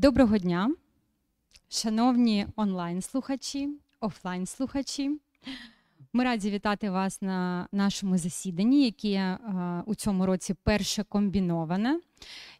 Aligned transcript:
Доброго 0.00 0.38
дня, 0.38 0.70
шановні 1.68 2.46
онлайн-слухачі, 2.56 3.68
офлайн-слухачі. 4.00 5.10
Ми 6.12 6.24
раді 6.24 6.50
вітати 6.50 6.90
вас 6.90 7.22
на 7.22 7.68
нашому 7.72 8.18
засіданні, 8.18 8.84
яке 8.84 9.08
е, 9.08 9.38
у 9.86 9.94
цьому 9.94 10.26
році 10.26 10.54
перше 10.62 11.04
комбіноване. 11.04 12.00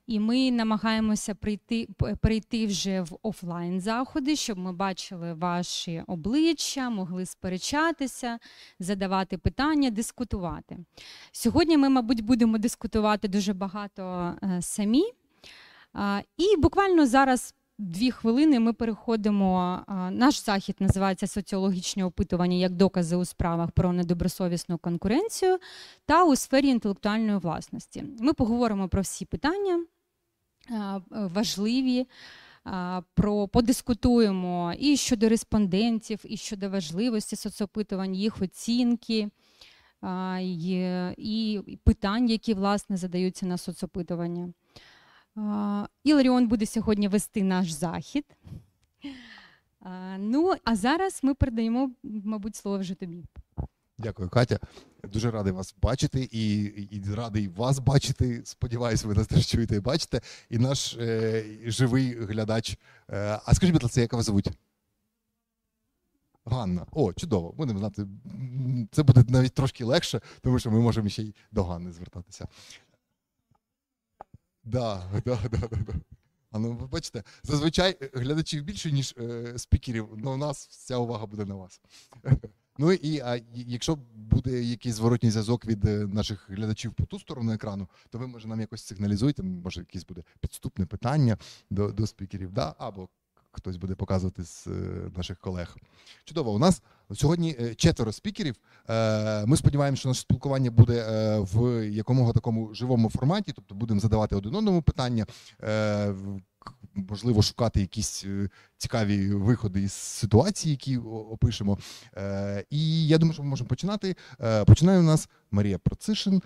І 0.06 0.20
ми 0.20 0.50
намагаємося 0.50 1.34
прийти, 1.34 1.88
перейти 2.20 2.66
вже 2.66 3.00
в 3.00 3.18
офлайн 3.22 3.80
заходи, 3.80 4.36
щоб 4.36 4.58
ми 4.58 4.72
бачили 4.72 5.34
ваші 5.34 6.02
обличчя, 6.06 6.90
могли 6.90 7.26
сперечатися, 7.26 8.38
задавати 8.78 9.38
питання, 9.38 9.90
дискутувати. 9.90 10.78
Сьогодні 11.32 11.76
ми, 11.76 11.88
мабуть, 11.88 12.20
будемо 12.20 12.58
дискутувати 12.58 13.28
дуже 13.28 13.52
багато 13.52 14.34
е, 14.42 14.62
самі. 14.62 15.04
І 16.36 16.56
буквально 16.56 17.06
зараз 17.06 17.54
дві 17.78 18.10
хвилини 18.10 18.60
ми 18.60 18.72
переходимо. 18.72 19.80
Наш 20.10 20.44
захід 20.44 20.76
називається 20.80 21.26
соціологічне 21.26 22.04
опитування 22.04 22.56
як 22.56 22.72
докази 22.72 23.16
у 23.16 23.24
справах 23.24 23.70
про 23.70 23.92
недобросовісну 23.92 24.78
конкуренцію 24.78 25.58
та 26.06 26.24
у 26.24 26.36
сфері 26.36 26.68
інтелектуальної 26.68 27.38
власності. 27.38 28.04
Ми 28.20 28.32
поговоримо 28.32 28.88
про 28.88 29.02
всі 29.02 29.24
питання 29.24 29.84
важливі. 31.10 32.06
Про 33.14 33.48
подискутуємо 33.48 34.74
і 34.78 34.96
щодо 34.96 35.28
респондентів, 35.28 36.20
і 36.24 36.36
щодо 36.36 36.70
важливості 36.70 37.36
соцопитувань, 37.36 38.14
їх 38.14 38.42
оцінки 38.42 39.28
і 41.16 41.60
питань, 41.84 42.28
які 42.28 42.54
власне 42.54 42.96
задаються 42.96 43.46
на 43.46 43.58
соцопитування. 43.58 44.52
Іларіон 46.04 46.48
буде 46.48 46.66
сьогодні 46.66 47.08
вести 47.08 47.42
наш 47.42 47.70
захід. 47.70 48.24
Ну, 50.18 50.54
а 50.64 50.76
зараз 50.76 51.20
ми 51.22 51.34
передаємо, 51.34 51.90
мабуть, 52.02 52.56
слово 52.56 52.78
вже 52.78 52.94
тобі. 52.94 53.24
Дякую, 53.98 54.28
Катя. 54.28 54.58
Дуже 55.12 55.30
радий 55.30 55.52
вас 55.52 55.74
бачити 55.82 56.28
і, 56.32 56.62
і 56.64 57.02
радий 57.14 57.48
вас 57.48 57.78
бачити. 57.78 58.42
Сподіваюсь, 58.44 59.04
ви 59.04 59.14
нас 59.14 59.26
теж 59.26 59.46
чуєте 59.46 59.76
і 59.76 59.80
бачите. 59.80 60.20
І 60.50 60.58
наш 60.58 60.96
е, 60.96 61.44
живий 61.64 62.14
глядач. 62.14 62.78
Е, 63.10 63.40
а 63.44 63.54
скажіть, 63.54 63.72
будь 63.72 63.82
ласка, 63.82 64.00
як 64.00 64.12
вас 64.12 64.26
звуть? 64.26 64.50
Ганна. 66.44 66.86
О, 66.92 67.12
чудово. 67.12 67.52
Будемо 67.52 67.78
знати. 67.78 68.06
Це 68.92 69.02
буде 69.02 69.24
навіть 69.28 69.54
трошки 69.54 69.84
легше, 69.84 70.20
тому 70.40 70.58
що 70.58 70.70
ми 70.70 70.80
можемо 70.80 71.08
ще 71.08 71.22
й 71.22 71.34
до 71.50 71.64
Ганни 71.64 71.92
звертатися. 71.92 72.48
Да, 74.70 75.02
да, 75.24 75.38
да, 75.50 75.58
да, 75.58 75.76
да. 75.86 75.94
А 76.52 76.58
ну, 76.58 76.72
ви 76.72 76.86
бачите, 76.86 77.22
зазвичай 77.42 77.96
е, 78.02 78.10
глядачів 78.14 78.64
більше, 78.64 78.92
ніж 78.92 79.14
е, 79.18 79.58
спікерів, 79.58 80.08
але 80.12 80.30
у 80.30 80.36
нас 80.36 80.68
вся 80.70 80.96
увага 80.96 81.26
буде 81.26 81.44
на 81.44 81.54
вас. 81.54 81.80
Ну 82.78 82.92
і 82.92 83.20
а, 83.20 83.40
якщо 83.54 83.98
буде 84.14 84.62
якийсь 84.62 84.94
зворотній 84.94 85.30
зв'язок 85.30 85.66
від 85.66 85.84
е, 85.84 86.06
наших 86.06 86.50
глядачів 86.50 86.92
по 86.92 87.06
ту 87.06 87.18
сторону 87.18 87.52
екрану, 87.52 87.88
то 88.10 88.18
ви 88.18 88.26
може 88.26 88.48
нам 88.48 88.60
якось 88.60 88.82
сигналізуєте, 88.82 89.42
може 89.42 89.80
якесь 89.80 90.06
буде 90.06 90.22
підступне 90.40 90.86
питання 90.86 91.38
до, 91.70 91.92
до 91.92 92.06
спікерів, 92.06 92.52
да? 92.52 92.74
або 92.78 93.08
хтось 93.52 93.76
буде 93.76 93.94
показувати 93.94 94.44
з 94.44 94.66
е, 94.66 94.70
наших 95.16 95.38
колег. 95.38 95.76
Чудово, 96.24 96.52
у 96.52 96.58
нас 96.58 96.82
сьогодні 97.14 97.56
е, 97.60 97.74
четверо 97.74 98.12
спікерів. 98.12 98.56
Е, 98.88 99.46
Ми 99.46 99.56
сподіваємося, 99.56 100.00
що 100.00 100.08
наше 100.08 100.20
спілкування 100.20 100.70
буде 100.70 101.04
в 101.38 101.84
якомога 101.88 102.32
такому 102.32 102.74
живому 102.74 103.10
форматі, 103.10 103.52
тобто 103.52 103.74
будемо 103.74 104.00
задавати 104.00 104.36
один 104.36 104.54
одному 104.54 104.82
питання, 104.82 105.26
можливо, 106.94 107.42
шукати 107.42 107.80
якісь 107.80 108.26
цікаві 108.76 109.34
виходи 109.34 109.82
із 109.82 109.92
ситуації, 109.92 110.70
які 110.70 110.96
опишемо. 110.98 111.78
І 112.70 113.06
я 113.06 113.18
думаю, 113.18 113.34
що 113.34 113.42
ми 113.42 113.48
можемо 113.48 113.68
починати. 113.68 114.16
Починає 114.66 114.98
у 114.98 115.02
нас 115.02 115.28
Марія 115.50 115.78
Процишин, 115.78 116.42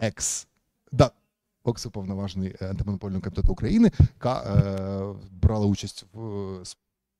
екс. 0.00 0.46
Да, 0.92 1.10
Оксуповноважений 1.64 2.54
антимонопольного 2.60 3.22
комітету 3.22 3.52
України, 3.52 3.90
яка 4.00 4.42
е, 4.42 5.20
брала 5.30 5.66
участь 5.66 6.04
в 6.12 6.64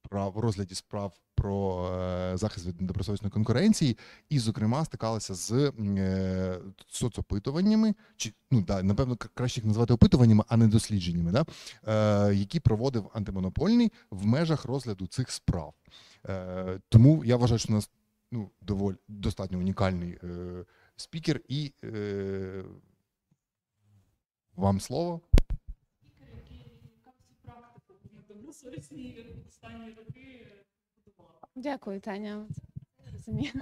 справ 0.04 0.32
в 0.32 0.38
розгляді 0.38 0.74
справ 0.74 1.12
про 1.34 1.90
е, 1.92 2.36
захист 2.36 2.66
від 2.66 2.80
недобросовісної 2.80 3.30
конкуренції, 3.30 3.98
і, 4.28 4.38
зокрема, 4.38 4.84
стикалася 4.84 5.34
з 5.34 5.72
е, 5.78 6.58
соцопитуваннями, 6.88 7.94
чи 8.16 8.32
ну 8.50 8.62
да, 8.62 8.82
напевно, 8.82 9.16
краще 9.34 9.60
їх 9.60 9.66
назвати 9.66 9.92
опитуваннями, 9.92 10.44
а 10.48 10.56
не 10.56 10.68
дослідженнями, 10.68 11.32
да, 11.32 11.44
е, 12.28 12.34
які 12.34 12.60
проводив 12.60 13.10
антимонопольний 13.14 13.92
в 14.10 14.26
межах 14.26 14.64
розгляду 14.64 15.06
цих 15.06 15.30
справ. 15.30 15.74
Е, 16.28 16.80
тому 16.88 17.24
я 17.24 17.36
вважаю, 17.36 17.58
що 17.58 17.72
у 17.72 17.76
нас 17.76 17.90
ну, 18.32 18.50
доволі 18.60 18.96
достатньо 19.08 19.58
унікальний 19.58 20.18
е, 20.24 20.64
спікер, 20.96 21.40
і 21.48 21.72
е, 21.84 22.64
вам 24.56 24.80
слово. 24.80 25.20
Дякую, 31.54 32.00
Таня. 32.00 32.48
Розумію. 33.12 33.52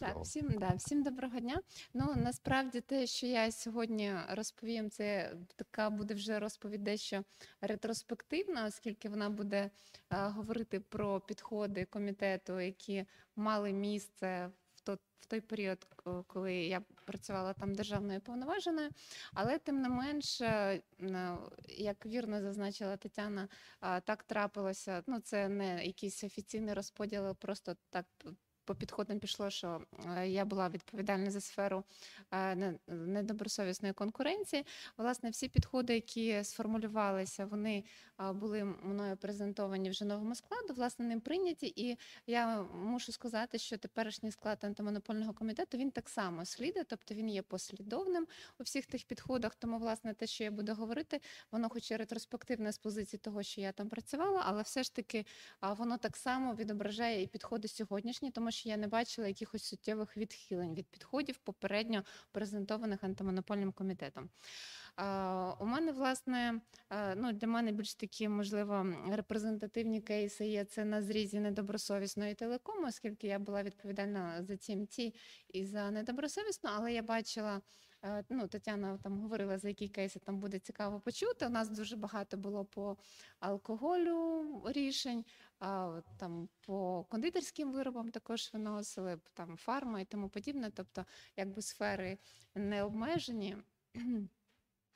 Так, 0.00 0.18
всім, 0.20 0.48
да, 0.58 0.68
всім 0.68 1.02
доброго 1.02 1.40
дня. 1.40 1.60
Ну 1.94 2.14
насправді 2.16 2.80
те, 2.80 3.06
що 3.06 3.26
я 3.26 3.52
сьогодні 3.52 4.12
розповім, 4.30 4.90
це 4.90 5.36
така 5.56 5.90
буде 5.90 6.14
вже 6.14 6.38
розповідь 6.38 6.84
дещо 6.84 7.24
ретроспективна, 7.60 8.66
оскільки 8.66 9.08
вона 9.08 9.30
буде 9.30 9.56
е, 9.56 9.70
говорити 10.10 10.80
про 10.80 11.20
підходи 11.20 11.84
комітету, 11.84 12.60
які 12.60 13.04
мали 13.36 13.72
місце 13.72 14.50
в 15.20 15.26
той 15.26 15.40
період, 15.40 15.86
коли 16.26 16.54
я 16.54 16.82
працювала 17.04 17.52
там 17.52 17.74
державною 17.74 18.20
повноваженою. 18.20 18.90
Але 19.34 19.58
тим 19.58 19.82
не 19.82 19.88
менш, 19.88 20.40
е, 20.40 20.82
як 21.68 22.06
вірно 22.06 22.40
зазначила 22.40 22.96
Тетяна, 22.96 23.48
так 23.80 24.22
трапилося. 24.22 25.02
Ну, 25.06 25.20
це 25.20 25.48
не 25.48 25.86
якийсь 25.86 26.24
офіційний 26.24 26.74
розподіл, 26.74 27.34
просто 27.36 27.76
так 27.90 28.06
по 28.64 28.74
підходам 28.74 29.18
пішло, 29.18 29.50
що 29.50 29.80
е, 30.16 30.28
я 30.28 30.44
була 30.44 30.68
відповідальна 30.68 31.30
за 31.30 31.40
сферу 31.40 31.84
е, 32.32 32.74
недобросовісної 32.86 33.94
конкуренції. 33.94 34.66
Власне, 34.96 35.30
всі 35.30 35.48
підходи, 35.48 35.94
які 35.94 36.44
сформулювалися, 36.44 37.46
вони 37.46 37.84
були 38.34 38.64
мною 38.64 39.16
презентовані 39.16 39.90
вже 39.90 40.04
новому 40.04 40.34
складу, 40.34 40.74
власне, 40.74 41.04
ним 41.04 41.20
прийняті. 41.20 41.72
І 41.76 41.96
я 42.26 42.62
мушу 42.62 43.12
сказати, 43.12 43.58
що 43.58 43.78
теперішній 43.78 44.30
склад 44.30 44.58
антимонопольного 44.62 45.32
комітету 45.32 45.78
він 45.78 45.90
так 45.90 46.08
само 46.08 46.44
слідує, 46.44 46.84
тобто 46.84 47.14
він 47.14 47.28
є 47.28 47.42
послідовним 47.42 48.26
у 48.58 48.62
всіх 48.62 48.86
тих 48.86 49.04
підходах. 49.04 49.54
Тому, 49.54 49.78
власне, 49.78 50.14
те, 50.14 50.26
що 50.26 50.44
я 50.44 50.50
буду 50.50 50.74
говорити, 50.74 51.20
воно 51.52 51.68
хоч 51.68 51.90
і 51.90 51.96
ретроспективне 51.96 52.72
з 52.72 52.78
позиції 52.78 53.20
того, 53.20 53.42
що 53.42 53.60
я 53.60 53.72
там 53.72 53.88
працювала, 53.88 54.42
але 54.46 54.62
все 54.62 54.82
ж 54.82 54.94
таки 54.94 55.26
воно 55.62 55.98
так 55.98 56.16
само 56.16 56.54
відображає 56.54 57.22
і 57.22 57.26
підходи 57.26 57.68
сьогоднішні, 57.68 58.30
тому 58.30 58.49
що 58.50 58.68
я 58.68 58.76
не 58.76 58.88
бачила 58.88 59.28
якихось 59.28 59.64
суттєвих 59.64 60.16
відхилень 60.16 60.74
від 60.74 60.86
підходів 60.86 61.38
попередньо 61.38 62.04
презентованих 62.32 63.04
антимонопольним 63.04 63.72
комітетом. 63.72 64.30
У 65.60 65.66
мене, 65.66 65.92
власне, 65.92 66.60
е, 66.90 67.14
ну 67.14 67.32
для 67.32 67.46
мене 67.46 67.72
більш 67.72 67.94
такі, 67.94 68.28
можливо, 68.28 68.86
репрезентативні 69.12 70.00
кейси 70.00 70.46
є 70.46 70.64
це 70.64 70.84
на 70.84 71.02
зрізі 71.02 71.40
недобросовісної 71.40 72.34
телекому, 72.34 72.86
оскільки 72.86 73.26
я 73.26 73.38
була 73.38 73.62
відповідальна 73.62 74.42
за 74.42 74.52
TMT 74.52 75.14
і 75.48 75.64
за 75.64 75.90
недобросовісну, 75.90 76.70
але 76.74 76.92
я 76.92 77.02
бачила. 77.02 77.60
е, 78.04 78.24
Ну, 78.28 78.48
Тетяна 78.48 78.98
там 78.98 79.20
говорила, 79.20 79.58
за 79.58 79.68
які 79.68 79.88
кейси 79.88 80.18
там 80.18 80.40
буде 80.40 80.58
цікаво 80.58 81.00
почути. 81.00 81.46
У 81.46 81.50
нас 81.50 81.68
дуже 81.70 81.96
багато 81.96 82.36
було 82.36 82.64
по 82.64 82.96
алкоголю 83.40 84.44
рішень, 84.66 85.24
там 86.16 86.48
по 86.66 87.04
кондитерським 87.04 87.72
виробам 87.72 88.10
також 88.10 88.50
виносили, 88.52 89.18
там 89.34 89.56
фарма 89.56 90.00
і 90.00 90.04
тому 90.04 90.28
подібне. 90.28 90.70
Тобто, 90.74 91.04
якби 91.36 91.62
сфери 91.62 92.18
не 92.54 92.82
обмежені. 92.82 93.56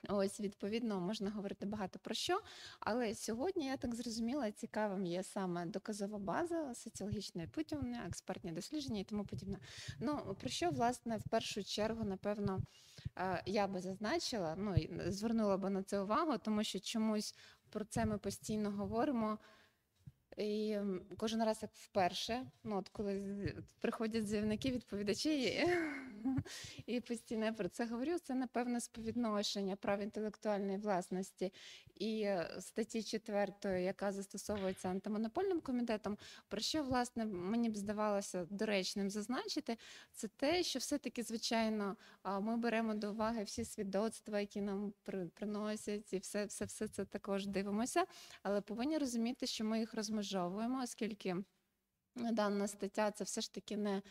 Ось, 0.09 0.41
відповідно, 0.41 1.01
можна 1.01 1.31
говорити 1.31 1.67
багато 1.67 1.99
про 1.99 2.15
що. 2.15 2.41
Але 2.81 3.15
сьогодні, 3.15 3.67
я 3.67 3.77
так 3.77 3.95
зрозуміла, 3.95 4.53
цікавим 4.53 5.07
є 5.07 5.23
саме 5.23 5.67
доказова 5.67 6.19
база, 6.19 6.75
соціологічне 6.75 7.45
опитування, 7.45 8.05
експертні 8.07 8.53
дослідження 8.53 9.01
і 9.01 9.05
тому 9.05 9.25
подібне. 9.25 9.59
Ну, 10.01 10.37
про 10.41 10.49
що, 10.49 10.71
власне, 10.71 11.17
в 11.17 11.31
першу 11.31 11.65
чергу, 11.65 12.05
напевно, 12.05 12.61
е, 13.17 13.43
я 13.47 13.67
би 13.67 13.81
зазначила, 13.81 14.55
ну, 14.59 14.75
звернула 15.07 15.57
би 15.57 15.71
на 15.71 15.83
це 15.83 16.01
увагу, 16.01 16.39
тому 16.39 16.65
що 16.65 16.81
чомусь 16.81 17.35
про 17.71 17.85
це 17.85 18.05
ми 18.05 18.19
постійно 18.19 18.71
говоримо. 18.71 19.39
І 20.37 20.79
кожен 21.17 21.45
раз 21.45 21.59
як 21.63 21.71
вперше, 21.75 22.47
ну 22.65 22.77
от 22.77 22.89
коли 22.89 23.55
приходять 23.81 24.27
заявники, 24.27 24.71
відповідачі, 24.71 25.67
і 26.87 27.01
постійно 27.01 27.45
я 27.45 27.53
про 27.53 27.69
це 27.69 27.87
говорю. 27.87 28.19
Це 28.19 28.35
напевно 28.35 28.81
співвідношення 28.81 29.77
прав 29.77 30.01
інтелектуальної 30.01 30.79
власності 30.79 31.53
і 31.95 32.21
е, 32.21 32.57
статті 32.61 33.03
4, 33.03 33.83
яка 33.83 34.13
застосовується 34.13 34.89
антимонопольним 34.89 35.61
комітетом. 35.61 36.19
Про 36.49 36.61
що 36.61 36.83
власне 36.83 37.25
мені 37.25 37.71
б 37.71 37.77
здавалося 37.77 38.47
доречним 38.51 39.11
зазначити, 39.11 39.77
це 40.13 40.29
те, 40.29 40.63
що 40.63 40.79
все-таки, 40.79 41.23
звичайно, 41.23 41.97
ми 42.41 42.57
беремо 42.57 42.95
до 42.95 43.11
уваги 43.13 43.45
всі 43.45 43.65
свідоцтва, 43.65 44.41
які 44.41 44.61
нам 44.61 44.93
при- 45.03 45.27
приносять, 45.27 46.13
і 46.13 46.19
все, 46.19 46.45
все, 46.45 46.65
все 46.65 46.89
це 46.89 47.05
також 47.05 47.47
дивимося, 47.47 48.05
але 48.43 48.61
повинні 48.61 48.99
розуміти, 48.99 49.47
що 49.47 49.65
ми 49.65 49.79
їх 49.79 49.95
розмежовуємо, 49.95 50.81
оскільки. 50.83 51.37
Дана 52.17 52.69
стаття 52.69 53.11
це 53.11 53.25
все 53.25 53.41
ж 53.41 53.55
таки 53.55 53.77
не 53.77 54.03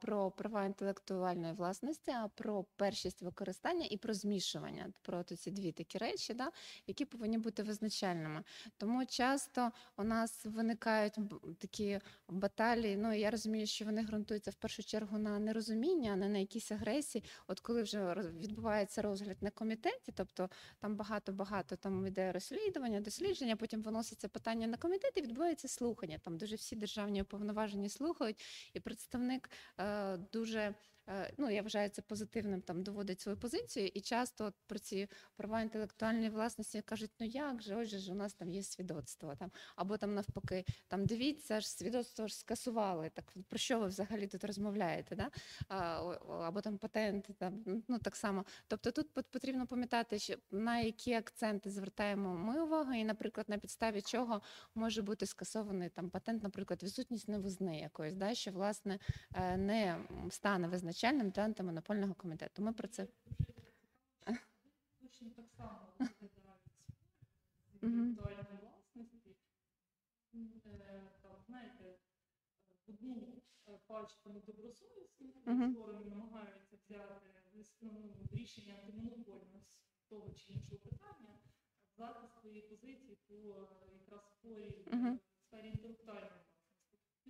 про 0.00 0.30
права 0.30 0.64
інтелектуальної 0.64 1.52
власності, 1.52 2.10
а 2.10 2.28
про 2.28 2.64
першість 2.76 3.22
використання 3.22 3.86
і 3.90 3.96
про 3.96 4.14
змішування. 4.14 4.92
Про 5.02 5.22
ці 5.22 5.50
дві 5.50 5.72
такі 5.72 5.98
речі, 5.98 6.34
да, 6.34 6.50
які 6.86 7.04
повинні 7.04 7.38
бути 7.38 7.62
визначальними. 7.62 8.44
Тому 8.76 9.06
часто 9.06 9.70
у 9.96 10.04
нас 10.04 10.44
виникають 10.44 11.14
такі 11.58 12.00
баталії. 12.28 12.96
Ну 12.96 13.14
я 13.14 13.30
розумію, 13.30 13.66
що 13.66 13.84
вони 13.84 14.02
ґрунтуються 14.02 14.50
в 14.50 14.54
першу 14.54 14.82
чергу 14.82 15.18
на 15.18 15.38
нерозумінні, 15.38 16.10
а 16.10 16.16
не 16.16 16.28
на 16.28 16.38
якійсь 16.38 16.72
агресії. 16.72 17.24
От 17.46 17.60
коли 17.60 17.82
вже 17.82 18.14
відбувається 18.14 19.02
розгляд 19.02 19.36
на 19.40 19.50
комітеті, 19.50 20.12
тобто 20.14 20.50
там 20.78 20.96
багато-багато 20.96 21.76
там 21.76 22.06
йде 22.06 22.32
розслідування, 22.32 23.00
дослідження, 23.00 23.56
потім 23.56 23.82
виноситься 23.82 24.28
питання 24.28 24.66
на 24.66 24.76
комітет 24.76 25.12
і 25.16 25.22
відбувається 25.22 25.68
слухання. 25.68 26.18
Там 26.18 26.38
дуже 26.38 26.56
всі 26.56 26.76
державні 26.76 27.17
уповноважені 27.22 27.88
слухають, 27.88 28.70
і 28.74 28.80
представник 28.80 29.50
е, 29.78 30.16
дуже. 30.16 30.74
Е, 31.08 31.32
Ну, 31.38 31.50
я 31.50 31.62
вважаю 31.62 31.88
це 31.88 32.02
позитивним, 32.02 32.62
там 32.62 32.82
доводить 32.82 33.20
свою 33.20 33.38
позицію, 33.38 33.86
і 33.94 34.00
часто 34.00 34.44
от 34.44 34.54
про 34.66 34.78
ці 34.78 35.08
права 35.36 35.60
інтелектуальної 35.60 36.30
власності 36.30 36.82
кажуть: 36.82 37.10
ну 37.20 37.26
як 37.26 37.62
же, 37.62 37.76
ось 37.76 37.88
ж 37.88 38.12
у 38.12 38.14
нас 38.14 38.34
там 38.34 38.50
є 38.50 38.62
свідоцтво, 38.62 39.34
там 39.36 39.50
або 39.76 39.96
там 39.96 40.14
навпаки, 40.14 40.64
там 40.88 41.06
дивіться 41.06 41.60
ж 41.60 41.70
свідоцтво 41.70 42.26
ж 42.26 42.36
скасували. 42.36 43.10
Так 43.14 43.34
про 43.48 43.58
що 43.58 43.78
ви 43.78 43.86
взагалі 43.86 44.26
тут 44.26 44.44
розмовляєте? 44.44 45.16
Да? 45.16 45.30
Або 46.46 46.60
там 46.60 46.78
патенти, 46.78 47.32
там 47.32 47.64
ну 47.88 47.98
так 47.98 48.16
само. 48.16 48.44
Тобто 48.66 48.90
тут 48.90 49.12
потрібно 49.12 49.66
пам'ятати, 49.66 50.18
на 50.50 50.80
які 50.80 51.12
акценти 51.12 51.70
звертаємо 51.70 52.34
ми 52.34 52.62
увагу, 52.62 52.92
і, 52.92 53.04
наприклад, 53.04 53.48
на 53.48 53.58
підставі 53.58 54.02
чого 54.02 54.42
може 54.74 55.02
бути 55.02 55.26
скасований 55.26 55.88
там 55.88 56.10
патент, 56.10 56.42
наприклад, 56.42 56.82
відсутність 56.82 57.28
новизни 57.28 57.80
якоїсь, 57.80 58.14
да, 58.14 58.34
що 58.34 58.50
власне 58.50 58.98
е, 59.34 59.56
не 59.56 59.98
стане 60.30 60.68
визначальним 60.98 61.30
для 61.30 61.42
антимонопольного 61.42 62.14
комітету. 62.14 62.62
Ми 62.62 62.72
про 62.72 62.88
це 62.88 63.06
Точно 65.00 65.30
так 65.30 65.46
само 65.56 65.78
інтелектуальної 67.82 68.58
власності. 68.62 69.36
Знаєте, 71.46 71.98
одну 72.88 73.42
пачку 73.86 74.30
недобросовісних 74.30 75.36
сторони 75.72 76.04
намагаються 76.10 76.76
взяти 76.76 77.14
рішення 78.32 78.74
антимонопольне 78.82 79.60
з 79.96 80.04
того 80.08 80.30
чи 80.34 80.52
іншого 80.52 80.80
питання, 80.80 81.38
захист 81.96 82.40
своєї 82.40 82.62
позиції 82.62 83.18
по 83.28 83.34
якраз 83.92 84.26
спорі 84.26 84.84
в 84.90 85.18
сфері 85.40 85.68
інтелектуальної 85.68 86.47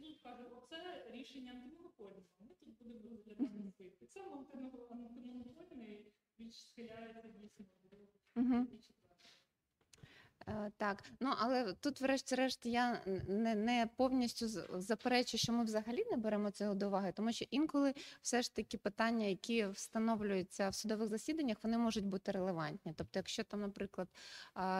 Тут 0.02 0.20
каже, 0.22 0.44
оце 0.44 1.06
рішення 1.10 1.52
антимонопольне, 1.52 2.22
ми 2.40 2.54
тут 2.54 2.68
будемо 2.78 3.10
розглядати 3.10 3.72
свої. 3.76 3.92
Антимоно- 4.00 4.86
антимонопольний 4.90 6.12
більш 6.38 6.66
схиляється 6.68 7.28
дійсно 7.28 7.64
до 7.90 7.96
Мгм. 8.40 8.66
статті 8.66 8.82
четвертої. 8.82 9.34
Е, 10.37 10.37
Так, 10.76 11.04
ну 11.20 11.32
але 11.38 11.72
тут, 11.72 12.00
врешті-решт, 12.00 12.66
я 12.66 13.02
не, 13.28 13.54
не 13.54 13.88
повністю 13.96 14.48
з- 14.48 14.66
заперечую, 14.72 15.38
що 15.40 15.52
ми 15.52 15.64
взагалі 15.64 16.04
не 16.10 16.16
беремо 16.16 16.50
цього 16.50 16.74
до 16.74 16.86
уваги, 16.86 17.12
тому 17.12 17.32
що 17.32 17.44
інколи 17.50 17.94
все 18.22 18.42
ж 18.42 18.54
таки 18.54 18.78
питання, 18.78 19.26
які 19.26 19.66
встановлюються 19.66 20.68
в 20.68 20.74
судових 20.74 21.08
засіданнях, 21.08 21.56
вони 21.62 21.78
можуть 21.78 22.06
бути 22.06 22.32
релевантні. 22.32 22.92
Тобто, 22.96 23.18
якщо 23.18 23.44
там, 23.44 23.60
наприклад, 23.60 24.08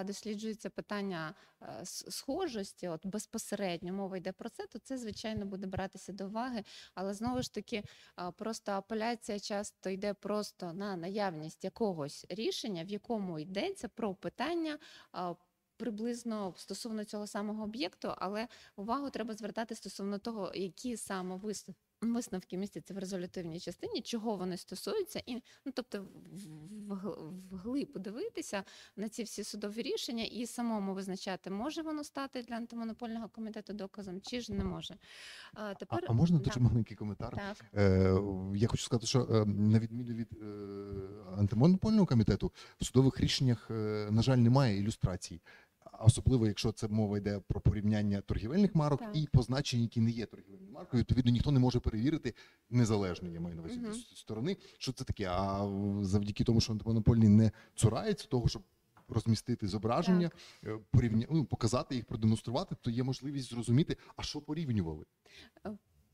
досліджується 0.05 0.71
питання 0.71 1.35
е, 1.63 1.81
схожості, 1.85 2.89
от 2.89 3.07
безпосередньо 3.07 3.93
мова 3.93 4.17
йде 4.17 4.33
про 4.33 4.49
це, 4.49 4.67
то 4.67 4.79
це 4.79 4.99
звичайно 4.99 5.47
буде 5.47 5.67
братися 5.67 6.13
до 6.13 6.27
уваги. 6.27 6.65
Але 6.95 7.15
знову 7.15 7.43
ж 7.43 7.55
таки, 7.55 7.83
просто 8.37 8.73
апеляція 8.73 9.39
часто 9.41 9.91
йде 9.91 10.15
просто 10.15 10.73
на 10.73 10.97
наявність 10.97 11.65
якогось 11.65 12.27
рішення, 12.29 12.85
в 12.85 12.89
якому 12.89 13.39
йдеться 13.39 13.89
про 13.89 14.15
питання. 14.15 14.79
А, 15.79 15.85
Приблизно 15.89 16.55
стосовно 16.57 17.05
цього 17.05 17.27
самого 17.27 17.65
об'єкту, 17.65 18.13
але 18.17 18.49
увагу 18.77 19.11
треба 19.11 19.35
звертати 19.35 19.75
стосовно 19.75 20.19
того, 20.19 20.53
які 20.55 20.97
саме 20.97 21.37
вис- 21.37 21.75
висновки 22.01 22.57
містяться 22.57 22.95
в 22.95 22.99
резолютивній 22.99 23.61
частині, 23.61 24.01
чого 24.01 24.37
вони 24.37 24.57
стосуються, 24.57 25.23
і 25.27 25.43
ну 25.65 25.73
тобто 25.75 26.07
вглиб 27.51 27.93
подивитися 27.93 28.65
на 28.97 29.09
ці 29.09 29.23
всі 29.23 29.45
судові 29.45 29.83
рішення 29.83 30.25
і 30.25 30.47
самому 30.47 30.95
визначати, 30.95 31.51
може 31.51 31.83
воно 31.83 32.05
стати 32.05 32.43
для 32.43 32.55
антимонопольного 32.55 33.29
комітету 33.29 33.73
доказом, 33.73 34.21
чи 34.21 34.41
ж 34.41 34.53
не 34.53 34.65
може. 34.65 34.95
А, 35.55 35.65
А, 35.65 35.75
тепер 35.75 36.05
а 36.09 36.13
можна 36.13 36.39
да. 36.39 36.45
дуже 36.45 36.61
маленький 36.61 36.97
коментар? 36.97 37.35
так. 37.35 37.65
Е, 37.75 38.21
я 38.55 38.69
хочу 38.69 38.85
сказати, 38.85 39.07
що 39.07 39.21
е, 39.31 39.45
на 39.45 39.79
відміну 39.79 40.15
від 40.15 40.29
е, 40.43 40.47
антимонопольного 41.39 42.07
комітету, 42.07 42.53
в 42.81 42.85
судових 42.85 43.21
рішеннях, 43.21 43.71
е, 43.71 43.75
на 44.11 44.23
жаль, 44.23 44.39
немає 44.39 44.79
ілюстрацій. 44.79 45.41
А 45.99 46.05
Особливо, 46.05 46.47
якщо 46.47 46.73
це 46.73 46.89
мова 46.89 47.19
йде 47.19 47.41
про 47.49 47.61
порівняння 47.61 48.21
торгівельних 48.21 48.75
марок 48.75 49.01
Так. 49.01 49.17
і 49.17 49.29
позначень, 49.33 49.83
які 49.83 50.01
не 50.01 50.11
є 50.11 50.27
торгівельною 50.27 50.73
маркою, 50.73 51.01
відповідно 51.01 51.33
ніхто 51.33 51.51
не 51.51 51.61
може 51.61 51.81
перевірити 51.81 52.35
незалежно, 52.71 53.29
я 53.29 53.41
маю 53.41 53.57
на 53.57 53.63
увазі 53.63 53.81
з 53.93 54.19
сторони, 54.19 54.57
що 54.79 54.93
це 54.93 55.05
таке. 55.05 55.29
А 55.31 55.69
завдяки 56.03 56.45
тому, 56.45 56.61
що 56.61 56.73
антимонопольний 56.73 57.29
не 57.29 57.51
цурається 57.75 58.27
того, 58.29 58.49
щоб 58.49 58.63
розмістити 59.09 59.69
зображення, 59.69 60.31
е, 60.65 60.79
порівня... 60.91 61.27
ну, 61.31 61.45
показати 61.45 61.95
їх, 61.95 62.05
продемонструвати, 62.05 62.77
то 62.81 62.91
є 62.91 63.03
можливість 63.03 63.51
зрозуміти, 63.51 63.97
а 64.17 64.23
що 64.23 64.41
порівнювали. 64.41 65.05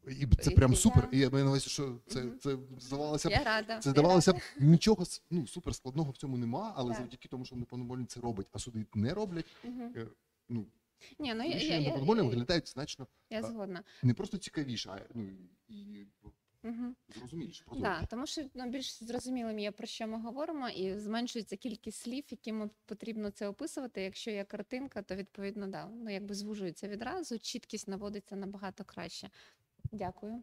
Е, 0.09 0.13
І 0.13 0.27
це 0.27 0.51
прям 0.51 0.75
супер. 0.75 1.09
І 1.13 1.19
я 1.19 1.31
маю 1.31 1.45
на 1.45 1.51
увазі, 1.51 1.71
що 1.71 2.01
це, 2.07 2.25
це 2.41 2.57
здавалося 2.79 3.29
б, 3.29 3.33
Я 3.33 3.45
рада. 3.45 3.79
це 3.79 3.91
здавалося 3.91 4.33
б 4.33 4.37
нічого 4.59 5.05
ну, 5.31 5.47
супер 5.47 5.75
складного 5.75 6.11
в 6.11 6.17
цьому 6.17 6.39
нема, 6.39 6.73
але 6.77 6.91
Так. 6.91 6.99
завдяки 6.99 7.29
тому, 7.29 7.45
що 7.45 7.57
антимонопольний 7.57 8.07
це 8.07 8.21
робить, 8.21 8.47
а 8.53 8.59
суди 8.59 8.87
не 8.95 9.15
роблять. 9.15 9.47
Мгм. 9.65 9.95
Ну 10.49 10.67
Ні, 11.19 11.35
ну 11.35 11.45
я, 11.45 11.57
я, 11.57 11.79
я, 11.79 11.95
виглядають 11.95 12.69
значно 12.69 13.07
я 13.31 13.43
згодна. 13.43 13.83
не 14.03 14.15
просто 14.15 14.39
цікавіше, 14.39 14.91
а 14.91 14.99
ну 15.15 15.29
і 15.69 16.07
Угу. 16.65 16.95
Да, 17.81 18.07
тому 18.11 18.27
що 18.27 18.43
ну, 18.55 18.71
більш 18.71 19.05
зрозумілим 19.05 19.59
є 19.59 19.71
про 19.71 19.87
що 19.87 20.07
ми 20.07 20.21
говоримо, 20.21 20.69
і 20.69 20.99
зменшується 20.99 21.57
кількість 21.57 21.99
слів, 21.99 22.25
якими 22.31 22.71
потрібно 22.87 23.31
це 23.31 23.49
описувати. 23.49 24.03
Якщо 24.03 24.31
є 24.31 24.45
картинка, 24.45 25.03
то 25.03 25.17
відповідно 25.17 25.67
да, 25.67 25.87
ну 25.87 26.11
якби 26.11 26.35
звужується 26.35 26.89
відразу, 26.89 27.39
чіткість 27.39 27.89
наводиться 27.89 28.37
набагато 28.37 28.85
краще. 28.85 29.31
Дякую. 29.95 30.43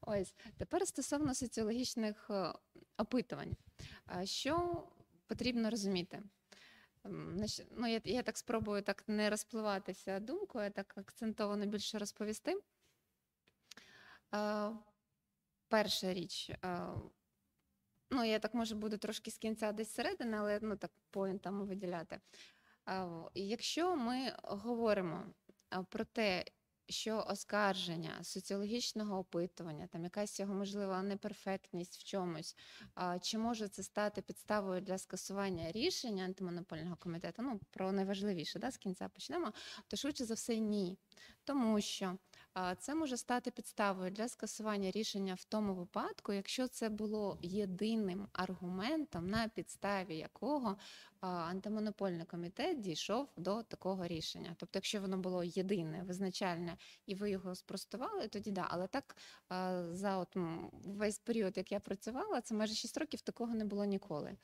Ось 0.00 0.34
тепер 0.56 0.86
стосовно 0.86 1.34
соціологічних 1.34 2.30
е, 2.30 2.52
опитувань, 2.96 3.56
що 4.24 4.86
потрібно 5.26 5.70
розуміти? 5.70 6.22
Ну, 7.70 7.86
я, 7.86 8.00
я 8.04 8.22
так 8.22 8.38
спробую 8.38 8.82
так 8.82 9.04
не 9.08 9.30
розпливатися 9.30 10.20
думкою, 10.20 10.70
так 10.70 10.98
акцентовано 10.98 11.66
більше 11.66 11.98
розповісти. 11.98 12.60
Е, 14.34 14.70
Перша 15.68 16.14
річ. 16.14 16.50
е, 16.50 16.88
Ну, 18.10 18.24
я 18.24 18.38
так 18.38 18.54
може 18.54 18.74
буду 18.74 18.98
трошки 18.98 19.30
з 19.30 19.38
кінця 19.38 19.72
десь 19.72 19.90
середини, 19.94 20.36
але 20.36 20.58
ну 20.62 20.76
так 20.76 20.90
поінтами 21.10 21.64
виділяти. 21.64 22.20
Якщо 23.34 23.96
ми 23.96 24.36
говоримо 24.42 25.26
про 25.90 26.04
те, 26.04 26.44
що 26.88 27.24
оскарження 27.28 28.24
соціологічного 28.24 29.18
опитування, 29.18 29.86
там 29.86 30.04
якась 30.04 30.40
його 30.40 30.54
можлива 30.54 31.02
неперфектність 31.02 31.96
в 31.96 32.04
чомусь, 32.04 32.56
чи 33.20 33.38
може 33.38 33.68
це 33.68 33.82
стати 33.82 34.22
підставою 34.22 34.80
для 34.80 34.98
скасування 34.98 35.72
рішення 35.72 36.24
антимонопольного 36.24 36.96
комітету? 36.96 37.42
Ну, 37.42 37.60
про 37.70 37.92
найважливіше, 37.92 38.58
да, 38.58 38.70
з 38.70 38.76
кінця 38.76 39.08
почнемо, 39.08 39.52
то 39.88 39.96
швидше 39.96 40.24
за 40.24 40.34
все 40.34 40.58
ні. 40.58 40.98
Тому 41.44 41.80
що 41.80 42.18
це 42.78 42.94
може 42.94 43.16
стати 43.16 43.50
підставою 43.50 44.10
для 44.10 44.28
скасування 44.28 44.90
рішення 44.90 45.34
в 45.34 45.44
тому 45.44 45.74
випадку, 45.74 46.32
якщо 46.32 46.68
це 46.68 46.88
було 46.88 47.38
єдиним 47.42 48.28
аргументом, 48.32 49.30
на 49.30 49.48
підставі 49.48 50.16
якого 50.16 50.76
антимонопольний 51.20 52.26
комітет 52.26 52.80
дійшов 52.80 53.28
до 53.36 53.62
такого 53.62 54.06
рішення. 54.06 54.54
Тобто, 54.58 54.76
якщо 54.76 55.00
воно 55.00 55.18
було 55.18 55.44
єдине, 55.44 56.02
визначальне, 56.02 56.76
і 57.06 57.14
ви 57.14 57.30
його 57.30 57.54
спростували, 57.54 58.28
тоді 58.28 58.50
да. 58.50 58.66
Але 58.70 58.86
так 58.86 59.16
за 59.92 60.18
от 60.18 60.36
весь 60.84 61.18
період, 61.18 61.56
як 61.56 61.72
я 61.72 61.80
працювала, 61.80 62.40
це 62.40 62.54
майже 62.54 62.74
6 62.74 62.98
років, 62.98 63.20
такого 63.20 63.54
не 63.54 63.64
було 63.64 63.84
ніколи. 63.84 64.36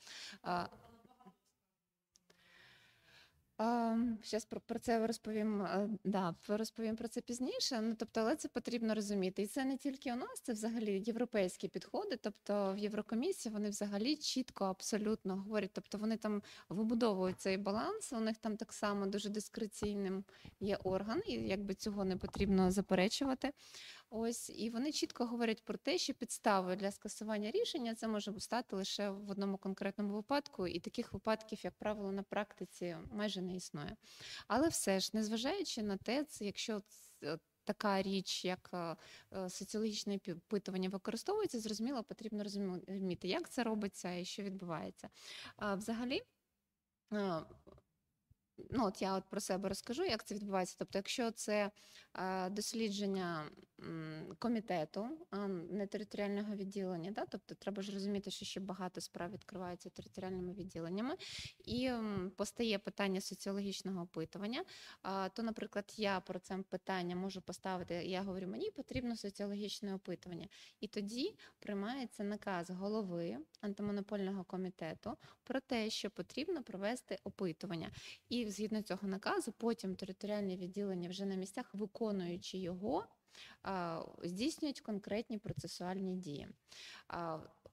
Зараз 4.23 4.45
про, 4.49 4.59
про 4.59 4.79
це 4.79 5.07
розповім. 5.07 5.61
е, 5.61 5.89
Да, 6.03 6.35
розповім 6.47 6.95
про 6.95 7.07
це 7.07 7.21
пізніше. 7.21 7.81
Ну 7.81 7.95
тобто, 7.99 8.21
але 8.21 8.35
це 8.35 8.47
потрібно 8.47 8.95
розуміти. 8.95 9.41
І 9.41 9.47
це 9.47 9.65
не 9.65 9.77
тільки 9.77 10.13
у 10.13 10.15
нас, 10.15 10.41
це 10.41 10.53
взагалі 10.53 11.03
європейські 11.05 11.67
підходи. 11.67 12.15
Тобто 12.21 12.73
в 12.73 12.77
Єврокомісії 12.77 13.53
вони 13.53 13.69
взагалі 13.69 14.15
чітко, 14.15 14.65
абсолютно 14.65 15.35
говорять. 15.35 15.69
Тобто 15.73 15.97
вони 15.97 16.17
там 16.17 16.43
вибудовують 16.69 17.39
цей 17.41 17.57
баланс. 17.57 18.13
У 18.13 18.19
них 18.19 18.37
там 18.37 18.57
так 18.57 18.73
само 18.73 19.05
дуже 19.05 19.29
дискреційним 19.29 20.23
є 20.59 20.75
орган, 20.83 21.21
і 21.27 21.33
якби 21.33 21.73
цього 21.73 22.05
не 22.05 22.17
потрібно 22.17 22.71
заперечувати. 22.71 23.51
Ось 24.09 24.49
і 24.49 24.69
вони 24.69 24.91
чітко 24.91 25.25
говорять 25.25 25.65
про 25.65 25.77
те, 25.77 25.97
що 25.97 26.13
підставою 26.13 26.77
для 26.77 26.91
скасування 26.91 27.51
рішення 27.51 27.95
це 27.95 28.07
може 28.07 28.39
стати 28.39 28.75
лише 28.75 29.09
в 29.09 29.29
одному 29.29 29.57
конкретному 29.57 30.13
випадку, 30.13 30.67
і 30.67 30.79
таких 30.79 31.13
випадків, 31.13 31.59
як 31.63 31.73
правило, 31.77 32.11
на 32.11 32.23
практиці 32.23 32.97
майже 33.11 33.41
не 33.41 33.55
існує. 33.55 33.95
Але 34.47 34.67
все 34.67 34.99
ж, 34.99 35.11
незважаючи 35.13 35.83
на 35.83 35.97
те, 35.97 36.23
це 36.23 36.45
якщо 36.45 36.81
така 37.63 38.01
річ, 38.01 38.45
як 38.45 38.69
е, 38.73 38.95
е, 39.33 39.49
соціологічне 39.49 40.19
опитування 40.27 40.89
використовується, 40.89 41.59
зрозуміло, 41.59 42.03
потрібно 42.03 42.43
розуміти, 42.43 43.27
як 43.27 43.49
це 43.49 43.63
робиться 43.63 44.13
і 44.13 44.25
що 44.25 44.43
відбувається. 44.43 45.09
Взагалі. 45.57 46.21
Ну, 48.69 48.85
от 48.85 49.01
я 49.01 49.15
от 49.15 49.23
про 49.29 49.41
себе 49.41 49.69
розкажу, 49.69 50.03
як 50.03 50.23
це 50.23 50.35
відбувається. 50.35 50.75
Тобто, 50.79 50.97
якщо 50.97 51.31
це 51.31 51.71
е, 52.15 52.49
дослідження 52.49 53.49
комітету, 54.39 55.07
а 55.31 55.47
не 55.47 55.87
територіального 55.87 56.55
відділення, 56.55 57.11
да? 57.11 57.25
тобто 57.25 57.55
треба 57.55 57.81
ж 57.81 57.91
розуміти, 57.91 58.31
що 58.31 58.45
ще 58.45 58.59
багато 58.59 59.01
справ 59.01 59.31
відкриваються 59.31 59.89
територіальними 59.89 60.53
відділеннями, 60.53 61.15
і 61.65 61.91
постає 62.35 62.79
питання 62.79 63.21
соціологічного 63.21 64.01
опитування, 64.01 64.63
то, 65.33 65.43
наприклад, 65.43 65.93
я 65.97 66.19
про 66.19 66.39
це 66.39 66.57
питання 66.69 67.15
можу 67.15 67.41
поставити, 67.41 67.93
я 67.93 68.21
говорю, 68.21 68.47
мені 68.47 68.71
потрібно 68.71 69.15
соціологічне 69.15 69.95
опитування. 69.95 70.47
І 70.79 70.87
тоді 70.87 71.35
приймається 71.59 72.23
наказ 72.23 72.69
голови 72.69 73.37
антимонопольного 73.61 74.43
комітету 74.43 75.17
про 75.43 75.59
те, 75.59 75.89
що 75.89 76.09
потрібно 76.09 76.63
провести 76.63 77.19
опитування. 77.23 77.91
І 78.29 78.48
згідно 78.51 78.81
цього 78.81 79.07
наказу, 79.07 79.51
потім 79.51 79.95
територіальні 79.95 80.57
відділення 80.57 81.09
вже 81.09 81.25
на 81.25 81.35
місцях, 81.35 81.73
виконуючи 81.73 82.57
його, 82.57 83.05
здійснюють 84.23 84.79
конкретні 84.79 85.37
процесуальні 85.37 86.15
дії. 86.15 86.47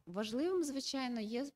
Важливим, 0.06 0.64
звичайно, 0.64 1.20
є 1.20 1.46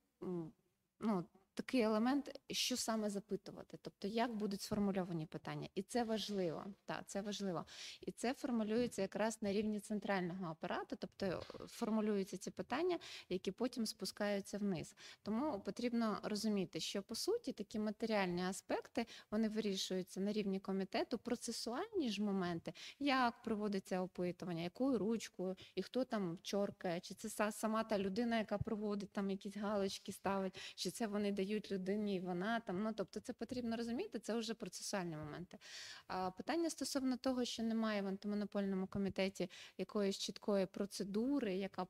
ну, 1.01 1.25
такий 1.55 1.81
елемент, 1.81 2.41
що 2.51 2.77
саме 2.77 3.11
запитувати, 3.11 3.79
тобто 3.83 4.09
як 4.09 4.35
будуть 4.35 4.63
сформульовані 4.63 5.27
питання. 5.27 5.69
І 5.75 5.83
це 5.83 6.05
важливо. 6.05 6.65
Так, 6.85 7.03
це 7.07 7.21
важливо. 7.21 7.65
І 8.01 8.13
це 8.13 8.35
формулюється 8.35 9.03
якраз 9.03 9.43
на 9.43 9.53
рівні 9.53 9.81
центрального 9.81 10.47
апарату, 10.47 10.97
тобто 10.97 11.43
формулюються 11.69 12.37
ці 12.37 12.51
питання, 12.51 12.99
які 13.29 13.51
потім 13.51 13.87
спускаються 13.87 14.59
вниз. 14.59 14.95
Тому 15.23 15.61
потрібно 15.61 16.19
розуміти, 16.23 16.81
що 16.81 17.03
по 17.03 17.15
суті 17.15 17.53
такі 17.53 17.79
матеріальні 17.79 18.43
аспекти 18.43 19.07
вони 19.31 19.49
вирішуються 19.49 20.21
на 20.21 20.33
рівні 20.33 20.61
комітету, 20.61 21.19
процесуальні 21.19 22.11
ж 22.11 22.23
моменти, 22.23 22.73
як 22.99 23.43
проводиться 23.43 24.01
опитування, 24.01 24.63
якою 24.63 24.99
ручкою, 24.99 25.57
і 25.75 25.83
хто 25.83 26.05
там 26.05 26.39
чоркає, 26.43 27.01
чи 27.01 27.15
це 27.15 27.53
сама 27.53 27.85
та 27.85 27.99
людина, 27.99 28.39
яка 28.39 28.59
проводить 28.59 29.13
там 29.13 29.31
якісь 29.31 29.57
галочки, 29.57 30.13
ставить, 30.13 30.75
чи 30.75 30.91
це 30.91 31.07
вони 31.07 31.33
дають 31.33 31.50
людині, 31.59 32.15
і 32.15 32.21
вона 32.21 32.61
там. 32.61 32.83
Ну 32.83 32.93
тобто, 32.93 33.21
це 33.21 33.33
потрібно 33.33 33.77
розуміти. 33.77 34.19
Це 34.19 34.35
вже 34.35 34.55
процесуальні 34.55 35.17
моменти. 35.17 35.59
А 36.07 36.31
питання 36.31 36.71
стосовно 36.71 37.17
того, 37.17 37.45
що 37.45 37.63
немає 37.63 38.03
в 38.03 38.07
антимонопольному 38.07 38.87
комітеті 38.87 39.51
якоїсь 39.79 40.19
чіткої 40.19 40.67
процедури, 40.67 41.57
яка 41.57 41.87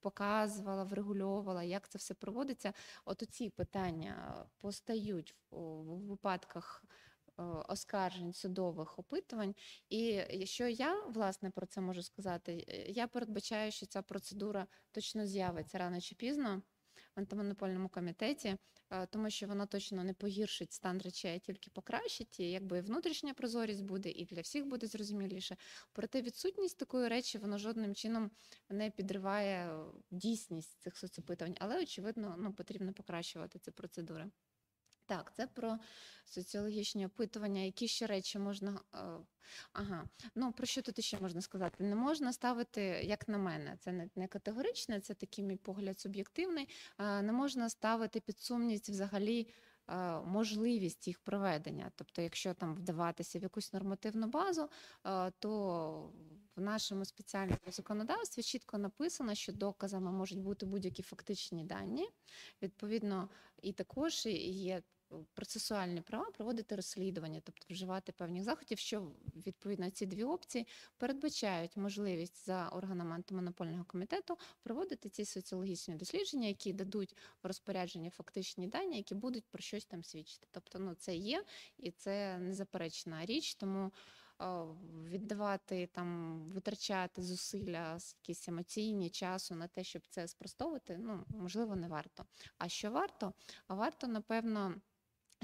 показувала, 0.00 0.84
врегульовувала, 0.84 1.62
як 1.62 1.88
це 1.88 1.98
все 1.98 2.14
проводиться. 2.14 2.72
От 3.04 3.22
ці 3.30 3.50
питання 3.50 4.46
постають 4.58 5.34
в, 5.50 5.56
в 5.56 6.06
випадках 6.06 6.84
е, 7.38 7.42
оскаржень 7.42 8.32
судових 8.32 8.98
опитувань. 8.98 9.54
І 9.88 10.22
що 10.44 10.68
я 10.68 11.00
власне 11.04 11.50
про 11.50 11.66
це 11.66 11.80
можу 11.80 12.02
сказати, 12.02 12.64
Е, 12.68 12.84
я 12.88 13.06
передбачаю, 13.06 13.72
що 13.72 13.86
ця 13.86 14.02
процедура 14.02 14.66
точно 14.92 15.26
з'явиться 15.26 15.78
рано 15.78 16.00
чи 16.00 16.14
пізно 16.14 16.62
антимонопольному 17.16 17.88
комітеті, 17.88 18.56
е, 18.90 19.06
тому 19.06 19.30
що 19.30 19.46
воно 19.46 19.66
точно 19.66 20.04
не 20.04 20.14
погіршить 20.14 20.72
стан 20.72 21.00
речей, 21.04 21.36
а 21.36 21.38
тільки 21.38 21.70
покращить. 21.70 22.40
І 22.40 22.50
якби 22.50 22.80
внутрішня 22.80 23.34
прозорість 23.34 23.84
буде, 23.84 24.10
і 24.10 24.24
для 24.24 24.40
всіх 24.40 24.66
буде 24.66 24.86
зрозуміліше. 24.86 25.56
Проте 25.92 26.22
відсутність 26.22 26.78
такої 26.78 27.08
речі 27.08 27.38
воно 27.38 27.58
жодним 27.58 27.94
чином 27.94 28.30
не 28.68 28.90
підриває 28.90 29.84
дійсність 30.10 30.80
цих 30.80 30.96
соцопитувань, 30.96 31.56
але 31.60 31.82
очевидно, 31.82 32.36
ну 32.38 32.52
потрібно 32.52 32.92
покращувати 32.92 33.58
ці 33.58 33.70
процедури. 33.70 34.30
Так, 35.06 35.32
це 35.34 35.46
про 35.46 35.78
соціологічні 36.24 37.06
опитування. 37.06 37.60
Які 37.60 37.88
ще 37.88 38.06
речі 38.06 38.38
можна. 38.38 38.80
е, 38.94 38.98
Ага, 39.72 40.04
ну 40.34 40.52
про 40.52 40.66
що 40.66 40.82
тут 40.82 41.04
ще 41.04 41.20
можна 41.20 41.40
сказати? 41.40 41.84
Не 41.84 41.94
можна 41.94 42.32
ставити, 42.32 42.80
як 43.04 43.28
на 43.28 43.38
мене, 43.38 43.76
це 43.80 43.92
не, 43.92 44.10
не 44.16 44.26
категоричне, 44.28 45.00
це 45.00 45.14
такий 45.14 45.44
мій 45.44 45.56
погляд 45.56 46.00
суб'єктивний. 46.00 46.68
е, 46.98 47.22
Не 47.22 47.32
можна 47.32 47.70
ставити 47.70 48.20
під 48.20 48.38
сумність 48.38 48.88
взагалі 48.88 49.48
е, 49.88 50.20
можливість 50.20 51.08
їх 51.08 51.18
проведення. 51.20 51.92
Тобто, 51.96 52.22
якщо 52.22 52.54
там 52.54 52.74
вдаватися 52.74 53.38
в 53.38 53.42
якусь 53.42 53.72
нормативну 53.72 54.26
базу, 54.26 54.68
то 55.38 56.12
в 56.56 56.60
нашому 56.60 57.04
спеціальному 57.04 57.70
законодавстві 57.70 58.42
чітко 58.42 58.78
написано, 58.78 59.34
що 59.34 59.52
доказами 59.52 60.12
можуть 60.12 60.40
бути 60.40 60.66
будь-які 60.66 61.02
фактичні 61.02 61.64
дані. 61.64 62.08
Відповідно, 62.62 63.28
і 63.62 63.72
також 63.72 64.26
є 64.26 64.82
процесуальні 65.34 66.00
права 66.00 66.30
проводити 66.30 66.76
розслідування, 66.76 67.40
тобто 67.44 67.66
вживати 67.70 68.12
певних 68.12 68.42
заходів, 68.42 68.78
що 68.78 69.12
відповідно 69.46 69.90
ці 69.90 70.06
дві 70.06 70.24
опції 70.24 70.66
передбачають 70.96 71.76
можливість 71.76 72.46
за 72.46 72.68
органами 72.68 73.14
антимонопольного 73.14 73.84
комітету 73.84 74.38
проводити 74.62 75.08
ці 75.08 75.24
соціологічні 75.24 75.94
дослідження, 75.94 76.48
які 76.48 76.72
дадуть 76.72 77.16
в 77.42 77.46
розпорядження 77.46 78.10
фактичні 78.10 78.66
дані, 78.66 78.96
які 78.96 79.14
будуть 79.14 79.44
про 79.44 79.62
щось 79.62 79.84
там 79.84 80.04
свідчити. 80.04 80.46
Тобто, 80.50 80.78
ну 80.78 80.94
це 80.94 81.16
є 81.16 81.44
і 81.78 81.90
це 81.90 82.38
незаперечна 82.38 83.26
річ, 83.26 83.54
тому. 83.54 83.92
Віддавати 85.04 85.86
там, 85.86 86.40
витрачати 86.42 87.22
зусилля, 87.22 87.98
якісь 88.22 88.48
емоційні 88.48 89.10
часу 89.10 89.54
на 89.54 89.68
те, 89.68 89.84
щоб 89.84 90.02
це 90.10 90.28
спростовувати, 90.28 90.98
ну 90.98 91.24
можливо, 91.28 91.76
не 91.76 91.88
варто. 91.88 92.24
А 92.58 92.68
що 92.68 92.90
варто? 92.90 93.32
А 93.66 93.74
варто, 93.74 94.06
напевно, 94.06 94.74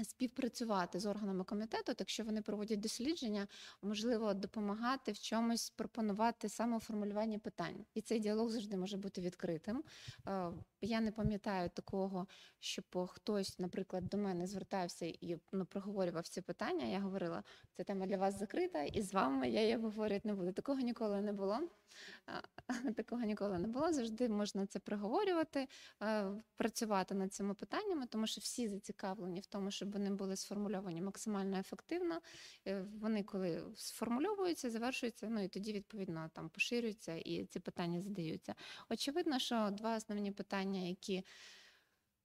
співпрацювати 0.03 0.99
з 0.99 1.05
органами 1.05 1.43
комітету, 1.43 1.83
так 1.83 1.99
якщо 1.99 2.23
вони 2.23 2.41
проводять 2.41 2.79
дослідження, 2.79 3.47
можливо, 3.81 4.33
допомагати 4.33 5.11
в 5.11 5.19
чомусь 5.19 5.69
пропонувати 5.69 6.49
саме 6.49 6.77
у 6.77 6.79
формулюванні 6.79 7.37
питань. 7.37 7.85
І 7.93 8.01
цей 8.01 8.19
діалог 8.19 8.49
завжди 8.49 8.77
може 8.77 8.97
бути 8.97 9.21
відкритим. 9.21 9.83
Е, 10.27 10.51
Я 10.81 11.01
не 11.01 11.11
пам'ятаю 11.11 11.69
такого, 11.73 12.27
щоб 12.59 13.07
хтось, 13.07 13.59
наприклад, 13.59 14.05
до 14.07 14.17
мене 14.17 14.47
звертався 14.47 15.05
і 15.05 15.37
ну, 15.51 15.65
проговорював 15.65 16.27
ці 16.27 16.41
питання. 16.41 16.85
Я 16.85 16.99
говорила, 16.99 17.43
ця 17.73 17.83
тема 17.83 18.05
для 18.05 18.17
вас 18.17 18.39
закрита, 18.39 18.83
і 18.83 19.01
з 19.01 19.13
вами 19.13 19.49
я 19.49 19.61
її 19.61 19.75
обговорювати 19.75 20.27
не 20.27 20.33
буду. 20.33 20.51
Такого 20.51 20.79
ніколи 20.79 21.21
не 21.21 21.33
було. 21.33 21.59
Е, 22.29 22.91
Такого 22.95 23.23
ніколи 23.23 23.59
не 23.59 23.67
було. 23.67 23.93
Завжди 23.93 24.29
можна 24.29 24.67
це 24.67 24.79
проговорювати, 24.79 25.67
е, 26.01 26.31
працювати 26.55 27.15
над 27.15 27.33
цими 27.33 27.53
питаннями, 27.53 28.05
тому 28.07 28.27
що 28.27 28.41
всі 28.41 28.67
зацікавлені 28.67 29.39
в 29.39 29.45
тому, 29.45 29.71
щоб 29.83 29.93
вони 29.93 30.09
були 30.11 30.35
сформульовані 30.35 31.01
максимально 31.01 31.59
ефективно. 31.59 32.21
Е, 32.67 32.85
Вони, 33.01 33.23
коли 33.23 33.63
сформульовуються, 33.75 34.69
завершуються, 34.69 35.29
ну 35.29 35.43
і 35.43 35.47
тоді 35.47 35.73
відповідно 35.73 36.29
там 36.33 36.49
поширюються 36.49 37.15
і 37.15 37.45
ці 37.45 37.59
питання 37.59 38.01
задаються. 38.01 38.55
Очевидно, 38.89 39.39
що 39.39 39.69
два 39.71 39.97
основні 39.97 40.31
питання, 40.31 40.79
які 40.79 41.23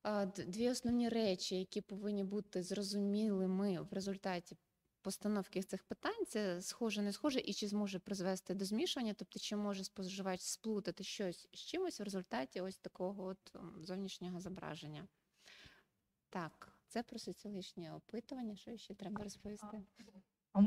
е, 0.04 0.26
дві 0.26 0.70
основні 0.70 1.08
речі, 1.08 1.58
які 1.58 1.80
повинні 1.80 2.24
бути 2.24 2.62
зрозумілими 2.62 3.80
в 3.90 3.92
результаті 3.92 4.56
постановки 5.02 5.62
цих 5.62 5.84
питань, 5.84 6.26
це 6.28 6.62
схоже, 6.62 7.02
не 7.02 7.12
схоже, 7.12 7.40
і 7.40 7.54
чи 7.54 7.68
зможе 7.68 7.98
призвести 7.98 8.54
до 8.54 8.64
змішування, 8.64 9.14
тобто 9.14 9.38
чи 9.38 9.56
може 9.56 9.84
споживач 9.84 10.40
сплутати 10.40 11.04
щось 11.04 11.48
з 11.52 11.58
чимось 11.58 12.00
в 12.00 12.02
результаті 12.02 12.60
ось 12.60 12.78
такого 12.78 13.24
от 13.24 13.52
зовнішнього 13.86 14.40
зображення. 14.40 15.08
Так, 16.30 16.77
це 16.88 17.02
про 17.02 17.18
соціологічні 17.18 17.90
опитування. 17.90 18.56
Що 18.56 18.76
ще 18.76 18.94
треба 18.94 19.24
розповісти? 19.24 19.82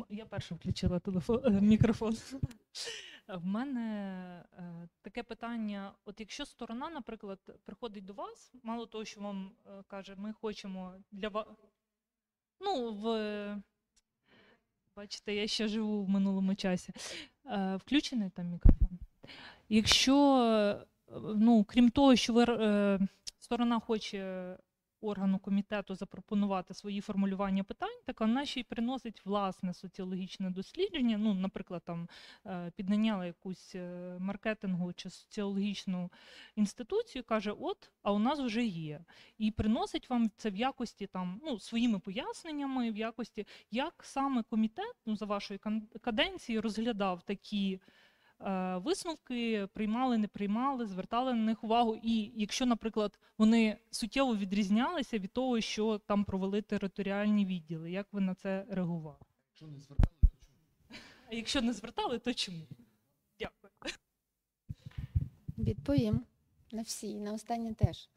Я 0.10 0.25
перша 0.25 0.56
включила 0.56 1.00
телефон, 1.00 1.42
е, 1.46 1.62
мікрофон. 1.62 2.18
В 3.28 3.46
мене 3.46 4.46
е, 4.54 4.88
таке 5.01 5.24
питання: 5.24 5.94
от 6.06 6.20
якщо 6.20 6.46
сторона, 6.46 6.90
наприклад, 6.90 7.40
приходить 7.66 8.06
до 8.06 8.13
вас, 8.13 8.54
мало 8.63 8.86
того, 8.86 9.06
що 9.06 9.22
вам 9.22 9.51
е, 9.66 9.84
каже, 9.88 10.16
ми 10.16 10.34
хочемо 10.34 10.94
для 11.12 11.30
вас. 11.30 11.48
Ну, 12.60 12.94
в... 12.94 13.63
бачите, 14.96 15.36
я 15.36 15.48
ще 15.48 15.68
живу 15.68 16.04
в 16.04 16.10
минулому 16.10 16.56
часі. 16.56 16.94
Включений 17.75 18.30
там 18.30 18.48
мікрофон. 18.48 18.90
Якщо, 19.70 20.86
ну, 21.22 21.63
крім 21.63 21.90
того, 21.90 22.16
що 22.16 22.34
ви, 22.34 22.46
сторона 23.40 23.80
хоче 23.80 24.58
органу 25.01 25.39
комітету 25.39 25.96
запропонувати 25.96 26.74
свої 26.74 27.01
формулювання 27.01 27.63
питань, 27.63 28.00
так 28.05 28.22
вона 28.22 28.46
ще 28.46 28.60
й 28.60 28.63
приносить 28.63 29.25
власне 29.25 29.74
соціологічне 29.74 30.50
дослідження. 30.50 31.17
Ну, 31.17 31.34
наприклад, 31.34 31.81
там 31.86 32.10
е, 32.46 32.72
піднаняла 32.75 33.25
якусь 33.25 33.75
е, 33.75 34.15
маркетингову 34.20 34.93
чи 34.93 35.10
соціологічну 35.10 36.12
інституцію, 36.55 37.24
каже: 37.24 37.51
от, 37.51 37.91
а 38.03 38.12
у 38.12 38.20
нас 38.20 38.39
вже 38.39 38.65
є. 38.65 39.05
І 39.38 39.51
приносить 39.51 40.10
вам 40.10 40.31
це 40.38 40.50
в 40.50 40.55
якості 40.55 41.08
там, 41.08 41.41
ну, 41.46 41.60
своїми 41.60 42.00
поясненнями, 42.00 42.91
в 42.91 42.98
якості, 42.98 43.48
як 43.72 43.93
саме 44.03 44.43
комітет 44.43 44.96
ну, 45.05 45.15
за 45.15 45.25
вашої 45.25 45.60
каденції 46.01 46.60
розглядав 46.60 47.22
такі 47.22 47.79
висновки, 48.83 49.67
приймали, 49.74 50.17
не 50.17 50.27
приймали, 50.27 50.86
звертали 50.86 51.33
на 51.33 51.43
них 51.43 51.63
увагу. 51.63 52.00
І 52.03 52.31
якщо, 52.36 52.65
наприклад, 52.65 53.19
вони 53.38 53.77
суттєво 53.91 54.36
відрізнялися 54.36 55.19
від 55.19 55.33
того, 55.33 55.62
що 55.62 55.98
там 55.98 56.24
провели 56.24 56.62
територіальні 56.62 57.45
відділи, 57.45 57.91
як 57.91 58.07
ви 58.12 58.21
на 58.21 58.36
це 58.36 58.65
реагували? 58.69 59.25
Якщо 59.50 59.67
не 59.67 59.79
звертали, 59.79 60.17
то 60.21 60.27
чому? 60.27 60.98
А 61.29 61.36
якщо 61.36 61.62
не 61.62 61.74
звертали, 61.74 62.19
то 62.19 62.33
чому? 62.33 62.67
Дякую. 63.39 63.93
Відповім 65.57 66.25
на 66.71 66.81
всі, 66.81 67.19
на 67.19 67.33
останнє 67.33 67.74
теж. 67.74 68.10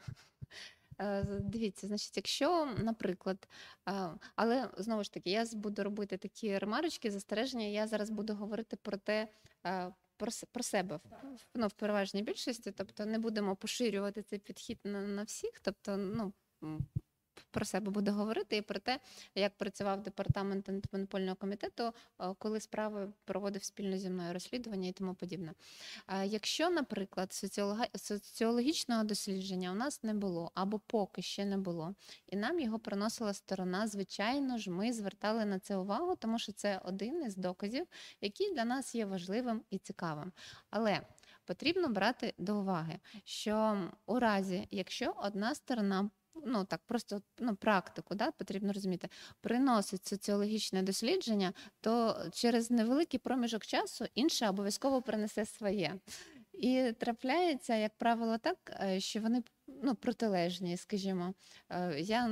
Е, 1.01 1.25
Дивіться, 1.25 1.87
значить, 1.87 2.17
якщо, 2.17 2.67
наприклад, 2.79 3.49
е, 3.89 4.11
але 4.37 4.71
знову 4.79 5.05
ж 5.05 5.13
таки, 5.13 5.31
я 5.31 5.47
буду 5.53 5.85
робити 5.85 6.17
такі 6.17 6.59
ремарочки, 6.59 7.11
застереження. 7.11 7.67
Я 7.67 7.87
зараз 7.87 8.11
буду 8.11 8.35
говорити 8.35 8.77
про 8.77 8.97
те, 8.97 9.29
е, 9.67 9.93
про, 10.17 10.31
про 10.53 10.63
себе 10.63 11.01
ну, 11.55 11.67
в 11.67 11.73
переважній 11.73 12.23
більшості, 12.23 12.73
тобто 12.73 13.07
не 13.07 13.19
будемо 13.19 13.57
поширювати 13.57 14.23
цей 14.23 14.39
підхід 14.39 14.79
на, 14.85 15.01
на 15.01 15.23
всіх, 15.23 15.61
тобто, 15.61 15.97
ну. 15.97 16.33
Про 17.55 17.65
себе 17.65 17.91
буду 17.91 18.13
говорити 18.13 18.57
і 18.57 18.63
про 18.63 18.79
те, 18.79 19.01
як 19.35 19.59
працював 19.59 20.03
департамент 20.03 20.69
антимонопольного 20.69 21.37
комітету, 21.37 21.83
е, 21.85 22.35
коли 22.39 22.61
справи 22.61 23.13
проводив 23.25 23.65
спільно 23.65 23.99
зі 23.99 24.11
мною 24.11 24.33
розслідування 24.33 24.89
і 24.89 24.93
тому 24.93 25.15
подібне. 25.15 25.53
Якщо, 26.25 26.71
наприклад, 26.71 27.33
соціологічного 27.95 29.05
дослідження 29.05 29.73
у 29.73 29.75
нас 29.75 30.03
не 30.03 30.15
було 30.15 30.51
або 30.55 30.79
поки 30.79 31.23
ще 31.23 31.45
не 31.45 31.57
було, 31.57 31.95
і 32.27 32.37
нам 32.37 32.61
його 32.61 32.79
приносила 32.79 33.35
сторона, 33.35 33.87
звичайно 33.87 34.59
ж, 34.59 34.71
ми 34.71 34.93
звертали 34.93 35.45
на 35.45 35.59
це 35.59 35.77
увагу, 35.77 36.17
тому 36.17 36.39
що 36.39 36.53
це 36.53 36.81
один 36.85 37.23
із 37.23 37.37
доказів, 37.37 37.87
який 38.21 38.55
для 38.55 38.65
нас 38.65 38.95
є 38.95 39.07
важливим 39.07 39.63
і 39.71 39.79
цікавим. 39.79 40.33
Але 40.71 41.01
потрібно 41.45 41.89
брати 41.89 42.35
до 42.39 42.57
уваги, 42.57 42.99
що 43.25 43.83
у 44.07 44.19
разі, 44.19 44.69
якщо 44.71 45.15
одна 45.17 45.55
сторона 45.55 46.11
Ну 46.35 46.65
так, 46.65 46.81
просто 46.87 47.23
ну, 47.39 47.57
практику, 47.57 48.15
да, 48.15 48.31
потрібно 48.31 48.73
розуміти, 48.73 49.09
приносить 49.41 50.07
соціологічне 50.07 50.83
дослідження, 50.83 51.53
то 51.81 52.17
через 52.33 52.71
невеликий 52.71 53.21
проміжок 53.21 53.67
часу 53.67 54.05
інша 54.15 54.51
обов'язково 54.51 55.03
принесе 55.03 55.47
своє. 55.47 55.95
І 56.53 56.93
трапляється, 56.99 57.77
як 57.77 57.93
правило, 57.99 58.39
так, 58.39 58.57
е, 58.81 59.01
що 59.01 59.21
вони 59.21 59.43
ну, 59.83 59.95
протилежні, 59.95 60.77
скажімо. 60.77 61.35
Е, 61.71 62.01
Я 62.01 62.29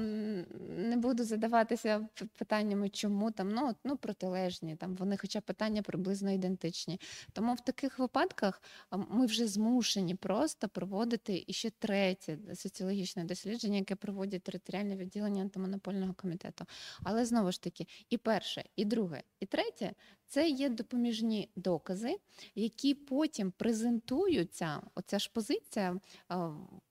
не 0.77 0.97
буду 0.97 1.25
задаватися 1.25 2.09
питаннями, 2.39 2.89
чому 2.89 3.31
там 3.31 3.49
ну, 3.49 3.75
ну 3.85 3.97
протилежні, 3.97 4.77
там 4.77 4.95
вони, 4.95 5.17
хоча 5.17 5.41
питання 5.41 5.83
приблизно 5.83 6.31
ідентичні. 6.31 7.01
Тому 7.33 7.55
в 7.55 7.61
таких 7.61 7.99
випадках 7.99 8.63
ми 8.91 9.27
вже 9.27 9.47
змушені 9.47 10.15
просто 10.15 10.69
проводити 10.69 11.45
ще 11.49 11.71
третє 11.71 12.39
соціологічне 12.55 13.25
дослідження, 13.25 13.79
яке 13.79 13.97
проводять 13.97 14.43
територіальне 14.43 14.97
відділення 14.97 15.43
антимонопольного 15.43 16.15
комітету. 16.15 16.65
Але 17.03 17.25
знову 17.25 17.53
ж 17.53 17.63
таки, 17.63 17.87
і 18.11 18.17
перше, 18.17 18.65
і 18.77 18.85
друге, 18.85 19.23
і 19.41 19.47
третє 19.47 19.93
це 20.33 20.49
є 20.49 20.69
допоміжні 20.69 21.49
докази, 21.57 22.17
які 22.55 22.95
потім 22.95 23.51
презентуються. 23.51 24.83
Оця 24.95 25.19
ж 25.19 25.31
позиція 25.35 26.01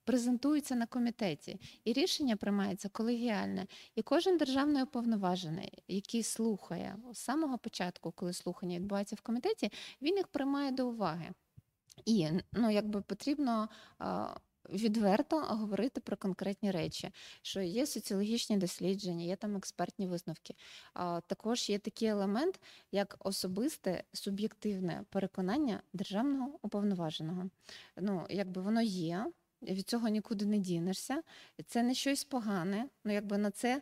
презентується 0.04 0.76
на 0.76 0.86
комітеті, 0.86 1.60
і 1.86 1.94
рішення 1.94 2.36
приймається 2.36 2.90
колегіальне. 2.90 3.68
І 3.96 4.02
кожен 4.02 4.38
державний 4.38 4.84
уповноважений, 4.84 5.84
який 5.88 6.24
слухає 6.24 6.98
з 7.14 7.18
самого 7.18 7.58
початку, 7.58 8.12
коли 8.12 8.34
слухання 8.34 8.76
відбувається 8.76 9.16
в 9.16 9.22
комітеті, 9.22 9.72
він 10.02 10.18
їх 10.18 10.28
приймає 10.28 10.72
до 10.72 10.88
уваги. 10.88 11.32
І 12.06 12.28
ну, 12.54 12.72
якби 12.72 13.02
потрібно. 13.02 13.70
Відверто 14.70 15.40
говорити 15.40 16.02
про 16.02 16.18
конкретні 16.18 16.72
речі, 16.72 17.12
що 17.42 17.62
є 17.62 17.88
соціологічні 17.88 18.58
дослідження, 18.58 19.26
є 19.26 19.36
там 19.36 19.56
експертні 19.56 20.08
висновки. 20.08 20.56
А 20.94 21.22
також 21.28 21.70
є 21.70 21.80
такий 21.80 22.08
елемент, 22.08 22.60
як 22.92 23.18
особисте 23.20 24.04
суб'єктивне 24.14 25.04
переконання 25.10 25.82
державного 25.94 26.60
уповноваженого. 26.62 27.50
Ну, 27.98 28.26
якби 28.30 28.62
воно 28.62 28.82
є, 28.82 29.26
від 29.62 29.90
цього 29.90 30.08
нікуди 30.08 30.46
не 30.46 30.58
дінешся. 30.58 31.24
Це 31.66 31.84
не 31.84 31.94
щось 31.94 32.24
погане. 32.24 32.90
Ну, 33.04 33.14
якби 33.14 33.38
на 33.38 33.52
це 33.52 33.82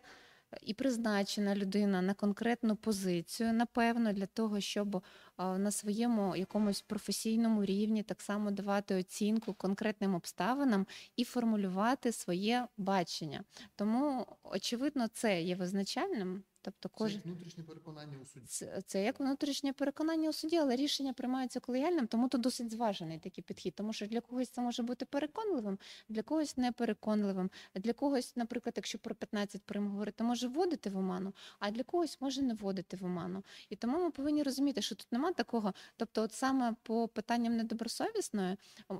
і 0.62 0.74
призначена 0.74 1.54
людина 1.54 2.02
на 2.02 2.14
конкретну 2.14 2.76
позицію, 2.76 3.52
напевно, 3.52 4.12
для 4.12 4.26
того, 4.26 4.60
щоб 4.60 5.02
на 5.38 5.70
своєму 5.70 6.36
якомусь 6.36 6.82
професійному 6.82 7.64
рівні 7.64 8.02
так 8.02 8.20
само 8.20 8.50
давати 8.50 8.94
оцінку 8.94 9.54
конкретним 9.54 10.14
обставинам 10.14 10.86
і 11.16 11.24
формулювати 11.24 12.12
своє 12.12 12.66
бачення. 12.76 13.44
Тому, 13.76 14.26
очевидно, 14.42 15.08
це 15.08 15.42
є 15.42 15.56
визначальним. 15.56 16.42
Тобто 16.62 16.88
Це 16.88 16.94
кожен 16.98 17.16
як 17.16 17.26
внутрішнє 17.26 17.64
переконання 17.64 18.18
у 18.22 18.24
суді. 18.24 18.46
це, 18.46 18.82
це 18.86 19.04
як 19.04 19.20
внутрішнє 19.20 19.72
переконання 19.72 20.28
у 20.28 20.32
суді, 20.32 20.56
але 20.56 20.76
рішення 20.76 21.12
приймаються 21.12 21.60
колегіальним, 21.60 22.06
тому 22.06 22.28
то 22.28 22.38
досить 22.38 22.70
зважений 22.70 23.18
такий 23.18 23.44
підхід. 23.44 23.74
Тому 23.74 23.92
що 23.92 24.06
для 24.06 24.20
когось 24.20 24.48
це 24.48 24.60
може 24.60 24.82
бути 24.82 25.04
переконливим, 25.04 25.78
для 26.08 26.22
когось 26.22 26.56
непереконливим. 26.56 27.50
Для 27.74 27.92
когось, 27.92 28.36
наприклад, 28.36 28.72
якщо 28.76 28.98
про 28.98 29.14
15 29.14 29.62
прим 29.62 29.88
говорити, 29.88 30.24
може 30.24 30.48
вводити 30.48 30.90
в 30.90 30.96
оману, 30.96 31.32
а 31.58 31.70
для 31.70 31.82
когось 31.82 32.20
може 32.20 32.42
не 32.42 32.54
вводити 32.54 32.96
в 32.96 33.04
оману. 33.04 33.42
І 33.68 33.76
тому 33.76 33.98
ми 34.04 34.10
повинні 34.10 34.42
розуміти, 34.42 34.82
що 34.82 34.94
тут 34.94 35.06
нема 35.12 35.32
такого. 35.32 35.72
Тобто, 35.96 36.22
от 36.22 36.32
саме 36.32 36.74
по 36.82 37.08
питанням 37.08 37.56
недобросовісної 37.56 38.56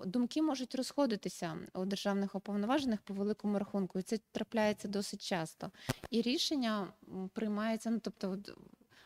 думки 0.06 0.42
можуть 0.42 0.74
розходитися 0.74 1.58
у 1.74 1.84
державних 1.84 2.34
уповноважених 2.34 3.00
по 3.02 3.14
великому 3.14 3.58
рахунку, 3.58 3.98
і 3.98 4.02
це 4.02 4.18
трапляється 4.32 4.88
досить 4.88 5.22
часто. 5.22 5.70
І 6.10 6.22
рішення 6.22 6.92
м, 7.08 7.30
приймається, 7.50 7.90
ну 7.90 7.98
тобто. 7.98 8.30
от, 8.30 8.50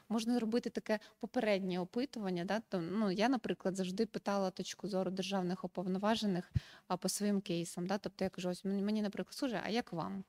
Можна 0.08 0.38
робити 0.38 0.70
таке 0.70 0.98
попереднє 1.20 1.80
опитування. 1.80 2.44
Да? 2.44 2.60
То, 2.60 2.80
ну, 2.80 3.10
я, 3.10 3.28
наприклад, 3.28 3.76
завжди 3.76 4.06
питала 4.06 4.50
точку 4.50 4.88
зору 4.88 5.10
державних 5.10 5.64
уповноважених 5.64 6.52
а, 6.88 6.96
по 6.96 7.08
своїм 7.08 7.40
кейсам. 7.40 7.86
Да? 7.86 7.98
Тобто 7.98 8.24
я 8.24 8.30
кажу, 8.30 8.48
ось 8.48 8.64
мені, 8.64 9.02
наприклад, 9.02 9.34
служить, 9.34 9.60
а 9.64 9.68
як 9.68 9.92
вам? 9.92 10.24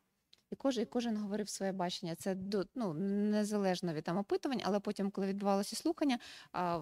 І 0.52 0.56
кожен, 0.56 0.84
і 0.84 0.86
кожен 0.86 1.18
говорив 1.18 1.50
своє 1.50 1.72
бачення. 1.72 2.16
Це 2.16 2.38
ну, 2.76 2.94
незалежно 2.94 3.94
від 3.94 4.04
там 4.04 4.18
опитувань, 4.18 4.62
але 4.64 4.80
потім, 4.80 5.12
коли 5.12 5.28
відбувалося 5.28 5.76
слухання, 5.76 6.20
а, 6.52 6.80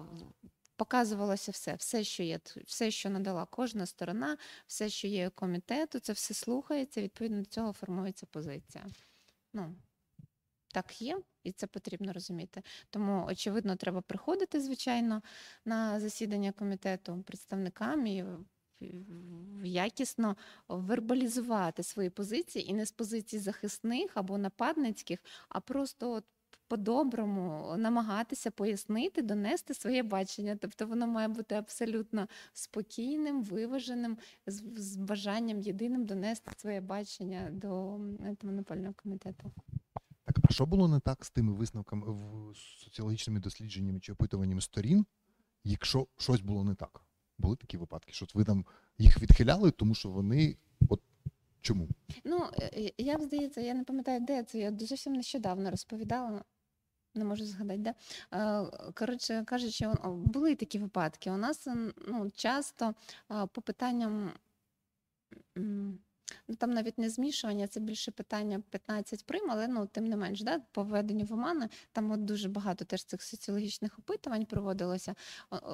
показувалося 0.76 1.52
все, 1.52 1.74
все, 1.74 2.04
що 2.04 2.22
є, 2.22 2.40
все, 2.66 2.90
що 2.90 3.10
надала 3.10 3.46
кожна 3.50 3.86
сторона, 3.86 4.36
все, 4.66 4.88
що 4.88 5.08
є 5.08 5.30
комітету, 5.30 5.98
це 5.98 6.12
все 6.12 6.34
слухається, 6.34 7.02
відповідно 7.02 7.38
до 7.38 7.44
цього 7.44 7.72
формується 7.72 8.26
позиція. 8.26 8.84
Ну, 9.52 9.74
так 10.74 11.02
є, 11.02 11.18
і 11.44 11.52
це 11.52 11.66
потрібно 11.66 12.12
розуміти. 12.12 12.62
Тому, 12.90 13.26
очевидно, 13.28 13.76
треба 13.76 14.00
приходити, 14.00 14.60
звичайно, 14.60 15.22
на 15.64 16.00
засідання 16.00 16.52
комітету 16.52 17.22
представникам 17.26 18.06
і 18.06 18.24
якісно 19.64 20.36
вербалізувати 20.68 21.82
свої 21.82 22.10
позиції 22.10 22.70
і 22.70 22.74
не 22.74 22.86
з 22.86 22.92
позицій 22.92 23.38
захисних 23.38 24.10
або 24.14 24.38
нападницьких, 24.38 25.18
а 25.48 25.60
просто 25.60 26.10
от 26.10 26.24
по-доброму 26.68 27.74
намагатися 27.76 28.50
пояснити, 28.50 29.22
донести 29.22 29.74
своє 29.74 30.02
бачення. 30.02 30.56
Тобто 30.60 30.86
воно 30.86 31.06
має 31.06 31.28
бути 31.28 31.54
абсолютно 31.54 32.28
спокійним, 32.52 33.42
виваженим, 33.42 34.18
з, 34.46 34.62
з 34.76 34.96
бажанням 34.96 35.60
єдиним 35.60 36.04
донести 36.04 36.50
своє 36.56 36.80
бачення 36.80 37.48
до 37.52 37.94
антимонопольного 38.26 38.94
комітету. 39.02 39.52
А 40.48 40.52
що 40.52 40.66
було 40.66 40.88
не 40.88 41.00
так 41.00 41.24
з 41.24 41.30
тими 41.30 41.52
висновками 41.52 42.06
в 42.08 42.56
соціологічними 42.56 43.40
дослідженнями 43.40 44.00
чи 44.00 44.12
опитуваннями 44.12 44.60
сторін, 44.60 45.06
якщо 45.64 46.06
щось 46.18 46.40
було 46.40 46.64
не 46.64 46.74
так? 46.74 47.00
Були 47.38 47.56
такі 47.56 47.76
випадки, 47.76 48.12
що 48.12 48.26
ви 48.34 48.44
там 48.44 48.66
їх 48.98 49.22
відхиляли, 49.22 49.70
тому 49.70 49.94
що 49.94 50.08
вони 50.08 50.56
от 50.88 51.00
чому? 51.60 51.88
Ну, 52.24 52.46
е, 52.58 52.92
е, 53.00 53.18
здається, 53.20 53.60
я 53.60 53.74
не 53.74 53.84
пам'ятаю, 53.84 54.20
де 54.20 54.42
це. 54.42 54.58
Я 54.58 54.78
зовсім 54.78 55.12
нещодавно 55.12 55.70
розповідала. 55.70 56.44
Не 57.14 57.24
можу 57.24 57.46
згадати, 57.46 57.78
де. 57.78 57.94
Е, 58.32 58.64
Коротше 58.94 59.44
кажучи, 59.46 59.92
були 60.04 60.54
такі 60.54 60.78
випадки. 60.78 61.30
У 61.30 61.36
нас 61.36 61.68
ну, 62.08 62.30
часто 62.34 62.94
по 63.28 63.62
питанням. 63.62 64.32
Ну, 66.48 66.54
там 66.54 66.70
навіть 66.70 66.98
не 66.98 67.10
змішування, 67.10 67.66
це 67.66 67.80
більше 67.80 68.10
питання 68.10 68.62
15 68.70 69.26
прим, 69.26 69.50
але 69.50 69.68
ну, 69.68 69.86
тим 69.86 70.04
не 70.04 70.16
менш, 70.16 70.42
да, 70.42 70.60
по 70.72 70.82
введенню 70.82 71.24
в 71.24 71.32
омани, 71.32 71.68
там 71.92 72.10
от 72.10 72.24
дуже 72.24 72.48
багато 72.48 72.84
теж 72.84 73.04
цих 73.04 73.22
соціологічних 73.22 73.98
опитувань 73.98 74.46
проводилося. 74.46 75.14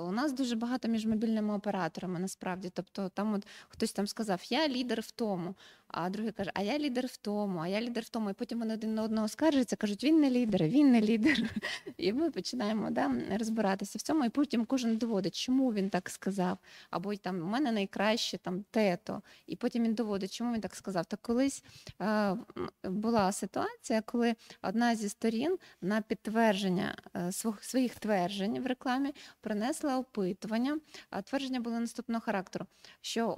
У 0.06 0.12
нас 0.12 0.32
дуже 0.32 0.56
багато 0.56 0.88
між 0.88 1.06
мобільними 1.06 1.54
операторами 1.54 2.20
насправді. 2.20 2.70
Тобто 2.74 3.08
там 3.08 3.34
от 3.34 3.46
хтось 3.68 3.92
там 3.92 4.06
сказав, 4.06 4.40
я 4.48 4.68
лідер 4.68 5.00
в 5.00 5.10
тому, 5.10 5.54
а 5.92 6.11
другий 6.11 6.33
каже, 6.33 6.50
а 6.55 6.62
я 6.62 6.79
лідер 6.79 7.07
в 7.07 7.16
тому, 7.16 7.59
а 7.59 7.68
я 7.68 7.81
лідер 7.81 8.05
в 8.05 8.09
тому. 8.09 8.31
І 8.31 8.33
потім 8.33 8.59
вони 8.59 8.74
один 8.74 8.94
на 8.94 9.03
одного 9.03 9.29
скаржаться, 9.29 9.76
кажуть, 9.76 10.05
він 10.05 10.20
не 10.20 10.31
лідер, 10.31 10.62
він 10.62 10.90
не 10.90 11.00
лідер. 11.00 11.42
І 11.96 12.12
ми 12.12 12.31
починаємо 12.31 12.90
да, 12.90 13.12
розбиратися 13.38 13.98
в 13.98 14.03
цьому, 14.03 14.24
і 14.24 14.29
потім 14.29 14.64
кожен 14.64 14.96
доводить, 14.96 15.35
чому 15.35 15.72
він 15.72 15.90
так 15.90 16.11
сказав. 16.11 16.59
Або 16.90 17.16
там 17.16 17.42
у 17.42 17.44
мене 17.44 17.72
найкраще 17.72 18.38
там 18.38 18.64
тето. 18.70 19.22
І 19.46 19.57
потім 19.57 19.85
він 19.85 19.94
доводить, 19.94 20.33
чому 20.33 20.55
він 20.55 20.61
так 20.61 20.74
сказав. 20.74 21.07
Так 21.07 21.20
колись 21.22 21.64
е, 22.00 22.37
була 22.85 23.33
ситуація, 23.33 24.03
коли 24.03 24.35
одна 24.62 24.96
зі 24.96 25.09
сторін 25.09 25.59
на 25.83 26.00
підтвердження 26.00 26.96
е, 27.16 27.33
своїх 27.61 27.94
тверджень 27.94 28.61
в 28.61 28.66
рекламі 28.66 29.14
принесла 29.40 29.98
опитування. 29.98 30.79
А 31.11 31.22
твердження 31.22 31.61
було 31.61 31.81
наступного 31.81 32.20
характеру: 32.20 32.66
що 33.00 33.29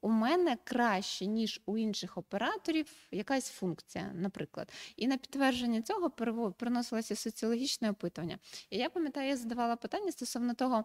у 0.00 0.10
мене 0.10 0.56
краще, 0.64 1.26
ніж 1.26 1.60
у 1.66 1.78
інших 1.78 1.95
операторів, 2.16 2.86
якась 3.10 3.50
функція, 3.50 4.10
наприклад. 4.14 4.72
І 4.96 5.06
на 5.06 5.16
підтвердження 5.16 5.82
цього 5.82 6.10
приносилося 6.58 7.16
соціологічне 7.16 7.90
опитування. 7.90 8.38
І 8.70 8.76
я 8.78 8.90
пам'ятаю, 8.90 9.28
я 9.28 9.36
задавала 9.36 9.76
питання 9.76 10.12
стосовно 10.12 10.54
того, 10.54 10.84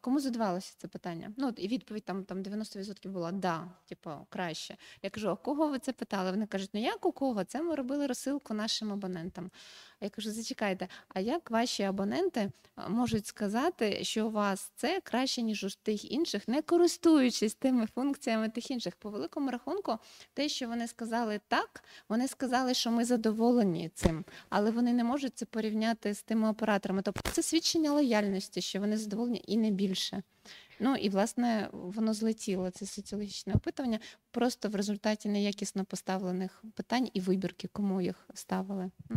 кому 0.00 0.20
задавалося 0.20 0.74
це 0.78 0.88
питання. 0.88 1.32
Ну, 1.36 1.52
і 1.56 1.68
відповідь 1.68 2.04
там, 2.04 2.24
там 2.24 2.42
90% 2.42 3.08
була 3.08 3.32
да, 3.32 3.68
типу, 3.86 4.10
краще. 4.28 4.76
Я 5.02 5.10
кажу, 5.10 5.30
а 5.30 5.36
кого 5.36 5.68
ви 5.68 5.78
це 5.78 5.92
питали? 5.92 6.30
Вони 6.30 6.46
кажуть, 6.46 6.70
ну 6.72 6.80
як 6.80 7.06
у 7.06 7.12
кого? 7.12 7.44
Це 7.44 7.62
ми 7.62 7.74
робили 7.74 8.06
розсилку 8.06 8.54
нашим 8.54 8.92
абонентам. 8.92 9.50
Я 10.02 10.10
кажу, 10.10 10.30
зачекайте, 10.30 10.88
а 11.08 11.20
як 11.20 11.50
ваші 11.50 11.82
абоненти 11.82 12.50
можуть 12.88 13.26
сказати, 13.26 14.04
що 14.04 14.26
у 14.26 14.30
вас 14.30 14.72
це 14.76 15.00
краще, 15.00 15.42
ніж 15.42 15.64
у 15.64 15.68
тих 15.82 16.12
інших, 16.12 16.48
не 16.48 16.62
користуючись 16.62 17.54
тими 17.54 17.86
функціями 17.94 18.48
тих 18.48 18.70
інших? 18.70 18.96
По 18.96 19.10
великому 19.10 19.50
рахунку, 19.50 19.98
те, 20.34 20.48
що 20.48 20.68
вони 20.68 20.88
сказали 20.88 21.40
так, 21.48 21.84
вони 22.08 22.28
сказали, 22.28 22.74
що 22.74 22.90
ми 22.90 23.04
задоволені 23.04 23.90
цим, 23.94 24.24
але 24.48 24.70
вони 24.70 24.92
не 24.92 25.04
можуть 25.04 25.38
це 25.38 25.44
порівняти 25.44 26.14
з 26.14 26.22
тими 26.22 26.48
операторами. 26.48 27.02
Тобто 27.02 27.30
це 27.30 27.42
свідчення 27.42 27.92
лояльності, 27.92 28.60
що 28.60 28.80
вони 28.80 28.96
задоволені 28.96 29.44
і 29.46 29.56
не 29.56 29.70
більше. 29.70 30.22
Ну 30.84 30.96
і 30.96 31.08
власне 31.08 31.68
воно 31.72 32.14
злетіло 32.14 32.70
це 32.70 32.86
соціологічне 32.86 33.52
опитування 33.54 33.98
просто 34.30 34.68
в 34.68 34.74
результаті 34.74 35.28
неякісно 35.28 35.84
поставлених 35.84 36.64
питань 36.74 37.08
і 37.12 37.20
вибірки, 37.20 37.68
кому 37.72 38.00
їх 38.00 38.28
ставили. 38.34 38.90
Ну. 39.10 39.16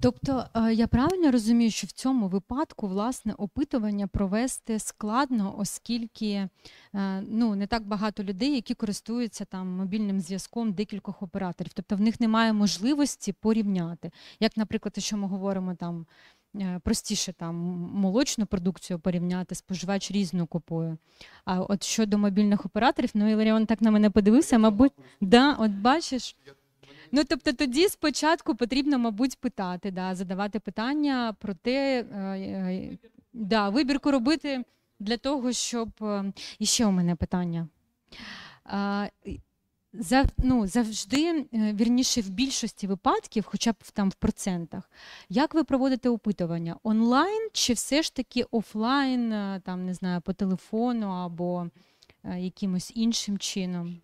Тобто 0.00 0.46
е, 0.54 0.74
я 0.74 0.86
правильно 0.86 1.30
розумію, 1.30 1.70
що 1.70 1.86
в 1.86 1.90
цьому 1.90 2.28
випадку 2.28 2.88
власне 2.88 3.34
опитування 3.38 4.06
провести 4.06 4.78
складно, 4.78 5.54
оскільки 5.58 6.48
е, 6.94 7.20
ну 7.28 7.54
не 7.54 7.66
так 7.66 7.86
багато 7.86 8.22
людей, 8.24 8.54
які 8.54 8.74
користуються 8.74 9.44
там 9.44 9.68
мобільним 9.68 10.20
зв'язком 10.20 10.72
декількох 10.72 11.22
операторів. 11.22 11.72
Тобто 11.74 11.96
в 11.96 12.00
них 12.00 12.20
немає 12.20 12.52
можливості 12.52 13.32
порівняти. 13.32 14.10
Як, 14.40 14.56
наприклад, 14.56 14.92
якщо 14.96 15.16
ми 15.16 15.28
говоримо 15.28 15.74
там. 15.74 16.06
Е, 16.60 16.80
Простіше 16.84 17.32
там 17.32 17.54
молочну 17.94 18.46
продукцію 18.46 18.98
порівняти, 18.98 19.54
споживач 19.54 20.10
різну 20.10 20.46
купує. 20.46 20.96
А 21.44 21.60
от 21.60 21.84
щодо 21.84 22.18
мобільних 22.18 22.66
операторів, 22.66 23.10
ну 23.14 23.30
Іларіон 23.30 23.66
так 23.66 23.80
на 23.80 23.90
мене 23.90 24.10
подивився, 24.10 24.58
мабуть, 24.58 24.92
да, 25.20 25.52
от 25.52 25.70
бачиш. 25.70 26.36
Ну, 27.12 27.24
тобто 27.24 27.52
тоді 27.52 27.88
спочатку 27.88 28.54
потрібно, 28.54 28.98
мабуть, 28.98 29.38
питати, 29.38 29.90
да, 29.90 30.14
задавати 30.14 30.60
питання 30.60 31.36
про 31.38 31.54
те, 31.54 32.00
е, 32.00 32.16
е, 32.16 32.98
да, 33.32 33.68
вибірку 33.68 34.10
робити 34.10 34.64
для 35.00 35.16
того, 35.16 35.52
щоб. 35.52 35.88
І 36.58 36.66
ще 36.66 36.86
у 36.86 36.90
мене 36.90 37.14
питання. 37.14 37.68
Зав, 39.98 40.26
ну, 40.38 40.66
завжди, 40.66 41.30
е, 41.30 41.46
вірніше, 41.52 42.20
в 42.20 42.28
більшості 42.28 42.86
випадків, 42.86 43.44
хоча 43.46 43.72
б 43.72 43.76
там 43.92 44.10
в 44.10 44.14
процентах, 44.14 44.90
як 45.28 45.54
ви 45.54 45.64
проводите 45.64 46.08
опитування? 46.08 46.76
Онлайн 46.82 47.48
чи 47.52 47.72
все 47.72 48.02
ж 48.02 48.14
таки 48.14 48.42
офлайн, 48.42 49.32
е, 49.32 49.60
там, 49.64 49.86
не 49.86 49.94
знаю, 49.94 50.20
по 50.20 50.32
телефону 50.32 51.06
або 51.06 51.66
е, 52.24 52.40
якимось 52.40 52.92
іншим 52.94 53.38
чином? 53.38 54.00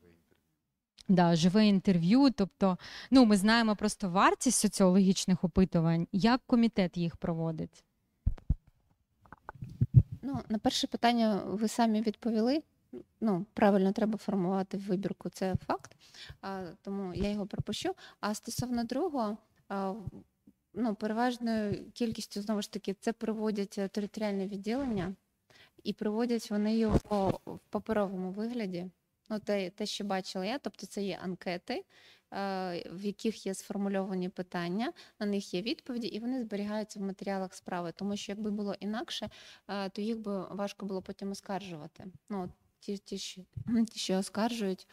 Да, 1.08 1.36
живе 1.36 1.66
інтерв'ю. 1.66 2.30
Тобто, 2.30 2.78
ну, 3.10 3.24
ми 3.24 3.36
знаємо 3.36 3.76
просто 3.76 4.10
вартість 4.10 4.58
соціологічних 4.58 5.44
опитувань, 5.44 6.06
як 6.12 6.40
комітет 6.46 6.96
їх 6.96 7.16
проводить. 7.16 7.84
Ну, 10.22 10.38
на 10.48 10.58
перше 10.58 10.86
питання 10.86 11.42
ви 11.46 11.68
самі 11.68 12.00
відповіли. 12.00 12.62
Ну, 13.20 13.46
правильно 13.54 13.92
треба 13.92 14.18
формувати 14.18 14.76
вибірку, 14.76 15.28
це 15.28 15.54
факт, 15.66 15.96
тому 16.82 17.14
я 17.14 17.30
його 17.30 17.46
пропущу. 17.46 17.94
А 18.20 18.34
стосовно 18.34 18.84
другого, 18.84 19.36
ну, 20.74 20.94
переважною 20.94 21.90
кількістю, 21.92 22.42
знову 22.42 22.62
ж 22.62 22.72
таки, 22.72 22.94
це 22.94 23.12
проводять 23.12 23.78
е, 23.78 23.88
територіальне 23.88 24.46
відділення, 24.46 25.14
і 25.84 25.92
проводять 25.92 26.50
вони 26.50 26.76
його 26.76 27.40
в 27.46 27.58
паперовому 27.58 28.30
вигляді. 28.30 28.90
Ну, 29.30 29.38
те, 29.38 29.70
те, 29.70 29.86
що 29.86 30.04
бачила 30.04 30.44
я, 30.44 30.58
тобто 30.58 30.86
це 30.86 31.02
є 31.02 31.18
анкети, 31.22 31.74
е, 31.74 31.84
в 32.92 33.04
яких 33.04 33.46
є 33.46 33.54
сформульовані 33.54 34.28
питання, 34.28 34.92
на 35.20 35.26
них 35.26 35.54
є 35.54 35.62
відповіді, 35.62 36.06
і 36.06 36.18
вони 36.18 36.40
зберігаються 36.42 37.00
в 37.00 37.02
матеріалах 37.02 37.54
справи. 37.54 37.92
Тому 37.96 38.16
що 38.16 38.32
якби 38.32 38.50
було 38.50 38.74
інакше, 38.80 39.30
е, 39.68 39.88
то 39.88 40.02
їх 40.02 40.18
би 40.18 40.46
важко 40.50 40.86
було 40.86 41.02
потім 41.02 41.30
оскаржувати. 41.30 42.06
Ну, 42.28 42.48
ті, 42.80 42.98
ті, 42.98 43.18
що, 43.18 43.42
ті, 43.92 43.98
що 43.98 44.18
оскаржують, 44.18 44.86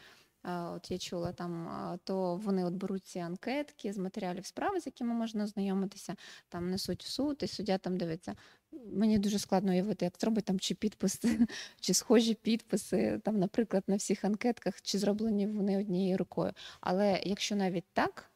от 0.44 0.90
я 0.90 0.98
чула 0.98 1.32
там, 1.32 1.68
то 2.04 2.36
вони 2.36 2.64
от 2.64 2.74
беруть 2.74 3.06
ці 3.06 3.18
анкетки 3.18 3.92
з 3.92 3.98
матеріалів 3.98 4.46
справи, 4.46 4.80
з 4.80 4.86
якими 4.86 5.14
можна 5.14 5.44
ознайомитися, 5.44 6.16
там 6.48 6.70
несуть 6.70 7.04
в 7.04 7.08
суд, 7.08 7.40
і 7.42 7.46
суддя 7.46 7.78
там 7.78 7.96
дивиться. 7.96 8.36
Мені 8.92 9.18
дуже 9.18 9.38
складно 9.38 9.72
уявити, 9.72 10.04
як 10.04 10.14
зробить 10.18 10.44
там 10.44 10.60
чи 10.60 10.74
підписи, 10.74 11.46
чи 11.80 11.94
схожі 11.94 12.34
підписи, 12.34 13.20
там, 13.24 13.38
наприклад, 13.38 13.84
на 13.86 13.96
всіх 13.96 14.24
анкетках, 14.24 14.82
чи 14.82 14.98
зроблені 14.98 15.46
вони 15.46 15.78
однією 15.78 16.18
рукою. 16.18 16.52
Але 16.80 17.20
якщо 17.24 17.56
навіть 17.56 17.86
так, 17.92 18.30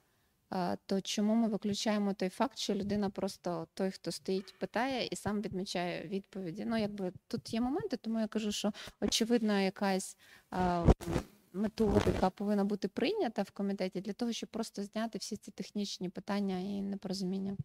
то 0.87 1.01
чому 1.01 1.35
ми 1.35 1.49
виключаємо 1.49 2.15
той 2.15 2.29
факт, 2.29 2.59
що 2.59 2.75
людина 2.75 3.11
просто 3.11 3.67
той, 3.75 3.91
хто 3.91 4.13
стоїть, 4.13 4.59
питає 4.59 5.09
і 5.11 5.17
сам 5.17 5.43
відмічає 5.43 6.09
відповіді? 6.09 6.65
Ну, 6.65 6.77
якби 6.77 7.13
тут 7.29 7.55
є 7.55 7.61
моменти, 7.61 7.97
тому 7.97 8.21
я 8.21 8.27
кажу, 8.27 8.53
що 8.53 8.73
очевидно, 9.01 9.61
якась 9.61 10.17
методика 11.53 12.31
повинна 12.31 12.65
бути 12.65 12.89
прийнята 12.89 13.43
в 13.43 13.51
комітеті 13.51 14.01
для 14.01 14.13
того, 14.13 14.33
щоб 14.33 14.49
просто 14.49 14.83
зняти 14.83 15.19
всі 15.19 15.37
ці 15.37 15.51
технічні 15.51 16.09
питання 16.09 16.59
і 16.59 16.83
непорозуміння. 16.83 17.57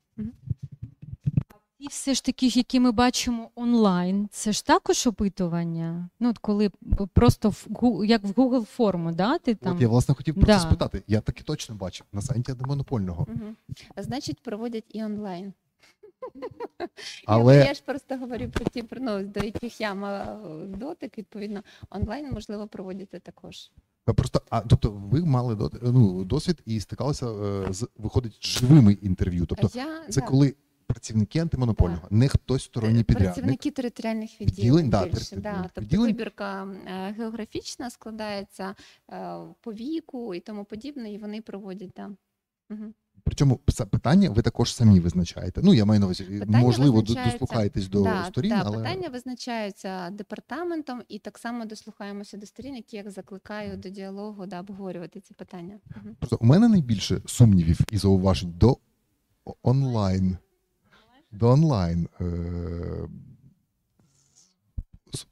І 1.79 1.87
все 1.87 2.13
ж 2.13 2.23
таки, 2.23 2.47
які 2.47 2.79
ми 2.79 2.91
бачимо 2.91 3.49
онлайн, 3.55 4.27
це 4.31 4.51
ж 4.51 4.65
також 4.65 5.07
опитування. 5.07 6.09
Ну, 6.19 6.29
от 6.29 6.37
коли 6.37 6.71
просто 7.13 7.49
в 7.49 7.67
Гу- 7.69 8.05
як 8.05 8.23
в 8.23 8.31
Google 8.31 8.65
форму, 8.65 9.11
да, 9.11 9.37
ти 9.37 9.55
там. 9.55 9.75
От 9.75 9.81
я 9.81 9.87
власне 9.87 10.15
хотів 10.15 10.35
про 10.35 10.43
Да. 10.43 10.53
це 10.53 10.59
спитати. 10.59 11.03
Я 11.07 11.21
таки 11.21 11.43
точно 11.43 11.75
бачив 11.75 12.05
на 12.13 12.21
сайті 12.21 12.51
антимонопольного. 12.51 13.27
Угу. 13.29 13.55
Значить, 13.97 14.41
проводять 14.41 14.85
і 14.89 15.03
онлайн. 15.03 15.53
Але 17.25 17.57
Я, 17.57 17.73
ж 17.73 17.83
просто 17.85 18.17
говорю 18.17 18.49
про 18.49 18.65
ті, 18.65 18.83
ну, 18.99 19.23
до 19.23 19.39
яких 19.39 19.81
я 19.81 19.93
мала 19.93 20.39
дотик, 20.67 21.17
відповідно, 21.17 21.63
онлайн 21.89 22.31
можливо 22.31 22.67
проводити 22.67 23.19
також. 23.19 23.71
Просто, 24.15 24.41
а 24.49 24.61
тобто, 24.61 24.91
ви 24.91 25.25
мали 25.25 25.69
ну, 25.81 26.23
досвід 26.23 26.61
і 26.65 26.79
стикалися 26.79 27.27
е, 27.31 27.73
з 27.73 27.87
виходить 27.97 28.45
живими 28.45 28.93
інтерв'ю. 28.93 29.45
Тобто, 29.45 29.69
я, 29.73 30.03
це 30.09 30.21
да. 30.21 30.27
коли 30.27 30.55
працівники 30.87 31.39
антимонопольного, 31.39 32.07
не 32.09 32.27
хтось 32.27 32.63
сторонній 32.63 33.03
підрядник. 33.03 33.33
Працівники 33.33 33.71
територіальних 33.71 34.41
відділень. 34.41 34.57
Відділень, 34.57 34.89
да, 34.89 35.05
більше, 35.05 35.35
да. 35.35 35.61
Тобто 35.63 35.81
відділень. 35.81 36.11
вибірка 36.11 36.63
е, 36.65 37.15
географічна 37.17 37.89
складається 37.89 38.75
е, 39.11 39.37
по 39.61 39.73
віку 39.73 40.35
і 40.35 40.39
тому 40.39 40.65
подібне, 40.65 41.13
і 41.13 41.17
вони 41.17 41.41
проводять 41.41 41.93
там. 41.93 42.17
Угу. 42.69 42.93
Причому 43.23 43.57
питання 43.91 44.29
ви 44.29 44.41
також 44.41 44.75
самі 44.75 44.99
визначаєте. 44.99 45.61
Ну 45.63 45.73
я 45.73 45.85
маю 45.85 45.99
на 45.99 46.05
увазі, 46.05 46.23
Питання 46.23 46.59
можливо, 46.59 47.01
дослухаєтесь 47.01 47.87
до 47.87 48.03
да, 48.03 48.25
сторін, 48.25 48.49
да, 48.49 48.63
але 48.65 48.77
питання 48.77 49.09
визначаються 49.09 50.09
департаментом, 50.09 51.01
і 51.07 51.19
так 51.19 51.37
само 51.37 51.65
дослухаємося 51.65 52.37
до 52.37 52.45
сторін, 52.45 52.75
які 52.75 52.97
я 52.97 53.11
закликаю 53.11 53.77
до 53.77 53.89
діалогу, 53.89 54.45
да, 54.45 54.59
обговорювати 54.59 55.19
ці 55.19 55.33
питання. 55.33 55.79
Просто 56.19 56.37
у 56.41 56.45
мене 56.45 56.67
найбільше 56.67 57.21
сумнівів 57.25 57.79
і 57.91 57.97
зауважень 57.97 58.53
до 58.57 58.77
онлайн. 59.63 60.37
До 61.37 61.49
онлайн. 61.49 62.09
Е- 62.21 63.07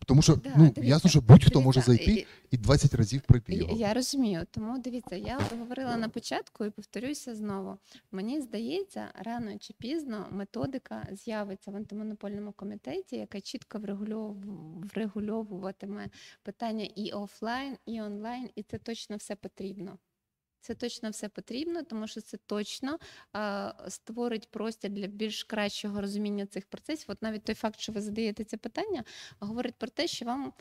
тому 0.05 0.21
що 0.21 0.35
Да, 0.35 0.49
ну, 0.49 0.63
дивіться, 0.63 0.81
ясно, 0.81 1.09
що 1.09 1.21
будь-хто 1.21 1.61
може 1.61 1.81
зайти 1.81 2.11
і- 2.13 2.27
і 2.51 2.57
20 2.57 2.93
разів 2.93 3.21
пройти 3.21 3.53
його. 3.55 3.77
я 3.77 3.93
розумію, 3.93 4.45
тому 4.51 4.79
дивіться, 4.79 5.15
я 5.15 5.39
говорила 5.59 5.97
на 5.97 6.09
початку 6.09 6.65
і 6.65 6.69
повторюся 6.69 7.35
знову. 7.35 7.77
Мені 8.11 8.41
здається, 8.41 9.07
рано 9.19 9.57
чи 9.59 9.73
пізно 9.73 10.27
методика 10.31 11.07
з'явиться 11.11 11.71
в 11.71 11.75
антимонопольному 11.75 12.51
комітеті, 12.51 13.15
яка 13.15 13.41
чітко 13.41 13.79
врегульовуватиме 14.95 16.09
питання 16.43 16.85
і 16.95 17.11
офлайн, 17.11 17.77
і 17.85 18.01
онлайн, 18.01 18.49
і 18.55 18.63
це 18.63 18.77
точно 18.77 19.17
все 19.17 19.35
потрібно. 19.35 19.97
Це 20.65 20.75
точно 20.75 21.09
все 21.09 21.29
потрібно, 21.29 21.83
тому 21.83 22.07
що 22.07 22.21
це 22.21 22.37
точно 22.37 22.99
а, 23.33 23.73
створить 23.87 24.51
простір 24.51 24.91
для 24.91 25.07
більш 25.07 25.43
кращого 25.43 26.01
розуміння 26.01 26.45
цих 26.45 26.65
процесів. 26.65 27.05
От 27.07 27.21
навіть 27.21 27.43
той 27.43 27.55
факт, 27.55 27.79
що 27.79 27.91
ви 27.91 28.01
задаєте 28.01 28.43
це 28.43 28.57
питання, 28.57 29.03
говорить 29.39 29.75
про 29.75 29.87
те, 29.87 30.07
що 30.07 30.25
вам 30.25 30.53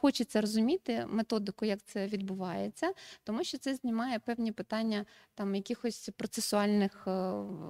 хочеться 0.00 0.40
розуміти 0.40 1.06
методику, 1.08 1.64
як 1.64 1.82
це 1.84 2.06
відбувається, 2.06 2.92
тому 3.24 3.44
що 3.44 3.58
це 3.58 3.74
знімає 3.74 4.18
певні 4.18 4.52
питання 4.52 5.04
там 5.34 5.54
якихось 5.54 6.10
процесуальних 6.16 7.04
е, 7.06 7.10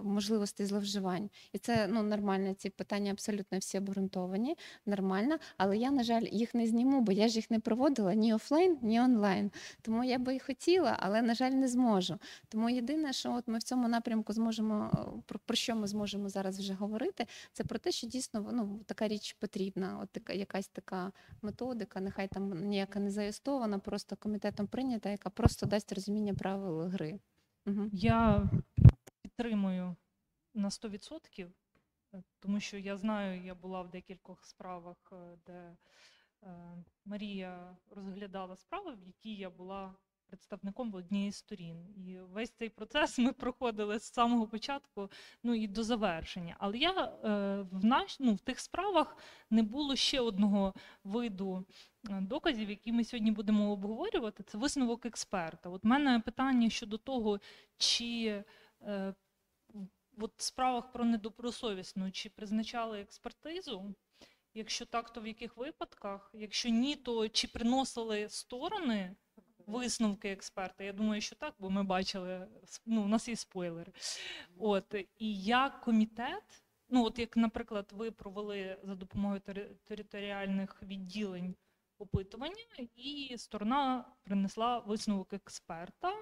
можливостей 0.05 0.67
зловживань. 0.67 1.31
І 1.53 1.59
це 1.59 1.87
ну 1.91 2.03
нормально. 2.03 2.55
Ці 2.55 2.71
питання 2.71 3.11
абсолютно 3.11 3.59
всі 3.59 3.79
обґрунтовані, 3.79 4.57
нормально. 4.87 5.37
Але 5.57 5.77
я, 5.77 5.91
на 5.91 6.03
жаль, 6.03 6.25
їх 6.33 6.55
не 6.55 6.67
зніму, 6.67 7.01
бо 7.01 7.13
я 7.13 7.29
ж 7.29 7.37
їх 7.37 7.51
не 7.51 7.61
проводила 7.61 8.15
ні 8.15 8.35
офлайн, 8.35 8.79
ні 8.83 9.01
онлайн. 9.01 9.51
Тому 9.83 10.05
я 10.05 10.19
би 10.19 10.35
і 10.35 10.39
хотіла, 10.39 10.97
але 11.01 11.23
на 11.23 11.35
жаль, 11.35 11.51
не 11.51 11.69
зможу. 11.69 11.76
Тому 12.49 12.71
єдине, 12.71 13.13
що 13.13 13.35
от 13.35 13.49
ми 13.49 13.59
в 13.59 13.63
цьому 13.63 13.89
напрямку 13.89 14.33
зможемо 14.33 14.91
е, 14.95 15.23
про, 15.27 15.39
про 15.39 15.57
що 15.57 15.77
ми 15.77 15.87
зможемо 15.87 16.29
зараз 16.29 16.59
вже 16.59 16.75
говорити, 16.75 17.27
це 17.53 17.65
про 17.65 17.79
те, 17.79 17.93
що 17.93 18.07
дійсно 18.07 18.51
ну, 18.53 18.81
така 18.87 19.09
річ 19.09 19.33
потрібна. 19.33 19.99
От 20.03 20.11
така 20.11 20.33
якась 20.33 20.69
така 20.69 21.13
методика, 21.43 22.01
нехай 22.01 22.29
там 22.29 22.65
ніяка 22.65 23.01
не 23.01 23.11
заєстована, 23.11 23.79
просто 23.79 24.17
комітетом 24.17 24.67
прийнята, 24.67 25.11
яка 25.11 25.31
просто 25.31 25.67
дасть 25.67 25.93
розуміння 25.93 26.35
правил 26.35 26.81
гри. 26.81 27.21
Угу. 27.67 27.91
Я 27.93 28.51
підтримую 29.23 29.97
на 30.55 30.69
100%, 30.69 31.47
е, 32.15 32.23
тому 32.41 32.61
що 32.61 32.79
я 32.79 32.97
знаю, 32.97 33.45
я 33.45 33.55
була 33.55 33.83
в 33.83 33.91
декількох 33.91 34.45
справах, 34.45 34.97
е, 35.13 35.17
де 35.47 35.77
Марія 37.05 37.77
розглядала 37.91 38.57
справи, 38.57 38.95
в 38.95 39.07
якій 39.07 39.35
я 39.35 39.51
була 39.51 39.95
представником 40.27 40.95
однієї 40.95 41.33
з 41.33 41.37
сторін. 41.37 41.87
І 41.97 42.19
весь 42.19 42.51
цей 42.51 42.69
процес 42.69 43.19
ми 43.19 43.33
проходили 43.33 43.99
з 43.99 44.13
самого 44.13 44.47
початку 44.47 45.11
ну 45.43 45.55
і 45.55 45.67
до 45.67 45.83
завершення. 45.83 46.57
Але 46.59 46.79
я 46.79 46.91
е, 46.91 47.09
в 47.73 47.85
наш, 47.85 48.21
ну, 48.21 48.35
в 48.35 48.41
тих 48.41 48.61
справах 48.61 49.17
не 49.51 49.63
було 49.63 49.97
ще 49.97 50.21
одного 50.21 50.75
виду 51.05 51.65
е, 52.11 52.21
доказів, 52.21 52.71
які 52.71 52.93
ми 52.93 53.05
сьогодні 53.05 53.31
будемо 53.31 53.73
обговорювати. 53.73 54.43
Це 54.43 54.59
висновок 54.59 55.07
експерта. 55.07 55.71
От 55.71 55.85
в 55.85 55.87
мене 55.87 56.21
питання 56.21 56.71
щодо 56.71 56.99
того, 56.99 57.41
чи 57.79 58.45
е, 58.83 59.15
в 60.17 60.29
справах 60.37 60.93
про 60.93 61.05
недобросовісну, 61.05 62.11
чи 62.11 62.31
призначали 62.31 63.01
експертизу? 63.01 63.95
Якщо 64.55 64.87
так, 64.87 65.13
то 65.13 65.21
в 65.21 65.27
яких 65.27 65.57
випадках? 65.57 66.31
Якщо 66.35 66.69
ні, 66.69 66.97
то 66.97 67.29
чи 67.29 67.49
приносили 67.49 68.29
сторони 68.29 69.17
висновки 69.67 70.29
експерта? 70.29 70.85
Я 70.85 70.93
думаю, 70.93 71.21
що 71.21 71.37
так, 71.37 71.55
бо 71.59 71.71
ми 71.71 71.83
бачили, 71.83 72.49
ну, 72.87 73.03
у 73.03 73.09
нас 73.09 73.29
є 73.29 73.37
спойлери. 73.37 73.93
От, 74.59 74.95
і 75.19 75.39
як 75.43 75.81
комітет, 75.81 76.65
ну 76.89 77.05
от 77.05 77.19
як, 77.19 77.37
наприклад, 77.37 77.93
ви 77.93 78.11
провели 78.11 78.79
за 78.85 78.95
допомогою 78.95 79.41
тери- 79.41 79.75
територіальних 79.85 80.83
відділень 80.83 81.55
опитування, 81.99 82.65
і 82.97 83.35
сторона 83.39 84.05
принесла 84.23 84.79
висновок 84.79 85.33
експерта, 85.33 86.13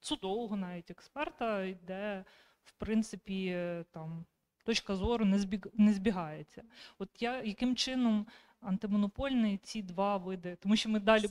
судового 0.00 0.56
навіть 0.56 0.90
експерта, 0.90 1.74
де, 1.86 2.24
в 2.64 2.72
принципі, 2.72 3.56
там 3.90 4.26
точка 4.64 4.96
зору 4.96 5.24
не, 5.24 5.38
збіг, 5.38 5.60
не 5.74 5.92
збігається. 5.92 6.62
От 6.98 7.22
я 7.22 7.42
яким 7.42 7.76
чином 7.76 8.26
антимонопольний 8.60 9.58
ці 9.58 9.82
два 9.82 10.16
види, 10.16 10.56
тому 10.56 10.76
що 10.76 10.88
ми 10.88 11.00
далі 11.00 11.26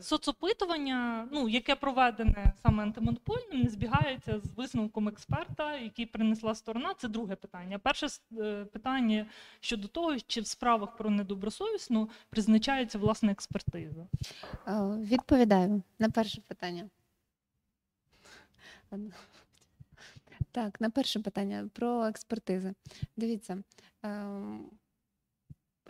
соцопитування, 0.00 1.28
ну 1.32 1.48
яке 1.48 1.74
проведене 1.74 2.52
саме 2.62 2.82
антимонопольним, 2.82 3.62
не 3.62 3.70
збігається 3.70 4.40
з 4.40 4.50
висновком 4.56 5.08
експерта, 5.08 5.76
який 5.76 6.06
принесла 6.06 6.54
сторона. 6.54 6.94
Це 6.94 7.08
друге 7.08 7.36
питання. 7.36 7.78
Перше 7.78 8.06
е, 8.38 8.64
питання 8.64 9.26
щодо 9.60 9.88
того, 9.88 10.18
чи 10.26 10.40
в 10.40 10.46
справах 10.46 10.96
про 10.96 11.10
недобросовісну 11.10 12.10
призначається 12.30 12.98
власне 12.98 13.32
експертиза. 13.32 14.06
Е, 14.68 14.72
Відповідаю 14.98 15.82
на 15.98 16.10
перше 16.10 16.40
питання. 16.40 16.88
Так, 20.52 20.80
на 20.80 20.90
перше 20.90 21.20
питання 21.20 21.70
про 21.72 22.04
експертизи. 22.06 22.74
Дивіться, 23.16 23.62
ем, 24.02 24.70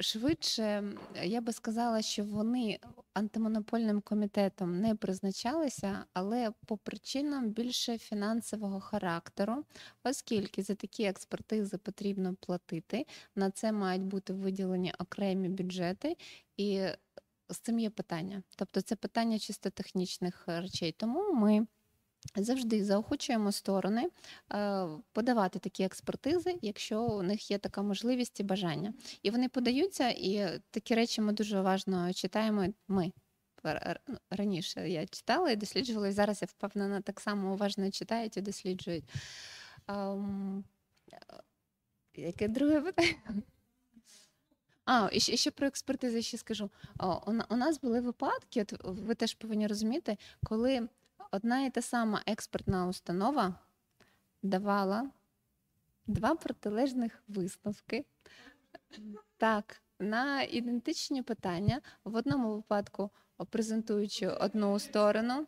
швидше 0.01 0.93
я 1.23 1.41
би 1.41 1.53
сказала, 1.53 2.03
що 2.03 2.25
вони 2.25 2.79
антимонопольним 3.15 4.01
комітетом 4.01 4.81
не 4.81 4.95
призначалися, 4.95 6.05
але 6.13 6.53
по 6.67 6.77
причинам 6.77 7.51
більше 7.51 7.99
фінансового 7.99 8.81
характеру, 8.81 9.65
оскільки 10.05 10.63
за 10.63 10.75
такі 10.75 11.05
експертизи 11.05 11.79
потрібно 11.79 12.35
платити, 12.35 13.07
на 13.37 13.51
це 13.51 13.73
мають 13.73 14.05
бути 14.05 14.33
виділені 14.33 14.93
окремі 14.99 15.49
бюджети. 15.49 16.17
І 16.57 16.87
з 17.49 17.59
цим 17.59 17.79
є 17.79 17.91
питання. 17.91 18.43
Тобто 18.57 18.81
це 18.81 18.97
питання 18.97 19.39
чисто 19.39 19.71
технічних 19.71 20.45
речей. 20.47 20.93
Тому 20.93 21.33
ми 21.33 21.67
завжди 22.37 22.85
заохочуємо 22.85 23.53
сторони 23.53 24.11
е, 24.53 24.87
подавати 25.13 25.59
такі 25.59 25.83
експертизи, 25.83 26.59
якщо 26.63 27.03
у 27.03 27.23
них 27.23 27.51
є 27.51 27.59
така 27.59 27.83
можливість 27.83 28.41
і 28.41 28.43
бажання. 28.43 28.95
І 29.23 29.31
вони 29.31 29.49
подаються, 29.49 30.09
і 30.09 30.61
такі 30.71 30.95
речі 30.95 31.21
ми 31.21 31.33
дуже 31.33 31.61
уважно 31.61 32.13
читаємо. 32.13 32.67
Ми 32.89 33.13
ну, 33.65 34.17
раніше 34.31 34.91
я 34.91 35.07
читала 35.07 35.51
і 35.51 35.57
досліджувала, 35.57 36.09
і 36.09 36.13
зараз 36.13 36.43
я 36.43 36.47
впевнена, 36.47 37.01
так 37.01 37.21
само 37.21 37.53
уважно 37.53 37.91
читають 37.91 38.37
і 38.37 38.41
досліджують. 38.41 39.05
Ем, 39.89 40.65
Яке 42.17 42.49
друге 42.49 42.81
питання? 42.81 43.43
А, 44.85 45.09
і 45.13 45.21
ще, 45.21 45.37
ще 45.37 45.51
про 45.51 45.67
експертизи 45.67 46.23
ще 46.23 46.39
скажу. 46.39 46.71
У 47.51 47.57
нас 47.57 47.81
були 47.81 48.01
випадки, 48.01 48.63
от 48.63 48.75
ви 48.85 49.15
теж 49.15 49.35
повинні 49.35 49.67
розуміти, 49.67 50.17
коли 50.45 50.89
одна 51.35 51.65
і 51.65 51.71
та 51.71 51.83
сама 51.83 52.23
експертна 52.27 52.87
установа 52.87 53.55
давала 54.43 55.11
два 56.07 56.35
протилежних 56.35 57.23
висновки. 57.29 58.05
Так, 59.37 59.83
на 59.99 60.43
ідентичні 60.43 61.23
питання, 61.23 61.81
в 62.05 62.17
одному 62.17 62.55
випадку 62.55 63.11
презентуючи 63.51 64.29
одну 64.29 64.79
сторону, 64.79 65.47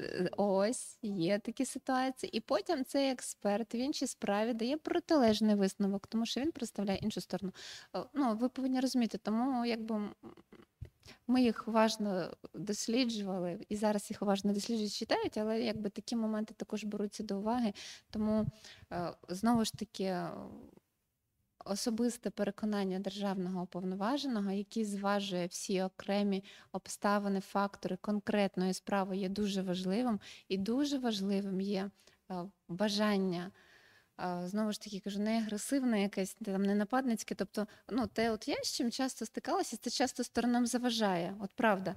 Е, 0.00 0.30
Ось 0.36 0.98
є 1.02 1.38
такі 1.38 1.64
ситуації. 1.64 2.36
І 2.36 2.40
потім 2.40 2.84
цей 2.84 3.10
експерт 3.10 3.74
в 3.74 3.76
іншій 3.76 4.06
справі 4.06 4.54
дає 4.54 4.76
протилежний 4.76 5.54
висновок, 5.54 6.06
тому 6.06 6.26
що 6.26 6.40
він 6.40 6.52
представляє 6.52 6.98
іншу 6.98 7.20
сторону. 7.20 7.52
Е, 7.96 8.04
Ну, 8.14 8.36
ви 8.36 8.48
повинні 8.48 8.80
розуміти, 8.80 9.18
тому 9.18 9.66
якби 9.66 10.08
ми 11.26 11.42
їх 11.42 11.68
уважно 11.68 12.30
досліджували, 12.54 13.66
і 13.68 13.76
зараз 13.76 14.10
їх 14.10 14.22
уважно 14.22 14.52
досліджують, 14.52 14.92
читають, 14.94 15.38
але 15.38 15.62
якби 15.62 15.90
такі 15.90 16.16
моменти 16.16 16.54
також 16.54 16.84
беруться 16.84 17.22
до 17.22 17.38
уваги. 17.38 17.72
Тому 18.10 18.46
е, 18.92 19.12
знову 19.28 19.64
ж 19.64 19.72
таки. 19.72 20.04
е, 20.04 20.30
Особисте 21.68 22.30
переконання 22.30 22.98
державного 22.98 23.62
уповноваженого, 23.62 24.50
який 24.50 24.84
зважує 24.84 25.46
всі 25.46 25.82
окремі 25.82 26.44
обставини, 26.72 27.40
фактори 27.40 27.96
конкретної 27.96 28.74
справи, 28.74 29.16
є 29.16 29.28
дуже 29.28 29.62
важливим, 29.62 30.20
і 30.48 30.56
дуже 30.58 30.98
важливим 30.98 31.60
є 31.60 31.90
е, 32.30 32.34
бажання 32.68 33.52
знову 34.44 34.72
ж 34.72 34.80
таки 34.80 35.00
кажу, 35.00 35.20
не 35.20 35.38
агресивне, 35.38 36.02
якесь 36.02 36.34
там 36.44 36.62
не 36.62 36.74
нападницьке. 36.74 37.34
Тобто, 37.34 37.66
ну 37.88 38.06
те, 38.06 38.30
от 38.30 38.48
я 38.48 38.56
з 38.62 38.72
чим 38.72 38.90
часто 38.90 39.26
стикалася, 39.26 39.76
це 39.76 39.90
часто 39.90 40.24
сторонам 40.24 40.66
заважає. 40.66 41.36
От 41.40 41.50
правда, 41.54 41.94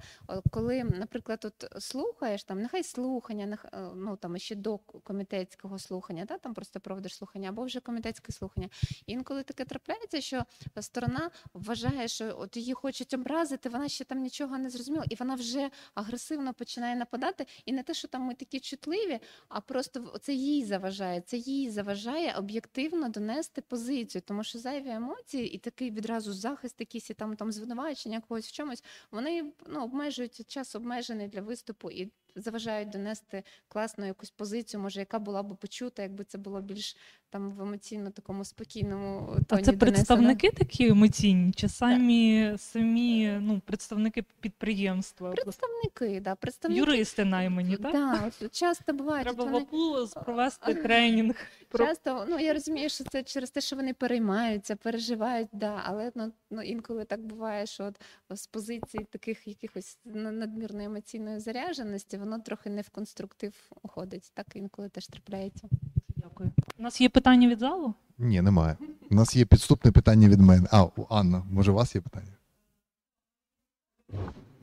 коли, 0.50 0.84
наприклад, 0.84 1.44
от 1.44 1.82
слухаєш 1.82 2.44
там, 2.44 2.62
нехай 2.62 2.82
слухання, 2.82 3.46
нех- 3.46 3.68
е, 3.72 3.92
ну 3.96 4.16
там 4.16 4.38
ще 4.38 4.54
до 4.54 4.78
комітетського 4.78 5.78
слухання, 5.78 6.26
та 6.26 6.38
там 6.38 6.54
просто 6.54 6.80
проводиш 6.80 7.16
слухання, 7.16 7.48
або 7.48 7.64
вже 7.64 7.80
комітетське 7.80 8.32
слухання. 8.32 8.68
Інколи 9.06 9.42
таке 9.42 9.64
трапляється, 9.64 10.20
що 10.20 10.44
сторона 10.80 11.30
вважає, 11.54 12.08
що 12.08 12.34
от 12.38 12.56
її 12.56 12.74
хочуть 12.74 13.14
образити, 13.14 13.68
вона 13.68 13.88
ще 13.88 14.04
там 14.04 14.18
нічого 14.18 14.58
не 14.58 14.70
зрозуміла, 14.70 15.04
і 15.10 15.14
вона 15.14 15.34
вже 15.34 15.70
агресивно 15.94 16.54
починає 16.54 16.96
нападати. 16.96 17.46
І 17.64 17.72
не 17.72 17.82
те, 17.82 17.94
що 17.94 18.08
там 18.08 18.22
ми 18.22 18.34
такі 18.34 18.60
чутливі, 18.60 19.20
а 19.48 19.60
просто 19.60 20.18
це 20.20 20.32
їй 20.34 20.64
заважає. 20.64 21.20
Це 21.20 21.36
їй 21.36 21.70
заважає 21.70 22.09
об'єктивно 22.38 23.08
донести 23.08 23.60
позицію, 23.60 24.22
тому 24.26 24.44
що 24.44 24.58
зайві 24.58 24.88
емоції 24.88 25.52
і 25.52 25.58
такий 25.58 25.90
відразу 25.90 26.32
захист, 26.32 26.80
якийсь 26.80 27.10
і 27.10 27.14
там, 27.14 27.36
там 27.36 27.52
звинувачення 27.52 28.20
когось 28.20 28.48
в 28.48 28.52
чомусь, 28.52 28.84
вони 29.10 29.52
ну, 29.66 29.84
обмежують 29.84 30.50
час 30.50 30.74
обмежений 30.74 31.28
для 31.28 31.40
виступу 31.40 31.90
і 31.90 32.12
заважають 32.36 32.88
донести 32.88 33.42
класну 33.68 34.06
якусь 34.06 34.30
позицію, 34.30 34.80
може, 34.80 35.00
яка 35.00 35.18
була 35.18 35.42
б 35.42 35.56
почута, 35.56 36.02
якби 36.02 36.24
це 36.24 36.38
було 36.38 36.60
більш 36.60 36.96
там 37.30 37.50
в 37.50 37.60
емоційно 37.60 38.10
такому 38.10 38.44
спокійному 38.44 39.34
А 39.36 39.42
тоні. 39.42 39.62
це 39.62 39.72
донесено. 39.72 39.78
представники 39.78 40.50
такі 40.50 40.86
емоційні, 40.88 41.52
чи 41.52 41.68
самі 41.68 42.54
самі 42.58 43.38
ну, 43.40 43.60
представники 43.60 44.24
підприємства? 44.40 45.30
Представники, 45.30 46.20
да, 46.20 46.34
представники. 46.34 46.80
Юристи 46.80 47.24
наймані, 47.24 47.76
так? 47.76 47.92
Да, 47.92 48.30
от 48.42 48.52
часто 48.52 48.92
буває, 48.92 49.24
Треба 49.24 49.44
вони 49.44 49.58
АПУ 49.58 50.06
провести 50.24 50.74
тренінг. 50.82 51.34
часто, 51.78 52.26
ну 52.28 52.38
я 52.38 52.52
розумію, 52.52 52.88
що 52.88 53.04
це 53.04 53.22
через 53.22 53.50
те, 53.50 53.60
що 53.60 53.76
вони 53.76 53.94
переймаються, 53.94 54.76
переживають, 54.76 55.48
да, 55.52 55.82
але 55.84 56.12
ну, 56.14 56.32
ну 56.50 56.62
інколи 56.62 57.04
так 57.04 57.20
буває, 57.20 57.66
що 57.66 57.84
от 57.84 58.38
з 58.38 58.46
позиції 58.46 59.04
таких 59.04 59.48
якихось 59.48 59.98
на- 60.04 60.32
надмірної 60.32 60.86
емоційної 60.86 61.38
зарядженості, 61.40 62.16
воно 62.16 62.38
трохи 62.40 62.70
не 62.70 62.82
в 62.82 62.88
конструктив 62.88 63.70
уходить. 63.82 64.30
Так 64.34 64.46
інколи 64.54 64.88
теж 64.88 65.06
трапляється. 65.06 65.68
Дякую. 66.16 66.50
У 66.78 66.82
нас 66.82 67.00
є 67.00 67.08
питання 67.08 67.48
від 67.48 67.58
залу? 67.58 67.94
Ні, 68.18 68.42
немає. 68.42 68.76
У 69.10 69.14
нас 69.14 69.36
є 69.36 69.44
підступне 69.44 69.92
питання 69.92 70.28
від 70.28 70.40
мене. 70.40 70.68
А, 70.70 70.84
у 70.84 71.06
Анна, 71.10 71.42
може, 71.50 71.70
у 71.70 71.74
вас 71.74 71.94
є 71.94 72.00
питання? 72.00 72.32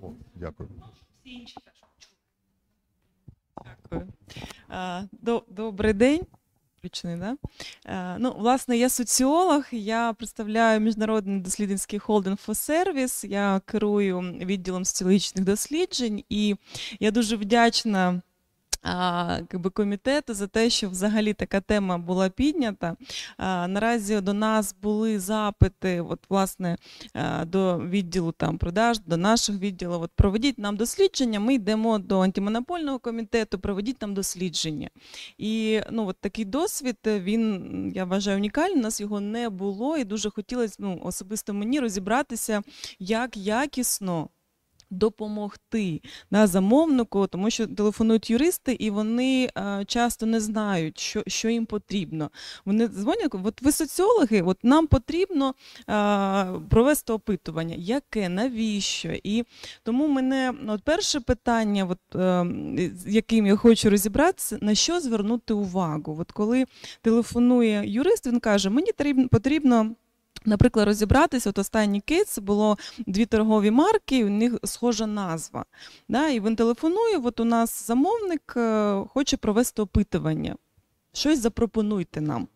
О, 0.01 0.11
дякую. 0.35 0.69
Всі 1.21 1.29
інші 1.33 1.55
теж. 1.65 1.83
Дякую. 3.83 4.07
А, 4.67 5.03
до- 5.11 5.43
Добрий 5.49 5.93
день. 5.93 6.21
Включений, 6.77 7.17
да? 7.17 7.37
Е, 7.85 8.17
Ну, 8.19 8.35
власне, 8.37 8.77
я 8.77 8.89
соціолог, 8.89 9.65
я 9.71 10.13
представляю 10.13 10.79
міжнародний 10.79 11.39
дослідницький 11.39 11.99
холдинг 11.99 12.37
«Фосервіс», 12.37 13.23
я 13.23 13.61
керую 13.65 14.19
відділом 14.21 14.85
соціологічних 14.85 15.45
досліджень, 15.45 16.23
і 16.29 16.55
я 16.99 17.11
дуже 17.11 17.35
вдячна 17.35 18.21
комітету 19.73 20.33
за 20.33 20.47
те, 20.47 20.69
що 20.69 20.89
взагалі 20.89 21.33
така 21.33 21.61
тема 21.61 21.97
була 21.97 22.29
піднята. 22.29 22.95
Наразі 23.39 24.21
до 24.21 24.33
нас 24.33 24.75
були 24.81 25.19
запити, 25.19 26.01
от, 26.01 26.19
власне, 26.29 26.77
до 27.45 27.79
відділу 27.79 28.31
там 28.31 28.57
продаж, 28.57 28.99
до 28.99 29.17
наших 29.17 29.59
відділів. 29.59 29.91
От 29.91 30.11
проведіть 30.15 30.59
нам 30.59 30.77
дослідження. 30.77 31.39
Ми 31.39 31.53
йдемо 31.53 31.99
до 31.99 32.19
антимонопольного 32.19 32.99
комітету, 32.99 33.59
проведіть 33.59 34.01
нам 34.01 34.13
дослідження. 34.13 34.89
І 35.37 35.81
ну, 35.91 36.07
от 36.07 36.17
такий 36.19 36.45
досвід, 36.45 36.97
він 37.05 37.91
я 37.95 38.05
вважаю 38.05 38.37
унікальний. 38.37 38.79
У 38.79 38.83
нас 38.83 39.01
його 39.01 39.19
не 39.19 39.49
було, 39.49 39.97
і 39.97 40.03
дуже 40.03 40.29
хотілося 40.29 40.75
ну, 40.79 41.01
особисто 41.03 41.53
мені 41.53 41.79
розібратися, 41.79 42.61
як 42.99 43.37
якісно. 43.37 44.29
Допомогти 44.89 46.01
на 46.31 46.47
замовнику, 46.47 47.27
тому 47.27 47.49
що 47.49 47.67
телефонують 47.67 48.29
юристи, 48.29 48.73
і 48.73 48.89
вони 48.89 49.49
е, 49.57 49.85
часто 49.87 50.25
не 50.25 50.39
знають, 50.39 50.99
що, 50.99 51.23
що 51.27 51.49
їм 51.49 51.65
потрібно. 51.65 52.31
Вони 52.65 52.87
дзвонять, 52.87 53.35
от 53.43 53.61
ви 53.61 53.71
соціологи, 53.71 54.41
от 54.41 54.57
нам 54.63 54.87
потрібно 54.87 55.53
е, 55.89 56.45
провести 56.69 57.13
опитування. 57.13 57.75
Яке, 57.77 58.29
навіщо? 58.29 59.09
І 59.23 59.43
тому 59.83 60.07
мене 60.07 60.53
от 60.67 60.83
перше 60.83 61.19
питання, 61.19 61.87
от, 61.89 62.15
е, 62.15 62.45
з 62.95 63.07
яким 63.07 63.45
я 63.47 63.55
хочу 63.55 63.89
розібратися, 63.89 64.57
на 64.61 64.75
що 64.75 64.99
звернути 64.99 65.53
увагу? 65.53 66.17
От 66.19 66.31
коли 66.31 66.65
телефонує 67.01 67.83
юрист, 67.85 68.27
він 68.27 68.39
каже, 68.39 68.69
мені 68.69 68.91
потрібно. 69.31 69.95
Наприклад, 70.45 70.85
розібратися, 70.85 71.49
от 71.49 71.57
останній 71.57 72.01
кейс 72.01 72.39
було 72.39 72.77
дві 73.07 73.25
торгові 73.25 73.71
марки, 73.71 74.25
у 74.25 74.29
них 74.29 74.53
схожа 74.63 75.07
назва. 75.07 75.65
Да? 76.09 76.27
І 76.27 76.39
він 76.39 76.55
телефонує, 76.55 77.17
от 77.17 77.39
у 77.39 77.45
нас 77.45 77.87
замовник 77.87 78.53
е, 78.57 79.03
хоче 79.13 79.37
провести 79.37 79.81
опитування. 79.81 80.55
Щось 81.13 81.39
запропонуйте 81.39 82.21
нам. 82.21 82.47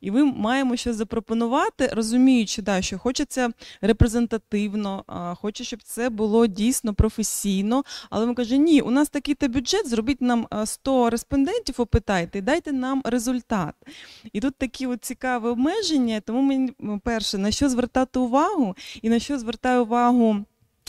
І 0.00 0.10
ми 0.10 0.24
маємо 0.24 0.76
щось 0.76 0.96
запропонувати, 0.96 1.90
розуміючи, 1.92 2.62
да, 2.62 2.82
що 2.82 2.98
хочеться 2.98 3.50
репрезентативно, 3.80 5.04
хоче, 5.40 5.64
щоб 5.64 5.82
це 5.82 6.10
було 6.10 6.46
дійсно 6.46 6.94
професійно. 6.94 7.84
Але 8.10 8.26
ми 8.26 8.34
каже, 8.34 8.56
ні, 8.58 8.80
у 8.80 8.90
нас 8.90 9.08
такий-то 9.08 9.48
бюджет, 9.48 9.88
зробіть 9.88 10.20
нам 10.20 10.46
а, 10.50 10.66
100 10.66 11.10
респондентів, 11.10 11.74
опитайте 11.78 12.38
і 12.38 12.42
дайте 12.42 12.72
нам 12.72 13.02
результат. 13.04 13.74
І 14.32 14.40
тут 14.40 14.54
такі 14.56 14.86
от 14.86 15.04
цікаві 15.04 15.46
обмеження, 15.46 16.20
тому 16.20 16.42
мені 16.42 16.72
перше, 17.04 17.38
на 17.38 17.50
що 17.50 17.68
звертати 17.68 18.18
увагу, 18.18 18.76
і 19.02 19.08
на 19.08 19.18
що 19.18 19.38
звертаю 19.38 19.82
увагу. 19.82 20.44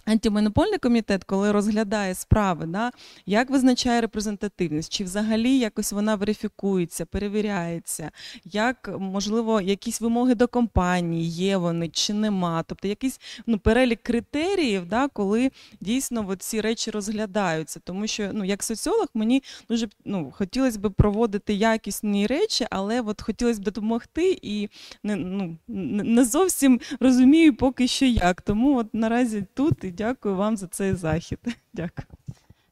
Антимонопольний 0.09 0.79
комітет, 0.79 1.23
коли 1.23 1.51
розглядає 1.51 2.15
справи, 2.15 2.65
да, 2.65 2.91
як 3.25 3.49
визначає 3.49 4.01
репрезентативність, 4.01 4.93
чи 4.93 5.03
взагалі 5.03 5.57
якось 5.57 5.91
вона 5.91 6.15
верифікується, 6.15 7.05
перевіряється, 7.05 8.11
як 8.45 8.89
можливо 8.99 9.61
якісь 9.61 10.01
вимоги 10.01 10.35
до 10.35 10.47
компанії, 10.47 11.29
є 11.29 11.57
вони 11.57 11.89
чи 11.89 12.13
нема, 12.13 12.63
тобто 12.67 12.87
якийсь 12.87 13.19
ну, 13.47 13.59
перелік 13.59 14.03
критеріїв, 14.03 14.85
да, 14.85 15.07
коли 15.07 15.51
дійсно 15.81 16.35
ці 16.35 16.61
речі 16.61 16.91
розглядаються. 16.91 17.79
Тому 17.83 18.07
що 18.07 18.29
ну, 18.33 18.45
як 18.45 18.63
соціолог 18.63 19.07
мені 19.13 19.43
дуже 19.69 19.87
ну, 20.05 20.31
хотілося 20.31 20.79
б 20.79 20.89
проводити 20.89 21.53
якісні 21.53 22.27
речі, 22.27 22.67
але 22.71 23.01
от 23.01 23.21
хотілося 23.21 23.61
б 23.61 23.63
допомогти 23.63 24.39
і 24.41 24.69
не, 25.03 25.15
ну, 25.15 25.57
не 26.03 26.25
зовсім 26.25 26.79
розумію 26.99 27.55
поки 27.55 27.87
що 27.87 28.05
як. 28.05 28.41
Тому 28.41 28.77
от 28.77 28.93
наразі 28.93 29.43
тут 29.53 29.85
дякую 29.99 30.35
вам 30.35 30.57
за 30.57 30.67
цей 30.67 30.93
захід. 30.93 31.39
Дякую. 31.73 32.07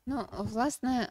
Ну, 0.06 0.26
власне, 0.38 1.10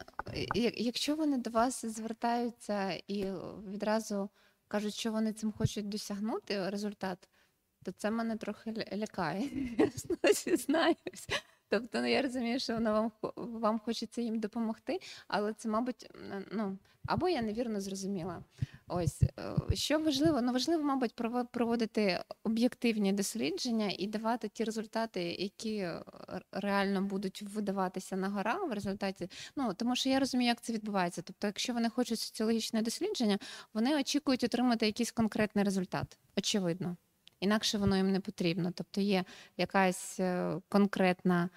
якщо 0.74 1.16
вони 1.16 1.38
до 1.38 1.50
вас 1.50 1.84
звертаються 1.84 2.92
і 3.08 3.24
відразу 3.72 4.30
кажуть, 4.68 4.94
що 4.94 5.12
вони 5.12 5.32
цим 5.32 5.52
хочуть 5.52 5.88
досягнути 5.88 6.70
результат, 6.70 7.28
то 7.84 7.92
це 7.92 8.10
мене 8.10 8.36
трохи 8.36 8.70
ля- 8.70 8.96
лякає. 8.96 9.48
Знаюсь. 10.66 11.28
Тобто, 11.68 12.00
ну, 12.00 12.06
я 12.06 12.22
розумію, 12.22 12.60
що 12.60 12.74
воно 12.74 12.92
вам 12.92 13.34
вам 13.36 13.78
хочеться 13.78 14.22
їм 14.22 14.40
допомогти, 14.40 15.00
але 15.28 15.52
це, 15.52 15.68
мабуть, 15.68 16.10
ну 16.52 16.78
або 17.06 17.28
я 17.28 17.42
невірно 17.42 17.80
зрозуміла. 17.80 18.44
Ось 18.88 19.22
е, 19.22 19.30
що 19.74 19.98
важливо, 19.98 20.42
ну 20.42 20.52
важливо, 20.52 20.82
мабуть, 20.84 21.14
прово- 21.14 21.46
проводити 21.52 22.20
об'єктивні 22.44 23.12
дослідження 23.12 23.92
і 23.98 24.06
давати 24.06 24.48
ті 24.48 24.64
результати, 24.64 25.22
які 25.22 25.76
е, 25.76 26.02
реально 26.52 27.02
будуть 27.02 27.42
видаватися 27.42 28.16
на 28.16 28.28
гора 28.28 28.64
в 28.64 28.72
результаті. 28.72 29.28
Ну 29.56 29.74
тому 29.74 29.96
що 29.96 30.08
я 30.08 30.20
розумію, 30.20 30.48
як 30.48 30.60
це 30.60 30.72
відбувається. 30.72 31.22
Тобто, 31.22 31.46
якщо 31.46 31.72
вони 31.72 31.90
хочуть 31.90 32.20
соціологічне 32.20 32.82
дослідження, 32.82 33.38
вони 33.74 34.00
очікують 34.00 34.44
отримати 34.44 34.86
якийсь 34.86 35.12
конкретний 35.12 35.64
результат. 35.64 36.18
Очевидно. 36.36 36.96
Інакше 37.46 37.78
воно 37.78 37.96
їм 37.96 38.12
не 38.12 38.20
потрібно. 38.20 38.72
Тобто 38.74 39.00
є 39.00 39.24
якась 39.56 40.20
е, 40.20 40.60
конкретна 40.68 41.48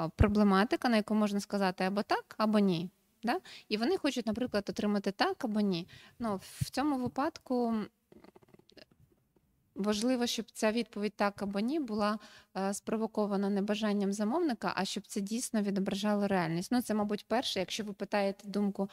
е, 0.00 0.10
проблематика, 0.16 0.88
на 0.88 0.96
яку 0.96 1.14
можна 1.14 1.40
сказати 1.40 1.84
або 1.84 2.02
так, 2.02 2.34
або 2.38 2.58
ні. 2.58 2.90
Да? 3.22 3.40
І 3.68 3.76
вони 3.76 3.96
хочуть, 3.96 4.26
наприклад, 4.26 4.66
отримати 4.68 5.12
так 5.12 5.44
або 5.44 5.60
ні. 5.60 5.88
Ну, 6.18 6.40
в 6.42 6.70
цьому 6.70 6.98
випадку 6.98 7.74
важливо, 9.74 10.26
щоб 10.26 10.50
ця 10.52 10.72
відповідь 10.72 11.16
так 11.16 11.42
або 11.42 11.60
ні 11.60 11.80
була 11.80 12.18
е, 12.56 12.74
спровокована 12.74 13.50
не 13.50 13.62
бажанням 13.62 14.12
замовника, 14.12 14.72
а 14.76 14.84
щоб 14.84 15.06
це 15.06 15.20
дійсно 15.20 15.62
відображало 15.62 16.28
реальність. 16.28 16.72
Ну, 16.72 16.82
це, 16.82 16.94
мабуть, 16.94 17.26
перше, 17.28 17.60
якщо 17.60 17.84
ви 17.84 17.92
питаєте 17.92 18.48
думку. 18.48 18.90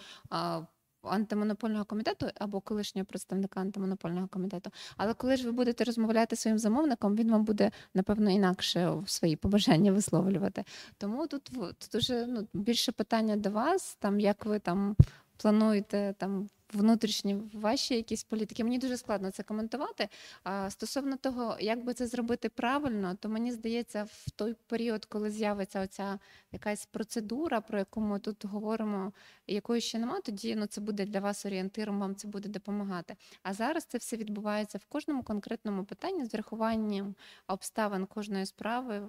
Антимонопольного 1.10 1.86
комітету 1.86 2.28
або 2.40 2.60
колишнього 2.62 3.06
представника 3.06 3.60
антимонопольного 3.60 4.28
комітету. 4.28 4.72
Але 4.98 5.14
коли 5.14 5.38
ж 5.38 5.46
ви 5.46 5.52
будете 5.52 5.84
розмовляти 5.84 6.36
своїм 6.36 6.60
замовником, 6.60 7.16
він 7.16 7.32
вам 7.32 7.44
буде 7.44 7.72
напевно 7.94 8.32
інакше 8.32 8.94
свої 9.06 9.36
побажання 9.36 9.92
висловлювати. 9.92 10.64
Тому 10.98 11.28
тут, 11.28 11.44
тут 11.44 11.90
дуже 11.94 12.26
ну, 12.26 12.48
більше 12.54 12.92
питання 12.92 13.36
до 13.36 13.50
вас, 13.50 13.98
там 14.00 14.20
як 14.20 14.46
ви 14.46 14.60
там 14.60 14.96
плануєте 15.42 16.16
там 16.18 16.50
внутрішні 16.74 17.38
ваші 17.54 17.96
якісь 17.96 18.24
політики. 18.24 18.64
Мені 18.64 18.78
дуже 18.78 18.98
складно 18.98 19.32
це 19.32 19.44
коментувати. 19.44 20.10
А 20.44 20.70
стосовно 20.70 21.18
того, 21.18 21.58
як 21.60 21.84
би 21.84 21.94
це 21.94 22.08
зробити 22.08 22.50
правильно, 22.50 23.16
то 23.16 23.30
мені 23.30 23.52
здається, 23.52 24.04
в 24.04 24.32
той 24.32 24.56
період, 24.68 25.06
коли 25.06 25.30
з'явиться 25.30 25.82
оця 25.82 26.20
якась 26.52 26.86
процедура, 26.86 27.62
про 27.62 27.80
яку 27.80 28.02
ми 28.02 28.20
тут 28.20 28.46
говоримо, 28.46 29.14
якої 29.48 29.82
ще 29.82 30.00
немає, 30.00 30.22
тоді 30.22 30.56
ну 30.56 30.66
це 30.66 30.82
буде 30.82 31.06
для 31.06 31.20
вас 31.20 31.46
орієнтиром, 31.46 32.00
вам 32.00 32.16
це 32.16 32.28
буде 32.28 32.50
допомагати. 32.50 33.16
А 33.44 33.54
зараз 33.54 33.86
це 33.86 33.98
все 33.98 34.18
відбувається 34.18 34.78
в 34.78 34.86
кожному 34.86 35.24
конкретному 35.24 35.86
питанні 35.86 36.26
з 36.26 36.34
врахуванням 36.34 37.16
обставин 37.48 38.06
кожної 38.06 38.46
справи. 38.46 39.08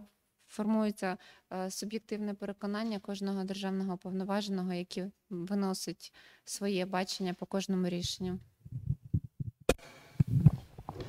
Формується 0.53 1.19
е, 1.53 1.71
суб'єктивне 1.71 2.35
переконання 2.35 2.99
кожного 2.99 3.45
державного 3.45 3.99
повноваженого, 3.99 4.73
який 4.73 5.05
виносить 5.31 6.13
своє 6.45 6.87
бачення 6.87 7.35
по 7.35 7.47
кожному 7.47 7.89
рішенню. 7.89 8.39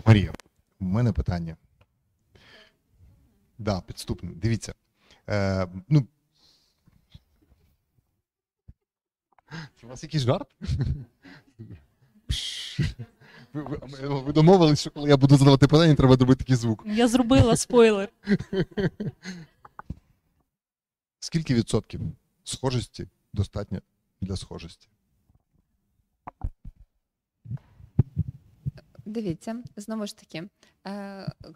Марія, 0.06 0.34
у 0.80 0.86
мене 0.86 1.14
питання. 1.14 1.58
Да, 3.58 3.82
підступне. 3.82 4.32
Дивіться. 4.36 4.74
Е, 5.30 5.68
ну, 5.90 6.08
у 9.84 9.88
вас 9.88 10.04
якийсь 10.04 10.24
жарт? 10.24 10.56
Ви, 13.54 13.64
ви, 13.64 14.22
ви 14.22 14.34
домовились, 14.34 14.80
що 14.80 14.92
коли 14.92 15.10
я 15.10 15.18
буду 15.18 15.38
задавати 15.38 15.68
питання, 15.68 15.96
треба 15.96 16.16
робити 16.16 16.44
такий 16.44 16.56
звук. 16.56 16.84
Я 16.86 17.08
зробила 17.08 17.58
спойлер. 17.58 18.10
Скільки 21.20 21.54
відсотків 21.54 22.02
схожості 22.44 23.08
достатньо 23.34 23.82
для 24.22 24.38
схожості? 24.38 24.88
Дивіться, 29.06 29.64
знову 29.76 30.08
ж 30.08 30.18
таки, 30.18 30.50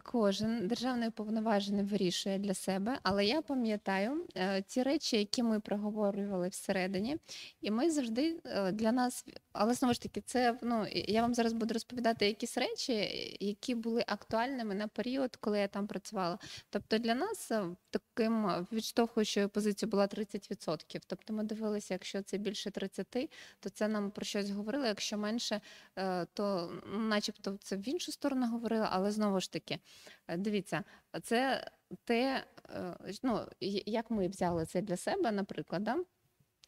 кожен 0.03 0.67
державний 0.67 1.09
уповноважений 1.09 1.83
вирішує 1.83 2.37
для 2.37 2.53
себе, 2.53 2.99
але 3.03 3.25
я 3.25 3.41
пам'ятаю 3.41 4.25
е, 4.35 4.61
ті 4.61 4.83
речі, 4.83 5.17
які 5.17 5.43
ми 5.43 5.59
проговорювали 5.59 6.47
всередині, 6.49 7.17
і 7.61 7.71
ми 7.71 7.91
завжди 7.91 8.39
е, 8.45 8.71
для 8.71 8.91
нас, 8.91 9.25
але 9.53 9.73
знову 9.73 9.93
ж 9.93 10.01
таки, 10.01 10.21
це 10.21 10.57
ну 10.61 10.85
я 10.93 11.21
вам 11.21 11.33
зараз 11.33 11.53
буду 11.53 11.73
розповідати 11.73 12.27
якісь 12.27 12.57
речі, 12.57 12.93
які 13.39 13.75
були 13.75 14.03
актуальними 14.07 14.75
на 14.75 14.87
період, 14.87 15.35
коли 15.35 15.59
я 15.59 15.67
там 15.67 15.87
працювала. 15.87 16.37
Тобто 16.69 16.97
для 16.97 17.15
нас 17.15 17.51
е, 17.51 17.65
таким 17.89 18.47
е, 18.47 18.65
відштовхуючою 18.71 19.49
позицією 19.49 19.91
була 19.91 20.05
30%. 20.05 21.01
Тобто 21.07 21.33
ми 21.33 21.43
дивилися, 21.43 21.93
якщо 21.93 22.21
це 22.21 22.37
більше 22.37 22.71
30, 22.71 23.29
то 23.59 23.69
це 23.69 23.87
нам 23.87 24.11
про 24.11 24.25
щось 24.25 24.49
говорило. 24.49 24.85
Якщо 24.85 25.17
менше, 25.17 25.61
е, 25.95 26.25
то 26.33 26.71
начебто 26.97 27.57
це 27.61 27.75
в 27.75 27.89
іншу 27.89 28.11
сторону 28.11 28.47
говорило, 28.47 28.87
але 28.91 29.11
знову 29.17 29.39
ж 29.39 29.51
таки, 29.51 29.79
е, 30.27 30.37
дивіться, 30.37 30.83
це 31.23 31.67
те, 32.03 32.43
е, 32.69 32.95
ну, 33.23 33.39
як 33.85 34.11
ми 34.11 34.27
взяли 34.27 34.65
це 34.65 34.81
для 34.81 34.97
себе, 34.97 35.31
наприклад, 35.31 35.83
да? 35.83 35.97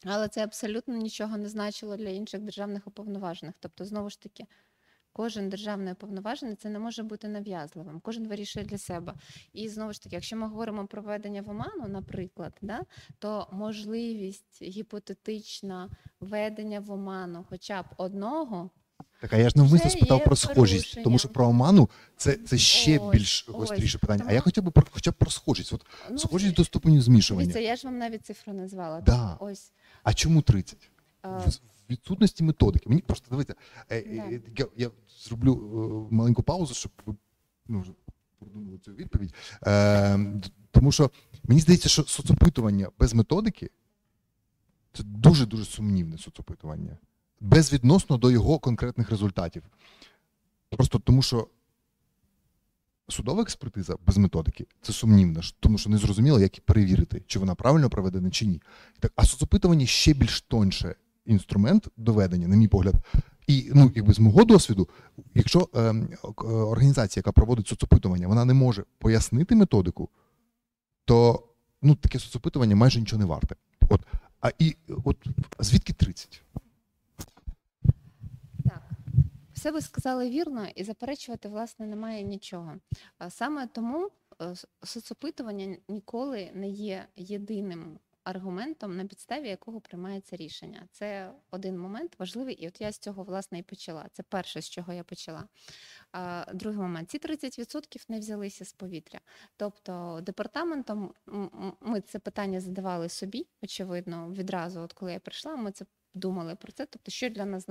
але 0.04 0.28
це 0.28 0.44
абсолютно 0.44 0.96
нічого 0.96 1.36
не 1.36 1.48
значило 1.48 1.96
для 1.96 2.08
інших 2.08 2.40
державних 2.40 2.86
уповноважених. 2.86 3.54
Тобто, 3.60 3.84
знову 3.84 4.10
ж 4.10 4.20
таки, 4.20 4.46
кожен 5.12 5.48
державний 5.48 5.92
уповноважений 5.92 6.56
це 6.56 6.68
не 6.68 6.78
може 6.78 7.02
бути 7.02 7.28
нав'язливим, 7.28 8.00
кожен 8.00 8.28
вирішує 8.28 8.66
для 8.66 8.78
себе. 8.78 9.14
І 9.52 9.68
знову 9.68 9.92
ж 9.92 10.02
таки, 10.02 10.16
якщо 10.16 10.36
ми 10.36 10.48
говоримо 10.48 10.86
про 10.86 11.02
введення 11.02 11.42
в 11.42 11.50
оману, 11.50 11.88
наприклад, 11.88 12.58
да, 12.62 12.80
то 13.18 13.48
можливість 13.52 14.62
гіпотетична 14.62 15.90
введення 16.20 16.80
в 16.80 16.90
оману 16.90 17.46
хоча 17.48 17.82
б 17.82 17.86
одного. 17.96 18.70
Так, 19.20 19.32
а 19.32 19.36
я 19.36 19.48
ж 19.50 19.58
навмисно 19.58 19.90
спитав 19.90 20.24
про 20.24 20.36
схожість, 20.36 20.84
порушення. 20.84 21.04
тому 21.04 21.18
що 21.18 21.28
про 21.28 21.46
оману 21.46 21.90
це, 22.16 22.32
це 22.34 22.58
ще 22.58 22.98
Ось, 22.98 23.12
більш 23.12 23.44
ось. 23.48 23.54
гостріше 23.54 23.98
питання. 23.98 24.24
А 24.28 24.32
я 24.32 24.40
хотів 24.40 24.62
би 24.64 24.70
про 24.70 24.84
хоча 24.90 25.10
б 25.10 25.14
про 25.14 25.30
схожість. 25.30 25.72
От 25.72 25.86
Ну, 26.10 26.18
схожість 26.18 26.54
до 26.54 26.64
ступеню 26.64 27.00
змішування. 27.02 27.46
Дивіться, 27.52 27.68
я 27.70 27.76
ж 27.76 27.86
вам 27.86 27.98
навіть 27.98 28.26
цифру 28.26 28.52
назвала. 28.52 29.00
Да. 29.00 29.36
Ось. 29.40 29.72
А 30.02 30.14
чому 30.14 30.42
30? 30.42 30.90
е, 31.24 31.28
В 31.28 31.48
в 31.50 31.92
відсутності 31.92 32.44
методики. 32.44 32.88
Мені 32.88 33.00
просто 33.02 33.26
дивіться, 33.30 33.54
е, 33.90 34.02
Да. 34.02 34.22
е, 34.22 34.40
я, 34.58 34.66
я 34.76 34.90
зроблю 35.24 36.08
маленьку 36.10 36.42
паузу, 36.42 36.74
щоб 36.74 36.92
ви 37.06 37.14
ну, 37.68 37.84
продумали 38.38 38.78
цю 38.78 38.92
відповідь. 38.92 39.34
Е, 39.66 40.18
тому 40.70 40.92
що 40.92 41.10
мені 41.44 41.60
здається, 41.60 41.88
що 41.88 42.04
соцопитування 42.04 42.88
без 42.98 43.14
методики 43.14 43.70
це 44.92 45.02
дуже-дуже 45.02 45.64
сумнівне 45.64 46.18
соцопитування. 46.18 46.98
Безвідносно 47.40 48.16
до 48.16 48.30
його 48.30 48.58
конкретних 48.58 49.10
результатів. 49.10 49.62
Просто 50.70 50.98
тому, 50.98 51.22
що 51.22 51.48
судова 53.08 53.42
експертиза 53.42 53.96
без 54.06 54.16
методики 54.16 54.66
це 54.82 54.92
сумнівно, 54.92 55.40
тому 55.60 55.78
що 55.78 55.90
не 55.90 55.98
зрозуміло, 55.98 56.40
як 56.40 56.60
перевірити, 56.60 57.22
чи 57.26 57.38
вона 57.38 57.54
правильно 57.54 57.90
проведена, 57.90 58.30
чи 58.30 58.46
ні. 58.46 58.62
Так, 59.00 59.12
а 59.16 59.24
соцопитування 59.24 59.86
ще 59.86 60.12
більш 60.12 60.40
тонше 60.40 60.94
інструмент 61.26 61.88
доведення, 61.96 62.48
на 62.48 62.56
мій 62.56 62.68
погляд. 62.68 62.94
І 63.46 63.70
ну, 63.74 63.92
якби 63.94 64.12
з 64.12 64.18
мого 64.18 64.44
досвіду, 64.44 64.88
якщо 65.34 65.68
ем, 65.74 66.08
е, 66.24 66.42
організація, 66.44 67.20
яка 67.20 67.32
проводить 67.32 67.68
соцопитування, 67.68 68.28
вона 68.28 68.44
не 68.44 68.54
може 68.54 68.84
пояснити 68.98 69.56
методику, 69.56 70.08
то 71.04 71.48
ну, 71.82 71.94
таке 71.94 72.18
соцопитування 72.18 72.76
майже 72.76 73.00
нічого 73.00 73.20
не 73.20 73.26
варте. 73.26 73.54
От, 73.88 74.00
а 74.40 74.50
і 74.58 74.76
от 75.04 75.16
звідки 75.58 75.92
30? 75.92 76.42
Все 79.60 79.70
ви 79.70 79.80
сказали 79.80 80.30
вірно, 80.30 80.66
і 80.74 80.84
заперечувати, 80.84 81.48
власне, 81.48 81.86
немає 81.86 82.22
нічого. 82.22 82.76
Саме 83.28 83.66
тому 83.66 84.10
е, 84.42 84.54
соцопитування 84.82 85.76
ніколи 85.88 86.50
не 86.54 86.68
є 86.68 87.06
єдиним 87.16 87.98
аргументом, 88.24 88.96
на 88.96 89.04
підставі 89.04 89.48
якого 89.48 89.80
приймається 89.80 90.36
рішення. 90.36 90.88
Це 90.90 91.32
один 91.50 91.78
момент 91.78 92.18
важливий, 92.18 92.54
і 92.54 92.68
от 92.68 92.80
я 92.80 92.92
з 92.92 92.98
цього 92.98 93.22
власне 93.22 93.58
і 93.58 93.62
почала. 93.62 94.06
Це 94.12 94.22
перше, 94.22 94.62
з 94.62 94.70
чого 94.70 94.92
я 94.92 95.04
почала. 95.04 95.44
Другий 96.54 96.80
момент: 96.80 97.10
ці 97.10 97.18
30% 97.18 98.04
не 98.08 98.18
взялися 98.18 98.64
з 98.64 98.72
повітря. 98.72 99.20
Тобто, 99.56 100.20
департаментом 100.22 101.14
ми 101.80 102.00
це 102.00 102.18
питання 102.18 102.60
задавали 102.60 103.08
собі, 103.08 103.46
очевидно, 103.62 104.30
відразу, 104.30 104.80
от 104.80 104.92
коли 104.92 105.12
я 105.12 105.20
прийшла, 105.20 105.56
ми 105.56 105.72
це 105.72 105.84
думали 106.14 106.54
про 106.54 106.72
це. 106.72 106.86
Тобто, 106.86 107.10
що 107.10 107.28
для 107.28 107.44
нас, 107.44 107.66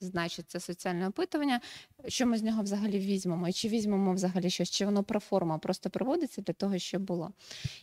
значить 0.00 0.50
це 0.50 0.60
соціальне 0.60 1.08
опитування, 1.08 1.60
що 2.08 2.26
ми 2.26 2.38
з 2.38 2.42
нього 2.42 2.62
взагалі 2.62 2.98
візьмемо, 2.98 3.48
і 3.48 3.52
чи 3.52 3.68
візьмемо 3.68 4.14
взагалі 4.14 4.50
щось, 4.50 4.70
чи 4.70 4.84
воно 4.84 5.04
проформа 5.04 5.58
просто 5.58 5.90
проводиться 5.90 6.42
для 6.42 6.52
того, 6.52 6.78
щоб 6.78 7.02
було. 7.02 7.32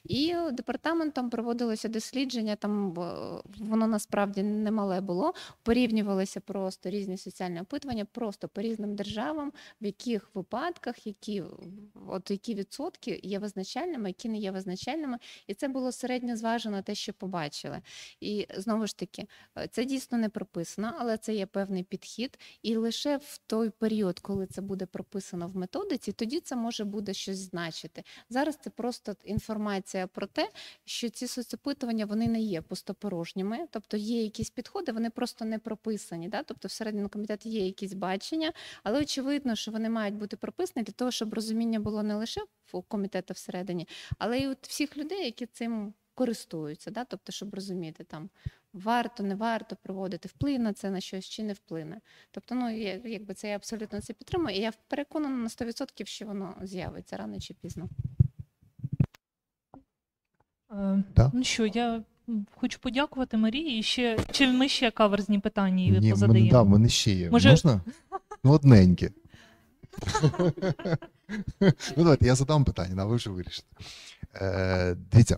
І 0.03 0.35
департаментом 0.51 1.29
проводилося 1.29 1.87
дослідження, 1.87 2.55
там 2.55 2.93
воно 3.57 3.87
насправді 3.87 4.43
немале 4.43 5.01
було. 5.01 5.33
Порівнювалися 5.63 6.39
просто 6.39 6.89
різні 6.89 7.17
соціальні 7.17 7.61
опитування, 7.61 8.05
просто 8.05 8.47
по 8.47 8.61
різним 8.61 8.95
державам, 8.95 9.53
в 9.81 9.85
яких 9.85 10.29
випадках, 10.35 11.07
які, 11.07 11.43
от 12.07 12.31
які 12.31 12.53
відсотки 12.55 13.19
є 13.23 13.39
визначальними, 13.39 14.09
які 14.09 14.29
не 14.29 14.37
є 14.37 14.51
визначальними. 14.51 15.17
І 15.47 15.53
це 15.53 15.67
було 15.67 15.91
середньо 15.91 16.37
зважено 16.37 16.81
те, 16.81 16.95
що 16.95 17.13
побачили. 17.13 17.81
І 18.19 18.47
знову 18.57 18.87
ж 18.87 18.97
таки, 18.97 19.27
це 19.71 19.85
дійсно 19.85 19.96
не 20.17 20.29
прописано, 20.29 20.93
але 20.99 21.17
це 21.17 21.35
є 21.35 21.45
певний 21.45 21.83
підхід. 21.83 22.39
І 22.61 22.75
лише 22.75 23.17
в 23.17 23.39
той 23.47 23.69
період, 23.69 24.19
коли 24.19 24.47
це 24.47 24.61
буде 24.61 24.85
прописано 24.85 25.47
в 25.47 25.55
методиці, 25.55 26.11
тоді 26.11 26.39
це 26.39 26.55
може 26.55 26.83
буде 26.83 27.13
щось 27.13 27.37
значити. 27.37 28.03
Зараз 28.29 28.57
це 28.61 28.69
просто 28.69 29.15
інформація 29.23 30.07
про 30.07 30.27
те, 30.27 30.49
що 30.85 31.09
ці 31.09 31.27
соцопитування 31.27 32.05
вони 32.05 32.27
не 32.27 32.41
є 32.41 32.61
пустопорожніми, 32.61 33.57
тобто 33.71 33.97
є 33.97 34.23
якісь 34.23 34.49
підходи, 34.49 34.91
вони 34.91 35.09
просто 35.09 35.45
не 35.45 35.59
прописані. 35.59 36.29
Да? 36.29 36.43
Тобто 36.43 36.67
всередині 36.67 37.09
комітету 37.09 37.49
є 37.49 37.65
якісь 37.65 37.93
бачення, 37.93 38.53
але 38.83 39.01
очевидно, 39.01 39.55
що 39.55 39.71
вони 39.71 39.89
мають 39.89 40.15
бути 40.15 40.37
прописані 40.37 40.83
для 40.83 40.93
того, 40.93 41.11
щоб 41.11 41.33
розуміння 41.33 41.79
було 41.79 42.03
не 42.03 42.15
лише 42.15 42.41
в 42.73 42.81
комітету 42.81 43.33
всередині, 43.33 43.87
але 44.17 44.39
й 44.39 44.47
от 44.47 44.67
всіх 44.67 44.97
людей, 44.97 45.25
які 45.25 45.45
цим 45.45 45.93
користуються. 46.17 46.91
Да? 46.91 47.05
Тобто, 47.05 47.31
щоб 47.31 47.53
розуміти 47.55 48.03
там. 48.03 48.29
Варто, 48.73 49.23
не 49.23 49.35
варто 49.35 49.75
проводити, 49.83 50.27
вплине 50.29 50.59
на 50.63 50.73
це 50.73 50.89
на 50.89 50.99
щось 51.01 51.25
чи 51.25 51.43
не 51.43 51.53
вплине. 51.53 52.01
Тобто, 52.31 52.55
ну 52.55 52.69
я- 52.69 53.01
якби 53.05 53.33
це 53.33 53.49
я 53.49 53.55
абсолютно 53.55 54.01
це 54.01 54.13
підтримую, 54.13 54.55
і 54.55 54.59
я 54.59 54.71
переконана 54.87 55.37
на 55.37 55.49
100%, 55.49 56.07
що 56.07 56.25
воно 56.25 56.55
з'явиться 56.61 57.17
рано 57.17 57.39
чи 57.39 57.53
пізно. 57.53 57.89
Е, 60.71 61.03
Да. 61.15 61.31
Ну 61.33 61.43
що, 61.43 61.65
я 61.65 62.03
хочу 62.55 62.79
подякувати 62.79 63.37
Марії. 63.37 63.79
І 63.79 63.83
ще 63.83 64.19
чи 64.31 64.47
ми 64.47 64.67
ще 64.67 64.91
каверзні 64.91 65.39
питання 65.39 65.83
їй 65.83 65.91
Ні, 65.99 66.11
позадаємо? 66.11 66.51
да, 66.51 66.61
в 66.61 66.69
мене 66.69 66.89
ще 66.89 67.11
є. 67.11 67.29
Може- 67.29 67.49
Можна? 67.49 67.81
Ну, 68.43 68.51
одненьке. 68.51 69.11
ну, 71.59 71.71
давайте, 71.97 72.25
я 72.25 72.35
задам 72.35 72.65
питання, 72.65 73.01
а 73.01 73.05
ви 73.05 73.15
вже 73.15 73.29
вирішите. 73.29 73.67
Е, 74.35 74.95
дивіться, 75.11 75.37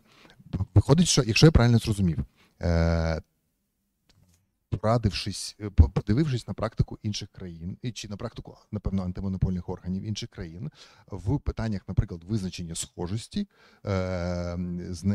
виходить, 0.73 1.07
що 1.07 1.23
якщо 1.23 1.45
я 1.45 1.51
правильно 1.51 1.77
зрозумів, 1.77 2.25
е, 2.61 3.21
порадившись, 4.69 5.55
е, 5.61 5.69
подивившись 5.69 6.47
на 6.47 6.53
практику 6.53 6.99
інших 7.03 7.29
країн, 7.29 7.77
чи 7.93 8.07
на 8.07 8.17
практику, 8.17 8.57
напевно, 8.71 9.03
антимонопольних 9.03 9.69
органів 9.69 10.03
інших 10.03 10.29
країн 10.29 10.71
в 11.07 11.39
питаннях, 11.39 11.81
наприклад, 11.87 12.23
визначення 12.23 12.75
схожості, 12.75 13.47
е, 13.85 14.55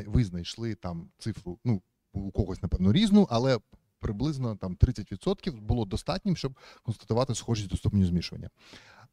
ви 0.06 0.24
знайшли 0.24 0.74
там 0.74 1.08
цифру, 1.18 1.58
ну 1.64 1.82
у 2.12 2.30
когось, 2.30 2.62
напевно, 2.62 2.92
різну, 2.92 3.26
але 3.30 3.58
приблизно 3.98 4.56
там 4.56 4.76
30% 4.76 5.60
було 5.60 5.84
достатнім, 5.84 6.36
щоб 6.36 6.58
констатувати 6.82 7.34
схожість 7.34 7.68
до 7.68 7.76
ступеню 7.76 8.06
змішування. 8.06 8.50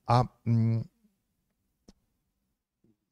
А 0.05 0.23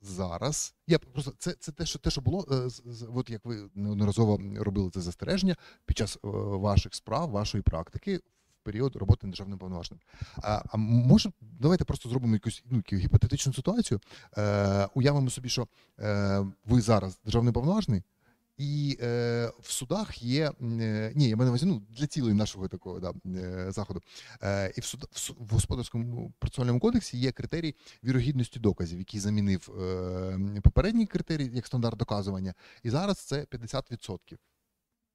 зараз 0.01 0.75
я 0.87 0.99
просто 0.99 1.33
це, 1.37 1.51
це 1.59 1.71
те, 1.71 1.85
що 1.85 1.99
те, 1.99 2.09
що 2.09 2.21
було, 2.21 2.45
е, 2.51 2.69
от 3.15 3.29
як 3.29 3.45
ви 3.45 3.69
неодноразово 3.75 4.39
робили 4.55 4.89
це 4.89 5.01
застереження 5.01 5.55
під 5.85 5.97
час 5.97 6.15
е, 6.15 6.27
ваших 6.37 6.95
справ, 6.95 7.29
вашої 7.29 7.61
практики 7.61 8.17
в 8.17 8.63
період 8.63 8.95
роботи 8.95 9.27
державним 9.27 9.59
повноваженим. 9.59 10.01
А, 10.35 10.61
а 10.69 10.77
може, 10.77 11.31
давайте 11.41 11.85
просто 11.85 12.09
зробимо 12.09 12.33
якусь 12.33 12.63
ну, 12.65 12.83
гіпотетичну 12.93 13.53
ситуацію. 13.53 13.99
Е, 14.37 14.87
уявимо 14.93 15.29
собі, 15.29 15.49
що 15.49 15.67
е, 15.99 16.45
ви 16.65 16.81
зараз 16.81 17.19
державний 17.25 17.53
повноважний. 17.53 18.03
І 18.59 18.97
е, 19.01 19.51
в 19.61 19.71
судах 19.71 20.23
є 20.23 20.51
е, 20.61 21.11
ні, 21.15 21.29
я 21.29 21.35
на 21.35 21.57
ну 21.61 21.81
для 21.89 22.07
цілей 22.07 22.33
нашого 22.33 22.67
такого 22.67 22.99
да, 22.99 23.13
е, 23.39 23.71
заходу. 23.71 24.01
Е, 24.43 24.73
і 24.77 24.81
в 24.81 24.85
суд 24.85 25.05
в, 25.39 25.53
господарському 25.53 26.33
процесуальному 26.39 26.79
кодексі 26.79 27.17
є 27.17 27.31
критерій 27.31 27.75
вірогідності 28.03 28.59
доказів, 28.59 28.99
який 28.99 29.19
замінив 29.19 29.69
е, 29.81 30.61
попередній 30.63 31.05
критерій 31.05 31.49
як 31.53 31.67
стандарт 31.67 31.97
доказування. 31.97 32.53
І 32.83 32.89
зараз 32.89 33.17
це 33.17 33.43
50%. 33.43 34.19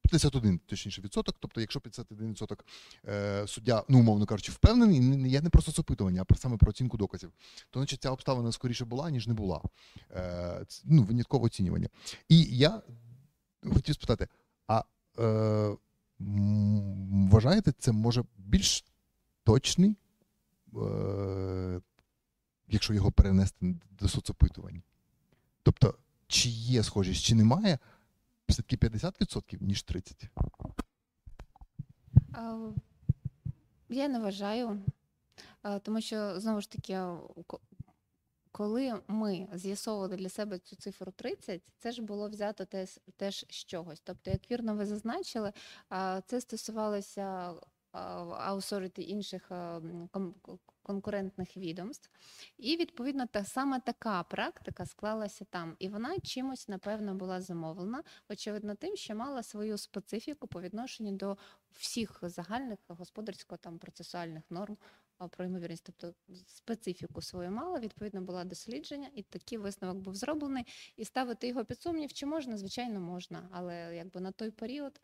51, 0.02 0.60
точніше, 0.66 1.02
відсоток. 1.02 1.36
Тобто, 1.40 1.60
якщо 1.60 1.80
51 1.80 2.30
відсоток 2.30 2.64
е, 3.08 3.46
суддя, 3.46 3.84
ну 3.88 3.98
умовно 3.98 4.26
кажучи, 4.26 4.52
впевнений, 4.52 5.30
я 5.30 5.40
не 5.40 5.50
просто 5.50 5.72
з 5.72 5.78
опитування, 5.78 6.24
а 6.30 6.34
саме 6.34 6.56
про 6.56 6.70
оцінку 6.70 6.96
доказів, 6.96 7.32
то 7.70 7.80
значить 7.80 8.02
ця 8.02 8.10
обставина 8.10 8.52
скоріше 8.52 8.84
була, 8.84 9.10
ніж 9.10 9.26
не 9.26 9.34
була. 9.34 9.62
Е, 10.10 10.66
ну, 10.84 11.02
виняткове 11.02 11.46
оцінювання. 11.46 11.88
І 12.28 12.42
я 12.42 12.82
хотів 13.72 13.94
спитати: 13.94 14.28
а 14.66 14.84
е, 15.18 15.76
вважаєте, 17.30 17.72
це 17.72 17.92
може 17.92 18.24
більш 18.36 18.84
точний, 19.44 19.96
е, 20.76 21.80
якщо 22.68 22.94
його 22.94 23.12
перенести 23.12 23.76
до 23.90 24.08
соцопитувань? 24.08 24.82
Тобто, 25.62 25.94
чи 26.26 26.48
є 26.48 26.82
схожість, 26.82 27.24
чи 27.24 27.34
немає, 27.34 27.78
все-таки 28.48 28.76
50%, 28.76 29.62
ніж 29.62 29.84
30%? 29.84 30.74
Я 33.88 34.08
не 34.08 34.20
вважаю, 34.20 34.82
тому 35.82 36.00
що 36.00 36.40
знову 36.40 36.60
ж 36.60 36.70
таки, 36.70 37.00
коли 38.56 39.02
ми 39.08 39.48
з'ясовували 39.52 40.16
для 40.16 40.28
себе 40.28 40.58
цю 40.58 40.76
цифру 40.76 41.12
30, 41.12 41.62
це 41.78 41.92
ж 41.92 42.02
було 42.02 42.28
взято 42.28 42.64
теж, 42.64 43.00
теж 43.16 43.46
з 43.50 43.64
чогось. 43.64 44.00
Тобто, 44.00 44.30
як 44.30 44.50
вірно 44.50 44.74
ви 44.74 44.86
зазначили, 44.86 45.52
це 46.26 46.40
стосувалося 46.40 47.54
аусорити 48.38 49.02
інших 49.02 49.50
конкурентних 50.82 51.56
відомств. 51.56 52.10
І 52.58 52.76
відповідно 52.76 53.26
та 53.26 53.44
саме 53.44 53.80
така 53.80 54.22
практика 54.22 54.86
склалася 54.86 55.44
там. 55.44 55.76
І 55.78 55.88
вона 55.88 56.18
чимось, 56.18 56.68
напевно, 56.68 57.14
була 57.14 57.40
замовлена, 57.40 58.02
очевидно, 58.28 58.74
тим, 58.74 58.96
що 58.96 59.14
мала 59.14 59.42
свою 59.42 59.78
специфіку 59.78 60.46
по 60.46 60.60
відношенню 60.60 61.12
до 61.12 61.36
всіх 61.70 62.18
загальних 62.22 62.78
господарсько 62.88 63.56
там 63.56 63.78
процесуальних 63.78 64.42
норм 64.50 64.76
про 65.30 65.44
ймовірність, 65.44 65.84
тобто 65.84 66.14
специфіку 66.46 67.22
свою 67.22 67.50
мала, 67.50 67.80
відповідно 67.80 68.20
було 68.20 68.44
дослідження, 68.44 69.08
і 69.14 69.22
такий 69.22 69.58
висновок 69.58 69.96
був 69.96 70.14
зроблений. 70.14 70.64
І 70.96 71.04
ставити 71.04 71.48
його 71.48 71.64
під 71.64 71.80
сумнів, 71.80 72.12
чи 72.12 72.26
можна, 72.26 72.56
звичайно, 72.56 73.00
можна. 73.00 73.48
Але 73.52 73.96
якби 73.96 74.20
на 74.20 74.32
той 74.32 74.50
період 74.50 75.00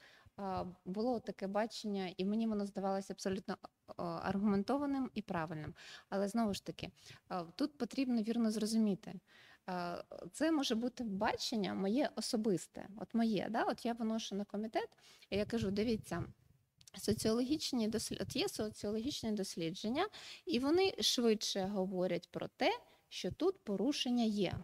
було 0.85 1.21
таке 1.21 1.47
бачення, 1.47 2.15
і 2.17 2.25
мені 2.25 2.47
воно 2.47 2.67
здавалося 2.67 3.13
абсолютно 3.13 3.57
аргументованим 3.97 5.11
і 5.15 5.23
правильним. 5.23 5.75
Але 6.09 6.29
знову 6.29 6.55
ж 6.55 6.65
таки, 6.65 6.91
тут 7.57 7.79
потрібно 7.79 8.23
вірно 8.23 8.51
зрозуміти. 8.51 9.21
Це 10.33 10.53
може 10.53 10.75
бути 10.75 11.05
бачення 11.05 11.75
моє 11.75 12.11
особисте, 12.17 12.89
от 12.97 13.15
моє, 13.15 13.49
да? 13.51 13.63
от 13.63 13.87
я 13.87 13.93
виношу 13.93 14.35
на 14.35 14.45
комітет, 14.45 14.89
і 15.31 15.37
я 15.37 15.45
кажу: 15.45 15.71
дивіться, 15.71 16.25
соціологічні 16.99 17.89
дослід... 17.89 18.37
є 18.37 18.49
соціологічні 18.49 19.33
дослідження, 19.33 20.09
і 20.47 20.59
вони 20.59 20.95
швидше 21.01 21.61
говорять 21.61 22.29
про 22.31 22.49
те, 22.49 22.79
що 23.09 23.33
тут 23.33 23.65
порушення 23.65 24.25
є, 24.25 24.55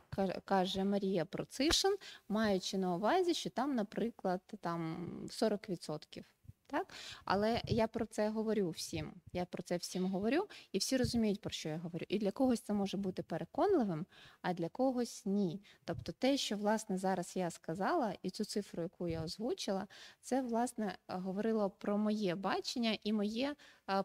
каже 0.44 0.84
Марія 0.84 1.24
Процишин, 1.24 1.96
маючи 2.28 2.78
на 2.78 2.94
увазі, 2.94 3.34
що 3.34 3.50
там, 3.50 3.74
наприклад, 3.74 4.40
там 4.60 5.08
40%. 5.28 6.24
Так? 6.66 6.94
Але 7.24 7.62
я 7.64 7.86
про 7.86 8.06
це 8.06 8.28
говорю 8.28 8.70
всім. 8.70 9.12
Я 9.32 9.44
про 9.44 9.62
це 9.62 9.76
всім 9.76 10.06
говорю, 10.06 10.48
і 10.72 10.78
всі 10.78 10.96
розуміють, 10.96 11.40
про 11.40 11.50
що 11.50 11.68
я 11.68 11.76
говорю. 11.78 12.06
І 12.08 12.18
для 12.18 12.30
когось 12.30 12.60
це 12.60 12.72
може 12.72 12.96
бути 12.96 13.22
переконливим, 13.22 14.06
а 14.42 14.52
для 14.52 14.68
когось 14.68 15.22
ні. 15.26 15.62
Тобто 15.84 16.12
те, 16.12 16.36
що 16.36 16.56
власне 16.56 16.98
зараз 16.98 17.36
я 17.36 17.50
сказала, 17.50 18.14
і 18.22 18.30
цю 18.30 18.44
цифру, 18.44 18.82
яку 18.82 19.08
я 19.08 19.22
озвучила, 19.22 19.86
це 20.20 20.42
власне 20.42 20.98
говорило 21.08 21.70
про 21.70 21.98
моє 21.98 22.34
бачення 22.34 22.98
і 23.04 23.12
моє 23.12 23.54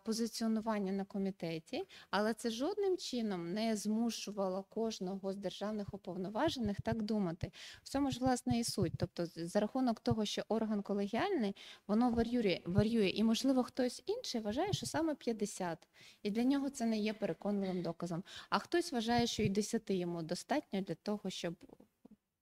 позиціонування 0.06 0.92
на 0.92 1.06
комітеті, 1.06 1.84
але 2.10 2.34
це 2.34 2.50
жодним 2.50 2.98
чином 2.98 3.54
не 3.54 3.76
змушувало 3.76 4.64
кожного 4.64 5.34
з 5.34 5.38
державних 5.38 5.94
уповноважених 5.94 6.82
так 6.82 7.02
думати. 7.02 7.52
В 7.84 7.90
цьому 7.90 8.12
ж 8.12 8.20
власне 8.20 8.60
і 8.60 8.64
суть. 8.64 8.94
Тобто, 8.98 9.26
за 9.26 9.60
рахунок 9.60 10.00
того, 10.00 10.26
що 10.26 10.44
орган 10.48 10.82
колегіальний, 10.82 11.56
воно 11.88 12.12
варює, 12.12 12.62
варює, 12.66 13.10
і 13.10 13.24
можливо 13.24 13.64
хтось 13.64 14.04
інший 14.06 14.42
вважає, 14.42 14.74
що 14.74 14.86
саме 14.86 15.16
50, 15.16 15.88
і 16.24 16.32
для 16.32 16.44
нього 16.44 16.70
це 16.70 16.86
не 16.86 16.98
є 16.98 17.14
переконливим 17.14 17.82
доказом. 17.82 18.24
А 18.50 18.60
хтось 18.60 18.92
вважає, 18.92 19.28
що 19.28 19.44
і 19.44 19.50
10 19.50 19.90
йому 19.90 20.22
достатньо 20.22 20.82
для 20.82 20.96
того, 20.96 21.30
щоб 21.30 21.56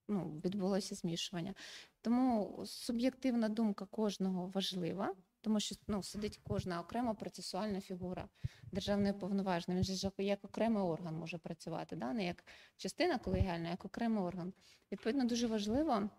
ну, 0.08 0.42
відбулося 0.46 0.96
змішування. 0.96 1.54
Тому 2.02 2.62
суб'єктивна 2.66 3.50
думка 3.50 3.86
кожного 3.86 4.48
важлива, 4.48 5.16
тому 5.42 5.60
що 5.60 5.76
ну, 5.88 6.04
сидить 6.04 6.40
кожна 6.44 6.80
окрема 6.80 7.14
процесуальна 7.14 7.82
фігура 7.82 8.28
державної 8.72 9.14
повноваження. 9.14 9.78
Він 9.78 9.84
же 9.84 10.12
як 10.18 10.46
окремий 10.46 10.84
орган 10.84 11.16
може 11.16 11.38
працювати, 11.38 11.96
да? 11.96 12.14
не 12.14 12.26
як 12.26 12.44
частина 12.78 13.18
колегіальна, 13.18 13.70
як 13.70 13.86
окремий 13.86 14.24
орган. 14.24 14.54
Відповідно, 14.92 15.26
дуже 15.26 15.48
важливо. 15.48 16.10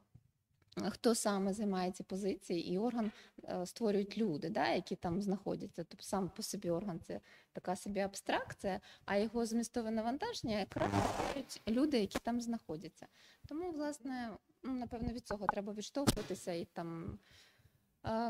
Хто 0.91 1.15
саме 1.15 1.53
займає 1.53 1.91
ці 1.91 2.03
позиції, 2.03 2.73
і 2.73 2.79
орган 2.79 3.13
е, 3.45 3.67
створюють 3.67 4.19
люди, 4.19 4.51
да, 4.51 4.69
які 4.69 4.97
там 4.97 5.23
знаходяться. 5.23 5.85
Тобто 5.85 6.05
сам 6.05 6.31
по 6.37 6.43
собі 6.43 6.71
орган 6.71 7.01
це 7.01 7.21
така 7.53 7.77
собі 7.77 8.01
абстракція, 8.01 8.81
а 9.05 9.17
його 9.17 9.47
змістове 9.47 9.91
навантаження 9.91 10.59
якраз 10.59 10.91
створюють 11.15 11.63
люди, 11.69 12.01
які 12.01 12.19
там 12.19 12.41
знаходяться. 12.41 13.07
Тому, 13.49 13.73
власне, 13.73 14.31
ну, 14.63 14.73
напевно, 14.73 15.13
від 15.13 15.27
цього 15.27 15.47
треба 15.47 15.73
відштовхуватися 15.73 16.53
і 16.53 16.65
там 16.65 17.19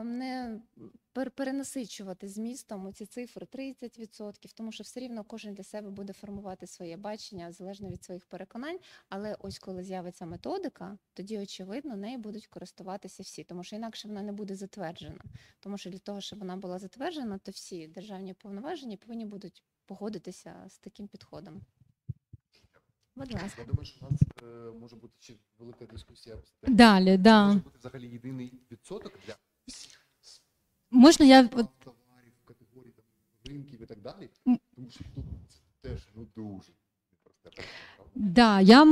не 0.05 0.61
пер- 1.15 1.31
перенасичувати 1.31 2.29
змістом 2.29 2.93
ці 2.93 3.07
цифри 3.07 3.47
30%, 3.47 4.53
тому 4.55 4.73
що 4.73 4.83
все 4.83 5.01
рівно 5.01 5.25
кожен 5.25 5.55
для 5.55 5.65
себе 5.65 5.91
буде 5.91 6.13
формувати 6.13 6.67
своє 6.67 6.97
бачення 6.97 7.53
залежно 7.53 7.89
від 7.89 8.05
своїх 8.05 8.27
переконань. 8.27 8.79
Але 9.09 9.37
ось 9.39 9.59
коли 9.59 9.83
з'явиться 9.83 10.27
методика, 10.27 10.99
тоді 11.15 11.39
очевидно 11.39 11.97
нею 11.97 12.19
будуть 12.19 12.47
користуватися 12.47 13.23
всі, 13.23 13.45
тому 13.45 13.65
що 13.65 13.77
інакше 13.77 14.09
вона 14.09 14.23
не 14.23 14.33
буде 14.33 14.55
затверджена. 14.55 15.21
Тому 15.61 15.79
що 15.79 15.91
для 15.91 15.99
того, 15.99 16.21
щоб 16.21 16.39
вона 16.39 16.57
була 16.57 16.79
затверджена, 16.79 17.39
то 17.39 17.51
всі 17.51 17.87
державні 17.87 18.35
повноваження 18.35 18.97
повинні 18.97 19.25
будуть 19.25 19.65
погодитися 19.87 20.67
з 20.69 20.79
таким 20.79 21.09
підходом. 21.09 21.61
Будь 23.17 23.33
ласка. 23.33 23.63
Я 23.63 23.67
думаю, 23.67 23.87
що 23.87 24.07
у 24.07 24.11
нас 24.11 24.21
е, 24.43 24.47
може 24.81 24.97
бути 24.97 25.15
ще 25.19 25.35
велика 25.59 25.87
дискусія. 25.87 26.37
Далі, 26.63 27.17
да. 27.17 27.47
Може 27.47 27.59
бути 27.59 27.79
взагалі 27.79 28.09
єдиний 28.09 28.61
відсоток 28.71 29.19
для 29.27 29.37
Можна 30.91 31.27
я 31.27 31.43
товарів, 31.45 32.33
категорій 32.45 32.95
ринків 33.45 33.83
і 33.83 33.87
так 33.87 34.01
далі. 34.01 34.29
Тому 34.45 34.91
що 34.91 35.05
тут 35.15 35.25
це 35.49 35.89
теж 35.89 36.01
ну 36.17 36.27
дуже. 36.37 36.73
Да, 38.15 38.61
я 38.61 38.85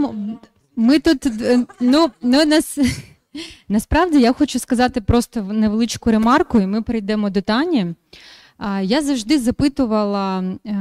ми 0.76 0.99
тут 0.99 1.26
е, 1.26 1.66
ну, 1.81 2.11
ну 2.22 2.45
нас 2.45 2.79
насправді 3.68 4.20
я 4.20 4.33
хочу 4.33 4.59
сказати 4.59 5.01
просто 5.01 5.43
невеличку 5.43 6.11
ремарку, 6.11 6.61
і 6.61 6.66
ми 6.66 6.83
перейдемо 6.83 7.31
до 7.31 7.43
Тані. 7.43 7.95
Я 8.82 9.02
завжди 9.02 9.38
запитувала 9.38 10.44
е, 10.66 10.72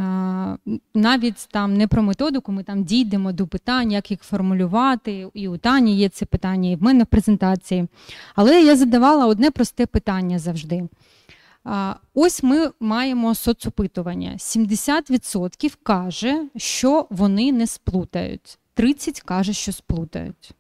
навіть 0.96 1.48
там 1.52 1.78
не 1.78 1.88
про 1.88 2.04
методику, 2.04 2.52
ми 2.52 2.64
там 2.64 2.84
дійдемо 2.84 3.32
до 3.32 3.48
питань, 3.48 3.92
як 3.92 4.12
їх 4.12 4.22
формулювати. 4.22 5.28
І 5.34 5.48
у 5.48 5.58
Тані 5.58 5.98
є 5.98 6.10
це 6.10 6.26
питання, 6.26 6.70
і 6.70 6.76
в 6.76 6.84
мене 6.84 7.04
в 7.04 7.08
презентації. 7.08 7.88
Але 8.36 8.62
я 8.62 8.76
задавала 8.76 9.26
одне 9.26 9.52
просте 9.52 9.86
питання 9.86 10.40
завжди. 10.40 10.88
Ось 12.14 12.44
ми 12.44 12.72
маємо 12.80 13.36
соцопитування. 13.36 14.32
70% 14.38 15.78
каже, 15.84 16.44
що 16.56 17.08
вони 17.10 17.52
не 17.52 17.68
сплутають. 17.68 18.60
30% 18.78 19.22
каже, 19.26 19.54
що 19.54 19.72
сплутають. 19.72 20.52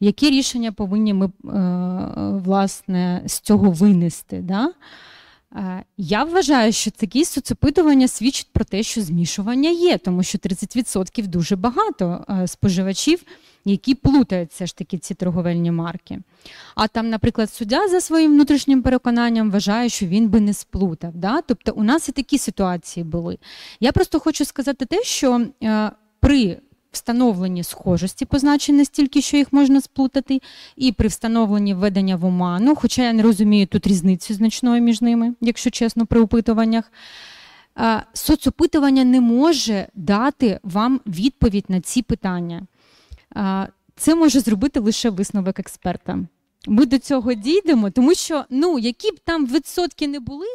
Які 0.00 0.30
рішення 0.30 0.72
повинні 0.72 1.14
ми 1.14 1.26
е, 1.26 1.30
власне 2.44 3.22
з 3.26 3.40
цього 3.40 3.70
винести? 3.70 4.40
Да? 4.40 4.72
Е, 5.54 5.84
Я 5.96 6.24
вважаю, 6.24 6.72
що 6.72 6.90
такі 6.90 7.24
соцопитування 7.24 8.08
свідчать 8.08 8.48
про 8.52 8.64
те, 8.64 8.82
що 8.82 9.02
змішування 9.02 9.70
є, 9.70 9.98
тому 9.98 10.22
що 10.22 10.38
30% 10.38 11.26
дуже 11.26 11.56
багато 11.56 12.24
е, 12.30 12.46
споживачів, 12.46 13.22
які 13.64 13.94
плутають 13.94 14.50
все 14.50 14.66
ж 14.66 14.76
таки 14.76 14.98
ці 14.98 15.14
торговельні 15.14 15.70
марки. 15.70 16.18
А 16.74 16.88
там, 16.88 17.08
наприклад, 17.10 17.50
суддя 17.52 17.88
за 17.88 18.00
своїм 18.00 18.32
внутрішнім 18.32 18.82
переконанням 18.82 19.50
вважає, 19.50 19.88
що 19.88 20.06
він 20.06 20.28
би 20.28 20.40
не 20.40 20.54
сплутав. 20.54 21.16
Да? 21.16 21.42
Тобто 21.42 21.72
у 21.72 21.82
нас 21.82 22.08
і 22.08 22.12
такі 22.12 22.38
ситуації 22.38 23.04
були. 23.04 23.38
Я 23.80 23.92
просто 23.92 24.20
хочу 24.20 24.44
сказати 24.44 24.86
те, 24.86 25.02
що 25.02 25.46
е, 25.62 25.90
при 26.20 26.58
встановленні 26.96 27.62
схожості 27.64 28.24
позначень 28.24 28.76
настільки, 28.76 29.22
що 29.22 29.36
їх 29.36 29.52
можна 29.52 29.80
сплутати, 29.80 30.40
і 30.76 30.92
при 30.92 31.08
встановленні 31.08 31.74
введення 31.74 32.16
в 32.16 32.24
оману, 32.24 32.74
хоча 32.74 33.02
я 33.02 33.12
не 33.12 33.22
розумію 33.22 33.66
тут 33.66 33.86
різницю 33.86 34.34
значної 34.34 34.80
між 34.80 35.02
ними, 35.02 35.34
якщо 35.40 35.70
чесно, 35.70 36.06
при 36.06 36.20
опитуваннях. 36.20 36.92
Соцопитування 38.12 39.04
не 39.04 39.20
може 39.20 39.88
дати 39.94 40.60
вам 40.62 41.00
відповідь 41.06 41.64
на 41.68 41.80
ці 41.80 42.02
питання. 42.02 42.66
Це 43.96 44.14
може 44.14 44.40
зробити 44.40 44.80
лише 44.80 45.10
висновок 45.10 45.58
експерта. 45.58 46.18
Ми 46.66 46.86
до 46.86 46.98
цього 46.98 47.34
дійдемо, 47.34 47.90
тому 47.90 48.14
що 48.14 48.44
ну 48.50 48.78
які 48.78 49.10
б 49.10 49.18
там 49.24 49.46
відсотки 49.46 50.08
не 50.08 50.20
були, 50.20 50.46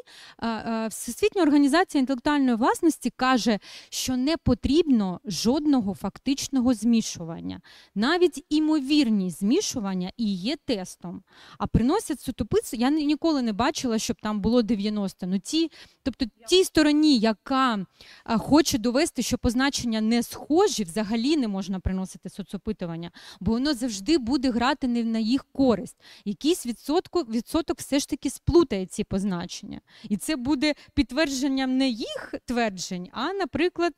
Всесвітня 0.89 1.41
організація 1.41 1.99
інтелектуальної 1.99 2.57
власності 2.57 3.09
каже, 3.15 3.59
що 3.89 4.17
не 4.17 4.37
потрібно 4.37 5.19
жодного 5.25 5.93
фактичного 5.93 6.73
змішування. 6.73 7.61
Навіть 7.95 8.45
імовірність 8.49 9.39
змішування 9.39 10.11
і 10.17 10.35
є 10.35 10.55
тестом. 10.65 11.23
А 11.57 11.67
приносять 11.67 12.21
сутопицю, 12.21 12.75
я 12.75 12.89
ніколи 12.89 13.41
не 13.41 13.53
бачила, 13.53 13.99
щоб 13.99 14.17
там 14.21 14.41
було 14.41 14.61
90. 14.61 15.27
Ну 15.27 15.39
ті, 15.39 15.71
тобто 16.03 16.25
тій 16.47 16.63
стороні, 16.63 17.17
яка 17.17 17.85
хоче 18.25 18.77
довести, 18.77 19.21
що 19.21 19.37
позначення 19.37 20.01
не 20.01 20.23
схожі, 20.23 20.83
взагалі 20.83 21.37
не 21.37 21.47
можна 21.47 21.79
приносити 21.79 22.29
соцопитування, 22.29 23.11
бо 23.39 23.51
воно 23.51 23.73
завжди 23.73 24.17
буде 24.17 24.51
грати 24.51 24.87
не 24.87 25.03
на 25.03 25.19
їх 25.19 25.45
користь. 25.53 25.97
Якийсь 26.25 26.65
відсотку, 26.65 27.19
відсоток 27.19 27.79
все 27.79 27.99
ж 27.99 28.09
таки 28.09 28.29
сплутає 28.29 28.85
ці 28.85 29.03
позначення. 29.03 29.81
І 30.03 30.17
це 30.17 30.35
буде 30.35 30.73
підтвердженням 30.93 31.77
не 31.77 31.89
їх 31.89 32.33
тверджень, 32.45 33.09
а, 33.11 33.33
наприклад, 33.33 33.93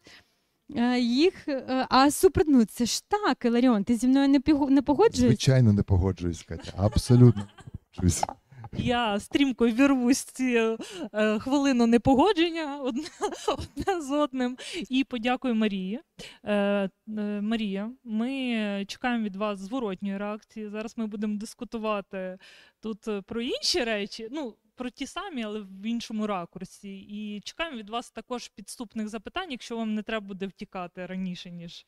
е, 0.76 1.00
їх. 1.00 1.48
е, 1.48 1.88
А 1.90 2.12
супер, 2.12 2.44
ну 2.48 2.66
це 2.66 2.86
ж 2.86 3.04
так, 3.08 3.46
Іларіон, 3.46 3.84
ти 3.84 3.96
зі 3.96 4.08
мною 4.08 4.30
не 4.30 4.40
піго- 4.40 4.82
погоджуєшся? 4.82 5.28
Звичайно, 5.28 5.74
не 5.74 5.84
погоджуюсь, 5.84 6.44
Катя. 6.44 6.74
Абсолютно 6.78 7.42
не 7.42 7.72
погоджуюсь. 7.96 8.24
Я 8.78 9.20
стрімко 9.20 9.68
вірвусь 9.68 10.24
ці 10.24 10.78
е, 11.14 11.40
хвилину 11.40 11.88
непогодження 11.88 12.78
одне, 12.82 13.04
одне 13.48 14.02
з 14.02 14.12
одним. 14.12 14.58
І 14.90 15.04
подякую 15.04 15.56
Марії. 15.56 16.00
Е, 16.44 16.54
е, 16.54 16.90
Марія, 17.42 17.92
ми 18.04 18.86
чекаємо 18.88 19.26
від 19.26 19.36
вас 19.36 19.60
зворотньої 19.60 20.18
реакції. 20.18 20.70
Зараз 20.70 20.98
ми 20.98 21.08
будемо 21.08 21.38
дискутувати 21.38 22.38
тут 22.82 23.26
про 23.26 23.42
інші 23.42 23.84
речі. 23.84 24.28
Ну, 24.32 24.56
про 24.76 24.90
ті 24.90 25.08
самі, 25.08 25.44
але 25.44 25.60
в 25.60 25.86
іншому 25.86 26.28
ракурсі. 26.28 27.00
І 27.00 27.42
чекаємо 27.42 27.78
від 27.78 27.90
вас 27.90 28.12
також 28.12 28.48
підступних 28.48 29.10
запитань, 29.10 29.52
якщо 29.52 29.78
вам 29.78 29.94
не 29.94 30.04
треба 30.04 30.28
буде 30.28 30.48
втікати 30.48 31.06
раніше, 31.06 31.52
ніж 31.52 31.86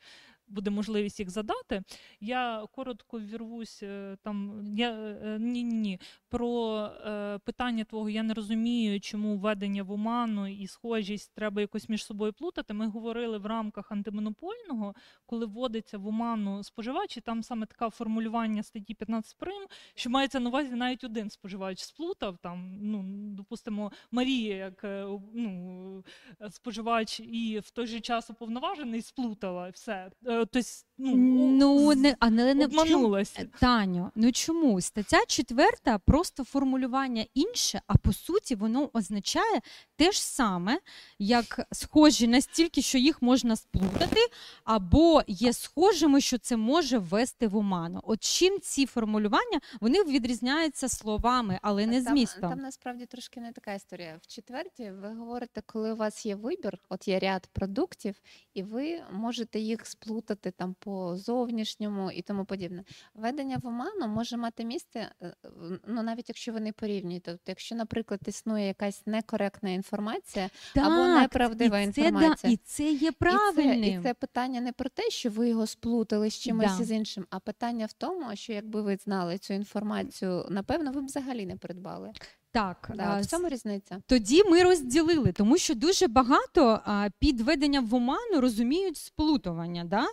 буде 0.47 0.69
можливість 0.69 1.19
їх 1.19 1.29
задати. 1.29 1.83
Я 2.19 2.65
коротко 2.71 3.19
вірвусь 3.19 3.83
е, 3.83 4.17
там. 4.23 4.63
Я 4.75 4.91
е, 4.91 5.37
ні, 5.39 5.63
ні, 5.63 5.75
ні. 5.75 5.99
Про 6.29 6.77
е, 6.85 7.37
питання 7.37 7.83
твого 7.83 8.09
я 8.09 8.23
не 8.23 8.33
розумію, 8.33 8.99
чому 8.99 9.37
введення 9.37 9.83
в 9.83 9.91
оману 9.91 10.47
і 10.47 10.67
схожість 10.67 11.31
треба 11.35 11.61
якось 11.61 11.89
між 11.89 12.05
собою 12.05 12.33
плутати. 12.33 12.73
Ми 12.73 12.87
говорили 12.87 13.37
в 13.37 13.45
рамках 13.45 13.91
антимонопольного, 13.91 14.93
коли 15.25 15.45
вводиться 15.45 15.97
в 15.97 16.07
оману 16.07 16.63
споживач, 16.63 17.17
і 17.17 17.21
там 17.21 17.43
саме 17.43 17.65
таке 17.65 17.89
формулювання 17.89 18.63
статті 18.63 18.93
15 18.93 19.37
прим, 19.37 19.67
що 19.95 20.09
мається 20.09 20.39
на 20.39 20.49
увазі 20.49 20.75
навіть 20.75 21.03
один 21.03 21.29
споживач 21.29 21.79
сплутав 21.79 22.37
там, 22.37 22.77
ну 22.81 23.03
допустимо, 23.35 23.91
Марія, 24.11 24.55
як 24.55 24.83
е, 24.83 25.05
ну, 25.33 26.03
е, 26.41 26.51
споживач, 26.51 27.19
і 27.19 27.61
в 27.65 27.71
той 27.71 27.87
же 27.87 27.99
час 27.99 28.29
уповноважений 28.29 29.01
сплутала 29.01 29.69
все. 29.69 30.11
Е, 30.41 30.45
Тобто, 30.51 30.69
ну, 30.97 31.15
Ну, 31.17 31.95
не, 31.95 32.15
а 32.19 32.29
не, 32.29 32.53
не 32.53 32.67
чому- 32.67 32.81
обманулася. 32.81 33.47
Таню, 33.59 34.11
ну 34.15 34.31
чому? 34.31 34.81
Стаття 34.81 35.25
четверта 35.27 35.97
просто 35.97 36.43
формулювання 36.43 37.25
інше, 37.33 37.81
а 37.87 37.97
по 37.97 38.13
суті 38.13 38.55
воно 38.55 38.89
означає 38.93 39.61
те 39.95 40.11
ж 40.11 40.23
саме, 40.23 40.79
як 41.19 41.67
схожі 41.71 42.27
настільки, 42.27 42.81
що 42.81 42.97
їх 42.97 43.21
можна 43.21 43.55
сплутати, 43.55 44.19
або 44.63 45.21
є 45.27 45.53
схожими, 45.53 46.21
що 46.21 46.37
це 46.37 46.57
може 46.57 46.97
ввести 46.97 47.47
в 47.47 47.55
оману. 47.57 47.99
От 48.03 48.19
чим 48.23 48.59
ці 48.61 48.85
формулювання 48.85 49.59
вони 49.81 50.03
відрізняються 50.03 50.89
словами, 50.89 51.59
але 51.61 51.85
не 51.85 52.03
там, 52.03 52.13
змістом. 52.13 52.49
Там 52.49 52.59
насправді 52.59 53.05
трошки 53.05 53.39
не 53.41 53.51
така 53.51 53.73
історія. 53.73 54.19
В 54.21 54.27
четвертій 54.27 54.91
ви 54.91 55.13
говорите, 55.13 55.61
коли 55.65 55.93
у 55.93 55.95
вас 55.95 56.25
є 56.25 56.35
вибір, 56.35 56.77
от 56.89 57.07
є 57.07 57.19
ряд 57.19 57.49
продуктів, 57.53 58.15
і 58.53 58.63
ви 58.63 59.01
можете 59.11 59.59
їх 59.59 59.85
сплутати 59.85 60.24
там 60.33 60.75
по 60.79 61.17
зовнішньому 61.17 62.11
і 62.11 62.21
тому 62.21 62.45
подібне. 62.45 62.83
Введення 63.13 63.57
в 63.57 63.67
оману 63.67 64.07
може 64.07 64.37
мати 64.37 64.65
місце, 64.65 65.11
е, 65.21 65.35
ну 65.87 66.03
навіть 66.03 66.29
якщо 66.29 66.53
ви 66.53 66.59
не 66.59 66.71
порівнюєте. 66.71 67.31
Тобто, 67.31 67.51
якщо, 67.51 67.75
наприклад, 67.75 68.19
існує 68.25 68.67
якась 68.67 69.07
некоректна 69.07 69.69
інформація, 69.69 70.49
або 70.75 71.19
неправдива 71.19 71.79
і 71.79 71.91
це, 71.91 72.01
інформація. 72.01 72.35
Да, 72.43 72.49
і 72.49 72.57
це 72.63 72.83
є 72.83 72.91
І 72.93 72.99
це, 72.99 73.11
правильним. 73.11 73.99
і 73.99 74.03
це 74.03 74.13
питання 74.13 74.61
не 74.61 74.71
про 74.71 74.89
те, 74.89 75.09
що 75.09 75.29
ви 75.29 75.49
його 75.49 75.67
сплутали 75.67 76.29
з 76.29 76.39
чимось 76.39 76.77
Да. 76.77 76.83
із 76.83 76.91
іншим, 76.91 77.25
а 77.29 77.39
питання 77.39 77.85
в 77.85 77.93
тому, 77.93 78.35
що 78.35 78.53
якби 78.53 78.81
ви 78.81 78.95
знали 78.95 79.37
цю 79.37 79.53
інформацію, 79.53 80.45
напевно, 80.49 80.91
ви 80.91 81.01
б 81.01 81.05
взагалі 81.05 81.45
не 81.45 81.55
придбали. 81.55 82.11
Так, 82.55 82.91
Да, 82.95 83.19
в 83.19 83.25
цьому 83.25 83.49
різниця. 83.49 84.01
Тоді 84.07 84.43
ми 84.43 84.63
розділили, 84.63 85.31
тому 85.31 85.57
що 85.57 85.75
дуже 85.75 86.07
багато 86.07 86.79
а, 86.85 87.09
під 87.19 87.41
введенням 87.41 87.85
в 87.87 87.95
оману 87.95 88.41
розуміють 88.41 88.97
сплутування. 88.97 89.83
Да? 89.83 90.05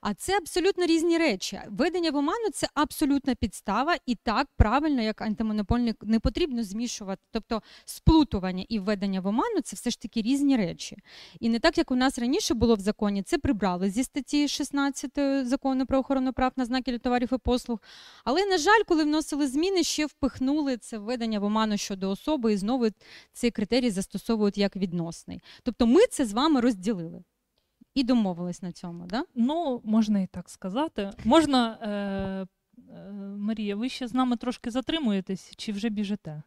А 0.00 0.14
це 0.14 0.36
абсолютно 0.36 0.86
різні 0.86 1.18
речі. 1.18 1.60
Введення 1.68 2.10
в 2.10 2.16
оману 2.16 2.50
це 2.52 2.68
абсолютна 2.74 3.34
підстава, 3.34 3.96
і 4.06 4.14
так 4.14 4.48
правильно, 4.56 5.02
як 5.02 5.20
антимонопольник, 5.20 5.96
не 6.02 6.20
потрібно 6.20 6.62
змішувати. 6.62 7.22
Тобто 7.30 7.62
сплутування 7.84 8.64
і 8.68 8.78
введення 8.78 9.20
в 9.20 9.26
оману 9.26 9.60
це 9.64 9.76
все 9.76 9.90
ж 9.90 10.00
таки 10.00 10.22
різні 10.22 10.56
речі. 10.56 10.96
І 11.40 11.48
не 11.48 11.58
так, 11.58 11.78
як 11.78 11.90
у 11.90 11.94
нас 11.94 12.18
раніше 12.18 12.54
було 12.54 12.74
в 12.74 12.80
законі, 12.80 13.22
це 13.22 13.38
прибрали 13.38 13.90
зі 13.90 14.04
статті 14.04 14.48
16 14.48 15.46
закону 15.46 15.86
про 15.86 15.98
охорону 15.98 16.32
прав 16.32 16.52
на 16.56 16.64
знаки 16.64 16.98
товарів 16.98 17.28
і 17.32 17.38
послуг. 17.38 17.78
Але, 18.24 18.46
на 18.46 18.58
жаль, 18.58 18.82
коли 18.88 19.04
вносили 19.04 19.48
зміни, 19.48 19.82
ще 19.82 20.06
впихнули 20.06 20.76
це 20.76 20.98
введення 20.98 21.40
в 21.40 21.44
оману 21.44 21.76
щодо 21.76 22.10
особи, 22.10 22.52
і 22.52 22.56
знову 22.56 22.86
цей 23.32 23.50
критерій 23.50 23.90
застосовують 23.90 24.58
як 24.58 24.76
відносний. 24.76 25.40
Тобто 25.62 25.86
ми 25.86 26.06
це 26.06 26.26
з 26.26 26.32
вами 26.32 26.60
розділили 26.60 27.22
і 27.96 28.04
домовились 28.04 28.62
на 28.62 28.72
цьому. 28.72 29.06
Да? 29.06 29.24
Ну, 29.34 29.80
можна 29.84 30.20
і 30.20 30.26
так 30.26 30.50
сказати. 30.50 31.10
Можна, 31.24 31.78
е, 31.82 32.46
е, 32.92 33.10
Марія, 33.38 33.76
ви 33.76 33.88
ще 33.88 34.08
з 34.08 34.14
нами 34.14 34.36
трошки 34.36 34.70
затримуєтесь 34.70 35.56
чи 35.56 35.72
вже 35.72 35.88
біжите? 35.88 36.42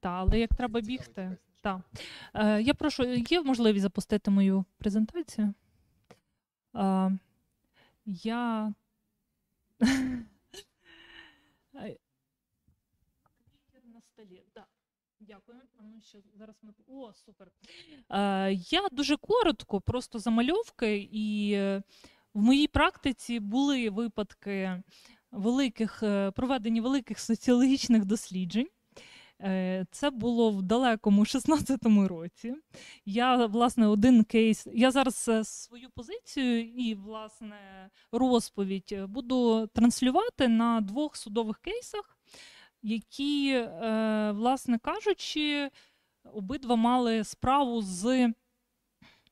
Так, 0.00 0.12
але 0.12 0.38
як 0.38 0.54
треба 0.54 0.80
бігти. 0.80 1.36
Так. 1.60 1.80
Е, 2.34 2.62
я 2.62 2.74
прошу, 2.74 3.04
є 3.04 3.42
можливість 3.42 3.82
запустити 3.82 4.30
мою 4.30 4.64
презентацію? 4.78 5.54
Е, 6.76 7.18
я. 8.06 8.74
Е, 11.74 11.96
На 13.84 14.00
столі. 14.00 14.44
Так. 14.52 14.69
Дякую. 15.30 15.58
Ну 15.80 16.00
ще 16.02 16.18
зараз 16.38 16.56
ми. 16.62 16.72
О, 16.88 17.12
супер. 17.12 17.50
Е, 18.10 18.52
я 18.52 18.88
дуже 18.92 19.16
коротко, 19.16 19.80
просто 19.80 20.18
замальовки, 20.18 21.08
і 21.12 21.52
е, 21.52 21.82
в 22.34 22.42
моїй 22.42 22.68
практиці 22.68 23.40
були 23.40 23.90
випадки 23.90 24.82
великих, 25.30 26.02
е, 26.02 26.30
проведення 26.30 26.82
великих 26.82 27.18
соціологічних 27.20 28.04
досліджень. 28.04 28.68
Е, 29.40 29.86
Це 29.90 30.10
було 30.10 30.50
в 30.50 30.62
далекому 30.62 31.24
16-му 31.24 32.08
році. 32.08 32.54
Я, 33.04 33.46
власне, 33.46 33.86
один 33.86 34.24
кейс. 34.24 34.66
Я 34.74 34.90
зараз 34.90 35.30
свою 35.42 35.90
позицію 35.90 36.68
і, 36.68 36.94
власне, 36.94 37.90
розповідь 38.12 38.98
буду 39.08 39.66
транслювати 39.66 40.48
на 40.48 40.80
двох 40.80 41.16
судових 41.16 41.58
кейсах, 41.58 42.18
які, 42.82 43.52
е, 43.52 44.32
власне 44.32 44.78
кажучи, 44.78 45.70
обидва 46.24 46.76
мали 46.76 47.24
справу 47.24 47.82
з 47.82 48.32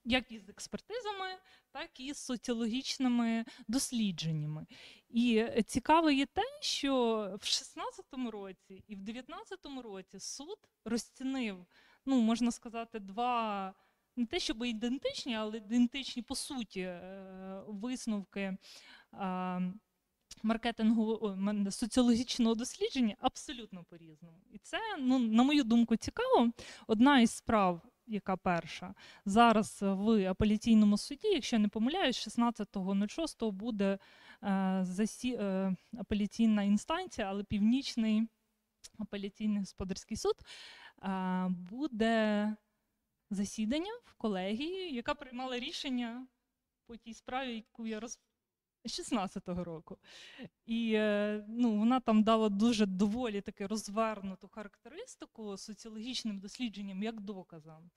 як 0.05 0.33
із 0.33 0.49
експертизами, 0.49 1.27
так 1.73 2.01
і 2.01 2.13
з 2.13 2.19
соціологічними 2.19 3.45
дослідженнями. 3.69 4.67
І 5.09 5.47
цікаве 5.67 6.15
є 6.15 6.27
те, 6.27 6.43
що 6.61 6.95
в 7.41 7.45
16-му 7.45 8.31
році 8.31 8.85
і 8.87 8.97
в 8.97 8.99
19-му 8.99 9.83
році 9.83 10.21
суд 10.21 10.59
розцінив, 10.85 11.67
ну 12.07 12.21
можна 12.21 12.53
сказати, 12.53 12.99
два 12.99 13.75
не 14.17 14.27
те, 14.27 14.39
щоб 14.41 14.65
ідентичні, 14.65 15.37
але 15.37 15.57
ідентичні 15.57 16.23
по 16.23 16.35
суті 16.35 16.81
е, 16.81 17.63
висновки. 17.67 18.57
Маркетингового 20.43 21.71
соціологічного 21.71 22.55
дослідження 22.55 23.17
абсолютно 23.21 23.85
по-різному. 23.85 24.39
І 24.53 24.59
це, 24.59 24.79
ну, 24.99 25.19
на 25.19 25.43
мою 25.43 25.65
думку, 25.65 25.97
цікаво. 25.97 26.51
Одна 26.87 27.21
із 27.21 27.31
справ, 27.31 27.83
яка 28.07 28.37
перша, 28.37 28.95
зараз 29.25 29.79
в 29.83 30.31
апеляційному 30.31 30.99
суді, 30.99 31.29
якщо 31.29 31.59
не 31.59 31.69
помиляюсь, 31.69 32.29
16.06 32.29 33.51
буде 33.51 33.99
е, 34.43 34.81
засі, 34.83 35.33
е, 35.33 35.77
апеляційна 35.99 36.63
інстанція, 36.63 37.27
але 37.27 37.45
північний 37.45 38.29
апеляційний 38.99 39.59
господарський 39.59 40.17
суд 40.17 40.37
е, 41.03 41.47
буде 41.49 42.57
засідання 43.31 43.93
в 44.05 44.15
колегії, 44.15 44.95
яка 44.95 45.15
приймала 45.15 45.59
рішення 45.59 46.27
по 46.87 46.97
тій 46.97 47.15
справі, 47.15 47.55
яку 47.55 47.87
я 47.87 48.01
роз... 48.01 48.19
16-го 48.85 49.65
року. 49.65 49.99
І 50.67 50.93
е, 50.95 51.45
ну, 51.49 51.79
вона 51.79 52.01
там 52.01 52.23
дала 52.23 52.49
дуже 52.49 52.87
доволі 52.87 53.41
таки 53.41 53.67
розвернуту 53.67 54.49
характеристику 54.49 55.57
соціологічним 55.57 56.39
дослідженням 56.39 57.03
як 57.03 57.21
доказам. 57.21 57.91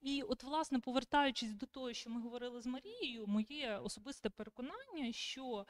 І 0.00 0.22
от, 0.22 0.42
власне, 0.42 0.78
повертаючись 0.78 1.54
до 1.54 1.66
того, 1.66 1.92
що 1.92 2.10
ми 2.10 2.20
говорили 2.20 2.60
з 2.60 2.66
Марією, 2.66 3.26
моє 3.26 3.78
особисте 3.78 4.30
переконання, 4.30 5.12
що 5.12 5.66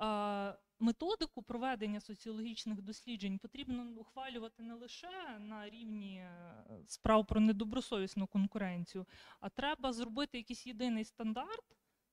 е, 0.00 0.54
методику 0.82 1.42
проведення 1.42 2.00
соціологічних 2.00 2.82
досліджень 2.82 3.38
потрібно 3.38 4.00
ухвалювати 4.00 4.62
не 4.62 4.74
лише 4.74 5.38
на 5.38 5.70
рівні 5.70 6.16
е, 6.16 6.64
справ 6.86 7.26
про 7.26 7.40
недобросовісну 7.40 8.26
конкуренцію, 8.26 9.06
а 9.40 9.48
треба 9.48 9.92
зробити 9.92 10.38
якийсь 10.38 10.66
єдиний 10.66 11.04
стандарт. 11.04 11.64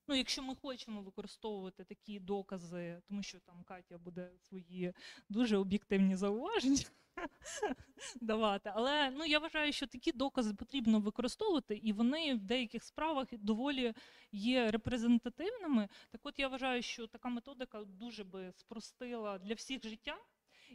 Ну, 0.10 0.16
якщо 0.16 0.44
ми 0.44 0.56
хочемо 0.56 1.02
використовувати 1.02 1.84
такі 1.84 2.20
докази, 2.20 3.02
тому 3.08 3.24
що 3.24 3.40
там 3.40 3.64
Катя 3.64 3.98
буде 3.98 4.32
свої 4.50 4.94
дуже 5.30 5.58
об'єктивні 5.58 6.16
зауваження 6.16 6.84
давати. 8.22 8.72
Але 8.76 9.10
ну, 9.10 9.26
я 9.26 9.40
вважаю, 9.40 9.74
що 9.74 9.88
такі 9.88 10.12
докази 10.12 10.54
потрібно 10.54 11.00
використовувати, 11.00 11.76
і 11.76 11.94
вони 11.94 12.36
в 12.36 12.44
деяких 12.44 12.84
справах 12.84 13.28
доволі 13.32 13.94
є 14.32 14.72
репрезентативними. 14.72 15.90
Так 16.10 16.22
от 16.24 16.40
я 16.40 16.48
вважаю, 16.48 16.82
що 16.82 17.08
така 17.08 17.30
методика 17.30 17.84
дуже 17.84 18.24
би 18.24 18.54
спростила 18.56 19.38
для 19.38 19.54
всіх 19.54 19.84
життя 19.84 20.18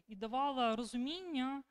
і 0.06 0.16
давала 0.16 0.76
розуміння 0.76 1.62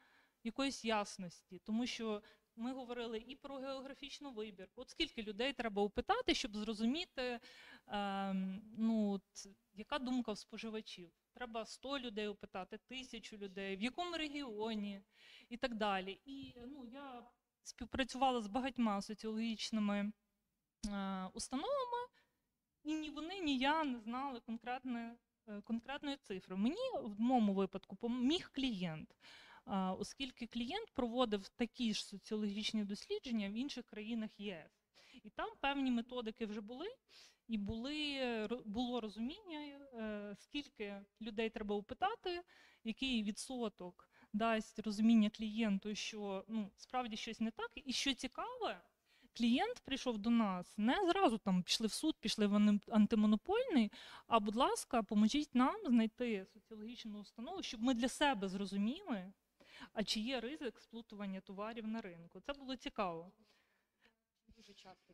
якоїсь 0.44 0.86
ясності, 0.86 1.60
тому 1.60 1.86
що 1.86 2.22
ми 2.56 2.74
говорили 2.74 3.24
і 3.28 3.36
про 3.36 3.56
географічну 3.56 4.32
вибірку. 4.32 4.82
От 4.82 4.90
скільки 4.90 5.24
людей 5.24 5.54
треба 5.54 5.82
опитати, 5.82 6.34
щоб 6.34 6.58
зрозуміти, 6.58 7.40
ем, 7.88 8.62
ну, 8.78 9.22
яка 9.74 10.00
думка 10.00 10.32
в 10.32 10.38
споживачів. 10.38 11.12
Треба 11.34 11.66
100 11.66 12.00
людей 12.00 12.28
опитати, 12.28 12.78
тисячу 12.78 13.38
людей, 13.38 13.78
в 13.78 13.82
якому 13.82 14.18
регіоні 14.18 15.02
і 15.50 15.58
так 15.58 15.76
далі. 15.76 16.20
І 16.26 16.54
ну, 16.68 16.86
я 16.86 17.24
співпрацювала 17.64 18.42
з 18.42 18.48
багатьма 18.48 19.02
соціологічними 19.02 20.12
е, 20.90 21.30
установами, 21.34 21.98
і 22.84 22.94
ні 22.94 23.10
вони, 23.10 23.40
ні 23.40 23.58
я 23.58 23.84
не 23.84 24.00
знали 24.00 24.40
конкретне, 24.40 25.16
е, 25.48 25.62
конкретної 25.62 26.18
цифри. 26.18 26.56
Мені 26.56 26.90
в 27.02 27.22
моєму 27.22 27.54
випадку 27.54 27.96
поміг 27.96 28.52
клієнт. 28.54 29.16
Оскільки 30.00 30.48
клієнт 30.48 30.92
проводив 30.94 31.50
такі 31.50 31.94
ж 31.94 32.06
соціологічні 32.06 32.84
дослідження 32.84 33.50
в 33.50 33.54
інших 33.54 33.86
країнах 33.86 34.40
ЄС. 34.40 34.84
І 35.24 35.30
там 35.30 35.50
певні 35.62 35.92
методики 35.92 36.46
вже 36.46 36.62
були, 36.62 36.88
і 37.48 37.58
були, 37.58 38.48
було 38.66 39.02
розуміння, 39.02 39.60
е, 39.60 40.36
скільки 40.40 41.02
людей 41.22 41.50
треба 41.50 41.76
опитати, 41.76 42.42
який 42.84 43.24
відсоток 43.24 44.10
дасть 44.34 44.80
розуміння 44.80 45.30
клієнту, 45.30 45.96
що 45.96 46.46
ну, 46.48 46.72
справді 46.76 47.18
щось 47.18 47.40
не 47.40 47.52
так. 47.52 47.72
І 47.76 47.94
що 47.94 48.14
цікаве, 48.14 48.82
клієнт 49.34 49.80
прийшов 49.80 50.18
до 50.18 50.30
нас 50.30 50.78
не 50.78 51.08
зразу 51.08 51.38
там 51.38 51.64
пішли 51.64 51.88
в 51.88 51.92
суд, 51.92 52.16
пішли 52.20 52.48
в 52.48 52.80
антимонопольний, 52.90 53.92
а 54.28 54.40
будь 54.40 54.56
ласка, 54.56 55.04
поможіть 55.04 55.56
нам 55.56 55.76
знайти 55.86 56.46
соціологічну 56.54 57.20
установу, 57.20 57.64
щоб 57.64 57.82
ми 57.82 57.94
для 57.94 58.10
себе 58.10 58.50
зрозуміли, 58.50 59.34
а 59.94 60.04
чи 60.04 60.20
є 60.20 60.40
ризик 60.40 60.80
сплутування 60.80 61.42
товарів 61.42 61.88
на 61.88 62.02
ринку. 62.02 62.40
Це 62.40 62.54
було 62.54 62.76
цікаво. 62.76 63.32
Дуже 64.48 64.74
часто. 64.74 65.14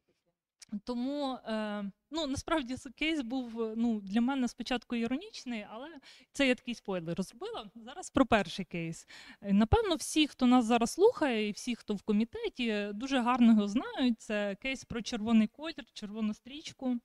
Тому 0.84 1.34
е, 1.34 1.92
ну, 2.12 2.28
насправді 2.28 2.76
кейс 2.96 3.22
був 3.22 3.62
е, 3.62 3.74
ну, 3.78 4.02
для 4.02 4.22
мене 4.22 4.48
спочатку 4.48 4.96
іронічний, 4.96 5.66
але 5.70 5.88
це 6.32 6.48
я 6.48 6.56
такий 6.56 6.76
спойлер 6.76 7.18
розробила. 7.18 7.70
Зараз 7.76 8.10
про 8.10 8.26
перший 8.26 8.66
кейс. 8.66 9.08
Е, 9.42 9.54
Напевно, 9.54 9.96
всі, 9.96 10.28
хто 10.28 10.46
нас 10.46 10.66
зараз 10.66 10.92
слухає, 10.92 11.48
і 11.48 11.52
всі, 11.52 11.76
хто 11.76 11.94
в 11.94 12.02
комітеті, 12.02 12.88
дуже 12.94 13.20
гарно 13.20 13.52
його 13.52 13.68
знають. 13.68 14.22
Це 14.22 14.56
кейс 14.56 14.86
про 14.86 15.02
червоний 15.02 15.48
колір, 15.48 15.86
червону 15.94 16.34
стрічку 16.34 16.98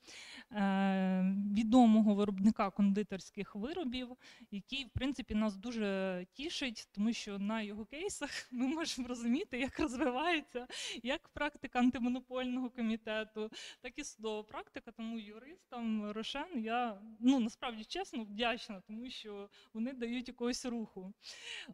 е, 0.52 1.36
відомого 1.56 2.14
виробника 2.14 2.70
кондитерських 2.70 3.54
виробів, 3.54 4.08
який, 4.50 4.84
в 4.84 4.90
принципі, 4.90 5.34
нас 5.34 5.56
дуже 5.56 6.26
тішить, 6.32 6.88
тому 6.92 7.12
що 7.12 7.38
на 7.38 7.62
його 7.62 7.84
кейсах 7.84 8.30
ми 8.52 8.66
можемо 8.66 9.08
розуміти, 9.08 9.58
як 9.58 9.80
розвивається 9.80 10.66
як 11.02 11.28
практика 11.28 11.78
антимонопольного 11.78 12.70
комітету, 12.70 13.50
так 13.80 13.98
і 13.98 14.04
судова 14.04 14.42
практика. 14.42 14.90
Тому 14.90 15.18
юристам 15.18 16.10
Рошен 16.10 16.64
я 16.64 17.02
ну 17.20 17.40
насправді 17.40 17.84
чесно 17.84 18.24
вдячна, 18.24 18.80
тому 18.86 19.10
що 19.10 19.48
вони 19.74 19.92
дають 19.92 20.28
якогось 20.28 20.64
руху. 20.64 21.12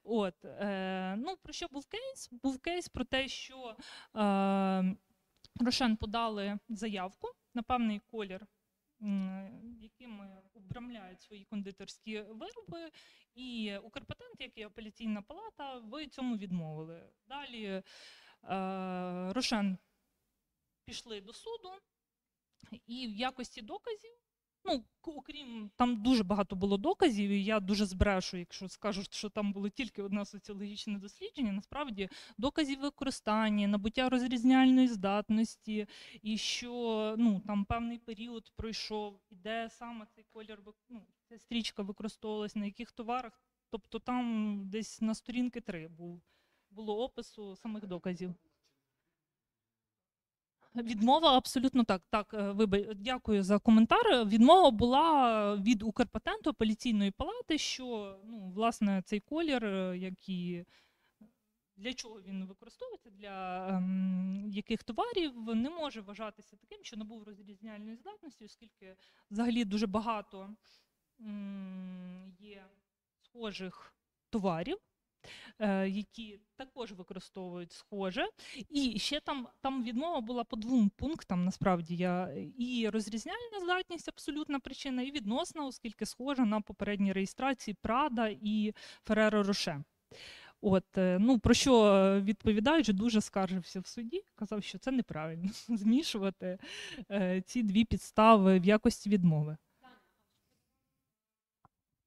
От 0.05 0.45
е, 0.45 1.17
ну 1.19 1.37
про 1.43 1.53
що 1.53 1.67
був 1.71 1.87
кейс? 1.87 2.29
Був 2.43 2.59
кейс 2.59 2.89
про 2.89 3.05
те, 3.05 3.29
що 3.29 3.77
е, 4.17 4.97
Рошен 5.61 5.97
подали 5.97 6.59
заявку 6.69 7.29
на 7.55 7.63
певний 7.63 8.01
колір. 8.11 8.47
Якими 9.81 10.43
обрамляють 10.55 11.23
свої 11.23 11.45
кондитерські 11.45 12.21
вироби, 12.21 12.91
і 13.35 13.77
Укрпатент, 13.83 14.41
як 14.41 14.59
і 14.59 14.63
апеляційна 14.63 15.23
палата, 15.23 15.79
в 15.79 16.07
цьому 16.07 16.37
відмовили. 16.37 17.03
Далі 17.29 17.65
е, 17.65 17.83
Рошен 19.33 19.79
пішли 20.91 21.21
до 21.21 21.33
суду, 21.33 21.71
і 22.87 23.07
в 23.07 23.11
якості 23.11 23.63
доказів, 23.63 24.11
ну, 24.65 24.85
окрім 25.03 25.71
там 25.77 26.03
дуже 26.03 26.25
багато 26.25 26.57
було 26.57 26.77
доказів, 26.77 27.31
і 27.31 27.45
я 27.45 27.61
дуже 27.61 27.87
збрешу, 27.87 28.37
якщо 28.37 28.69
скажу, 28.69 29.03
що 29.11 29.29
там 29.29 29.53
було 29.53 29.69
тільки 29.69 30.03
одне 30.03 30.25
соціологічне 30.25 30.99
дослідження. 30.99 31.53
Насправді 31.53 32.09
доказів 32.39 32.81
використання, 32.81 33.69
набуття 33.69 34.09
розрізняльної 34.09 34.89
здатності, 34.89 35.87
і 36.23 36.39
що 36.39 37.15
ну, 37.19 37.41
там 37.47 37.65
певний 37.65 37.99
період 37.99 38.53
пройшов, 38.57 39.21
і 39.31 39.35
де 39.35 39.69
саме 39.71 40.07
цей 40.07 40.25
колір 40.33 40.63
ну, 40.89 41.07
ця 41.29 41.39
стрічка 41.39 41.83
використовувалась, 41.83 42.57
на 42.57 42.65
яких 42.65 42.93
товарах. 42.93 43.43
Тобто 43.71 43.99
там 43.99 44.57
десь 44.65 45.01
на 45.01 45.15
сторінки 45.15 45.61
три 45.61 45.89
був, 45.89 46.23
було 46.71 47.05
опису 47.05 47.57
самих 47.57 47.87
доказів. 47.87 48.35
Відмова 50.75 51.37
абсолютно 51.37 51.85
так. 51.85 52.03
Так, 52.11 52.35
е, 52.35 52.53
вибач, 52.53 52.87
дякую 52.97 53.43
за 53.43 53.59
коментар. 53.59 54.25
Відмова 54.27 54.71
була 54.71 55.57
від 55.57 55.83
Укрпатенту 55.83 56.51
апеляційної 56.51 57.11
палати, 57.11 57.59
що 57.59 58.19
ну, 58.25 58.53
власне 58.55 59.03
цей 59.05 59.21
колір, 59.21 59.65
е, 59.65 59.99
який 59.99 60.65
для 61.77 61.95
чого 61.95 62.23
він 62.23 62.45
використовується, 62.45 63.11
для 63.11 63.69
ем, 63.69 64.45
яких 64.51 64.83
товарів, 64.83 65.55
не 65.55 65.71
може 65.71 66.01
вважатися 66.01 66.57
таким, 66.57 66.85
що 66.85 66.97
набув 66.97 67.23
розрізняльної 67.23 67.97
здатності, 67.97 68.45
оскільки 68.45 68.97
взагалі 69.31 69.65
дуже 69.65 69.87
багато 69.87 70.51
м, 71.21 72.35
є 72.39 72.65
схожих 73.23 73.95
товарів 74.31 74.79
які 75.87 76.41
також 76.57 76.93
використовують 76.93 77.73
схоже. 77.73 78.29
І 78.71 78.99
ще 78.99 79.21
там, 79.21 79.49
там 79.61 79.85
відмова 79.85 80.21
була 80.21 80.45
по 80.45 80.57
двом 80.57 80.91
пунктам. 80.97 81.45
Насправді 81.45 81.97
я 81.97 82.35
і 82.59 82.89
розрізняльна 82.89 83.61
здатність 83.63 84.09
абсолютна 84.09 84.61
причина, 84.61 85.03
і 85.03 85.11
відносна, 85.11 85.67
оскільки 85.67 86.07
схожа 86.07 86.45
на 86.45 86.61
попередній 86.61 87.13
реєстрації 87.13 87.77
Прада 87.83 88.29
і 88.43 88.75
Фереро 89.05 89.43
Роше. 89.43 89.85
От, 90.63 90.99
е, 90.99 91.19
ну 91.21 91.39
про 91.39 91.55
що 91.55 91.85
е, 91.85 92.21
відповідаючи, 92.21 92.93
дуже 92.93 93.21
скаржився 93.21 93.81
в 93.81 93.87
суді, 93.87 94.23
казав, 94.35 94.63
що 94.63 94.79
це 94.79 94.91
неправильно 94.91 95.49
змішувати 95.69 96.59
е, 97.11 97.43
ці 97.47 97.63
дві 97.63 97.85
підстави 97.85 98.59
в 98.59 98.65
якості 98.65 99.11
відмови. 99.11 99.57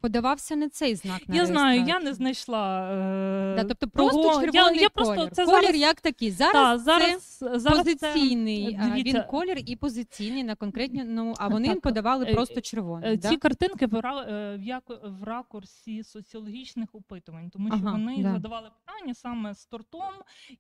Подавався 0.04 0.56
не 0.56 0.70
цей 0.70 0.95
знак 0.95 1.22
на 1.28 1.36
я 1.36 1.45
знаю, 1.45 1.84
я 1.88 1.99
не 1.99 2.14
знайшла. 2.14 2.91
Е, 2.91 3.56
Да, 3.56 3.64
тобто 3.64 3.88
просто 3.88 4.24
того- 4.24 4.41
червоний 4.41 4.54
я, 4.54 4.82
я 4.82 4.89
колір. 4.89 4.89
просто 4.89 5.30
це 5.36 5.45
колір 5.45 5.62
зараз, 5.64 5.82
як 5.82 6.01
такий. 6.01 6.32
Зараз, 6.32 6.54
та, 6.54 6.78
це 6.78 6.84
зараз, 6.84 7.43
зараз 7.64 7.78
позиційний 7.78 8.78
це, 8.78 8.89
дивіться, 8.89 9.20
він 9.20 9.24
колір 9.30 9.58
і 9.66 9.76
позиційний 9.76 10.43
на 10.43 10.56
конкретні, 10.56 11.04
ну, 11.04 11.34
а 11.38 11.47
вони 11.47 11.68
Так, 11.68 11.82
подавали 11.82 12.26
е, 12.26 12.34
просто 12.34 12.60
Е, 12.60 12.62
червоний. 12.62 13.18
Ці 13.18 13.30
Да? 13.30 13.38
картинки 13.38 13.86
в, 13.86 13.95
е, 13.95 14.82
в, 15.04 15.24
ракурсі 15.24 16.04
соціологічних 16.04 16.89
опитувань, 16.95 17.49
тому 17.49 17.68
що 17.68 17.78
Ага, 17.84 17.91
вони 17.91 18.24
да. 18.24 18.32
задавали 18.32 18.70
питання 18.86 19.14
саме 19.14 19.54
з 19.54 19.66
тортом, 19.66 20.14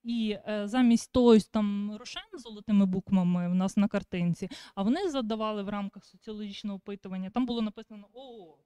і 0.03 0.37
е, 0.47 0.67
замість 0.67 1.11
того 1.11 1.39
там 1.39 1.95
рошен 1.99 2.23
з 2.37 2.41
золотими 2.41 2.85
буквами 2.85 3.49
в 3.49 3.55
нас 3.55 3.77
на 3.77 3.87
картинці, 3.87 4.49
а 4.75 4.83
вони 4.83 5.09
задавали 5.09 5.63
в 5.63 5.69
рамках 5.69 6.05
соціологічного 6.05 6.75
опитування. 6.75 7.29
Там 7.29 7.45
було 7.45 7.61
написано 7.61 8.07
ООО. 8.13 8.57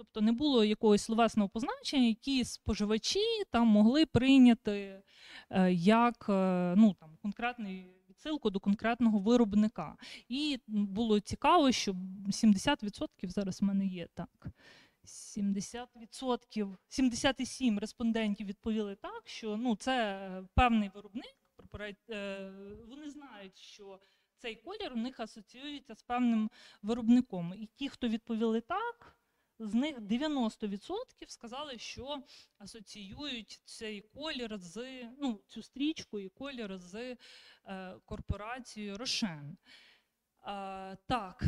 Тобто 0.00 0.20
не 0.20 0.32
було 0.32 0.64
якогось 0.64 1.02
словесного 1.02 1.48
позначення, 1.48 2.06
які 2.06 2.44
споживачі 2.44 3.44
там 3.50 3.66
могли 3.66 4.06
прийняти 4.06 5.02
е, 5.50 5.72
як 5.72 6.26
е, 6.28 6.74
ну, 6.76 6.94
там, 7.00 7.16
конкретний 7.22 7.86
відсилку 8.08 8.50
до 8.50 8.60
конкретного 8.60 9.18
виробника. 9.18 9.96
І 10.28 10.58
було 10.66 11.20
цікаво, 11.20 11.72
що 11.72 11.92
70% 11.92 13.06
зараз 13.22 13.60
в 13.60 13.64
мене 13.64 13.86
є 13.86 14.08
так. 14.14 14.48
70%, 15.04 16.76
77 16.88 17.78
респондентів 17.78 18.46
відповіли 18.46 18.94
так, 18.94 19.22
що 19.24 19.56
ну, 19.56 19.76
це 19.76 19.92
е, 19.92 20.44
певний 20.54 20.90
виробник. 20.94 21.34
Вони 22.88 23.10
знають, 23.10 23.58
що 23.58 24.00
цей 24.36 24.54
колір 24.56 24.92
у 24.92 24.96
них 24.96 25.20
асоціюється 25.20 25.94
з 25.94 26.02
певним 26.02 26.50
виробником. 26.82 27.54
І 27.56 27.66
ті, 27.66 27.88
хто 27.88 28.08
відповіли 28.08 28.60
так, 28.60 29.19
з 29.60 29.74
них 29.74 29.98
90% 29.98 31.04
сказали, 31.28 31.78
що 31.78 32.22
асоціюють 32.58 33.62
цей 33.64 34.00
колір 34.00 34.58
з 34.58 35.08
ну, 35.18 35.40
цю 35.46 35.62
стрічку 35.62 36.20
і 36.20 36.28
колір 36.28 36.78
з 36.78 37.16
е, 37.66 37.96
корпорацією 38.04 38.98
Рошен. 38.98 39.56
Так, 41.06 41.44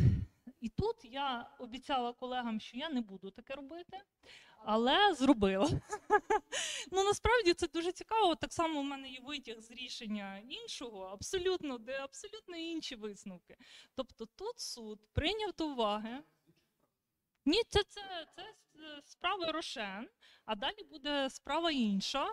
і 0.60 0.68
тут 0.68 0.96
я 1.04 1.50
обіцяла 1.58 2.12
колегам, 2.12 2.60
що 2.60 2.76
я 2.76 2.88
не 2.88 3.00
буду 3.00 3.30
таке 3.30 3.54
робити, 3.54 4.00
але 4.64 5.14
зробила. 5.14 5.70
ну 6.92 7.04
насправді 7.04 7.54
це 7.54 7.68
дуже 7.68 7.92
цікаво. 7.92 8.34
Так 8.34 8.52
само 8.52 8.80
у 8.80 8.82
мене 8.82 9.08
є 9.08 9.20
витяг 9.22 9.60
з 9.60 9.70
рішення 9.70 10.42
іншого, 10.48 11.02
абсолютно, 11.02 11.78
де 11.78 11.98
абсолютно 11.98 12.56
інші 12.56 12.96
висновки. 12.96 13.56
Тобто 13.94 14.26
тут 14.26 14.60
суд 14.60 15.00
прийняв 15.12 15.52
до 15.58 15.68
уваги. 15.68 16.22
Ні, 17.44 17.62
це, 17.68 17.80
це, 17.88 18.00
це 18.36 19.02
справа 19.04 19.52
Рошен, 19.52 20.08
а 20.44 20.54
далі 20.54 20.84
буде 20.90 21.30
справа 21.30 21.70
інша, 21.70 22.26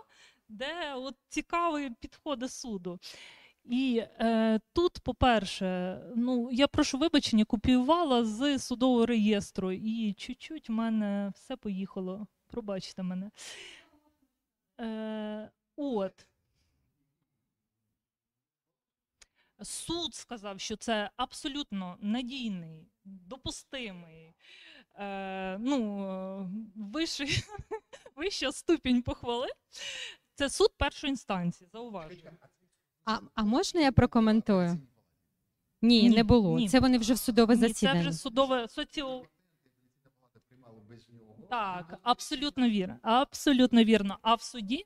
де 0.49 0.93
от 0.93 1.15
цікаві 1.27 1.89
підходи 1.99 2.49
суду. 2.49 2.99
І 3.63 4.03
е, 4.19 4.59
тут, 4.73 4.99
по-перше, 4.99 5.99
ну 6.15 6.49
я 6.51 6.67
прошу 6.67 6.97
вибачення, 6.97 7.45
копіювала 7.45 8.25
з 8.25 8.59
судового 8.59 9.05
реєстру, 9.05 9.71
і 9.71 10.13
чуть-чуть 10.13 10.69
в 10.69 10.71
мене 10.71 11.31
все 11.35 11.55
поїхало. 11.55 12.27
Пробачте 12.47 13.03
мене. 13.03 13.31
Е, 14.79 15.51
от. 15.75 16.25
Суд 19.61 20.15
сказав, 20.15 20.59
що 20.59 20.75
це 20.75 21.09
абсолютно 21.15 21.97
надійний, 22.01 22.87
допустимий, 23.05 24.33
е, 24.99 25.57
ну, 25.59 26.49
вищий, 26.75 27.43
вища 28.15 28.51
ступінь 28.51 29.01
похвали. 29.01 29.47
Це 30.35 30.49
суд 30.49 30.69
першої 30.77 31.09
інстанції, 31.11 31.69
зауважую. 31.73 32.31
А, 33.05 33.17
а 33.35 33.43
можна 33.43 33.81
я 33.81 33.91
прокоментую? 33.91 34.79
Ні, 35.81 36.01
Ні, 36.03 36.09
не 36.09 36.23
було. 36.23 36.57
ні. 36.57 36.69
Це 36.69 36.79
вони 36.79 36.97
вже 36.97 37.13
в 37.13 37.17
судове 37.17 37.55
Ні, 37.55 37.61
це 37.61 37.67
засідання. 37.67 38.01
вже 38.01 38.13
судове 38.13 38.67
соціо. 38.67 39.23
Так, 41.49 41.99
абсолютно 42.03 42.69
вірно. 42.69 42.97
Абсолютно 43.01 43.83
вірно. 43.83 44.17
А 44.21 44.35
в 44.35 44.41
суді? 44.41 44.85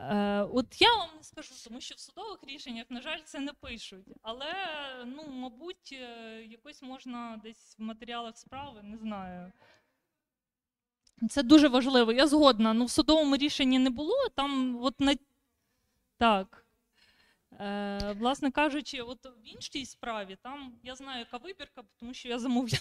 Е, 0.00 0.42
от 0.52 0.80
я 0.80 0.96
вам 0.96 1.08
не 1.16 1.22
скажу, 1.22 1.54
тому 1.64 1.80
що 1.80 1.94
в 1.94 1.98
судових 1.98 2.38
рішеннях, 2.42 2.86
на 2.90 3.00
жаль, 3.00 3.20
це 3.24 3.40
не 3.40 3.52
пишуть. 3.52 4.06
Але, 4.22 4.54
ну, 5.06 5.28
мабуть, 5.28 5.90
е, 5.92 6.42
якось 6.42 6.82
можна 6.82 7.40
десь 7.44 7.78
в 7.78 7.82
матеріалах 7.82 8.38
справи, 8.38 8.82
не 8.82 8.96
знаю. 8.96 9.52
Це 11.30 11.42
дуже 11.42 11.68
важливо. 11.68 12.12
Я 12.12 12.26
згодна. 12.26 12.72
Ну, 12.74 12.84
в 12.84 12.90
судовому 12.90 13.36
рішенні 13.36 13.78
не 13.78 13.90
було. 13.90 14.28
Там, 14.36 14.78
от 14.82 15.00
на 15.00 15.16
так. 16.18 16.66
Е, 17.60 18.12
власне 18.18 18.50
кажучи, 18.50 19.00
от 19.00 19.24
в 19.26 19.54
іншій 19.54 19.86
справі 19.86 20.36
там 20.42 20.72
я 20.82 20.94
знаю, 20.96 21.18
яка 21.18 21.36
вибірка, 21.36 21.82
тому 21.96 22.14
що 22.14 22.28
я 22.28 22.38
замовляла 22.38 22.80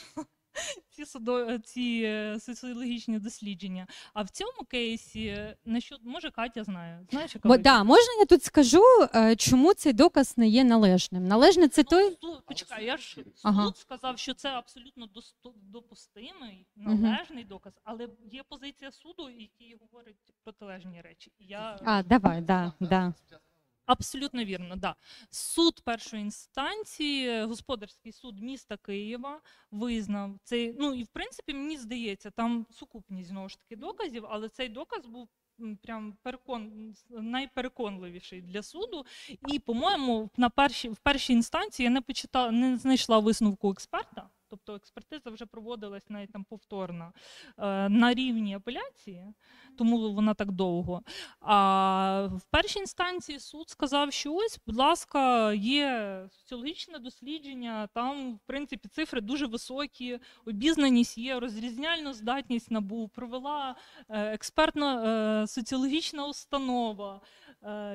ці, 0.89 1.05
судо, 1.05 1.59
ці 1.59 2.01
е, 2.05 2.39
соціологічні 2.39 3.19
дослідження. 3.19 3.87
А 4.13 4.21
в 4.21 4.29
цьому 4.29 4.63
кейсі, 4.69 5.25
е, 5.25 5.57
на 5.65 5.79
що, 5.81 5.97
може, 6.03 6.31
Катя 6.31 6.63
знає. 6.63 7.05
Знаєш, 7.11 7.35
яка 7.35 7.47
Бо, 7.49 7.53
вибірка? 7.53 7.77
да, 7.77 7.83
можна 7.83 8.13
я 8.19 8.25
тут 8.25 8.43
скажу, 8.43 8.83
е, 9.15 9.35
чому 9.35 9.73
цей 9.73 9.93
доказ 9.93 10.37
не 10.37 10.47
є 10.47 10.63
належним? 10.63 11.27
Належне 11.27 11.67
це 11.67 11.83
той. 11.83 12.17
Ну, 12.23 12.33
суд- 12.33 12.45
почекай, 12.45 12.85
я 12.85 12.97
ж 12.97 13.23
Ага. 13.43 13.65
суд 13.65 13.77
сказав, 13.77 14.19
що 14.19 14.33
це 14.33 14.49
абсолютно 14.49 15.05
досто- 15.05 15.53
допустимий, 15.55 16.67
належний 16.75 17.43
доказ, 17.43 17.73
але 17.83 18.09
є 18.31 18.43
позиція 18.49 18.91
суду, 18.91 19.29
який 19.29 19.77
говорить 19.81 20.33
протилежні 20.43 21.01
речі. 21.01 21.31
І 21.39 21.45
Я 21.45 21.79
А, 21.85 22.03
давай, 22.03 22.41
да, 22.41 22.73
да. 22.79 23.13
Абсолютно 23.89 24.43
вірно, 24.43 24.75
да. 24.75 24.95
Суд 25.31 25.81
першої 25.81 26.21
інстанції, 26.21 27.43
господарський 27.43 28.11
суд 28.11 28.39
міста 28.41 28.77
Києва 28.77 29.41
визнав 29.71 30.37
цей. 30.43 30.75
Ну 30.79 30.93
і 30.93 31.03
в 31.03 31.07
принципі, 31.07 31.53
мені 31.53 31.77
здається, 31.77 32.31
там 32.31 32.65
сукупність 32.71 33.29
знову 33.29 33.49
ж 33.49 33.59
таки 33.59 33.75
доказів, 33.75 34.25
але 34.29 34.49
цей 34.49 34.69
доказ 34.69 35.05
був 35.05 35.29
прям 35.81 36.17
перекон 36.23 36.93
найпереконливіший 37.09 38.41
для 38.41 38.63
суду. 38.63 39.05
І, 39.47 39.59
по-моєму, 39.59 40.29
на 40.37 40.49
першій 40.49 40.89
в 40.89 40.97
першій 40.97 41.33
інстанції 41.33 41.83
я 41.83 41.89
не 41.89 42.01
почитала, 42.01 42.51
не 42.51 42.77
знайшла 42.77 43.19
висновку 43.19 43.71
експерта. 43.71 44.29
Тобто 44.49 44.75
експертиза 44.75 45.29
вже 45.29 45.45
проводилась 45.45 46.09
навіть 46.09 46.31
там 46.31 46.43
повторно 46.43 47.13
е, 47.57 47.89
на 47.89 48.13
рівні 48.13 48.55
апеляції, 48.55 49.25
тому 49.77 50.13
вона 50.13 50.33
так 50.33 50.51
довго. 50.51 51.01
А 51.39 52.29
в 52.31 52.41
першій 52.51 52.79
інстанції 52.79 53.39
суд 53.39 53.69
сказав, 53.69 54.13
що 54.13 54.33
ось, 54.33 54.59
будь 54.67 54.75
ласка, 54.75 55.53
є 55.53 56.23
соціологічне 56.31 56.99
дослідження, 56.99 57.87
там, 57.93 58.35
в 58.35 58.39
принципі, 58.45 58.89
цифри 58.89 59.21
дуже 59.21 59.45
високі, 59.45 60.19
обізнаність 60.45 61.17
є, 61.17 61.39
розрізняльну 61.39 62.13
здатність 62.13 62.71
набув, 62.71 63.09
провела 63.09 63.75
е, 64.09 64.33
експертна 64.33 65.03
е, 65.43 65.47
соціологічна 65.47 66.27
установа. 66.27 67.21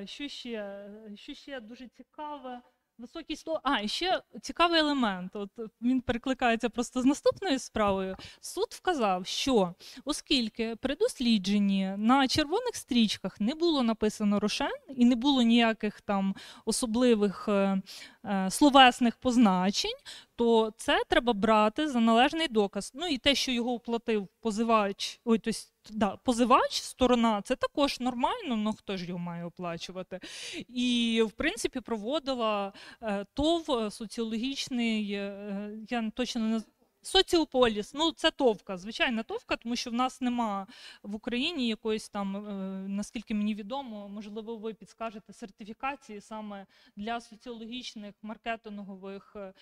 Що 0.05 0.29
ще? 0.29 0.91
Що 1.15 1.35
ще 1.35 1.61
дуже 1.61 1.89
цікаве? 1.89 2.61
Високий 2.99 3.37
сто. 3.37 3.61
А, 3.63 3.87
ще 3.87 4.23
цікавий 4.43 4.81
елемент. 4.81 5.37
От 5.37 5.51
він 5.83 6.01
перекликається 6.01 6.69
просто 6.69 7.03
з 7.03 7.05
наступною 7.05 7.59
справою. 7.59 8.17
Суд 8.41 8.67
вказав, 8.71 9.27
що 9.27 9.75
оскільки 10.05 10.77
при 10.77 10.97
дослідженні 10.97 11.95
на 11.99 12.29
червоних 12.29 12.77
стрічках 12.77 13.41
не 13.41 13.55
було 13.55 13.83
написано 13.83 14.41
рошен 14.41 14.73
і 14.89 15.05
не 15.05 15.17
було 15.17 15.43
ніяких 15.43 16.01
там 16.01 16.35
особливих 16.65 17.49
е, 17.49 17.83
е, 18.25 18.51
словесних 18.51 19.17
позначень, 19.17 19.97
то 20.37 20.73
це 20.77 21.03
треба 21.09 21.33
брати 21.33 21.89
за 21.89 22.01
належний 22.01 22.49
доказ. 22.49 22.93
Ну 22.95 23.07
і 23.07 23.19
те, 23.19 23.35
що 23.35 23.53
його 23.53 23.73
оплатив 23.73 24.29
позивач, 24.41 25.21
ой, 25.25 25.39
тобто, 25.39 25.61
да, 25.91 26.17
позивач, 26.17 26.81
сторона, 26.81 27.43
це 27.43 27.57
також 27.57 28.01
нормально, 28.01 28.57
ну 28.57 28.73
хто 28.73 28.97
ж 28.97 29.07
його 29.07 29.19
має 29.19 29.45
оплачувати. 29.45 30.21
І 30.69 31.23
в 31.27 31.33
принципі 31.33 31.81
проводила 31.81 32.73
е, 33.03 33.27
ТОВ 33.35 33.93
соціологічний, 33.93 35.13
е, 35.13 35.71
я 35.91 36.11
точно 36.15 36.41
не 36.41 36.61
Соціополіс, 37.07 37.95
ну 37.95 38.13
це 38.13 38.31
товка, 38.31 38.77
звичайна 38.77 39.23
товка, 39.23 39.57
тому 39.57 39.77
що 39.77 39.91
в 39.91 39.95
нас 39.95 40.21
нема 40.21 40.67
в 41.03 41.15
Україні 41.15 41.69
якоїсь 41.69 42.09
там, 42.09 42.37
е, 42.37 42.51
наскільки 42.89 43.35
мені 43.35 43.55
відомо, 43.55 44.09
можливо, 44.09 44.57
ви 44.57 44.75
підскажете 44.75 45.33
сертифікації 45.33 46.21
саме 46.21 46.67
для 46.97 47.21
соціологічних 47.21 48.15
маркетингових 48.23 49.37
е, 49.37 49.55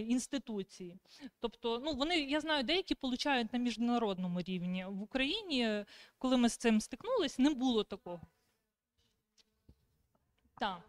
інституцій. 0.00 0.96
Тобто, 1.40 1.82
ну 1.84 1.92
вони 1.92 2.18
я 2.18 2.40
знаю, 2.40 2.64
деякі 2.64 2.94
получають 2.94 3.52
на 3.52 3.58
міжнародному 3.58 4.40
рівні. 4.40 4.86
В 4.88 5.02
Україні, 5.02 5.84
коли 6.18 6.36
ми 6.36 6.48
з 6.48 6.56
цим 6.56 6.80
стикнулись, 6.80 7.38
не 7.38 7.50
було 7.50 7.84
такого. 7.84 8.20
Так. 10.58 10.80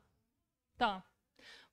Так. 0.78 1.11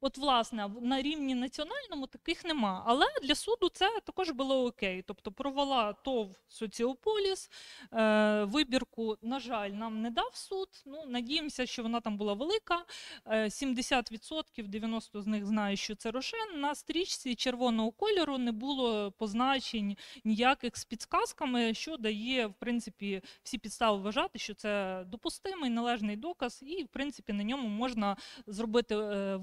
От, 0.00 0.18
власне, 0.18 0.70
на 0.80 1.02
рівні 1.02 1.34
національному 1.34 2.06
таких 2.06 2.44
нема. 2.44 2.82
Але 2.86 3.06
для 3.22 3.34
суду 3.34 3.68
це 3.68 4.00
також 4.04 4.30
було 4.30 4.64
окей. 4.64 5.04
Тобто 5.06 5.32
провела 5.32 5.92
ТОВ 5.92 6.30
Соціополіс, 6.48 7.50
е, 7.92 8.44
вибірку, 8.44 9.16
на 9.22 9.40
жаль, 9.40 9.70
нам 9.70 10.02
не 10.02 10.10
дав 10.10 10.30
суд. 10.34 10.68
Ну, 10.86 11.04
надіємося, 11.06 11.66
що 11.66 11.82
вона 11.82 12.00
там 12.00 12.16
була 12.16 12.34
велика. 12.34 12.84
Е, 13.26 13.50
70%, 13.50 14.68
90% 14.68 15.22
з 15.22 15.26
них 15.26 15.46
знаю, 15.46 15.76
що 15.76 15.94
це 15.94 16.10
рошен. 16.10 16.60
На 16.60 16.74
стрічці 16.74 17.34
червоного 17.34 17.90
кольору 17.90 18.38
не 18.38 18.52
було 18.52 19.12
позначень 19.12 19.96
ніяких 20.24 20.76
з 20.76 20.84
підсказками, 20.84 21.74
що 21.74 21.96
дає, 21.96 22.46
в 22.46 22.54
принципі, 22.54 23.22
всі 23.42 23.58
підстави 23.58 23.98
вважати, 23.98 24.38
що 24.38 24.54
це 24.54 25.04
допустимий 25.06 25.70
належний 25.70 26.16
доказ, 26.16 26.62
і, 26.62 26.84
в 26.84 26.88
принципі, 26.88 27.32
на 27.32 27.44
ньому 27.44 27.68
можна 27.68 28.16
зробити 28.46 28.94
е, 28.96 29.36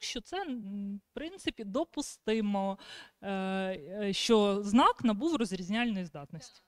висновок, 0.00 0.04
що 0.04 0.20
це, 0.20 0.44
в 0.44 1.14
принципі, 1.14 1.64
допустимо, 1.64 2.78
е, 3.22 3.30
е, 3.30 4.12
що 4.12 4.62
знак 4.62 5.04
набув 5.04 5.36
розрізняльної 5.36 6.04
здатності. 6.04 6.60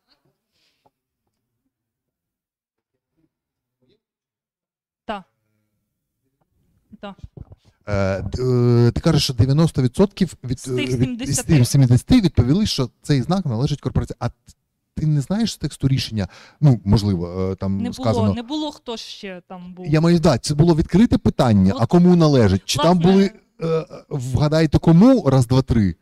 Так. 5.05 5.25
Так. 7.01 7.17
Е, 7.89 8.23
ти 8.93 9.01
кажеш, 9.01 9.25
що 9.25 9.33
90% 9.35 10.35
від, 10.45 10.51
від, 10.51 10.61
70. 10.61 11.47
тих 11.47 11.69
70 11.69 12.11
відповіли, 12.11 12.67
що 12.67 12.91
цей 13.03 13.23
знак 13.23 13.47
належить 13.47 13.81
корпорації. 13.81 14.17
А 14.21 14.31
ти 15.03 15.09
не 15.09 15.21
знаєш 15.21 15.53
з 15.53 15.57
тексту 15.57 15.89
рішення? 15.89 16.29
Ну, 16.61 16.81
можливо, 16.85 17.51
е, 17.53 17.55
там 17.55 17.77
Не 17.77 17.83
було, 17.83 17.93
сказано. 17.93 18.35
не 18.35 18.43
було 18.43 18.71
хто 18.71 18.97
ще 18.97 19.43
там 19.49 19.75
був. 19.75 19.87
Я 19.87 20.01
маю 20.01 20.19
да, 20.21 20.39
це 20.39 20.55
було 20.55 20.75
відкрите 20.75 21.19
питання, 21.19 21.73
От, 21.75 21.83
а 21.83 21.87
кому 21.87 22.17
належить? 22.17 22.63
Чи 22.65 22.79
там 22.79 22.99
були 22.99 23.31
е, 23.63 23.87
вгадайте 24.09 24.79
кому 24.79 25.23
раз, 25.31 25.47
два, 25.47 25.63
три? 25.63 25.95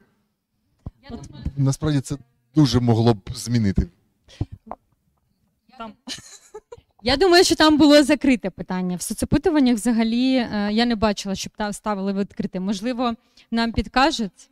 От, 1.11 1.21
Насправді 1.57 2.01
це 2.01 2.17
дуже 2.55 2.81
могло 2.81 3.15
б 3.15 3.19
змінити. 3.35 3.87
там. 5.79 5.93
Я 7.03 7.17
думаю, 7.17 7.45
що 7.45 7.55
там 7.55 7.79
було 7.79 8.03
закрите 8.03 8.51
питання. 8.51 8.97
В 8.97 9.03
соцопитуваннях 9.03 9.77
взагалі 9.77 10.35
е, 10.35 10.69
я 10.73 10.87
не 10.87 10.97
бачила, 10.97 11.35
щоб 11.35 11.53
там 11.57 11.73
ставили 11.73 12.13
відкрите. 12.13 12.61
Можливо, 12.61 13.15
нам 13.51 13.73
підкажуть. 13.73 14.50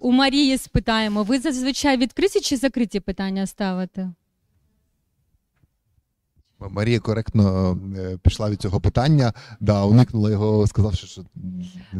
У 0.00 0.12
Марії 0.12 0.58
спитаємо, 0.58 1.22
ви 1.22 1.38
зазвичай 1.40 1.96
відкриті 1.96 2.40
чи 2.42 2.56
закриті 2.56 3.00
питання 3.00 3.46
ставите? 3.46 4.10
Марія 6.60 7.00
коректно 7.00 7.76
е, 7.98 8.18
пішла 8.22 8.50
від 8.50 8.60
цього 8.60 8.80
питання, 8.80 9.32
да, 9.60 9.84
уникнула 9.84 10.30
його, 10.30 10.66
сказавши, 10.66 11.06
що 11.06 11.22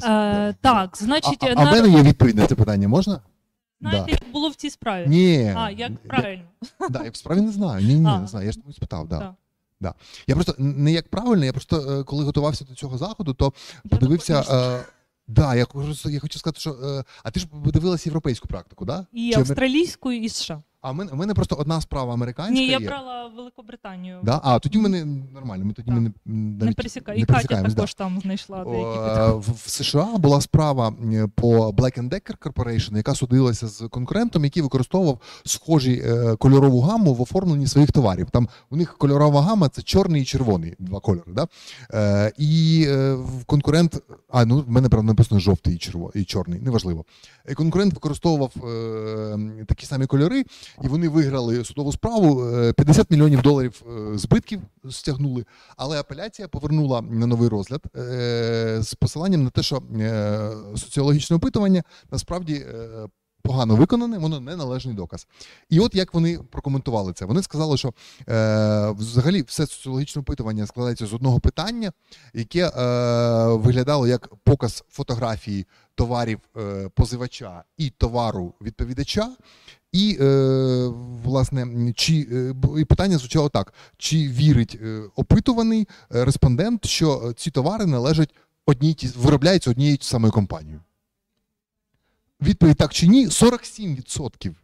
Е, 0.04 0.54
так, 0.60 0.96
значить, 0.96 1.42
а, 1.42 1.46
а 1.46 1.54
на- 1.64 1.70
в 1.70 1.74
мене 1.74 1.88
є 1.96 2.02
відповідь 2.02 2.36
на 2.36 2.46
це 2.46 2.54
питання, 2.54 2.88
можна? 2.88 3.20
знаєте, 3.80 4.10
як 4.10 4.20
було 4.32 4.48
в 4.48 4.54
цій 4.54 4.70
справі? 4.70 5.06
Ні. 5.08 5.54
А, 5.56 5.70
як 5.70 5.92
правильно? 6.08 6.42
Я, 6.80 6.88
да, 6.88 7.04
я 7.04 7.10
справді 7.12 7.42
не 7.44 7.52
знаю. 7.52 7.86
Ні, 7.86 7.94
ні, 7.94 8.06
А. 8.08 8.20
не 8.20 8.26
знаю. 8.26 8.46
Я 8.46 8.52
ж 8.52 8.58
тому 8.60 8.72
спитав. 8.72 9.08
Да. 9.08 9.18
Так. 9.18 9.34
Да. 9.80 9.94
Я 10.26 10.34
просто 10.34 10.54
не 10.58 10.92
як 10.92 11.08
правильно, 11.08 11.44
я 11.44 11.52
просто 11.52 12.00
е, 12.00 12.04
коли 12.04 12.24
готувався 12.24 12.64
до 12.64 12.74
цього 12.74 12.98
заходу, 12.98 13.34
то 13.34 13.52
подивився. 13.90 14.44
Да, 15.28 15.54
я, 15.54 15.64
хочу 15.64 16.10
я 16.10 16.20
хочу 16.20 16.38
сказати, 16.38 16.60
що. 16.60 16.70
Е, 16.70 17.04
а 17.22 17.30
ти 17.30 17.40
ж 17.40 17.46
подивилася 17.46 18.08
європейську 18.08 18.48
практику, 18.48 18.84
да? 18.84 19.06
І 19.12 19.30
Чи 19.34 19.40
австралійську, 19.40 20.12
і 20.12 20.28
США. 20.28 20.62
А 20.88 20.90
в 20.90 20.94
мене, 20.94 21.10
в 21.12 21.16
мене 21.16 21.34
просто 21.34 21.56
одна 21.56 21.80
справа 21.80 22.14
американська. 22.14 22.54
Ні, 22.54 22.66
я 22.66 22.78
є. 22.78 22.86
брала 22.86 23.30
Великобританію. 23.36 24.18
Да? 24.22 24.40
А 24.44 24.58
тоді 24.58 24.78
в 24.78 24.82
мене 24.82 25.04
нормально. 25.34 25.64
Ми 25.64 25.72
тоді 25.72 25.86
Так. 25.86 25.94
ми 25.94 26.00
не, 26.00 26.12
Не 26.24 26.64
навіть 26.64 26.78
не 26.78 27.14
І 27.16 27.24
Катя 27.24 27.24
пересікаємось, 27.24 27.74
да. 27.74 27.76
також 27.76 27.94
там 27.94 28.20
знайшла 28.20 28.64
деякі 28.64 28.86
О, 28.86 29.04
підказки. 29.04 29.52
В, 29.52 29.70
США 29.70 30.06
була 30.18 30.40
справа 30.40 30.94
по 31.34 31.70
Black 31.70 32.08
Decker 32.08 32.38
Corporation, 32.38 32.96
яка 32.96 33.14
судилася 33.14 33.66
з 33.68 33.88
конкурентом, 33.88 34.44
який 34.44 34.62
використовував 34.62 35.20
схожі 35.44 36.02
е, 36.06 36.36
кольорову 36.36 36.80
гаму 36.80 37.14
в 37.14 37.22
оформленні 37.22 37.66
своїх 37.66 37.92
товарів. 37.92 38.30
Там 38.30 38.48
у 38.70 38.76
них 38.76 38.98
кольорова 38.98 39.42
гама 39.42 39.68
це 39.68 39.82
чорний 39.82 40.22
і 40.22 40.24
червоний, 40.24 40.74
два 40.78 41.00
кольори. 41.00 41.32
Да? 41.32 41.48
Е, 41.94 42.32
і 42.38 42.84
е, 42.88 43.16
конкурент, 43.46 44.02
а 44.30 44.44
ну 44.44 44.60
в 44.60 44.70
мене 44.70 44.88
правда 44.88 45.06
написано 45.06 45.40
жовтий 45.40 45.74
і, 45.74 45.78
черво, 45.78 46.12
і 46.14 46.24
чорний, 46.24 46.60
неважливо. 46.60 47.04
І 47.48 47.54
конкурент 47.54 47.94
використовував 47.94 48.52
е, 48.64 49.64
такі 49.68 49.86
самі 49.86 50.06
кольори, 50.06 50.44
і 50.84 50.88
вони 50.88 51.08
виграли 51.08 51.64
судову 51.64 51.92
справу. 51.92 52.44
е, 52.44 52.72
50 52.72 53.10
мільйонів 53.10 53.42
доларів 53.42 53.82
е, 53.86 54.18
збитків 54.18 54.60
стягнули. 54.90 55.44
Але 55.76 56.00
апеляція 56.00 56.48
повернула 56.48 57.00
на 57.02 57.26
новий 57.26 57.48
розгляд 57.48 57.82
е, 57.96 58.78
з 58.82 58.94
посиланням 58.94 59.44
на 59.44 59.50
те, 59.50 59.62
що 59.62 59.82
е, 60.00 60.50
соціологічне 60.76 61.36
опитування 61.36 61.82
насправді 62.10 62.54
е, 62.54 62.88
погано 63.48 63.76
виконане, 63.76 64.18
воно 64.18 64.40
не 64.40 64.56
належний 64.56 64.94
доказ. 64.94 65.26
І 65.70 65.80
от 65.80 65.94
як 65.94 66.14
вони 66.14 66.38
прокоментували 66.50 67.12
це. 67.12 67.24
Вони 67.24 67.42
сказали, 67.42 67.76
що 67.76 67.88
е, 67.88 67.92
взагалі 68.90 69.42
все 69.42 69.66
соціологічне 69.66 70.20
опитування 70.20 70.66
складається 70.66 71.06
з 71.06 71.12
одного 71.12 71.40
питання, 71.40 71.92
яке 72.34 72.66
е, 72.66 72.72
виглядало 73.56 74.06
як 74.06 74.34
показ 74.44 74.84
фотографії 74.90 75.66
товарів 75.94 76.38
е, 76.56 76.90
позивача 76.94 77.64
і 77.76 77.90
товару 77.90 78.54
відповідача. 78.60 79.28
І, 79.92 80.18
е, 80.20 80.92
власне, 81.24 81.92
чи 81.96 82.28
е, 82.32 82.54
і 82.80 82.84
питання 82.84 83.18
звучало 83.18 83.48
так: 83.48 83.74
чи 83.96 84.16
вірить 84.16 84.78
е, 84.82 85.02
опитуваний 85.16 85.88
е, 86.14 86.24
респондент, 86.24 86.86
що 86.86 87.32
ці 87.36 87.50
товари 87.50 87.86
належать 87.86 88.34
одній 88.66 88.94
ті 88.94 89.08
виробляються 89.16 89.70
однією 89.70 89.98
самою 90.00 90.32
компанією? 90.32 90.80
Відповідь 92.42 92.76
так 92.76 92.92
чи 92.94 93.06
ні? 93.06 93.26
47%. 93.26 94.54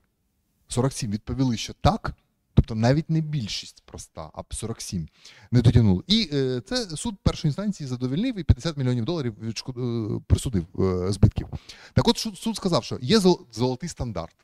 47 0.68 1.10
відповіли, 1.10 1.56
що 1.56 1.72
так. 1.72 2.14
Тобто 2.56 2.74
навіть 2.74 3.10
не 3.10 3.20
більшість 3.20 3.82
проста, 3.84 4.30
а 4.34 4.42
47 4.54 5.08
не 5.50 5.62
дотягнули. 5.62 6.02
І 6.06 6.30
е, 6.32 6.62
це 6.66 6.76
суд 6.96 7.14
першої 7.22 7.48
інстанції 7.50 7.86
задовольнив 7.86 8.38
і 8.38 8.44
50 8.44 8.76
мільйонів 8.76 9.04
доларів 9.04 9.34
відшкод- 9.42 10.16
е, 10.18 10.20
присудив 10.26 10.66
е, 10.78 11.12
збитків. 11.12 11.48
Так 11.94 12.08
от 12.08 12.18
суд 12.18 12.56
сказав, 12.56 12.84
що 12.84 12.98
є 13.02 13.18
зол- 13.18 13.40
золотий 13.52 13.88
стандарт 13.88 14.36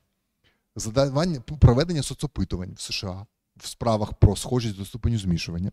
задавання 0.77 1.41
проведення 1.41 2.03
соцопитувань 2.03 2.73
в 2.77 2.81
США 2.81 3.27
в 3.57 3.67
справах 3.67 4.15
про 4.15 4.37
схожість 4.37 4.77
до 4.79 4.85
ступеню 4.85 5.19
змішування. 5.19 5.71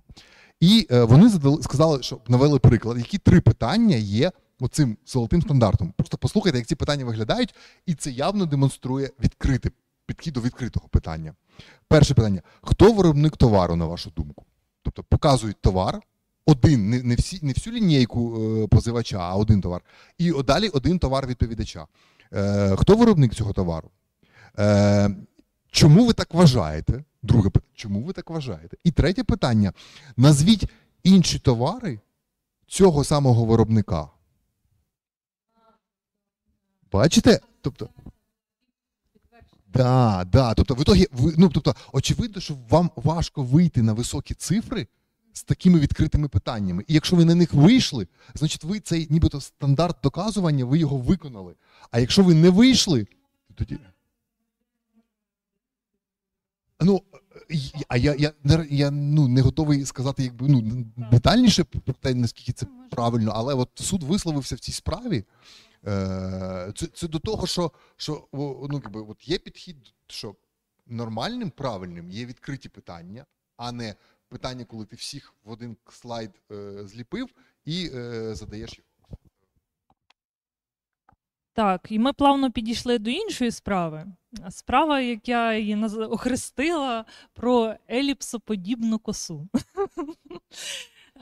І 0.59 0.87
е, 0.91 1.03
вони 1.03 1.29
задали, 1.29 1.63
сказали, 1.63 2.03
що 2.03 2.19
навели 2.27 2.59
приклад, 2.59 2.97
які 2.97 3.17
три 3.17 3.41
питання 3.41 3.95
є 3.95 4.31
оцим 4.59 4.97
золотим 5.05 5.41
стандартом. 5.41 5.93
Просто 5.97 6.17
послухайте, 6.17 6.57
як 6.57 6.67
ці 6.67 6.75
питання 6.75 7.05
виглядають, 7.05 7.55
і 7.85 7.95
це 7.95 8.11
явно 8.11 8.45
демонструє 8.45 9.11
відкритий 9.23 9.71
підхід 10.05 10.33
до 10.33 10.41
відкритого 10.41 10.87
питання. 10.87 11.33
Перше 11.87 12.13
питання: 12.13 12.41
хто 12.61 12.93
виробник 12.93 13.37
товару, 13.37 13.75
на 13.75 13.85
вашу 13.85 14.11
думку? 14.17 14.45
Тобто 14.83 15.03
показують 15.03 15.61
товар, 15.61 16.01
один, 16.45 16.89
не, 16.89 17.15
всі, 17.15 17.39
не 17.41 17.53
всю 17.53 17.75
лінійку 17.75 18.37
е, 18.63 18.67
позивача, 18.67 19.19
а 19.19 19.35
один 19.35 19.61
товар. 19.61 19.81
І 20.17 20.31
далі 20.31 20.69
один 20.69 20.99
товар 20.99 21.27
відповідача. 21.27 21.87
Е, 22.33 22.75
хто 22.75 22.95
виробник 22.95 23.33
цього 23.33 23.53
товару? 23.53 23.89
Е, 24.59 25.09
чому 25.71 26.05
ви 26.05 26.13
так 26.13 26.33
вважаєте? 26.33 27.03
Друге 27.23 27.49
питання, 27.49 27.73
чому 27.75 28.01
ви 28.01 28.13
так 28.13 28.29
вважаєте? 28.29 28.77
І 28.83 28.91
третє 28.91 29.23
питання: 29.23 29.73
назвіть 30.17 30.65
інші 31.03 31.39
товари 31.39 31.99
цього 32.67 33.03
самого 33.03 33.45
виробника. 33.45 34.07
Бачите? 36.91 37.39
Тобто. 37.61 37.89
Да, 39.73 40.23
да. 40.31 40.53
Тобто, 40.53 40.75
в 40.75 40.81
ітогі, 40.81 41.07
ви, 41.11 41.33
ну, 41.37 41.49
тобто, 41.49 41.75
очевидно, 41.93 42.41
що 42.41 42.57
вам 42.69 42.91
важко 42.95 43.43
вийти 43.43 43.81
на 43.81 43.93
високі 43.93 44.33
цифри 44.33 44.87
з 45.33 45.43
такими 45.43 45.79
відкритими 45.79 46.27
питаннями. 46.27 46.83
І 46.87 46.93
якщо 46.93 47.15
ви 47.15 47.25
на 47.25 47.35
них 47.35 47.53
вийшли, 47.53 48.07
значить 48.35 48.63
ви 48.63 48.79
цей 48.79 49.07
нібито 49.09 49.41
стандарт 49.41 49.97
доказування, 50.03 50.65
ви 50.65 50.77
його 50.77 50.97
виконали. 50.97 51.55
А 51.91 51.99
якщо 51.99 52.23
ви 52.23 52.33
не 52.33 52.49
вийшли, 52.49 53.07
тоді. 53.55 53.77
Ну, 56.81 57.01
а 57.87 57.97
я, 57.97 58.15
я, 58.19 58.33
я 58.69 58.91
ну, 58.91 59.27
не 59.27 59.41
готовий 59.41 59.85
сказати 59.85 60.23
якби, 60.23 60.47
ну, 60.47 60.85
детальніше 61.11 61.63
про 61.63 61.93
те, 61.93 62.13
наскільки 62.13 62.51
це 62.51 62.65
правильно, 62.89 63.31
але 63.35 63.53
от 63.53 63.69
суд 63.75 64.03
висловився 64.03 64.55
в 64.55 64.59
цій 64.59 64.71
справі. 64.71 65.23
Е, 65.87 66.71
Це, 66.75 66.87
це 66.87 67.07
до 67.07 67.19
того, 67.19 67.47
що, 67.47 67.71
що 67.97 68.27
ну, 68.33 68.81
якби, 68.83 69.01
от 69.01 69.27
є 69.27 69.37
підхід, 69.37 69.93
що 70.07 70.35
нормальним, 70.85 71.49
правильним 71.49 72.09
є 72.11 72.25
відкриті 72.25 72.69
питання, 72.69 73.25
а 73.57 73.71
не 73.71 73.95
питання, 74.29 74.65
коли 74.65 74.85
ти 74.85 74.95
всіх 74.95 75.33
в 75.43 75.51
один 75.51 75.77
слайд 75.89 76.31
е, 76.51 76.87
зліпив 76.87 77.27
і 77.65 77.89
е, 77.93 78.35
задаєш 78.35 78.77
їх. 78.77 78.85
Так, 81.53 81.87
і 81.91 81.99
ми 81.99 82.13
плавно 82.13 82.51
підійшли 82.51 82.99
до 82.99 83.09
іншої 83.09 83.51
справи. 83.51 84.05
Справа, 84.49 84.99
як 85.01 85.27
я 85.29 85.57
її 85.57 85.75
наз- 85.75 86.11
охрестила, 86.11 87.05
про 87.33 87.75
еліпсоподібну 87.89 88.99
косу. 88.99 89.47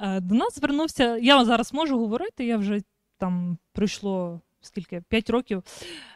Е, 0.01 0.19
До 0.19 0.35
нас 0.35 0.55
звернувся. 0.55 1.17
Я 1.17 1.45
зараз 1.45 1.73
можу 1.73 1.99
говорити, 1.99 2.45
я 2.45 2.57
вже 2.57 2.81
там 3.17 3.57
пройшло 3.73 4.41
скільки? 4.65 5.01
5 5.09 5.29
років. 5.29 5.63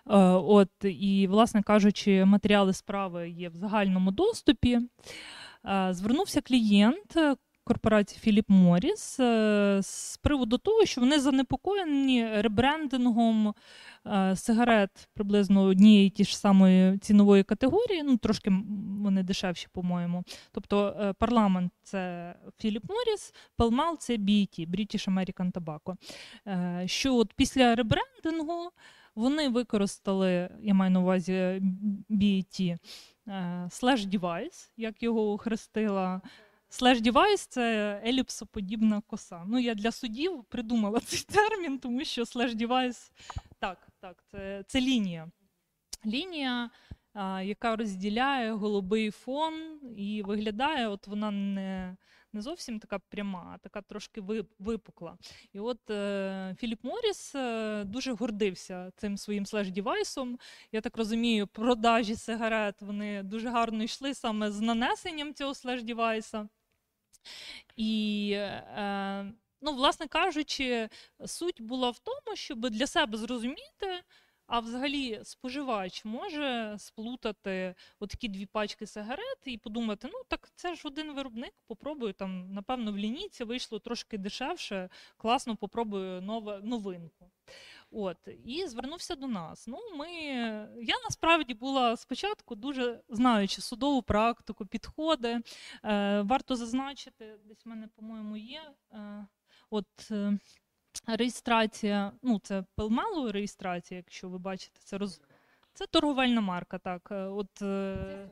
Е, 0.10 0.18
От, 0.34 0.70
і, 0.84 1.28
власне 1.28 1.62
кажучи, 1.64 2.26
матеріали 2.26 2.74
справи 2.74 3.30
є 3.30 3.50
в 3.50 3.56
загальному 3.56 4.12
доступі. 4.12 4.80
Е, 5.66 5.88
Звернувся 5.91 6.41
клієнт 6.41 7.16
корпорації 7.70 8.20
Філіп 8.20 8.45
Моріс 8.49 9.20
е, 9.20 9.80
з 9.84 10.17
приводу 10.17 10.57
того, 10.57 10.86
що 10.86 11.01
вони 11.01 11.20
занепокоєні 11.20 12.41
ребрендингом 12.41 13.53
е, 14.05 14.36
сигарет 14.36 15.09
приблизно 15.13 15.61
однієї 15.61 16.09
ті 16.09 16.24
ж 16.24 16.38
самої 16.38 16.97
цінової 16.97 17.43
категорії, 17.43 18.03
ну 18.03 18.17
трошки 18.17 18.51
вони 19.01 19.24
дешевші, 19.24 19.67
по-моєму. 19.72 20.24
Тобто 20.51 20.97
е, 21.01 21.13
парламент 21.13 21.72
це 21.84 22.34
Філіп 22.59 22.84
Моріс, 22.89 23.34
Пелмал 23.57 23.97
це 23.97 24.17
BAT, 24.17 24.70
British 24.70 25.13
American 25.13 25.51
Tobacco. 25.51 25.95
Що 26.88 27.15
от 27.15 27.34
після 27.34 27.76
ребрендингу 27.76 28.70
вони 29.15 29.49
використали, 29.49 30.49
я 30.61 30.74
маю 30.74 30.91
на 30.91 30.99
увазі 30.99 31.61
BAT, 32.09 32.78
slash 33.70 34.20
device, 34.20 34.72
як 34.78 35.03
його 35.03 35.32
охрестила. 35.32 36.22
Slash 36.72 37.01
device– 37.01 37.47
це 37.49 38.01
еліпсоподібна 38.05 39.01
коса. 39.01 39.43
Ну, 39.47 39.59
я 39.59 39.76
для 39.76 39.91
суддів 39.91 40.43
придумала 40.43 40.99
цей 41.05 41.20
термін, 41.20 41.80
тому 41.80 42.05
що 42.05 42.24
slash 42.24 42.55
device– 42.55 43.11
так, 43.59 43.88
так, 43.99 44.24
це, 44.32 44.63
це 44.67 44.82
лінія. 44.82 45.32
Лінія, 46.05 46.70
а, 47.13 47.41
яка 47.41 47.76
розділяє 47.76 48.51
голубий 48.51 49.11
фон 49.11 49.80
і 49.97 50.24
виглядає, 50.24 50.88
от 50.88 51.07
вона 51.07 51.32
не, 51.32 51.97
не 52.34 52.41
зовсім 52.41 52.80
така 52.80 52.99
пряма, 52.99 53.51
а 53.55 53.57
така 53.57 53.82
трошки 53.82 54.22
випукла. 54.59 55.17
І 55.53 55.59
от 55.59 55.89
е, 55.89 56.55
Філіп 56.59 56.84
Моріс 56.84 57.36
е, 57.36 57.84
дуже 57.84 58.13
гордився 58.13 58.91
цим 58.95 59.17
своїм 59.17 59.45
слеш-дівайсом. 59.45 60.39
Я 60.72 60.82
так 60.82 60.97
розумію, 60.97 61.47
продажі 61.47 62.15
сигарет 62.15 62.82
вони 62.82 63.24
дуже 63.24 63.49
гарно 63.49 63.84
йшли 63.84 64.13
саме 64.13 64.51
з 64.51 64.61
нанесенням 64.61 65.34
цього 65.34 65.53
слеш-дівайса. 65.53 66.47
І, 67.76 68.32
е, 68.36 69.34
ну, 69.61 69.74
власне 69.74 70.07
кажучи, 70.07 70.89
суть 71.26 71.61
була 71.61 71.89
в 71.89 71.99
тому, 71.99 72.36
щоб 72.36 72.70
для 72.70 72.88
себе 72.88 73.17
зрозуміти, 73.17 74.03
а 74.49 74.59
взагалі 74.59 75.20
споживач 75.24 76.05
може 76.05 76.76
сплутати 76.80 77.76
такі 77.99 78.28
дві 78.28 78.45
пачки 78.45 78.88
сигарет 78.88 79.38
і 79.45 79.57
подумати: 79.57 80.09
ну 80.13 80.22
так 80.28 80.49
це 80.55 80.76
ж 80.76 80.82
один 80.88 81.13
виробник, 81.13 81.53
попробую 81.67 82.13
там, 82.13 82.53
напевно, 82.53 82.91
в 82.91 82.97
лінійці 82.97 83.43
вийшло 83.43 83.80
трошки 83.80 84.17
дешевше, 84.17 84.89
класно, 85.17 85.55
попробую 85.55 86.22
нове, 86.22 86.59
новинку. 86.63 87.32
От, 87.92 88.18
і 88.46 88.68
звернувся 88.68 89.16
до 89.16 89.28
нас. 89.28 89.68
Ну, 89.68 89.78
ми, 89.98 90.12
я 90.82 90.96
насправді 91.04 91.54
була 91.54 91.98
спочатку 91.98 92.56
дуже 92.56 93.02
знаючи 93.10 93.62
судову 93.62 94.02
практику, 94.02 94.66
підходи. 94.66 95.42
Е, 95.84 96.22
варто 96.22 96.56
зазначити, 96.56 97.40
десь 97.46 97.66
в 97.66 97.70
мене, 97.70 97.88
по-моєму, 97.96 98.38
є. 98.38 98.62
Е, 98.92 99.28
от, 99.70 100.12
е, 100.12 100.40
реєстрація, 101.08 102.12
ну, 102.22 102.40
це 102.44 102.64
пелмелу 102.76 103.32
реєстрація, 103.32 103.98
якщо 103.98 104.30
ви 104.30 104.38
бачите, 104.38 104.80
це 104.84 104.98
роз... 104.98 105.22
Це 105.74 105.88
торговельна 105.88 106.42
марка, 106.42 106.78
так. 106.78 107.08
Е, 107.12 107.16
От, 107.16 107.62
е... 107.62 108.32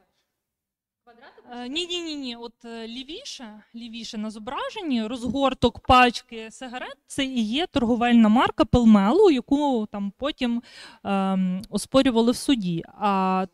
Ні, 1.70 1.86
ні, 1.86 2.02
ні, 2.02 2.16
ні. 2.16 2.36
От 2.36 2.66
е, 2.66 2.88
лівіше, 2.88 3.64
лівіше 3.76 4.18
на 4.18 4.30
зображенні 4.30 5.08
розгорток 5.08 5.80
пачки 5.80 6.52
сигарет 6.52 6.98
це 7.08 7.26
і 7.26 7.42
є 7.42 7.68
торговельна 7.68 8.30
марка 8.30 8.66
Пелмелу, 8.66 9.32
яку 9.32 9.88
там 9.92 10.14
потім 10.18 10.64
ем, 11.04 11.62
оспорювали 11.70 12.32
в 12.32 12.36
суді. 12.36 12.84
А 13.00 13.46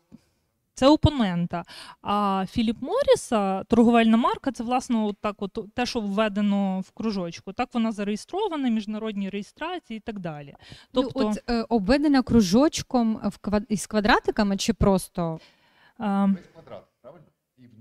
це 0.74 0.88
опонента. 0.88 1.64
А 2.02 2.44
Філіп 2.50 2.82
Моріса, 2.82 3.64
торговельна 3.64 4.16
марка, 4.16 4.52
це 4.52 4.64
власне 4.64 5.04
от 5.04 5.16
так, 5.20 5.36
от 5.38 5.58
те, 5.74 5.86
що 5.86 6.00
введено 6.00 6.80
в 6.80 6.90
кружочку. 6.90 7.52
Так 7.52 7.68
вона 7.72 7.92
зареєстрована, 7.92 8.68
міжнародні 8.68 9.30
реєстрації 9.30 9.96
і 9.96 10.00
так 10.00 10.18
далі. 10.18 10.54
Тобто, 10.92 11.20
ну, 11.20 11.28
от, 11.28 11.50
е, 11.50 11.64
обведена 11.68 12.22
кружочком 12.22 13.20
в 13.24 13.38
квад... 13.38 13.64
із 13.68 13.86
квадратиками 13.86 14.56
чи 14.56 14.72
просто 14.72 15.40
ем, 16.00 16.34
Весь 16.34 16.46
квадрат, 16.46 16.84
правильно? 17.02 17.26
І 17.58 17.62
внутрі 17.62 17.72
нього 17.72 17.73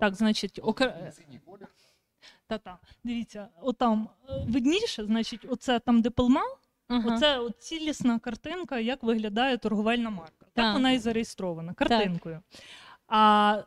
так, 0.00 0.14
значить, 0.14 0.60
окр... 0.62 0.84
жовтий, 0.84 1.12
синій. 1.12 1.40
Та-та. 2.46 2.78
Дивіться, 3.04 3.48
отам 3.62 4.08
е, 4.28 4.44
видніше, 4.48 5.04
значить, 5.04 5.46
оце 5.48 5.78
там, 5.78 6.02
де 6.02 6.10
пелмал, 6.10 6.56
Ага. 6.88 7.14
оце 7.16 7.38
от 7.38 7.62
цілісна 7.62 8.18
картинка, 8.18 8.78
як 8.78 9.02
виглядає 9.02 9.58
торговельна 9.58 10.10
марка. 10.10 10.32
Так, 10.40 10.50
Так. 10.54 10.74
вона 10.74 10.90
і 10.92 10.98
зареєстрована 10.98 11.74
картинкою. 11.74 12.40
А 13.08 13.62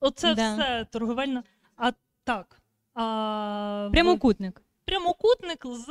оце 0.00 0.34
Да. 0.34 0.54
все 0.54 0.86
торговельна. 0.90 1.44
А 1.76 1.92
так. 2.24 2.60
А, 2.94 3.88
прямокутник 3.92 4.62
прямокутник 4.84 5.66
з. 5.66 5.84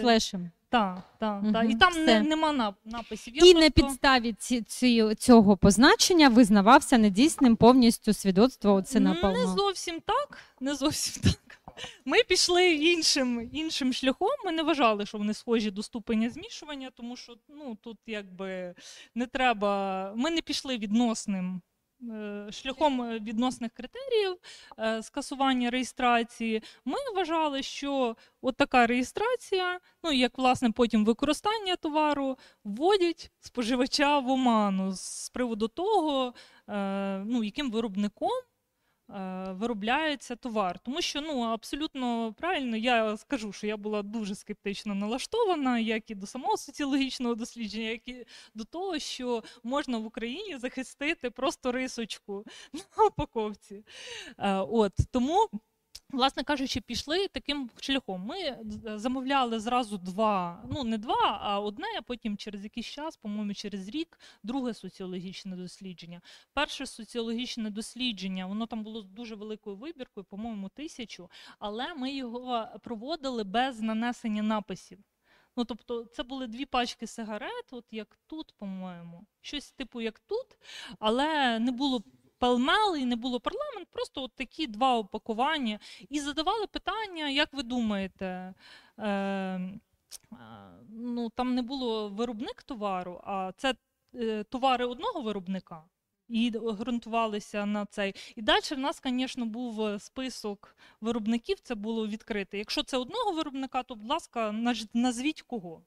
слешем. 0.00 0.50
Та, 0.70 1.02
та, 1.18 1.42
та. 1.52 1.62
Мгм, 1.62 1.70
І 1.70 1.74
там 1.74 1.92
все. 1.92 2.04
не, 2.04 2.20
нема 2.20 2.52
нап- 2.52 2.74
написів. 2.84 3.36
Я 3.36 3.50
І 3.50 3.54
на 3.54 3.70
підставі 3.70 4.32
ці, 4.32 4.62
ці, 4.62 5.14
цього 5.14 5.56
позначення 5.56 6.28
визнавався 6.28 6.98
недійсним 6.98 7.56
повністю 7.56 8.12
свідоцтво 8.12 8.74
оце 8.74 9.00
Не 9.00 9.46
зовсім 9.46 10.00
так. 10.00 10.38
Не 10.60 10.74
зовсім 10.74 11.22
так. 11.22 11.60
Ми 12.04 12.22
пішли 12.22 12.74
іншим, 12.74 13.50
іншим 13.52 13.92
шляхом. 13.92 14.28
Ми 14.44 14.52
не 14.52 14.62
вважали, 14.62 15.06
що 15.06 15.18
вони 15.18 15.34
схожі 15.34 15.70
до 15.70 15.82
ступеня 15.82 16.30
змішування, 16.30 16.90
тому 16.96 17.16
що 17.16 17.36
ну, 17.48 17.78
тут 17.82 17.98
якби 18.06 18.74
не 19.14 19.26
треба. 19.26 20.12
Ми 20.16 20.30
не 20.30 20.40
пішли 20.40 20.78
відносним. 20.78 21.60
Е, 22.02 22.46
Шляхом 22.52 23.02
е, 23.02 23.18
відносних 23.18 23.72
критеріїв 23.72 24.36
е, 24.78 25.02
скасування 25.02 25.70
реєстрації, 25.70 26.62
ми 26.84 26.96
вважали, 27.14 27.62
що 27.62 28.16
от 28.42 28.56
така 28.56 28.86
реєстрація, 28.86 29.80
ну 30.04 30.12
як 30.12 30.38
власне 30.38 30.70
потім 30.70 31.04
використання 31.04 31.76
товару, 31.76 32.38
вводять 32.64 33.30
споживача 33.40 34.18
в 34.18 34.30
оману 34.30 34.92
з 34.92 35.28
приводу 35.28 35.68
того, 35.68 36.34
ну, 37.24 37.44
яким 37.44 37.70
виробником 37.70 38.30
виробляється 39.50 40.36
товар. 40.36 40.78
Тому 40.78 41.02
що 41.02 41.20
ну, 41.20 41.40
абсолютно 41.40 42.34
правильно 42.38 42.76
я 42.76 43.16
скажу, 43.16 43.52
що 43.52 43.66
я 43.66 43.76
була 43.76 44.02
дуже 44.02 44.34
скептично 44.34 44.94
налаштована, 44.94 45.78
як 45.78 46.10
і 46.10 46.14
до 46.14 46.26
самого 46.26 46.56
соціологічного 46.56 47.34
дослідження, 47.34 47.88
як 47.88 48.08
і 48.08 48.26
до 48.54 48.64
того, 48.64 48.98
що 48.98 49.42
можна 49.62 49.98
в 49.98 50.06
Україні 50.06 50.58
захистити 50.58 51.30
просто 51.30 51.72
рисочку 51.72 52.44
на 52.72 53.04
упаковці. 53.06 53.84
Е, 54.38 54.54
От, 54.54 54.92
тому. 55.10 55.48
Власне 56.12 56.42
кажучи, 56.42 56.80
пішли 56.80 57.28
таким 57.28 57.70
шляхом. 57.80 58.22
Ми 58.22 58.58
замовляли 58.98 59.60
зразу 59.60 59.98
два, 59.98 60.64
ну 60.72 60.84
не 60.84 60.98
два, 60.98 61.38
а 61.42 61.60
одне, 61.60 61.86
а 61.98 62.02
потім 62.02 62.36
через 62.36 62.64
якийсь 62.64 62.86
час, 62.86 63.16
по-моєму, 63.16 63.54
через 63.54 63.88
рік, 63.88 64.18
друге 64.42 64.74
соціологічне 64.74 65.56
дослідження. 65.56 66.20
Перше 66.52 66.86
соціологічне 66.86 67.70
дослідження, 67.70 68.46
воно 68.46 68.66
там 68.66 68.82
було 68.82 69.02
з 69.02 69.08
дуже 69.08 69.34
великою 69.34 69.76
вибіркою, 69.76 70.24
по-моєму, 70.24 70.68
тисячу, 70.68 71.30
але 71.58 71.94
ми 71.94 72.12
його 72.12 72.68
проводили 72.82 73.44
без 73.44 73.80
нанесення 73.80 74.42
написів. 74.42 74.98
Ну, 75.56 75.64
тобто, 75.64 76.04
це 76.04 76.22
були 76.22 76.46
дві 76.46 76.66
пачки 76.66 77.06
сигарет, 77.06 77.66
от 77.70 77.84
як 77.90 78.18
тут, 78.26 78.54
по-моєму, 78.58 79.26
щось 79.40 79.72
типу 79.72 80.00
як 80.00 80.20
тут, 80.20 80.46
але 80.98 81.58
не 81.58 81.72
було 81.72 82.02
Pall 82.40 82.68
Mall 82.68 82.96
і 82.96 83.04
не 83.04 83.16
було 83.16 83.40
Parliament, 83.40 83.88
просто 83.90 84.22
от 84.22 84.32
такі 84.34 84.66
два 84.66 84.96
опакування. 84.96 85.78
І 86.08 86.20
задавали 86.20 86.66
питання, 86.66 87.28
як 87.28 87.48
ви 87.52 87.62
думаєте, 87.62 88.54
е, 88.98 89.60
ну, 90.88 91.30
там 91.30 91.54
не 91.54 91.62
було 91.62 92.08
виробник 92.08 92.62
товару, 92.62 93.20
а 93.24 93.52
це 93.56 93.74
е, 94.14 94.44
товари 94.44 94.84
одного 94.84 95.22
виробника. 95.22 95.84
і 96.28 96.50
ґрунтувалися 96.50 97.66
на 97.66 97.86
цей. 97.86 98.14
І 98.36 98.42
далі 98.42 98.62
в 98.70 98.78
нас, 98.78 99.00
звісно, 99.04 99.46
був 99.46 99.82
е, 99.82 99.98
список 99.98 100.76
виробників, 101.00 101.60
це 101.60 101.74
було 101.74 102.06
відкрите. 102.08 102.58
Якщо 102.58 102.82
це 102.82 102.96
одного 102.96 103.32
виробника, 103.32 103.82
то, 103.82 103.94
будь 103.94 104.10
ласка, 104.10 104.52
назвіть 104.94 105.42
кого. 105.42 105.82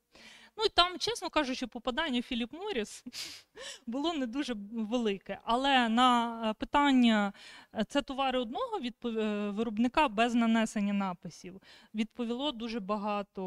Ну 0.57 0.63
і 0.63 0.69
там, 0.69 0.99
чесно 0.99 1.29
кажучи, 1.29 1.67
попадання 1.67 2.21
Філіп 2.21 2.53
Моріс 2.53 3.03
було 3.87 4.13
не 4.13 4.27
дуже 4.27 4.55
велике. 4.71 5.39
Але 5.43 5.89
на 5.89 6.39
е, 6.49 6.53
питання 6.53 7.33
е, 7.75 7.83
це 7.83 8.01
товари 8.01 8.39
одного 8.39 8.79
е, 9.05 9.49
виробника 9.49 10.07
без 10.07 10.35
нанесення 10.35 10.93
написів 10.93 11.61
відповіло 11.95 12.51
дуже 12.51 12.79
багато. 12.79 13.41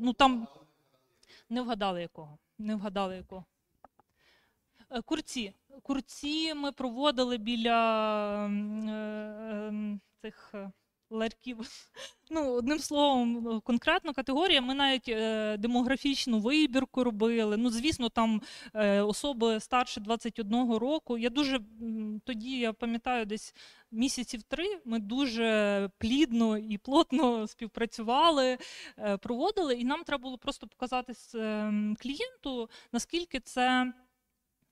Ну 0.00 0.12
там 0.12 0.48
не 1.50 1.62
вгадали 1.62 2.02
якого. 2.02 2.38
Не 2.58 2.74
вгадали 2.74 3.16
якого. 3.16 3.44
Курці. 5.04 5.54
Курці 5.82 6.54
ми 6.54 6.72
проводили 6.72 7.38
біля 7.38 8.44
е, 8.44 8.48
ем, 9.68 10.00
цих 10.22 10.50
е, 10.54 10.70
ларьків. 11.10 11.58
Ну, 12.32 12.52
одним 12.52 12.78
словом, 12.78 13.48
е, 13.48 13.60
конкретно 13.64 14.12
категорія. 14.12 14.60
Ми 14.60 14.74
навіть 14.74 15.08
е, 15.08 15.56
демографічну 15.56 16.40
вибірку 16.40 17.04
робили. 17.04 17.56
Ну, 17.56 17.70
звісно, 17.70 18.08
там 18.08 18.42
е, 18.74 19.00
особи 19.00 19.60
старше 19.60 20.00
21 20.00 20.72
року. 20.74 21.18
Я 21.18 21.30
дуже 21.30 21.60
тоді, 22.24 22.58
я 22.58 22.72
пам'ятаю, 22.72 23.26
десь 23.26 23.54
місяців 23.90 24.42
три 24.42 24.80
ми 24.84 24.98
дуже 24.98 25.90
плідно 25.98 26.58
і 26.58 26.78
плотно 26.78 27.46
співпрацювали, 27.46 28.58
е, 28.98 29.16
проводили, 29.16 29.74
і 29.74 29.84
нам 29.84 30.04
треба 30.04 30.22
було 30.22 30.38
просто 30.38 30.66
показати 30.66 31.12
с- 31.14 31.34
ем, 31.38 31.96
клієнту, 32.00 32.68
наскільки 32.92 33.40
це. 33.40 33.92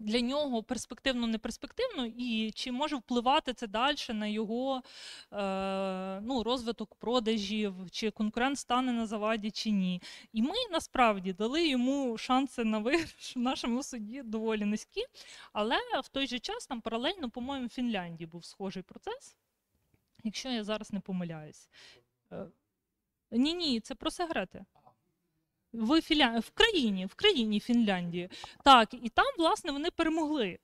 Для 0.01 0.21
нього 0.21 0.63
перспективно 0.63 1.27
не 1.27 1.39
перспективно, 1.39 2.07
і 2.07 2.53
чи 2.55 2.73
може 2.73 2.97
впливати 2.97 3.55
це 3.55 3.67
далі 3.67 3.97
на 4.09 4.27
його 4.27 4.83
е, 5.33 6.21
ну, 6.21 6.43
розвиток 6.43 6.95
продажів, 6.95 7.75
чи 7.91 8.11
конкурент 8.11 8.59
стане 8.59 8.93
на 8.93 9.07
заваді, 9.07 9.51
чи 9.51 9.71
ні. 9.71 10.03
І 10.33 10.43
ми 10.43 10.55
насправді 10.71 11.33
дали 11.33 11.69
йому 11.69 12.19
шанси 12.19 12.65
на 12.65 12.79
виграш 12.79 13.37
в 13.37 13.39
нашому 13.39 13.83
суді 13.83 14.23
доволі 14.23 14.65
низькі. 14.65 15.05
Але 15.53 15.77
в 16.05 16.09
той 16.09 16.27
же 16.27 16.39
час 16.39 16.67
там 16.67 16.81
паралельно, 16.81 17.31
по-моєму, 17.31 17.67
в 17.67 17.71
Фінляндії 17.71 18.27
був 18.27 18.45
схожий 18.45 18.83
процес, 18.83 19.37
якщо 20.25 20.49
я 20.49 20.65
зараз 20.65 20.93
не 20.93 21.01
помиляюсь. 21.01 21.69
Ні, 23.31 23.55
ні, 23.55 23.81
це 23.81 23.95
про 23.95 24.11
сигарети. 24.11 24.65
В, 25.73 26.01
Філя... 26.01 26.39
в 26.39 26.51
країні, 26.51 27.07
в 27.07 27.15
країні 27.15 27.61
Фінляндії. 27.61 28.31
Так, 28.65 28.95
і 28.95 29.09
там, 29.09 29.27
власне, 29.39 29.73
вони 29.73 29.91
перемогли. 29.91 30.59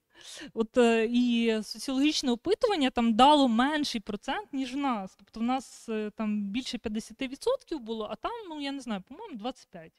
От 0.55 0.79
е, 0.79 1.09
і 1.11 1.59
соціологічне 1.63 2.33
опитування 2.33 2.91
там 2.91 3.15
дало 3.15 3.49
менший 3.49 4.01
процент, 4.01 4.53
ніж 4.53 4.75
в 4.75 4.77
нас. 4.77 5.15
Тобто 5.17 5.41
в 5.41 5.43
нас 5.43 5.89
е, 5.89 6.11
там 6.17 6.43
більше 6.43 6.79
50% 6.79 7.79
було, 7.79 8.09
а 8.11 8.17
там, 8.17 8.33
ну 8.49 8.61
я 8.61 8.73
не 8.73 8.81
знаю, 8.81 9.03
по-моєму, 9.09 9.39
25%. 9.39 9.91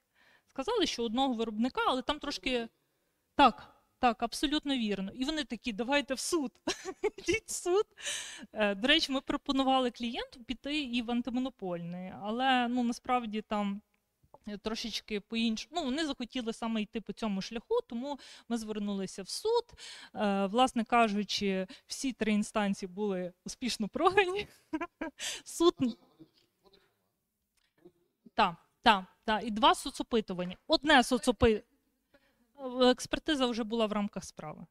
Сказали, 0.48 0.86
що 0.86 1.04
одного 1.04 1.34
виробника, 1.34 1.82
але 1.88 2.02
там 2.02 2.20
трошки 2.20 2.68
так. 3.36 3.72
Так, 4.00 4.24
абсолютно 4.24 4.76
вірно. 4.78 5.12
І 5.12 5.26
вони 5.26 5.44
такі, 5.44 5.74
давайте 5.74 6.14
в 6.14 6.20
суд. 6.20 6.52
Йдіть 7.18 7.48
в 7.48 7.52
суд. 7.52 7.86
Е, 8.54 8.76
До 8.76 8.88
речі, 8.88 9.12
ми 9.12 9.22
пропонували 9.22 9.92
клієнту 9.92 10.44
піти 10.44 10.82
і 10.82 11.02
в 11.02 11.12
антимонопольний, 11.12 12.14
але 12.22 12.68
ну 12.68 12.84
насправді 12.84 13.42
там 13.42 13.82
е, 14.48 14.58
трошечки 14.58 15.20
по-іншому. 15.20 15.76
Ну, 15.76 15.84
вони 15.84 16.06
захотіли 16.06 16.54
саме 16.54 16.82
йти 16.82 17.02
по 17.02 17.14
цьому 17.14 17.42
шляху, 17.42 17.82
тому 17.88 18.20
ми 18.50 18.58
звернулися 18.58 19.24
в 19.24 19.30
суд. 19.30 19.64
Е, 20.16 20.46
Власне 20.46 20.84
кажучи, 20.84 21.68
всі 21.88 22.14
три 22.14 22.32
інстанції 22.34 22.90
були 22.90 23.34
успішно 23.46 23.88
програні. 23.88 24.48
Суд. 25.44 25.76
Так, 28.34 28.56
так, 28.82 29.06
так. 29.26 29.44
І 29.44 29.52
два 29.52 29.76
соцопитування. 29.76 30.58
Одне 30.68 31.04
соцопитування. 31.04 31.64
Експертиза 32.82 33.46
вже 33.46 33.64
була 33.64 33.86
в 33.86 33.92
рамках 33.92 34.24
справи. 34.24 34.66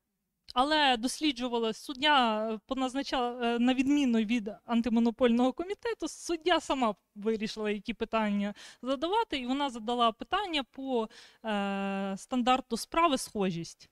Але 0.55 0.97
досліджувала 0.97 1.72
суддя 1.72 2.59
поназначала 2.66 3.59
на 3.59 3.74
відміну 3.74 4.18
від 4.18 4.51
антимонопольного 4.64 5.52
комітету. 5.52 6.09
Суддя 6.09 6.60
сама 6.60 6.94
вирішила, 7.14 7.70
які 7.70 7.94
питання 7.94 8.55
задавати, 8.82 9.39
і 9.39 9.47
вона 9.47 9.70
задала 9.70 10.12
питання 10.12 10.62
по 10.62 11.09
е, 11.44 12.14
стандарту 12.16 12.76
справи 12.76 13.18
схожість. 13.18 13.90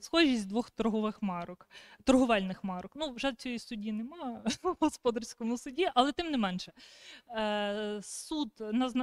Схожість 0.00 0.48
двох 0.48 0.70
торгових 0.70 1.22
марок, 1.22 1.68
торговельних 2.04 2.64
марок. 2.64 2.92
Ну, 2.94 3.12
вже 3.12 3.32
цієї 3.32 3.58
судді 3.58 3.92
немає 3.92 4.42
в 4.62 4.76
господарському 4.80 5.58
суді, 5.58 5.90
але 5.94 6.12
тим 6.12 6.30
не 6.30 6.38
менше. 6.38 6.72
Е, 7.30 8.00
суд 8.02 8.50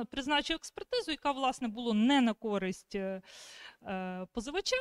призначив 0.09 0.55
експертизу, 0.55 1.11
яка, 1.11 1.31
власне, 1.31 1.67
була 1.67 1.93
не 1.93 2.21
на 2.21 2.33
користь 2.33 2.95
е, 2.95 3.21
е, 3.83 4.27
позивача. 4.33 4.75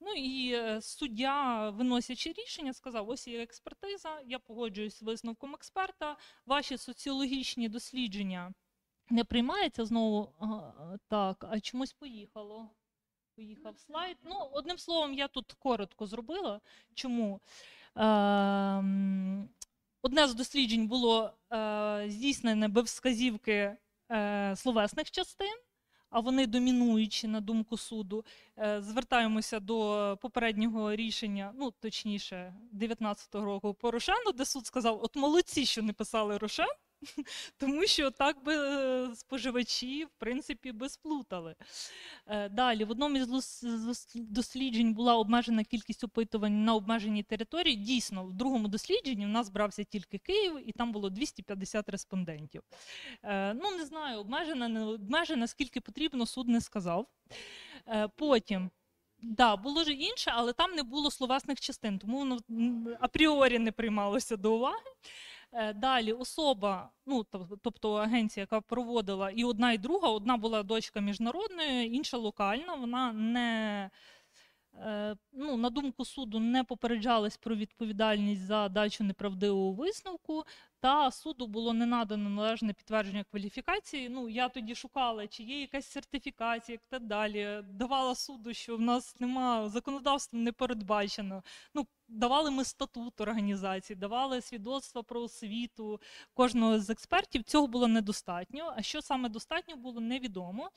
Ну 0.00 0.12
і 0.12 0.52
е, 0.52 0.82
суддя, 0.82 1.70
виносячи 1.70 2.32
рішення, 2.32 2.72
сказав: 2.72 3.08
ось 3.08 3.28
є 3.28 3.42
експертиза, 3.42 4.20
я 4.26 4.38
погоджуюсь 4.38 4.98
з 4.98 5.02
висновком 5.02 5.54
експерта. 5.54 6.16
Ваші 6.46 6.78
соціологічні 6.78 7.68
дослідження 7.68 8.54
не 9.10 9.24
приймаються 9.24 9.84
знову. 9.84 10.32
Так, 11.08 11.46
а 11.50 11.60
чомусь 11.60 11.92
поїхало. 11.92 12.70
Поїхав 13.36 13.78
слайд. 13.78 14.16
Ну, 14.22 14.34
одним 14.52 14.78
словом, 14.78 15.14
я 15.14 15.28
тут 15.28 15.52
коротко 15.52 16.06
зробила. 16.06 16.60
Чому? 16.94 17.40
Ем, 17.96 19.48
Одне 20.02 20.28
з 20.28 20.34
досліджень 20.34 20.88
було 20.88 21.32
е, 21.52 22.04
здійснене 22.08 22.68
без 22.68 22.98
вказівки 22.98 23.76
е, 24.12 24.56
словесних 24.56 25.10
частин, 25.10 25.58
а 26.10 26.20
вони 26.20 26.46
домінуючі 26.46 27.28
на 27.28 27.40
думку 27.40 27.76
суду. 27.76 28.24
Е, 28.58 28.82
звертаємося 28.82 29.60
до 29.60 30.18
попереднього 30.22 30.96
рішення, 30.96 31.52
ну 31.54 31.70
точніше, 31.70 32.54
19-го 32.74 33.44
року 33.44 33.74
по 33.74 33.90
Рошену, 33.90 34.32
де 34.34 34.44
суд 34.44 34.66
сказав: 34.66 35.00
от 35.02 35.16
молодці, 35.16 35.66
що 35.66 35.82
не 35.82 35.92
писали 35.92 36.38
Рошен, 36.38 36.68
тому 37.58 37.86
що 37.86 38.10
так 38.10 38.44
би 38.44 38.56
е, 38.56 39.14
споживачі, 39.14 40.04
в 40.04 40.10
принципі, 40.18 40.72
би 40.72 40.88
сплутали. 40.88 41.54
Е, 42.26 42.48
Далі, 42.48 42.84
в 42.84 42.90
одному 42.90 43.16
із 43.16 43.28
досліджень 44.14 44.94
була 44.94 45.16
обмежена 45.16 45.64
кількість 45.64 46.04
опитувань 46.04 46.64
на 46.64 46.74
обмеженій 46.74 47.22
території. 47.22 47.76
Дійсно, 47.76 48.24
в 48.24 48.32
другому 48.32 48.68
дослідженні 48.68 49.26
в 49.26 49.28
нас 49.28 49.48
брався 49.48 49.84
тільки 49.84 50.18
Київ, 50.18 50.68
і 50.68 50.72
там 50.72 50.92
було 50.92 51.10
250 51.10 51.88
респондентів. 51.88 52.62
Е, 53.22 53.54
Ну, 53.54 53.76
не 53.76 53.84
знаю, 53.84 54.18
обмежена, 54.18 54.68
не 54.68 54.84
обмежена, 54.84 55.46
скільки 55.46 55.80
потрібно, 55.80 56.26
суд 56.26 56.48
не 56.48 56.60
сказав. 56.60 57.06
Потім. 58.16 58.70
Да, 59.22 59.56
було 59.56 59.84
ж 59.84 59.92
інше, 59.92 60.32
але 60.34 60.52
там 60.52 60.72
не 60.72 60.82
було 60.82 61.10
словесних 61.10 61.60
частин, 61.60 61.98
тому 61.98 62.18
воно 62.18 62.38
апріорі 63.00 63.58
не 63.58 63.72
приймалося 63.72 64.36
до 64.36 64.54
уваги. 64.54 64.90
Е, 65.58 65.72
Далі 65.72 66.12
особа, 66.12 66.90
ну 67.06 67.22
тоб- 67.32 67.58
тобто 67.62 67.92
агенція, 67.94 68.42
яка 68.42 68.60
проводила 68.60 69.30
і 69.30 69.44
одна, 69.44 69.72
і 69.72 69.78
друга, 69.78 70.08
одна 70.08 70.36
була 70.36 70.62
дочка 70.62 71.00
міжнародної, 71.00 71.94
інша 71.96 72.16
локальна. 72.16 72.74
Вона 72.74 73.12
не 73.12 73.90
е, 74.74 75.16
ну, 75.32 75.56
на 75.56 75.70
думку 75.70 76.04
суду 76.04 76.40
не 76.40 76.64
попереджались 76.64 77.36
про 77.36 77.54
відповідальність 77.56 78.42
за 78.42 78.68
дачу 78.68 79.04
неправдивого 79.04 79.72
висновку, 79.72 80.44
та 80.80 81.10
суду 81.10 81.46
було 81.46 81.72
не 81.72 81.86
надано 81.86 82.30
належне 82.30 82.72
підтвердження 82.72 83.24
кваліфікації. 83.24 84.08
Ну 84.08 84.28
я 84.28 84.48
тоді 84.48 84.74
шукала, 84.74 85.26
чи 85.26 85.42
є 85.42 85.60
якась 85.60 85.86
сертифікація, 85.86 86.74
як 86.74 86.82
так 86.88 87.06
далі. 87.06 87.62
Давала 87.70 88.14
суду, 88.14 88.54
що 88.54 88.76
в 88.76 88.80
нас 88.80 89.20
нема 89.20 89.68
законодавством 89.68 90.42
не 90.42 90.52
передбачено. 90.52 91.42
Ну 91.74 91.86
давали 92.08 92.50
ми 92.50 92.64
статут 92.64 93.20
організації, 93.20 93.96
давали 93.96 94.40
свідоцтва 94.40 95.02
про 95.02 95.22
освіту 95.22 96.00
кожного 96.34 96.80
з 96.80 96.90
експертів. 96.90 97.42
Цього 97.42 97.66
було 97.66 97.88
недостатньо. 97.88 98.74
А 98.76 98.82
що 98.82 99.02
саме 99.02 99.28
достатньо 99.28 99.76
було, 99.76 100.00
невідомо. 100.00 100.70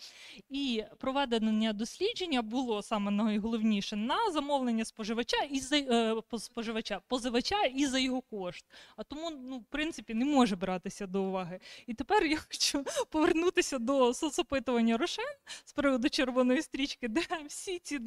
І 0.49 0.83
проведення 0.97 1.73
дослідження 1.73 2.41
було 2.41 2.81
саме 2.81 3.11
найголовніше 3.11 3.95
на 3.95 4.31
замовлення 4.31 4.85
споживача 4.85 5.37
і 5.51 5.59
за 5.59 5.77
е, 5.77 6.15
споживача, 6.37 7.01
позивача 7.07 7.63
і 7.63 7.85
за 7.85 7.99
його 7.99 8.21
кошт. 8.21 8.65
А 8.95 9.03
тому, 9.03 9.31
ну, 9.31 9.57
в 9.57 9.65
принципі, 9.65 10.13
не 10.13 10.25
може 10.25 10.55
братися 10.55 11.07
до 11.07 11.23
уваги. 11.23 11.59
І 11.87 11.93
тепер 11.93 12.25
я 12.25 12.37
хочу 12.37 12.85
повернутися 13.09 13.79
до 13.79 14.13
соцопитування 14.13 14.97
Рошен 14.97 15.25
з 15.65 15.73
приводу 15.73 16.09
червоної 16.09 16.61
стрічки, 16.61 17.07
де 17.07 17.21
всі 17.47 17.79
ці 17.79 17.99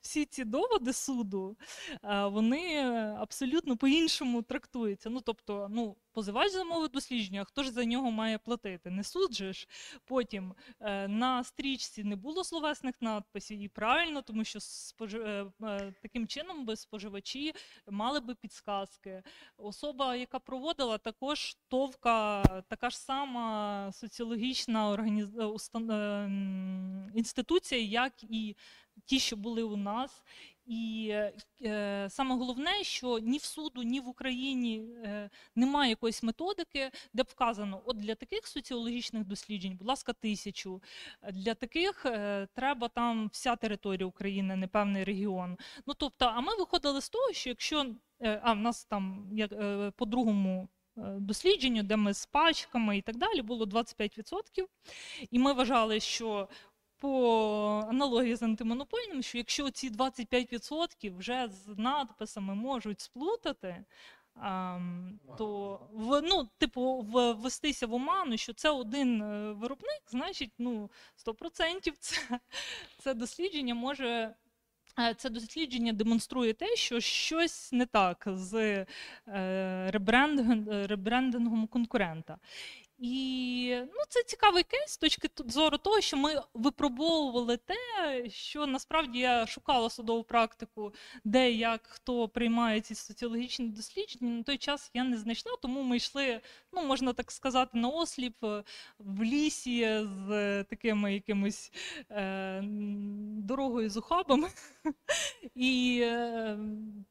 всі 0.00 0.24
ці 0.24 0.44
доводи 0.44 0.92
суду 0.92 1.56
е, 2.04 2.26
вони 2.26 2.59
вони 2.60 3.14
абсолютно 3.18 3.76
по-іншому 3.76 4.42
трактуються. 4.42 5.10
Ну, 5.10 5.20
тобто, 5.20 5.68
ну, 5.70 5.96
позивач 6.12 6.52
замовив 6.52 6.88
дослідження, 6.88 7.44
хто 7.44 7.62
ж 7.62 7.70
за 7.70 7.84
нього 7.84 8.10
має 8.10 8.38
платити? 8.38 8.90
Не 8.90 9.04
суд 9.04 9.34
же 9.34 9.52
ж. 9.52 9.68
Потім 10.04 10.54
е, 10.80 11.08
на 11.08 11.44
стрічці 11.44 12.04
не 12.04 12.16
було 12.16 12.44
словесних 12.44 12.94
надписів, 13.00 13.58
і 13.58 13.68
правильно, 13.68 14.22
тому 14.22 14.44
що 14.44 14.60
спожи... 14.60 15.18
е, 15.18 15.46
е, 15.62 15.94
таким 16.02 16.26
чином 16.26 16.64
би 16.66 16.76
споживачі 16.76 17.52
мали 17.88 18.20
би 18.20 18.34
підсказки. 18.34 19.22
Особа, 19.56 20.16
яка 20.16 20.38
проводила, 20.38 20.98
також 20.98 21.56
товка, 21.68 22.42
така 22.68 22.90
ж 22.90 22.98
сама 22.98 23.90
соціологічна 23.92 24.88
організ... 24.88 25.28
інституція, 27.14 27.80
як 27.80 28.12
і 28.22 28.56
ті, 29.04 29.18
що 29.18 29.36
були 29.36 29.62
у 29.62 29.76
нас. 29.76 30.22
І 30.70 31.14
е, 31.64 32.06
саме 32.10 32.34
головне, 32.34 32.70
що 32.82 33.18
ні 33.18 33.38
в 33.38 33.42
суду, 33.44 33.82
ні 33.82 34.00
в 34.00 34.08
Україні 34.08 34.84
е, 35.04 35.30
немає 35.56 35.90
якоїсь 35.90 36.22
методики, 36.22 36.90
де 37.12 37.22
б 37.22 37.26
вказано, 37.30 37.82
от 37.84 37.96
для 37.96 38.14
таких 38.14 38.46
соціологічних 38.46 39.24
досліджень, 39.24 39.76
будь 39.76 39.88
ласка, 39.88 40.12
тисячу. 40.12 40.82
Для 41.32 41.54
таких 41.54 42.06
е, 42.06 42.48
треба 42.54 42.88
там 42.88 43.30
вся 43.32 43.56
територія 43.56 44.06
України, 44.06 44.56
не 44.56 44.66
певний 44.68 45.04
регіон. 45.04 45.56
Ну 45.86 45.94
тобто, 45.94 46.24
а 46.26 46.40
ми 46.40 46.56
виходили 46.58 47.00
з 47.00 47.08
того, 47.08 47.32
що 47.32 47.50
якщо 47.50 47.86
е, 48.22 48.40
а 48.42 48.52
в 48.52 48.56
нас 48.58 48.84
там 48.84 49.28
як 49.32 49.52
е, 49.52 49.90
по 49.96 50.04
другому. 50.06 50.68
е, 50.98 51.00
Дослідженню, 51.20 51.82
де 51.82 51.96
ми 51.96 52.14
з 52.14 52.26
пачками 52.26 52.98
і 52.98 53.02
так 53.02 53.16
далі, 53.16 53.42
було 53.42 53.64
25%. 53.66 54.66
І 55.30 55.38
ми 55.38 55.52
вважали, 55.52 56.00
що 56.00 56.48
по 57.00 57.84
аналогії 57.88 58.36
з 58.36 58.42
антимонопольним, 58.42 59.22
що 59.22 59.38
якщо 59.38 59.70
ці 59.70 59.90
25% 59.90 61.16
вже 61.18 61.48
з 61.48 61.78
надписами 61.78 62.54
можуть 62.54 63.00
сплутати, 63.00 63.84
то 65.38 65.80
ну, 66.24 66.48
типу, 66.58 67.00
ввестися 67.10 67.86
в 67.86 67.94
оману, 67.94 68.36
що 68.36 68.52
це 68.52 68.70
один 68.70 69.22
е, 69.22 69.52
виробник, 69.52 70.02
значить, 70.10 70.52
ну, 70.58 70.90
100% 71.26 71.92
це, 72.00 72.40
це 72.98 73.14
дослідження 73.14 73.74
може. 73.74 74.34
е, 74.98 75.14
Це 75.14 75.30
дослідження 75.30 75.92
демонструє 75.92 76.52
те, 76.54 76.76
що 76.76 77.00
щось 77.00 77.72
не 77.72 77.86
так 77.86 78.24
з 78.26 78.54
е, 79.28 79.90
ребрендингом 80.86 81.66
конкурента. 81.66 82.38
І 83.00 83.76
ну, 83.80 84.00
це 84.08 84.22
цікавий 84.22 84.62
кейс 84.62 84.90
з 84.90 84.96
точки 84.98 85.28
зору 85.46 85.78
того, 85.78 86.00
що 86.00 86.16
ми 86.16 86.42
випробовували 86.54 87.56
те, 87.56 87.76
що 88.30 88.66
насправді 88.66 89.18
я 89.18 89.46
шукала 89.46 89.90
судову 89.90 90.22
практику, 90.22 90.94
де 91.24 91.52
як 91.52 91.80
хто 91.86 92.28
приймає 92.28 92.80
ці 92.80 92.94
соціологічні 92.94 93.68
дослідження. 93.68 94.30
На 94.36 94.42
той 94.42 94.58
час 94.58 94.90
я 94.94 95.04
не 95.04 95.16
знайшла, 95.16 95.52
тому 95.62 95.82
ми 95.82 95.96
йшли, 95.96 96.40
ну 96.72 96.86
можна 96.86 97.12
так 97.12 97.30
сказати, 97.30 97.70
на 97.78 97.88
осліп 97.88 98.44
е, 98.44 98.62
в 98.98 99.22
лісі 99.22 100.06
з 100.26 100.30
е, 100.30 100.64
такими 100.64 101.14
якимось 101.14 101.72
е, 102.10 102.60
дорогою 103.38 103.90
з 103.90 103.96
ухабами. 103.96 104.48
І 105.54 106.00
е, 106.02 106.58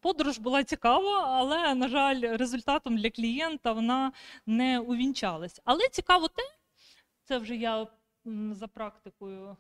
подорож 0.01 0.37
була 0.37 0.63
цікава, 0.63 1.25
але, 1.27 1.75
на 1.75 1.87
жаль, 1.87 2.21
результатом 2.21 2.97
для 2.97 3.09
клієнта 3.09 3.71
вона 3.71 4.11
не 4.45 4.79
увінчалась. 4.79 5.61
Цікаво 5.91 6.27
те, 6.27 6.43
це 7.23 7.38
вже 7.38 7.56
я 7.56 7.88
за 8.51 8.68
практикою 8.68 9.57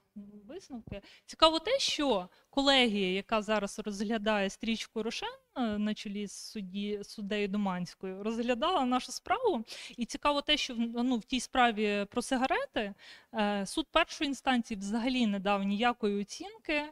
висновки. 0.47 1.01
Цікаво 1.25 1.59
те, 1.59 1.79
що 1.79 2.29
колегія, 2.49 3.11
яка 3.13 3.41
зараз 3.41 3.79
розглядає 3.79 4.49
стрічку 4.49 5.03
Рошен 5.03 5.29
е, 5.55 5.61
на 5.61 5.93
чолі 5.93 6.27
з 6.27 6.31
судді, 6.51 6.99
суддею 7.03 7.47
Доманською, 7.47 8.23
розглядала 8.23 8.85
нашу 8.85 9.11
справу. 9.11 9.63
І 9.97 10.05
цікаво 10.05 10.41
те, 10.41 10.57
що 10.57 10.73
в- 10.73 10.77
ну, 11.03 11.17
в 11.17 11.23
тій 11.23 11.39
справі 11.39 12.05
про 12.09 12.21
сигарети 12.21 12.93
е, 13.33 13.65
суд 13.65 13.87
першої 13.91 14.27
інстанції 14.27 14.79
взагалі 14.79 15.27
не 15.27 15.39
дав 15.39 15.63
ніякої 15.63 16.21
оцінки 16.21 16.83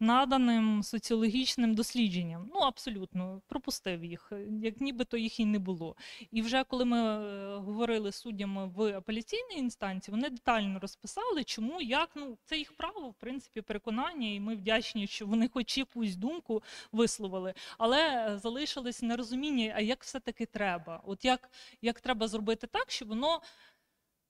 наданим 0.00 0.82
соціологічним 0.82 1.74
дослідженням. 1.74 2.50
Ну, 2.54 2.60
абсолютно, 2.60 3.42
пропустив 3.46 4.04
їх, 4.04 4.32
як 4.62 4.80
нібито 4.80 5.16
їх 5.16 5.40
і 5.40 5.44
не 5.44 5.58
було. 5.58 5.96
І 6.30 6.42
вже 6.42 6.64
коли 6.64 6.84
ми 6.84 6.98
е, 6.98 7.56
говорили 7.56 8.12
з 8.12 8.16
суддями 8.16 8.66
в 8.66 8.96
апеляційній 8.96 9.56
інстанції, 9.56 10.12
вони 10.12 10.30
детально 10.30 10.78
розписали, 10.78 11.44
чому, 11.44 11.80
як. 11.80 12.10
Ну, 12.14 12.38
це 12.44 12.58
їх 12.58 12.72
право, 12.76 13.08
в 13.10 13.14
принципі, 13.14 13.60
переконання, 13.62 14.28
і 14.28 14.40
ми 14.40 14.54
вдячні, 14.56 15.06
що 15.06 15.26
вони 15.26 15.48
хоч 15.48 15.78
якусь 15.78 16.16
думку 16.16 16.62
висловили. 16.92 17.54
Але 17.78 18.32
залишилось 18.42 19.02
нерозуміння, 19.02 19.72
а 19.76 19.80
як 19.80 20.02
все-таки 20.02 20.46
треба? 20.46 21.02
От 21.06 21.24
як, 21.24 21.50
як 21.82 22.00
треба 22.00 22.28
зробити 22.28 22.66
так, 22.66 22.90
щоб 22.90 23.08
воно. 23.08 23.40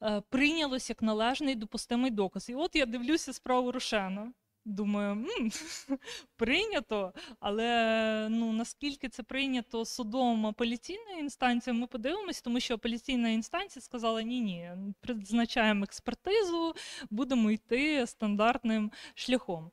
е, 0.02 0.22
Прийнялось 0.28 0.88
як 0.90 1.02
належний 1.02 1.54
допустимий 1.54 2.10
доказ. 2.10 2.48
І 2.50 2.54
от 2.54 2.76
я 2.76 2.86
дивлюся 2.86 3.32
справу 3.32 3.72
Рошена. 3.72 4.32
Думаю, 4.64 5.10
«М, 5.10 5.50
прийнято, 6.36 7.12
але 7.40 8.28
ну 8.30 8.52
наскільки 8.52 9.08
це 9.08 9.22
прийнято 9.22 9.84
судом 9.84 10.46
апеляційної 10.46 11.18
інстанції, 11.20 11.74
ми 11.74 11.86
подивимось, 11.86 12.42
тому 12.42 12.60
що 12.60 12.74
апеляційна 12.74 13.28
інстанція 13.28 13.82
сказала: 13.82 14.22
ні, 14.22 14.40
ні, 14.40 14.70
призначаємо 15.00 15.84
експертизу, 15.84 16.74
будемо 17.10 17.50
йти 17.50 18.06
стандартним 18.06 18.92
шляхом. 19.14 19.70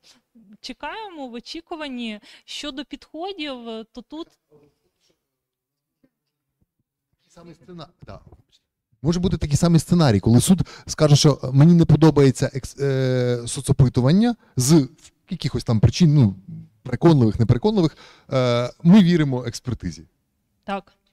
Чекаємо 0.60 1.28
в 1.28 1.32
очікуванні 1.34 2.20
щодо 2.44 2.84
підходів, 2.84 3.84
то 3.92 4.02
тут 4.02 4.28
самий 7.28 7.54
сцена... 7.54 7.88
да. 8.02 8.20
Може 9.02 9.20
бути 9.20 9.36
такий 9.36 9.56
самий 9.56 9.80
сценарій, 9.80 10.20
коли 10.20 10.40
суд 10.40 10.68
скаже, 10.86 11.16
що 11.16 11.50
мені 11.52 11.74
не 11.74 11.84
подобається 11.84 12.50
екс... 12.54 12.80
е... 12.80 13.42
соцопитування 13.46 14.36
з 14.56 14.88
якихось 15.30 15.64
там 15.64 15.80
причин, 15.80 16.14
ну, 16.14 16.34
переконливих, 16.82 17.40
непереконливих, 17.40 17.96
е... 18.32 18.70
ми 18.82 19.02
віримо 19.02 19.44
експертизі. 19.46 20.02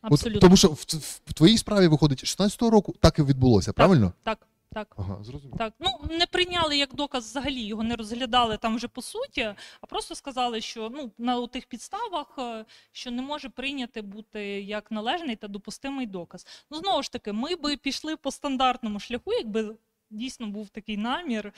так, 0.01 0.11
От, 0.11 0.39
тому 0.41 0.57
що 0.57 0.67
в, 0.67 0.71
в, 0.87 1.19
в 1.25 1.33
твоїй 1.33 1.57
справі 1.57 1.87
виходить 1.87 2.23
16-го 2.23 2.69
року, 2.69 2.95
так 2.99 3.19
і 3.19 3.23
відбулося, 3.23 3.73
правильно? 3.73 4.13
так, 4.23 4.47
так. 4.73 4.95
Ага, 4.97 5.23
зрозуміло. 5.23 5.57
Так, 5.57 5.73
ну 5.79 5.89
не 6.09 6.25
прийняли 6.25 6.77
як 6.77 6.93
доказ 6.95 7.25
взагалі, 7.25 7.61
його 7.61 7.83
не 7.83 7.95
розглядали 7.95 8.57
там 8.57 8.75
вже 8.75 8.87
по 8.87 9.01
суті, 9.01 9.55
а 9.81 9.85
просто 9.87 10.15
сказали, 10.15 10.61
що 10.61 10.89
ну 10.89 11.11
на 11.17 11.47
тих 11.47 11.65
підставах, 11.65 12.35
е, 12.37 12.65
що 12.91 13.11
не 13.11 13.21
може 13.21 13.49
прийняти 13.49 14.01
бути 14.01 14.61
як 14.61 14.91
належний 14.91 15.35
та 15.35 15.47
допустимий 15.47 16.05
доказ. 16.05 16.47
Ну 16.71 16.77
знову 16.77 17.03
ж 17.03 17.11
таки, 17.11 17.33
ми 17.33 17.55
би 17.55 17.77
пішли 17.77 18.17
по 18.17 18.31
стандартному 18.31 18.99
шляху, 18.99 19.33
якби 19.33 19.75
дійсно 20.09 20.47
був 20.47 20.69
такий 20.69 20.97
намір, 20.97 21.53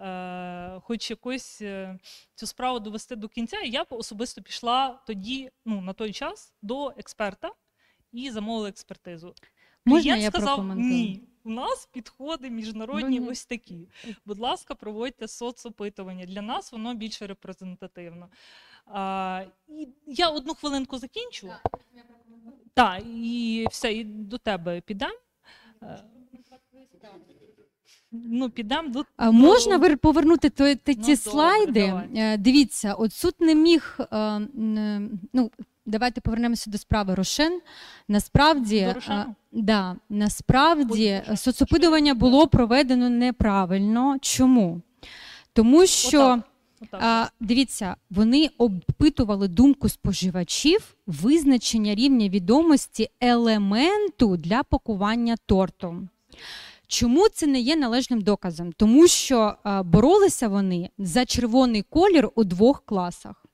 е, 0.00 0.80
хоч 0.80 1.10
якось 1.10 1.62
е, 1.62 1.98
цю 2.34 2.46
справу 2.46 2.80
довести 2.80 3.16
до 3.16 3.28
кінця. 3.28 3.60
І 3.60 3.70
я 3.70 3.84
б 3.84 3.86
особисто 3.90 4.42
пішла 4.42 5.00
тоді, 5.06 5.50
ну 5.64 5.80
на 5.80 5.92
той 5.92 6.12
час, 6.12 6.54
до 6.62 6.92
експерта 6.96 7.52
і 8.12 8.30
замовила 8.30 8.68
експертизу. 8.68 9.34
Можна 9.84 10.02
Клієнт 10.02 10.22
я 10.22 10.30
сказав, 10.30 10.56
прокоментую? 10.56 10.94
ні, 10.94 11.28
у 11.44 11.50
нас 11.50 11.88
підходи 11.92 12.50
міжнародні 12.50 13.20
Ну, 13.20 13.30
ось 13.30 13.46
такі. 13.46 13.88
Будь 14.26 14.38
ласка, 14.38 14.74
проводьте 14.74 15.28
соцопитування. 15.28 16.26
Для 16.26 16.42
нас 16.42 16.72
воно 16.72 16.94
більш 16.94 17.22
репрезентативно. 17.22 18.28
А, 18.86 19.42
і 19.68 19.88
я 20.06 20.28
одну 20.28 20.54
хвилинку 20.54 20.98
закінчу. 20.98 21.50
Так, 22.74 23.02
і 23.06 23.66
все, 23.70 23.92
і 23.92 24.04
до 24.04 24.38
тебе 24.38 24.80
підемо. 24.80 25.14
Е, 25.82 26.04
Ну, 28.12 28.50
підемо 28.50 28.88
до 28.88 29.04
А 29.16 29.30
можна 29.30 29.96
повернути 29.96 30.50
то, 30.50 30.74
ті 30.74 30.98
Ну, 31.08 31.16
слайди? 31.16 31.86
давай. 31.86 32.08
Е, 32.16 32.36
Дивіться, 32.36 32.94
от 32.94 33.12
суд 33.12 33.34
не 33.38 33.54
міг. 33.54 33.98
е, 34.12 34.40
Ну, 35.32 35.50
давайте 35.86 36.20
повернемося 36.20 36.70
до 36.70 36.78
справи 36.78 37.14
Рошен. 37.14 37.60
Насправді, 38.08 38.94
До 38.94 39.12
е, 39.12 39.26
да, 39.52 39.96
насправді 40.08 41.22
Боже, 41.26 41.36
соцопитування 41.36 42.14
було 42.14 42.46
проведено 42.46 43.10
неправильно. 43.10 44.16
Чому? 44.20 44.80
Тому 45.52 45.86
що. 45.86 46.20
Отак, 46.20 46.44
отак. 46.80 47.00
А, 47.02 47.26
дивіться, 47.40 47.96
вони 48.10 48.50
опитували 48.58 49.48
думку 49.48 49.88
споживачів 49.88 50.94
визначення 51.06 51.94
рівня 51.94 52.28
відомості 52.28 53.08
елементу 53.20 54.36
для 54.36 54.62
пакування 54.62 55.36
торту. 55.46 56.08
Чому 56.86 57.28
це 57.28 57.46
не 57.46 57.60
є 57.60 57.76
належним 57.76 58.20
доказом? 58.20 58.72
Тому 58.72 59.08
що 59.08 59.54
а, 59.62 59.82
боролися 59.82 60.48
вони 60.48 60.90
за 60.98 61.24
червоний 61.24 61.82
колір 61.82 62.30
у 62.34 62.44
двох 62.44 62.82
класах. 62.84 63.44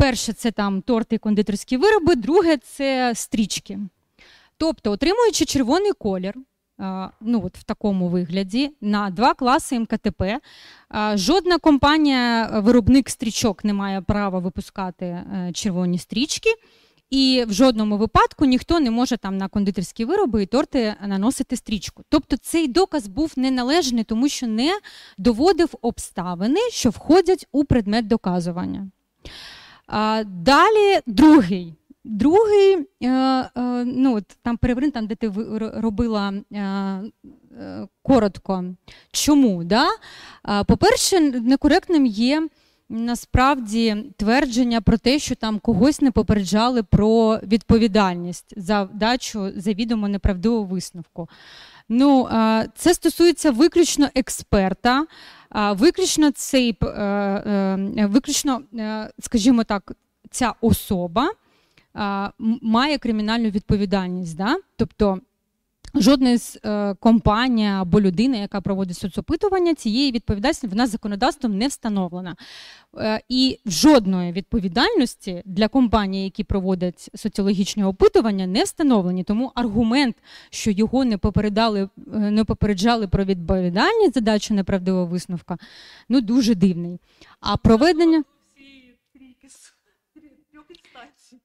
Перше 0.00 0.32
це 0.32 0.50
там 0.50 0.82
торти 0.82 1.16
і 1.16 1.18
кондитерські 1.18 1.76
вироби, 1.76 2.14
друге 2.14 2.56
це 2.56 3.12
стрічки. 3.14 3.78
Тобто, 4.56 4.90
отримуючи 4.90 5.44
червоний 5.44 5.92
колір, 5.92 6.34
ну 7.20 7.42
от 7.44 7.58
в 7.58 7.62
такому 7.62 8.08
вигляді, 8.08 8.70
на 8.80 9.10
два 9.10 9.34
класи 9.34 9.78
МКТП, 9.78 10.22
Жодна 11.14 11.58
компанія, 11.58 12.50
е, 12.54 12.60
виробник 12.60 13.10
стрічок 13.10 13.64
не 13.64 13.72
має 13.72 14.00
права 14.00 14.38
випускати 14.38 15.06
е, 15.06 15.50
червоні 15.54 15.98
стрічки. 15.98 16.50
і 17.10 17.44
в 17.48 17.52
жодному 17.52 17.96
випадку 17.96 18.44
ніхто 18.44 18.80
не 18.80 18.90
може 18.90 19.16
там 19.16 19.38
на 19.38 19.48
кондитерські 19.48 20.04
вироби 20.04 20.42
і 20.42 20.46
торти 20.46 20.94
наносити 21.06 21.56
стрічку. 21.56 22.02
Тобто 22.08 22.36
цей 22.36 22.68
доказ 22.68 23.06
був 23.06 23.32
неналежний, 23.36 24.04
тому 24.04 24.28
що 24.28 24.46
не 24.46 24.78
доводив 25.18 25.74
обставини, 25.82 26.60
що 26.70 26.90
входять 26.90 27.46
у 27.52 27.64
предмет 27.64 28.06
доказування. 28.06 28.90
Далі 30.24 31.00
другий. 31.06 31.74
Другий, 32.04 32.76
е, 33.02 33.08
е, 33.08 33.50
ну, 33.84 34.16
от 34.16 34.24
там 34.42 34.56
переврин, 34.56 34.90
там, 34.90 35.06
де 35.06 35.14
ти 35.14 35.32
робила 35.74 36.32
е, 36.52 37.02
коротко. 38.02 38.64
Чому? 39.12 39.64
Да? 39.64 39.86
По-перше, 40.66 41.20
некоректним 41.20 42.06
є 42.06 42.48
насправді 42.88 44.12
твердження 44.16 44.80
про 44.80 44.98
те, 44.98 45.18
що 45.18 45.34
там 45.34 45.58
когось 45.58 46.00
не 46.00 46.10
попереджали 46.10 46.82
про 46.82 47.40
відповідальність 47.42 48.54
за 48.56 48.84
дачу 48.84 49.52
завідомо 49.56 50.08
неправдивого 50.08 50.64
висновку. 50.64 51.28
Ну, 51.88 52.28
це 52.74 52.94
стосується 52.94 53.50
виключно 53.50 54.08
експерта, 54.14 55.06
виключно 55.54 56.30
цей, 56.30 56.76
е, 56.82 56.86
е, 56.86 58.06
виключно, 58.06 58.62
е, 58.74 59.10
скажімо 59.20 59.64
так, 59.64 59.92
ця 60.30 60.54
особа 60.60 61.30
має 62.62 62.98
кримінальну 62.98 63.50
відповідальність. 63.50 64.36
Да? 64.36 64.56
Тобто 64.76 65.20
жодна 65.94 66.38
з 66.38 66.58
е, 66.64 66.94
компаній 66.94 67.66
або 67.66 68.00
людина, 68.00 68.36
яка 68.36 68.60
проводить 68.60 68.96
соцопитування, 68.96 69.74
цієї 69.74 70.12
відповідальності 70.12 70.66
вона 70.66 70.86
законодавством 70.86 71.58
не 71.58 71.68
встановлена. 71.68 72.36
Е, 72.98 73.20
і 73.28 73.58
жодної 73.66 74.32
відповідальності 74.32 75.42
для 75.44 75.68
компаній, 75.68 76.24
які 76.24 76.44
проводять 76.44 77.10
соціологічні 77.14 77.84
опитування, 77.84 78.46
не 78.46 78.62
встановлені. 78.62 79.24
Тому 79.24 79.52
аргумент, 79.54 80.16
що 80.50 80.70
його 80.70 81.04
не 81.04 81.18
попередали, 81.18 81.88
е, 82.14 82.18
не 82.18 82.44
попереджали 82.44 83.08
про 83.08 83.24
відповідальність 83.24 84.14
за 84.14 84.20
дачу 84.20 84.54
неправдивого 84.54 85.06
висновка, 85.06 85.58
ну 86.08 86.20
дуже 86.20 86.54
дивний. 86.54 86.98
А 87.40 87.56
проведення. 87.56 88.24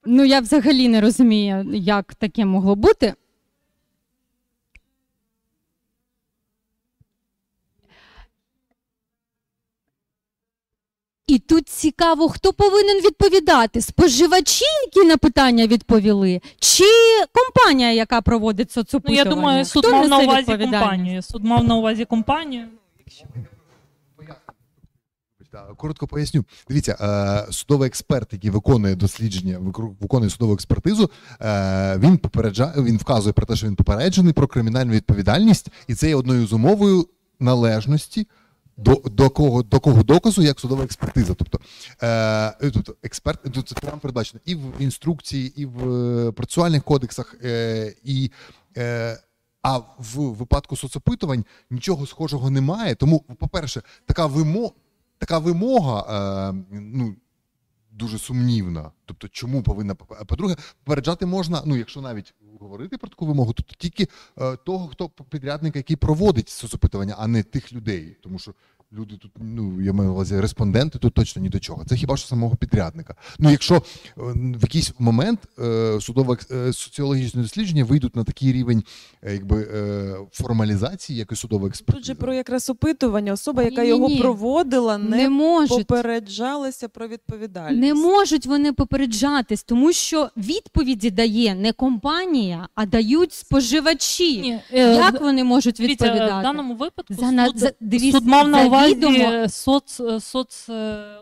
Ну, 0.08 0.26
я 0.26 0.40
взагалі 0.40 0.88
не 0.88 1.02
розумію, 1.02 1.66
як 1.74 2.16
таке 2.16 2.46
могло 2.46 2.76
бути. 2.76 3.14
І 11.36 11.40
тут 11.40 11.70
цікаво, 11.70 12.30
хто 12.30 12.54
повинен 12.54 12.98
відповідати: 12.98 13.82
споживачі, 13.82 14.66
які 14.86 15.08
на 15.08 15.18
питання 15.18 15.68
відповіли, 15.68 16.42
чи 16.60 16.84
компанія, 17.34 17.92
яка 17.94 18.22
проводить 18.22 18.68
Ну, 18.70 18.74
соцопитування? 18.74 19.24
я 19.24 19.30
думаю, 19.30 19.66
суд 19.66 19.86
Хто 19.86 19.96
мав 19.96 20.08
на 20.10 20.20
увазі 20.20 20.58
компанію. 20.58 21.22
Суд 21.22 21.44
мав 21.44 21.64
на 21.64 21.76
увазі 21.76 22.06
компанію. 22.06 22.68
Коротко 25.78 26.08
поясню. 26.08 26.46
Дивіться, 26.70 26.98
е, 27.50 27.52
судовий 27.54 27.88
експерт, 27.88 28.34
який 28.34 28.50
виконує 28.50 28.96
дослідження, 28.96 29.60
викру- 29.60 29.96
виконує 30.02 30.30
судову 30.30 30.54
експертизу, 30.54 31.10
е, 31.42 31.98
він 31.98 32.18
попереджає, 32.18 32.74
він 32.78 32.98
вказує 32.98 33.34
про 33.34 33.46
те, 33.46 33.56
що 33.56 33.68
він 33.68 33.76
попереджений 33.76 34.34
про 34.34 34.48
кримінальну 34.48 34.92
відповідальність, 34.92 35.68
і 35.88 35.96
це 35.96 36.08
є 36.10 36.16
одною 36.16 36.48
з 36.48 36.54
умовою 36.54 37.08
належності. 37.40 38.28
До, 38.78 39.02
до 39.06 39.30
кого 39.30 39.64
до 39.64 39.80
кого 39.80 40.04
доказу 40.04 40.42
як 40.42 40.60
судова 40.60 40.84
експертиза. 40.84 41.34
Тобто, 41.34 41.60
е, 42.04 42.72
тобто 42.72 42.96
експерт 43.04 43.54
тут 43.54 43.70
це 43.70 43.76
прямо 43.76 43.98
передбачено 43.98 44.42
і 44.46 44.56
в 44.56 44.74
інструкції, 44.80 45.62
і 45.62 45.66
в 45.66 45.90
е, 46.28 46.32
процесуальних 46.32 46.84
кодексах, 46.84 47.36
е, 47.44 47.94
і 48.04 48.32
е, 48.78 49.18
а 49.62 49.78
в 49.78 50.20
випадку 50.20 50.76
соцопитувань 50.76 51.46
нічого 51.70 52.08
схожого 52.08 52.50
немає. 52.50 52.96
Тому, 52.96 53.20
по-перше, 53.20 53.82
така 54.06 54.26
вимога, 54.26 54.72
така 55.18 55.40
вимога 55.40 56.00
е, 56.50 56.54
ну, 56.72 57.16
дуже 57.96 58.18
сумнівна. 58.18 58.92
Тобто, 59.06 59.28
чому 59.28 59.64
повинна 59.64 59.96
по-друге, 59.96 60.56
попереджати 60.84 61.26
можна, 61.26 61.62
ну 61.66 61.76
якщо 61.76 62.02
навіть 62.02 62.34
говорити 62.60 62.98
про 62.98 63.10
таку 63.10 63.26
вимогу, 63.26 63.54
то 63.54 63.64
тільки 63.78 64.08
е, 64.38 64.56
того, 64.56 64.88
хто 64.88 65.10
підрядник, 65.10 65.76
який 65.76 65.96
проводить 65.96 66.50
соцопитування, 66.50 67.16
а 67.18 67.28
не 67.28 67.44
тих 67.44 67.74
людей. 67.74 68.18
Тому 68.24 68.40
що 68.40 68.54
люди 68.94 69.18
тут, 69.18 69.32
ну 69.42 69.82
я 69.82 69.94
маю 69.94 70.10
на 70.10 70.14
увазі, 70.14 70.40
респонденти 70.40 71.00
тут 71.00 71.14
точно 71.14 71.42
ні 71.42 71.50
до 71.50 71.60
чого. 71.60 71.86
Це 71.86 71.96
хіба 71.96 72.18
що 72.18 72.28
самого 72.28 72.56
підрядника. 72.56 73.16
Ну, 73.40 73.52
якщо 73.52 73.76
е, 73.76 73.82
в 74.36 74.62
якийсь 74.62 74.94
момент 75.00 75.40
е, 75.60 75.98
судове 76.02 76.38
соціологічне 76.74 77.42
дослідження 77.42 77.84
вийдуть 77.84 78.16
на 78.16 78.24
такий 78.24 78.52
рівень 78.54 78.84
е, 79.24 79.34
якби, 79.34 79.68
формалізації, 80.32 81.20
як 81.20 81.32
і 81.32 81.36
судова 81.36 81.68
експертиза. 81.68 81.98
Тут 81.98 82.06
же 82.06 82.16
про 82.16 82.34
якраз 82.34 82.70
опитування, 82.70 83.34
особа, 83.34 83.64
яка 83.64 83.84
Ні-ні-ні. 83.84 84.14
його 84.16 84.22
проводила, 84.22 84.98
не, 84.98 85.18
Не 85.18 85.30
можуть. 85.30 85.88
попереджалася 85.88 86.88
про 86.88 87.08
відповідальність. 87.08 87.82
Не 87.82 87.94
можуть 87.94 88.46
вони 88.46 88.74
попереджатись, 88.74 89.64
тому 89.64 89.94
що 89.94 90.30
відповіді 90.38 91.12
дає 91.12 91.56
не 91.56 91.72
компанія, 91.74 92.68
а 92.76 92.86
дають 92.86 93.34
споживачі. 93.34 94.42
Ні, 94.42 94.60
Як 94.80 95.22
вони 95.22 95.44
можуть 95.44 95.80
відповідати? 95.80 96.26
в 96.40 96.42
даному 96.44 96.76
випадку 96.76 97.14
За 97.14 97.46
суд, 97.48 97.60
за- 97.60 98.12
суд 98.12 98.26
мав 98.26 98.48
на 98.48 98.66
увазі 98.66 98.75
завідомо- 98.82 99.50
соц, 99.50 100.02
соц 100.20 100.70
е, 100.70 101.18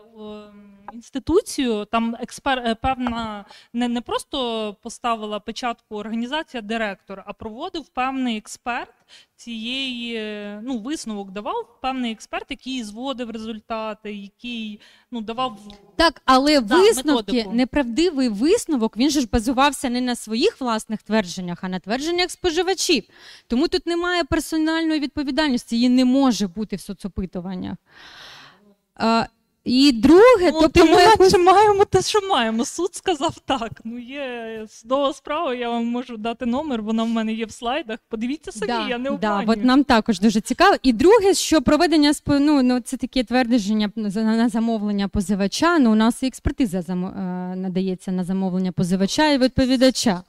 інституцію. 0.94 1.84
Там 1.84 2.16
експер 2.20 2.58
е, 2.58 2.74
певна 2.74 3.44
не, 3.72 3.88
не 3.88 4.00
просто 4.00 4.76
поставила 4.82 5.40
печатку 5.40 5.96
організація 5.96 6.60
директор, 6.60 7.22
а 7.26 7.32
проводив 7.32 7.88
певний 7.88 8.36
експерт 8.36 8.90
цієї 9.36 10.16
е, 10.16 10.60
ну 10.64 10.78
висновок 10.78 11.30
давав 11.30 11.80
певний 11.82 12.12
експерт, 12.12 12.46
який 12.50 12.82
зводив 12.84 13.30
результати, 13.30 14.12
який 14.12 14.80
ну 15.10 15.20
давав 15.20 15.58
Так, 15.96 16.22
але 16.24 16.60
Да, 16.60 16.78
висновки, 16.80 17.12
методику. 17.12 17.52
неправдивий 17.52 18.28
висновок, 18.28 18.96
він 18.96 19.10
же 19.10 19.20
ж 19.20 19.28
базувався 19.32 19.90
не 19.90 20.00
на 20.00 20.16
своїх 20.16 20.60
власних 20.60 21.02
твердженнях, 21.02 21.58
а 21.62 21.68
на 21.68 21.80
твердженнях 21.80 22.30
споживачів. 22.30 23.04
Тому 23.46 23.68
тут 23.68 23.86
немає 23.86 24.24
персональної 24.24 25.00
відповідальності, 25.00 25.76
її 25.76 25.88
не 25.88 26.04
може 26.04 26.46
бути 26.46 26.76
в 26.76 26.80
соцопитуваннях. 26.80 27.76
І 29.64 29.92
друге, 29.92 30.50
Ну, 30.52 30.58
тобто 30.60 30.84
ми 30.84 31.02
якось- 31.02 31.38
маємо 31.38 31.84
те, 31.84 32.02
що 32.02 32.20
маємо. 32.28 32.64
Суд 32.64 32.94
сказав 32.94 33.34
так. 33.44 33.70
Ну 33.84 33.98
є 33.98 34.66
судова 34.68 35.12
справа, 35.12 35.54
я 35.54 35.70
вам 35.70 35.86
можу 35.86 36.16
дати 36.16 36.46
номер, 36.46 36.82
вона 36.82 37.02
в 37.02 37.08
мене 37.08 37.32
є 37.32 37.46
в 37.46 37.52
слайдах. 37.52 37.98
Подивіться 38.08 38.52
самі, 38.52 38.90
я 38.90 38.98
не 38.98 39.10
да, 39.10 39.44
от 39.46 39.64
нам 39.64 39.84
також 39.84 40.20
дуже 40.20 40.40
цікаво. 40.40 40.76
І 40.82 40.92
друге, 40.92 41.34
що 41.34 41.62
проведення 41.62 42.12
ну, 42.26 42.62
ну, 42.62 42.80
це 42.80 42.96
таке 42.96 43.24
твердження 43.24 43.90
на 44.14 44.48
замовлення 44.48 45.08
позивача. 45.08 45.78
Ну, 45.78 45.92
у 45.92 45.94
нас 45.94 46.22
і 46.22 46.26
експертиза 46.26 46.78
е, 46.78 46.94
надається 47.56 48.12
на 48.12 48.24
замовлення 48.24 48.72
позивача 48.72 49.32
і 49.32 49.38
відповідача. 49.38 50.22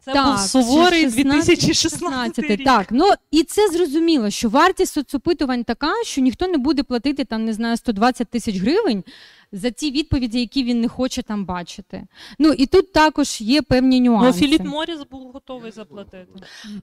Це 0.00 0.12
Так, 0.12 0.26
був 0.26 0.38
суворий 0.38 1.06
2016 1.06 2.44
рік. 2.44 2.64
Так, 2.64 2.86
ну 2.90 3.12
і 3.30 3.42
це 3.42 3.68
зрозуміло, 3.68 4.30
що 4.30 4.48
вартість 4.48 4.92
соцопитувань 4.92 5.64
така, 5.64 5.92
що 6.04 6.20
ніхто 6.20 6.48
не 6.48 6.58
буде 6.58 6.82
платити 6.82 7.24
там, 7.24 7.44
не 7.44 7.52
знаю, 7.52 7.76
120 7.76 8.28
тисяч 8.28 8.56
гривень 8.56 9.04
за 9.52 9.70
ті 9.70 9.90
відповіді, 9.90 10.40
які 10.40 10.64
він 10.64 10.80
не 10.80 10.88
хоче 10.88 11.22
там 11.22 11.44
бачити. 11.44 12.06
Ну 12.38 12.52
і 12.52 12.66
тут 12.66 12.92
також 12.92 13.40
є 13.40 13.62
певні 13.62 14.00
нюанси. 14.00 14.40
Ну. 14.40 14.46
Філіп 14.46 14.64
Моріс 14.64 15.00
був 15.10 15.32
готовий 15.32 15.72
заплатити. 15.72 16.26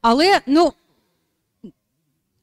Але 0.02 0.42
ну. 0.48 0.74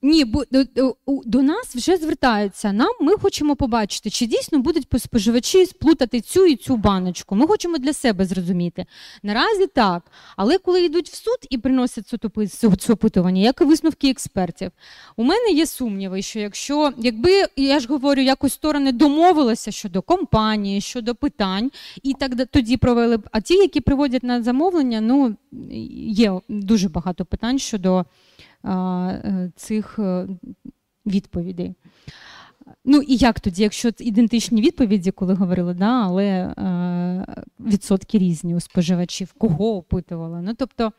Ні, 0.05 0.25
бо 0.25 0.45
до, 0.51 0.65
до, 0.65 0.97
до 1.07 1.43
нас 1.43 1.77
вже 1.77 1.97
звертаються. 1.97 2.73
Нам 2.73 2.93
ми 3.01 3.17
хочемо 3.17 3.57
побачити, 3.57 4.11
чи 4.11 4.27
дійсно 4.27 4.59
будуть 4.59 4.87
споживачі 4.99 5.67
сплутати 5.67 6.21
цю 6.21 6.47
і 6.47 6.57
цю 6.57 6.77
баночку. 6.77 7.35
Ми 7.35 7.47
хочемо 7.47 7.79
для 7.79 7.93
себе 7.93 8.25
зрозуміти. 8.25 8.87
Наразі 9.23 9.67
так. 9.67 10.03
Але 10.37 10.59
коли 10.59 10.85
йдуть 10.85 11.09
в 11.09 11.15
суд 11.15 11.39
і 11.51 11.59
приносять 11.59 12.15
соцопи- 12.15 12.49
соцопитування, 12.49 13.43
як 13.43 13.61
і 13.61 13.65
висновки 13.65 14.11
експертів, 14.11 14.71
у 15.17 15.25
мене 15.25 15.51
є 15.51 15.67
сумніви, 15.67 16.23
що 16.23 16.41
якщо, 16.41 16.93
якби 16.99 17.31
я 17.57 17.81
ж 17.81 17.89
говорю, 17.89 18.23
якось 18.23 18.53
сторони 18.53 18.93
домовилися 18.93 19.71
щодо 19.71 20.03
компанії, 20.03 20.81
щодо 20.81 21.15
питань, 21.15 21.71
і 22.03 22.15
так 22.15 22.33
тоді 22.51 22.77
провели 22.77 23.17
б. 23.17 23.29
А 23.33 23.41
ті, 23.41 23.55
які 23.55 23.81
приводять 23.81 24.23
на 24.23 24.43
замовлення, 24.43 25.01
ну 25.01 25.37
є 26.09 26.41
дуже 26.49 26.89
багато 26.89 27.25
питань 27.25 27.59
щодо 27.59 27.99
е, 27.99 28.05
цих 29.57 29.99
е, 29.99 30.29
відповідей. 31.07 31.75
Ну 32.85 32.99
і 32.99 33.17
як 33.17 33.41
тоді, 33.41 33.63
якщо 33.63 33.91
ідентичні 33.99 34.63
відповіді, 34.63 35.11
коли 35.11 35.35
говорили, 35.35 35.75
да, 35.75 36.03
але 36.05 36.25
е, 36.25 37.45
відсотки 37.61 38.19
різні 38.19 38.55
у 38.55 38.61
споживачів, 38.61 39.33
кого 39.39 39.77
опитували. 39.77 40.41
Ну, 40.43 40.55
тобто, 40.55 40.93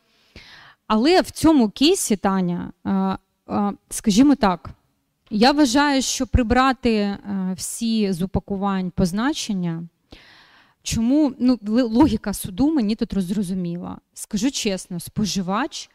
але 0.87 1.21
в 1.21 1.31
цьому 1.31 1.69
кейсі, 1.69 2.15
Таня, 2.15 2.71
е, 2.85 2.91
е, 3.53 3.73
скажімо 3.89 4.35
так, 4.35 4.69
я 5.29 5.51
вважаю, 5.51 6.01
що 6.01 6.27
прибрати 6.27 6.93
е, 6.93 7.19
всі 7.55 8.11
з 8.11 8.21
упакувань 8.21 8.91
позначення 8.91 9.83
Чому 10.85 11.33
ну, 11.39 11.59
логіка 11.63 12.33
суду 12.33 12.73
мені 12.73 12.95
тут 12.95 13.13
розрозуміла? 13.13 13.97
Скажу 14.13 14.51
чесно, 14.51 14.99
споживач 14.99 15.89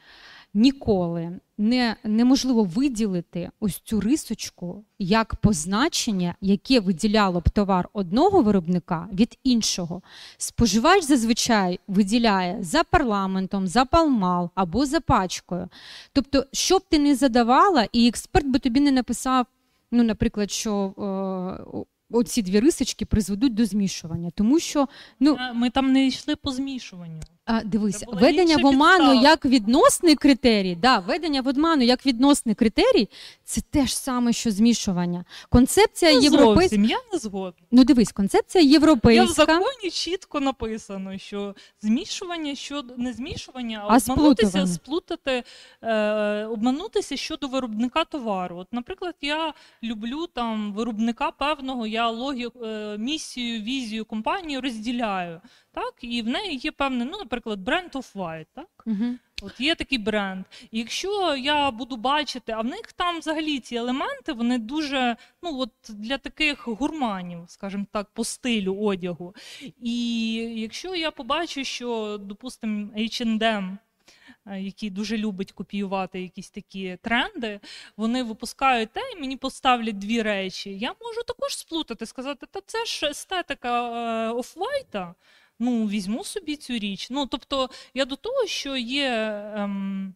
ніколи 0.55 1.41
не, 1.59 1.97
неможливо 2.05 2.65
виділити 2.65 3.51
ось 3.61 3.81
цю 3.85 4.01
рисочку 4.01 4.85
як 4.99 5.35
позначення, 5.37 6.35
яке 6.41 6.81
виділяло 6.81 7.41
б 7.41 7.51
товар 7.51 7.89
одного 7.93 8.43
виробника 8.43 9.09
від 9.13 9.39
іншого. 9.45 10.03
Споживач 10.37 11.05
зазвичай 11.05 11.81
виділяє 11.89 12.59
за 12.61 12.85
парламентом, 12.85 13.67
за 13.67 13.85
палмал 13.85 14.51
або 14.55 14.87
за 14.87 15.01
пачкою. 15.01 15.69
Тобто, 16.13 16.45
що 16.53 16.79
б 16.79 16.83
ти 16.89 16.99
не 16.99 17.15
задавала, 17.15 17.87
і 17.93 18.09
експерт 18.09 18.47
би 18.47 18.59
тобі 18.59 18.81
не 18.81 18.91
написав, 18.91 19.47
ну, 19.93 20.03
наприклад, 20.03 20.51
що 20.51 20.93
е, 20.99 21.87
оці 22.11 22.43
дві 22.43 22.61
рисочки 22.61 23.07
призведуть 23.07 23.55
до 23.55 23.65
змішування. 23.65 24.31
Тому 24.35 24.61
що 24.61 24.89
ну, 25.21 25.37
Е, 25.41 25.53
Ми 25.53 25.71
там 25.71 25.93
не 25.93 26.07
йшли 26.07 26.37
по 26.37 26.53
змішуванню. 26.53 27.21
А, 27.51 27.65
дивись, 27.65 28.05
ведення 28.13 28.57
в 28.57 28.67
оману 28.67 28.99
підстава. 28.99 29.23
як 29.23 29.45
відносний 29.45 30.15
критерій, 30.15 30.75
да, 30.75 30.99
ведення 30.99 31.43
в 31.43 31.49
оману 31.49 31.83
як 31.83 32.07
відносний 32.07 32.55
критерій, 32.55 33.09
це 33.45 33.61
те 33.71 33.87
ж 33.87 33.97
саме, 33.97 34.33
що 34.33 34.51
змішування. 34.51 35.25
Концепція 35.49 36.11
європейська. 36.11 36.77
я 36.77 36.99
не 37.13 37.19
згодна. 37.19 37.67
Ну 37.71 37.85
дивись, 37.85 38.13
концепція 38.13 38.65
Я 39.27 39.33
в 39.33 39.35
законі 39.35 39.91
чітко 39.93 40.41
написано, 40.41 41.19
що 41.19 41.55
змішування 41.83 42.55
щодо 42.55 42.95
не 42.97 43.13
змішування, 43.13 43.85
а, 43.89 43.95
А 43.95 44.13
обманутися, 44.13 44.67
сплутати, 44.67 45.43
е, 45.83 46.45
обманутися 46.45 47.17
щодо 47.17 47.49
виробника 47.49 48.05
товару. 48.05 48.57
От, 48.59 48.73
наприклад, 48.73 49.15
я 49.21 49.55
люблю 49.83 50.27
там 50.27 50.73
виробника 50.73 51.31
певного, 51.31 51.87
я 51.87 52.11
логіку, 52.11 52.65
е, 52.65 52.99
місію, 52.99 53.63
візію 53.63 54.05
компанії 54.05 54.59
розділяю. 54.59 55.41
Так, 55.73 55.95
і 56.01 56.23
в 56.23 56.29
неї 56.29 56.61
є 56.63 56.71
певний, 56.71 57.09
ну, 57.11 57.19
наприклад, 57.19 57.40
бренд 57.47 57.91
Off-White, 57.95 58.47
так? 58.55 58.83
Мгм. 58.87 59.19
От 59.43 59.61
є 59.61 59.75
такий 59.75 59.99
бренд. 59.99 60.45
І 60.71 60.79
якщо 60.79 61.37
я 61.37 61.71
буду 61.71 61.97
бачити, 61.97 62.53
а 62.53 62.61
в 62.61 62.65
них 62.65 62.93
там 62.93 63.19
взагалі 63.19 63.61
ці 63.61 63.77
елементи, 63.77 64.33
вони 64.33 64.59
дуже, 64.59 65.17
ну 65.43 65.59
от 65.59 65.71
для 65.89 66.19
таких 66.19 66.69
гурманів, 66.69 67.45
скажімо 67.47 67.87
так, 67.93 68.07
по 68.15 68.25
стилю 68.25 68.77
одягу. 68.81 69.35
І 69.83 70.33
якщо 70.57 70.95
я 70.95 71.11
побачу, 71.11 71.65
що, 71.65 72.19
допустимо, 72.21 72.89
H&M, 72.97 73.77
е, 74.47 74.61
який 74.61 74.91
дуже 74.91 75.19
любить 75.19 75.53
копіювати 75.53 76.23
якісь 76.23 76.51
такі 76.51 76.99
тренди, 77.03 77.61
вони 77.97 78.23
випускають 78.23 78.91
те, 78.91 79.01
і 79.17 79.21
мені 79.21 79.37
поставлять 79.37 79.99
дві 79.99 80.23
речі. 80.23 80.79
Я 80.79 80.95
можу 81.01 81.23
також 81.23 81.57
сплутати, 81.57 82.07
сказати, 82.07 82.47
та 82.51 82.61
це 82.67 82.85
ж 82.85 83.07
естетика 83.07 83.91
е, 84.29 84.31
офвайта. 84.31 85.15
Ну, 85.63 85.87
візьму 85.87 86.25
собі 86.25 86.57
цю 86.57 86.73
річ. 86.73 87.09
Ну, 87.11 87.27
тобто, 87.27 87.71
я 87.95 88.05
до 88.05 88.17
того, 88.17 88.47
що 88.47 88.77
є 88.77 89.11
ем, 89.57 90.15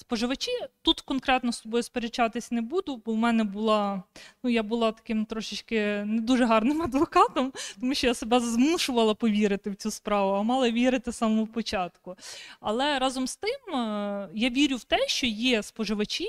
споживачі, 0.00 0.50
тут 0.82 1.00
конкретно 1.00 1.52
з 1.52 1.60
тобою 1.60 1.82
сперечатись 1.82 2.50
не 2.50 2.62
буду, 2.62 2.96
бо 2.96 3.12
в 3.12 3.16
мене 3.16 3.44
була, 3.44 4.02
ну, 4.42 4.50
я 4.50 4.62
була 4.62 4.92
таким 4.92 5.24
трошечки 5.24 6.04
не 6.06 6.20
дуже 6.20 6.44
гарним 6.44 6.82
адвокатом, 6.88 7.52
тому 7.80 7.94
що 7.94 8.06
я 8.06 8.14
себе 8.14 8.40
змушувала 8.40 9.14
повірити 9.14 9.70
в 9.70 9.74
цю 9.74 9.90
справу, 9.90 10.30
а 10.32 10.42
мала 10.42 10.70
вірити 10.70 11.12
з 11.12 11.16
самого 11.16 11.46
початку. 11.46 12.16
Але 12.60 12.98
разом 12.98 13.26
з 13.26 13.36
тим, 13.36 13.74
е, 13.74 14.28
я 14.34 14.50
вірю 14.50 14.76
в 14.76 14.84
те, 14.84 15.08
що 15.08 15.26
є 15.26 15.62
споживачі, 15.62 16.28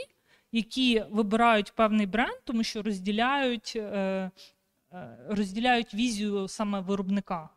які 0.51 1.03
вибирають 1.11 1.71
певний 1.71 2.05
бренд, 2.05 2.37
тому 2.43 2.63
що 2.63 2.81
розділяють, 2.81 3.73
е, 3.75 4.31
е, 4.93 5.17
розділяють 5.29 5.93
візію 5.93 6.47
саме 6.47 6.79
виробника. 6.79 7.49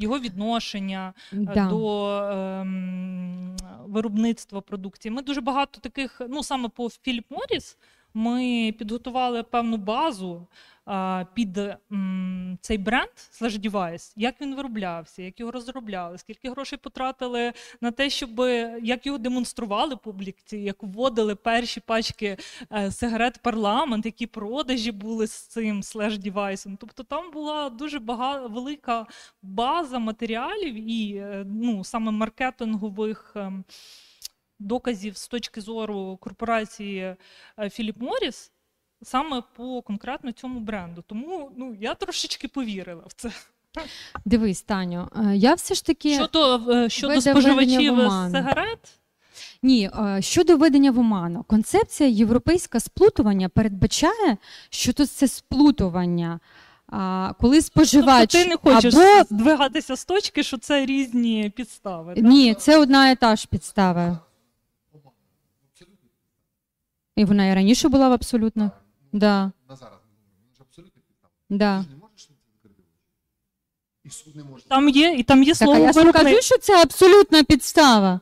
Його 0.00 0.18
відношення, 0.18 1.12
е, 1.32 1.36
Да. 1.36 1.66
до 1.68 2.08
ем, 2.22 3.56
виробництва 3.86 4.60
продукції. 4.60 5.12
Ми 5.12 5.22
дуже 5.22 5.40
багато 5.40 5.80
таких, 5.80 6.20
ну 6.28 6.42
саме 6.42 6.68
по 6.68 6.90
Філіп 6.90 7.24
Моріс, 7.30 7.78
ми 8.14 8.74
підготували 8.78 9.42
певну 9.42 9.76
базу 9.76 10.46
під 11.34 11.60
цей 12.60 12.78
бренд 12.78 13.10
Slash 13.32 13.70
Device, 13.70 14.12
як 14.16 14.40
він 14.40 14.56
вироблявся, 14.56 15.22
як 15.22 15.40
його 15.40 15.52
розробляли, 15.52 16.18
скільки 16.18 16.50
грошей 16.50 16.78
потратили 16.82 17.52
на 17.80 17.90
те, 17.90 18.10
щоб 18.10 18.38
як 18.82 19.06
його 19.06 19.18
демонстрували 19.18 19.96
публіці, 19.96 20.58
як 20.58 20.82
вводили 20.82 21.34
перші 21.34 21.80
пачки 21.80 22.36
е, 22.72 22.90
сигарет 22.90 23.38
парламент, 23.42 24.06
які 24.06 24.26
продажі 24.26 24.92
були 24.92 25.26
з 25.26 25.32
цим 25.32 25.80
Slash 25.80 26.18
девайсом. 26.18 26.76
Тобто 26.76 27.02
там 27.02 27.30
була 27.30 27.70
дуже 27.70 27.98
бага, 27.98 28.46
велика 28.46 29.06
база 29.42 29.98
матеріалів 29.98 30.74
і 30.90 31.16
е, 31.16 31.44
ну, 31.46 31.84
саме 31.84 32.10
маркетингових 32.10 33.32
ем, 33.36 33.64
доказів 34.58 35.16
з 35.16 35.28
точки 35.28 35.60
зору 35.60 36.16
корпорації 36.16 36.98
е, 36.98 37.16
Philip 37.58 37.98
Morris 37.98 38.50
саме 39.02 39.42
по 39.56 39.82
конкретно 39.82 40.32
цьому 40.32 40.60
бренду. 40.60 41.04
Тому 41.06 41.50
ну, 41.56 41.76
я 41.80 41.94
трошечки 41.94 42.48
повірила 42.48 43.02
в 43.06 43.12
це. 43.12 43.30
Дивись, 44.24 44.62
Таню, 44.62 45.08
е, 45.16 45.36
я 45.36 45.54
все 45.54 45.74
ж 45.74 45.86
таки. 45.86 46.14
Щодо, 46.14 46.72
е, 46.72 46.88
щодо 46.88 47.20
споживачів 47.20 47.96
сигарет, 48.32 48.78
Ні, 49.62 49.90
е, 49.98 50.22
щодо 50.22 50.56
введення 50.56 50.90
в 50.90 50.98
оману, 50.98 51.42
концепція 51.42 52.08
європейське 52.08 52.80
сплутування 52.80 53.48
передбачає, 53.48 54.36
що 54.70 54.92
тут 54.92 55.10
це 55.10 55.28
сплутування. 55.28 56.40
А, 56.92 57.32
коли 57.40 57.62
споживач 57.62 58.32
тобто 58.32 58.44
ти 58.44 58.50
не 58.50 58.56
хочеш 58.56 58.94
або 58.94 59.24
здвигатися 59.24 59.96
з 59.96 60.04
точки, 60.04 60.42
що 60.42 60.58
це 60.58 60.86
різні 60.86 61.52
підстави. 61.56 62.14
так? 62.14 62.24
ні, 62.24 62.54
це 62.54 62.78
одна 62.78 63.10
і 63.10 63.16
та 63.16 63.36
ж 63.36 63.48
підстава. 63.50 64.18
І 67.16 67.24
вона 67.24 67.46
і 67.46 67.54
раніше 67.54 67.88
була 67.88 68.08
в 68.08 68.12
абсолютних. 68.12 68.70
Да, 69.12 69.52
На 69.68 69.76
зараз 69.76 69.98
він 70.48 70.54
ж 70.56 70.60
абсолютно 70.60 71.02
підстав. 71.08 71.30
да. 71.50 71.78
Ти 71.78 71.84
ж 71.84 71.90
не 71.90 71.96
можеш 72.02 72.28
на 72.30 72.36
закрити 72.54 72.82
очі. 72.82 72.94
І 74.04 74.10
суд 74.10 74.36
не 74.36 74.44
може. 74.44 74.64
Там 74.68 74.88
є, 74.88 75.14
і 75.18 75.22
там 75.22 75.42
є 75.42 75.52
Так, 75.54 75.62
а 75.62 75.64
слово 75.64 75.80
я 75.80 75.92
ж 75.92 75.98
виробник. 75.98 76.22
кажу, 76.24 76.42
що 76.42 76.58
це 76.58 76.82
абсолютна 76.82 77.42
підстава. 77.44 78.20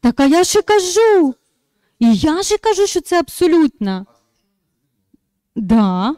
Так, 0.00 0.20
а 0.20 0.26
я 0.26 0.44
ж 0.44 0.58
і 0.58 0.62
кажу. 0.62 1.34
І 1.98 2.14
я 2.14 2.42
ж 2.42 2.54
і 2.54 2.58
кажу, 2.58 2.86
що 2.86 3.00
це 3.00 3.20
абсолютна. 3.20 4.06
Да. 5.56 6.14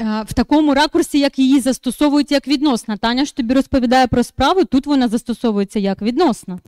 Е, 0.00 0.22
В 0.28 0.32
такому 0.34 0.74
ракурсі, 0.74 1.18
як 1.18 1.38
її 1.38 1.60
застосовують 1.60 2.30
як 2.30 2.48
відносна. 2.48 2.96
Таня 2.96 3.24
ж 3.24 3.36
тобі 3.36 3.54
розповідає 3.54 4.06
про 4.06 4.24
справу, 4.24 4.64
тут 4.64 4.86
вона 4.86 5.08
застосовується 5.08 5.78
як 5.78 6.02
відносна, 6.02 6.58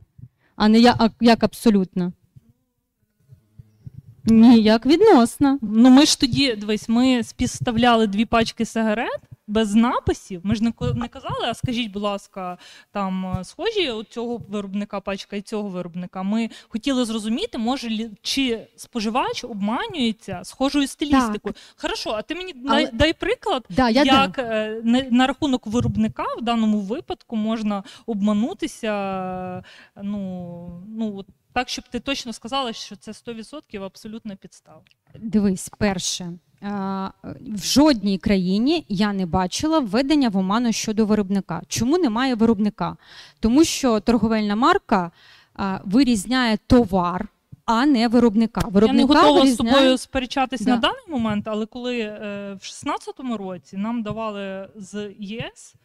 а 0.55 0.67
не 0.67 0.79
я- 0.79 0.95
а 0.99 1.09
як 1.21 1.43
абсолютна. 1.43 2.11
Ні, 4.25 4.61
як 4.61 4.85
відносна. 4.85 5.59
Ну 5.61 5.89
ми 5.89 6.05
ж 6.05 6.19
тоді, 6.19 6.55
дивись, 6.55 6.89
ми 6.89 7.23
співставляли 7.23 8.07
дві 8.07 8.25
пачки 8.25 8.65
сигарет 8.65 9.19
без 9.47 9.75
написів. 9.75 10.41
Ми 10.43 10.55
ж 10.55 10.63
не, 10.63 10.73
не 10.95 11.07
казали, 11.07 11.45
а 11.47 11.53
скажіть, 11.53 11.91
будь 11.91 12.01
ласка, 12.03 12.57
там 12.91 13.25
е, 13.25 13.43
схожі 13.43 13.91
у 13.91 14.03
цього 14.03 14.41
виробника 14.49 14.99
пачка 14.99 15.35
і 15.35 15.41
цього 15.41 15.69
виробника. 15.69 16.23
Ми 16.23 16.49
хотіли 16.67 17.05
зрозуміти, 17.05 17.57
може 17.57 18.09
чи 18.21 18.67
споживач 18.75 19.43
обманюється 19.43 20.39
схожою 20.43 20.87
стилістикою. 20.87 21.55
Хорошо, 21.77 22.09
а 22.09 22.21
ти 22.21 22.35
мені 22.35 22.53
дай, 22.53 22.83
Але- 22.83 22.89
дай 22.93 23.13
приклад, 23.13 23.65
Да, 23.69 23.89
я 23.89 24.03
як 24.03 24.39
е, 24.39 24.81
на, 25.11 25.27
рахунок 25.27 25.67
виробника 25.67 26.23
в 26.39 26.41
даному 26.41 26.79
випадку 26.79 27.35
можна 27.35 27.83
обманутися. 28.05 28.91
е, 29.97 30.01
Ну, 30.03 30.83
ну 30.87 31.25
так, 31.55 31.69
щоб 31.69 31.85
ти 31.89 31.99
точно 31.99 32.33
сказала, 32.33 32.73
що 32.73 32.95
це 32.95 33.11
100% 33.11 33.83
абсолютна 33.83 34.35
підстава. 34.35 34.81
Дивись, 35.19 35.69
перше. 35.77 36.33
В 37.41 37.63
жодній 37.63 38.17
країні 38.17 38.85
я 38.89 39.13
не 39.13 39.25
бачила 39.25 39.79
введення 39.79 40.29
в 40.29 40.37
оману 40.37 40.71
щодо 40.71 41.05
виробника. 41.05 41.61
Чому 41.67 41.97
немає 41.97 42.35
виробника? 42.35 42.97
Тому 43.39 43.63
що 43.63 43.99
торговельна 43.99 44.55
марка 44.55 45.11
вирізняє 45.83 46.57
товар, 46.67 47.27
а 47.65 47.85
не 47.85 48.07
виробника. 48.07 48.61
Виробника 48.67 49.13
Я 49.13 49.23
не 49.23 49.29
готова 49.31 49.47
з 49.47 49.55
тобою 49.55 49.97
сперечатись 49.97 50.61
Да. 50.61 50.71
на 50.71 50.77
даний 50.77 51.03
момент, 51.07 51.47
але 51.47 51.65
коли 51.65 51.99
е, 51.99 52.19
в 52.61 52.63
16-му 52.63 53.37
році 53.37 53.77
нам 53.77 54.03
давали 54.03 54.69
з 54.75 55.11
ЄС 55.19 55.75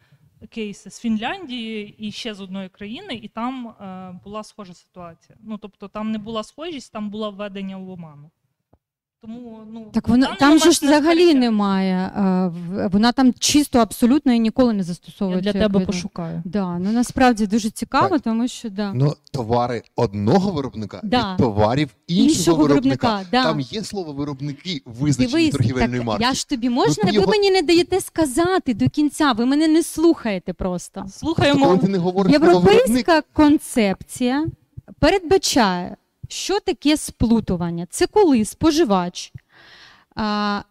кейси 0.49 0.89
з 0.89 0.99
Фінляндії 0.99 1.95
і 1.97 2.11
ще 2.11 2.33
з 2.33 2.41
одної 2.41 2.69
країни, 2.69 3.19
і 3.23 3.27
там 3.27 3.67
е, 3.67 4.19
була 4.23 4.43
схожа 4.43 4.73
ситуація. 4.73 5.37
Ну 5.41 5.57
тобто 5.57 5.87
там 5.87 6.11
не 6.11 6.17
була 6.17 6.43
схожість, 6.43 6.93
там 6.93 7.09
було 7.09 7.31
введення 7.31 7.77
в 7.77 7.89
оману. 7.89 8.31
Тому 9.23 9.59
ну 9.73 9.85
Так 9.93 10.07
на 10.07 10.11
вона 10.13 10.35
там 10.39 10.59
же 10.59 10.71
ж 10.71 10.85
взагалі 10.85 11.33
немає. 11.33 12.11
Вона 12.91 13.11
там 13.11 13.33
чисто 13.39 13.79
абсолютно 13.79 14.33
і 14.33 14.39
ніколи 14.39 14.73
не 14.73 14.77
Я 14.77 14.83
застосовується. 14.83 15.53
для 15.53 15.59
тебе 15.61 15.79
пошукаю. 15.85 16.41
Да, 16.45 16.79
ну 16.79 16.91
насправді 16.91 17.47
дуже 17.47 17.69
цікаво, 17.69 18.09
Так. 18.09 18.21
тому 18.21 18.47
що 18.47 18.69
да. 18.69 18.91
Ну, 18.93 19.13
товари 19.31 19.83
одного 19.95 20.51
виробника 20.51 20.99
Да. 21.03 21.31
від 21.31 21.37
товарів 21.37 21.89
іншого, 22.07 22.29
іншого 22.29 22.57
виробника. 22.63 23.07
виробника. 23.07 23.29
Да. 23.31 23.43
Там 23.43 23.59
є 23.59 23.83
слово 23.83 24.13
виробники 24.13 24.81
визначені 24.85 25.27
Дивись, 25.37 25.51
торгівельної 25.51 25.99
так, 25.99 26.07
марки. 26.07 26.23
я 26.23 26.33
ж 26.33 26.49
тобі 26.49 26.69
можна, 26.69 27.03
ти 27.03 27.09
ви 27.09 27.13
його- 27.15 27.27
мені 27.31 27.51
не 27.51 27.61
даєте 27.61 28.01
сказати 28.01 28.73
до 28.73 28.89
кінця, 28.89 29.31
ви 29.31 29.45
мене 29.45 29.67
не 29.67 29.83
слухаєте 29.83 30.53
просто. 30.53 30.91
Тобто, 31.01 31.19
Слухаємо. 31.19 31.65
коли 31.65 31.77
ти 31.77 31.87
не 31.87 31.97
говориш 31.97 32.35
слово 32.35 32.45
виробник, 32.47 32.73
Європейська 32.73 33.21
концепція 33.33 34.45
передбачає, 34.99 35.95
що 36.31 36.59
таке 36.59 36.97
сплутування. 36.97 37.87
Це 37.89 38.07
коли 38.07 38.45
споживач 38.45 39.33
а, 40.15 40.61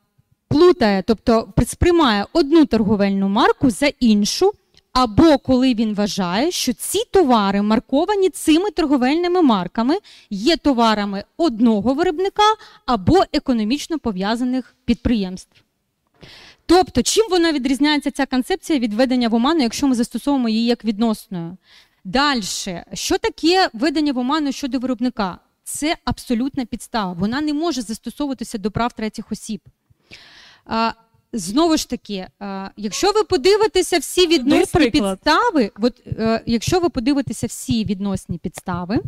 плутає, 0.48 1.02
тобто 1.06 1.52
сприймає 1.66 2.26
одну 2.32 2.64
торговельну 2.64 3.28
марку 3.28 3.70
за 3.70 3.86
іншу, 3.86 4.52
або 4.92 5.38
коли 5.38 5.74
він 5.74 5.94
вважає, 5.94 6.50
що 6.50 6.72
ці 6.72 6.98
товари, 7.10 7.62
марковані 7.62 8.30
цими 8.30 8.70
торговельними 8.70 9.42
марками, 9.42 9.94
є 10.30 10.56
товарами 10.56 11.24
одного 11.36 11.94
виробника 11.94 12.42
або 12.86 13.24
економічно 13.32 13.98
пов'язаних 13.98 14.74
підприємств. 14.84 15.62
Тобто, 16.66 17.02
чим 17.02 17.26
вона 17.30 17.52
відрізняється 17.52 18.10
ця 18.10 18.26
концепція 18.26 18.78
від 18.78 18.94
ведення 18.94 19.28
в 19.28 19.34
оману, 19.34 19.62
якщо 19.62 19.88
ми 19.88 19.94
застосовуємо 19.94 20.48
її 20.48 20.64
як 20.66 20.84
відносною? 20.84 21.56
Далі, 22.04 22.42
що 22.92 23.18
таке 23.18 23.70
ведення 23.72 24.12
в 24.12 24.18
оману 24.18 24.52
щодо 24.52 24.78
виробника? 24.78 25.38
Це 25.70 25.96
абсолютна 26.04 26.64
підстава. 26.64 27.12
Вона 27.12 27.40
не 27.40 27.54
може 27.54 27.82
застосовуватися 27.82 28.58
до 28.58 28.70
прав 28.70 28.92
третіх 28.92 29.32
осіб. 29.32 29.60
Знову 31.32 31.76
ж 31.76 31.88
таки, 31.88 32.26
а, 32.38 32.68
якщо 32.76 33.12
ви 33.12 33.24
подивитеся 33.24 33.98
всі 33.98 34.26
відносні 34.26 34.90
підстави, 34.90 35.70
от, 35.80 36.06
е, 36.06 36.42
якщо 36.46 36.80
ви 36.80 36.88
подивитеся 36.88 37.46
всі 37.46 37.84
відносні 37.84 38.38
підстави, 38.38 39.00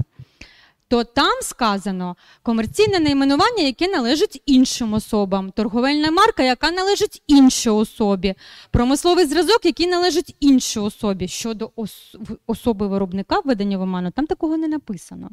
то 0.92 1.04
там 1.04 1.32
сказано 1.42 2.16
комерційне 2.42 2.98
найменування, 3.00 3.62
яке 3.62 3.88
належить 3.88 4.42
іншим 4.46 4.94
особам, 4.94 5.50
торговельна 5.50 6.10
марка, 6.10 6.42
яка 6.42 6.70
належить 6.70 7.22
іншій 7.26 7.70
особі, 7.70 8.34
промисловий 8.70 9.26
зразок, 9.26 9.64
який 9.64 9.86
належить 9.86 10.36
іншій 10.40 10.80
особі. 10.80 11.28
Щодо 11.28 11.70
ос- 11.76 12.16
особи 12.46 12.86
виробника 12.86 13.40
введення 13.40 13.78
в 13.78 13.82
оману, 13.82 14.10
там 14.10 14.26
такого 14.26 14.56
не 14.56 14.68
написано. 14.68 15.30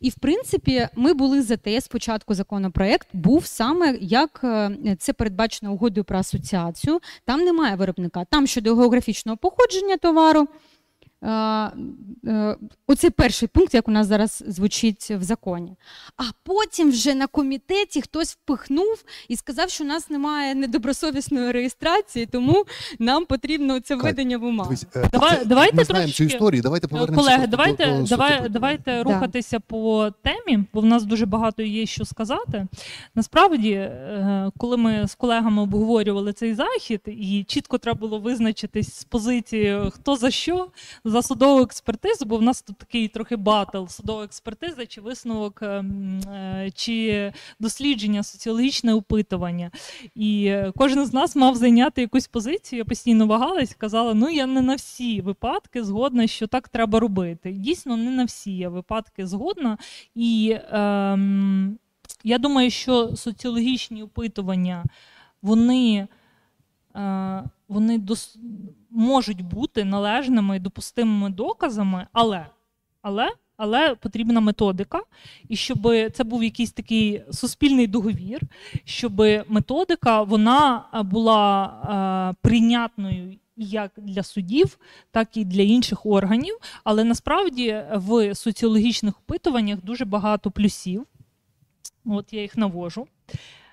І 0.00 0.10
в 0.10 0.14
принципі, 0.14 0.88
ми 0.96 1.14
були 1.14 1.42
за 1.42 1.56
те, 1.56 1.80
спочатку 1.80 2.34
законопроект 2.34 3.08
був 3.12 3.46
саме 3.46 3.98
як 4.00 4.40
е, 4.44 4.70
це 4.98 5.12
передбачено 5.12 5.72
угодою 5.72 6.04
про 6.04 6.18
асоціацію. 6.18 7.00
Там 7.24 7.40
немає 7.40 7.76
виробника. 7.76 8.24
Там 8.30 8.46
щодо 8.46 8.76
географічного 8.76 9.36
походження 9.38 9.96
товару. 9.96 10.48
Е, 11.22 11.28
е, 12.26 12.56
Оце 12.86 13.10
перший 13.10 13.48
пункт, 13.48 13.74
як 13.74 13.88
у 13.88 13.90
нас 13.90 14.06
зараз 14.06 14.44
звучить 14.46 15.10
в 15.10 15.22
законі. 15.22 15.76
А 16.16 16.22
потім 16.42 16.90
вже 16.90 17.14
на 17.14 17.26
комітеті 17.26 18.02
хтось 18.02 18.32
впихнув 18.32 19.04
і 19.28 19.36
сказав, 19.36 19.70
що 19.70 19.84
у 19.84 19.86
нас 19.86 20.10
немає 20.10 20.54
недобросовісної 20.54 21.52
реєстрації, 21.52 22.26
тому 22.26 22.64
нам 22.98 23.24
потрібно 23.24 23.80
це 23.80 23.94
введення 23.96 24.38
в 24.38 24.44
умову. 24.44 24.74
е, 24.96 25.08
Давай- 25.12 25.44
давайте 25.44 25.76
ми 25.76 25.84
знаємо 25.84 26.12
цю 26.12 26.24
історію, 26.24 26.62
давайте 26.62 26.88
повернемося 26.88 27.28
Колеги, 27.28 27.46
давайте, 27.46 27.86
до, 27.86 28.02
до 28.02 28.04
давай, 28.08 28.48
давайте 28.48 29.02
рухатися 29.02 29.60
по 29.60 30.10
темі, 30.22 30.64
бо 30.74 30.80
в 30.80 30.84
нас 30.84 31.04
дуже 31.04 31.26
багато 31.26 31.62
є 31.62 31.86
що 31.86 32.04
сказати. 32.04 32.66
Насправді, 33.14 33.90
коли 34.58 34.76
ми 34.76 35.08
з 35.08 35.14
колегами 35.14 35.62
обговорювали 35.62 36.32
цей 36.32 36.54
захід, 36.54 37.00
і 37.06 37.44
чітко 37.48 37.78
треба 37.78 38.00
було 38.00 38.18
визначитись 38.18 38.94
з 38.94 39.04
позиції 39.04 39.90
хто 39.90 40.16
за 40.16 40.30
що, 40.30 40.66
за 41.06 41.22
судову 41.22 41.60
експертизу, 41.60 42.24
бо 42.24 42.36
в 42.36 42.42
нас 42.42 42.62
тут 42.62 42.76
такий 42.78 43.08
трохи 43.08 43.36
батл 43.36 43.86
судова 43.86 44.24
експертиза 44.24 44.86
чи 44.86 45.00
висновок, 45.00 45.62
ем, 45.62 46.20
е, 46.20 46.70
чи 46.74 47.32
дослідження, 47.60 48.22
соціологічне 48.22 48.94
опитування. 48.94 49.70
І 50.14 50.46
е, 50.46 50.72
кожен 50.76 51.06
з 51.06 51.12
нас 51.12 51.36
мав 51.36 51.56
зайняти 51.56 52.00
якусь 52.00 52.26
позицію. 52.28 52.78
Я 52.78 52.84
постійно 52.84 53.26
вагалась, 53.26 53.74
казала: 53.74 54.14
ну 54.14 54.30
я 54.30 54.46
не 54.46 54.62
на 54.62 54.74
всі 54.74 55.20
випадки 55.20 55.84
згодна, 55.84 56.26
що 56.26 56.46
так 56.46 56.68
треба 56.68 57.00
робити. 57.00 57.52
Дійсно, 57.52 57.96
не 57.96 58.10
на 58.10 58.24
всі 58.24 58.56
я 58.56 58.68
випадки 58.68 59.26
згодна. 59.26 59.78
І 60.14 60.56
ем, 60.70 61.78
я 62.24 62.38
думаю, 62.38 62.70
що 62.70 63.16
соціологічні 63.16 64.02
опитування 64.02 64.84
вони, 65.42 66.08
е, 66.96 67.42
вони 67.68 67.98
дос, 67.98 68.38
можуть 68.90 69.42
бути 69.42 69.84
належними 69.84 70.56
і 70.56 70.60
допустимими 70.60 71.30
доказами, 71.30 72.06
але, 72.12 72.46
але, 73.02 73.32
але 73.56 73.94
потрібна 73.94 74.40
методика, 74.40 75.02
і 75.48 75.56
щоб 75.56 75.88
це 76.12 76.24
був 76.24 76.44
якийсь 76.44 76.72
такий 76.72 77.22
суспільний 77.30 77.86
договір, 77.86 78.40
щоб 78.84 79.22
методика 79.48 80.22
вона 80.22 80.84
була 81.04 81.66
е, 82.32 82.36
прийнятною 82.42 83.36
як 83.56 83.92
для 83.96 84.22
судів, 84.22 84.78
так 85.10 85.36
і 85.36 85.44
для 85.44 85.62
інших 85.62 86.06
органів. 86.06 86.58
Але 86.84 87.04
насправді 87.04 87.82
в 87.94 88.34
соціологічних 88.34 89.14
опитуваннях 89.18 89.84
дуже 89.84 90.04
багато 90.04 90.50
плюсів. 90.50 91.06
От 92.04 92.32
я 92.32 92.42
їх 92.42 92.56
навожу. 92.56 93.06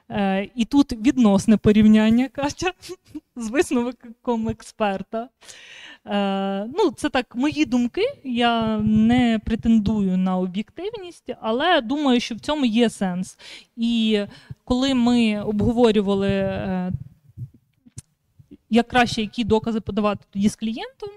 Е, 0.09 0.49
і 0.55 0.65
тут 0.65 0.93
відносне 0.93 1.57
порівняння, 1.57 2.27
Катя, 2.27 2.73
з 3.35 3.49
висновком 3.49 4.49
експерта. 4.49 5.29
Е, 6.05 6.65
ну, 6.65 6.91
це 6.91 7.09
так, 7.09 7.35
мої 7.35 7.65
думки. 7.65 8.01
Я 8.23 8.77
не 8.77 9.39
претендую 9.45 10.17
на 10.17 10.37
об'єктивність, 10.37 11.31
але 11.41 11.81
думаю, 11.81 12.19
що 12.19 12.35
в 12.35 12.39
цьому 12.39 12.65
є 12.65 12.89
сенс. 12.89 13.37
І 13.75 14.21
коли 14.63 14.93
ми 14.93 15.43
обговорювали, 15.43 16.29
е, 16.29 16.91
як 18.69 18.87
краще 18.87 19.21
які 19.21 19.43
докази 19.43 19.81
подавати 19.81 20.25
тоді 20.29 20.49
з 20.49 20.55
клієнтом, 20.55 21.09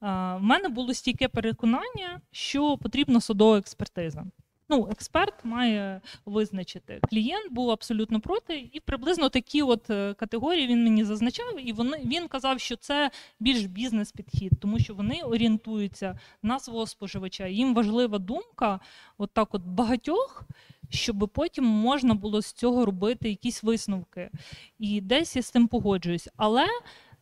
в 0.00 0.38
мене 0.40 0.68
було 0.68 0.94
стійке 0.94 1.28
переконання, 1.28 2.20
що 2.30 2.78
потрібна 2.78 3.20
судова 3.20 3.58
експертиза. 3.58 4.24
Ну, 4.68 4.88
експерт 4.90 5.44
має 5.44 6.00
визначити. 6.26 7.00
Клієнт 7.10 7.52
був 7.52 7.70
абсолютно 7.70 8.20
проти, 8.20 8.68
і 8.72 8.80
приблизно 8.80 9.28
такі 9.28 9.62
от 9.62 9.90
е, 9.90 10.14
категорії 10.14 10.66
він 10.66 10.84
мені 10.84 11.04
зазначав, 11.04 11.68
і 11.68 11.72
вони, 11.72 12.02
він 12.04 12.28
казав, 12.28 12.60
що 12.60 12.76
це 12.76 13.10
більш 13.40 13.64
бізнес-підхід, 13.64 14.52
тому 14.60 14.78
що 14.78 14.94
вони 14.94 15.20
орієнтуються 15.22 16.18
на 16.42 16.58
свого 16.60 16.86
споживача. 16.86 17.46
Їм 17.46 17.74
важлива 17.74 18.18
думка, 18.18 18.80
от 19.18 19.30
так 19.32 19.54
от 19.54 19.62
багатьох, 19.62 20.44
щоб 20.90 21.30
потім 21.34 21.64
можна 21.64 22.14
було 22.14 22.42
з 22.42 22.52
цього 22.52 22.84
робити 22.84 23.28
якісь 23.28 23.62
висновки. 23.62 24.30
І 24.78 25.00
десь 25.00 25.36
я 25.36 25.42
з 25.42 25.50
цим 25.50 25.68
погоджуюсь. 25.68 26.28
Але 26.36 26.66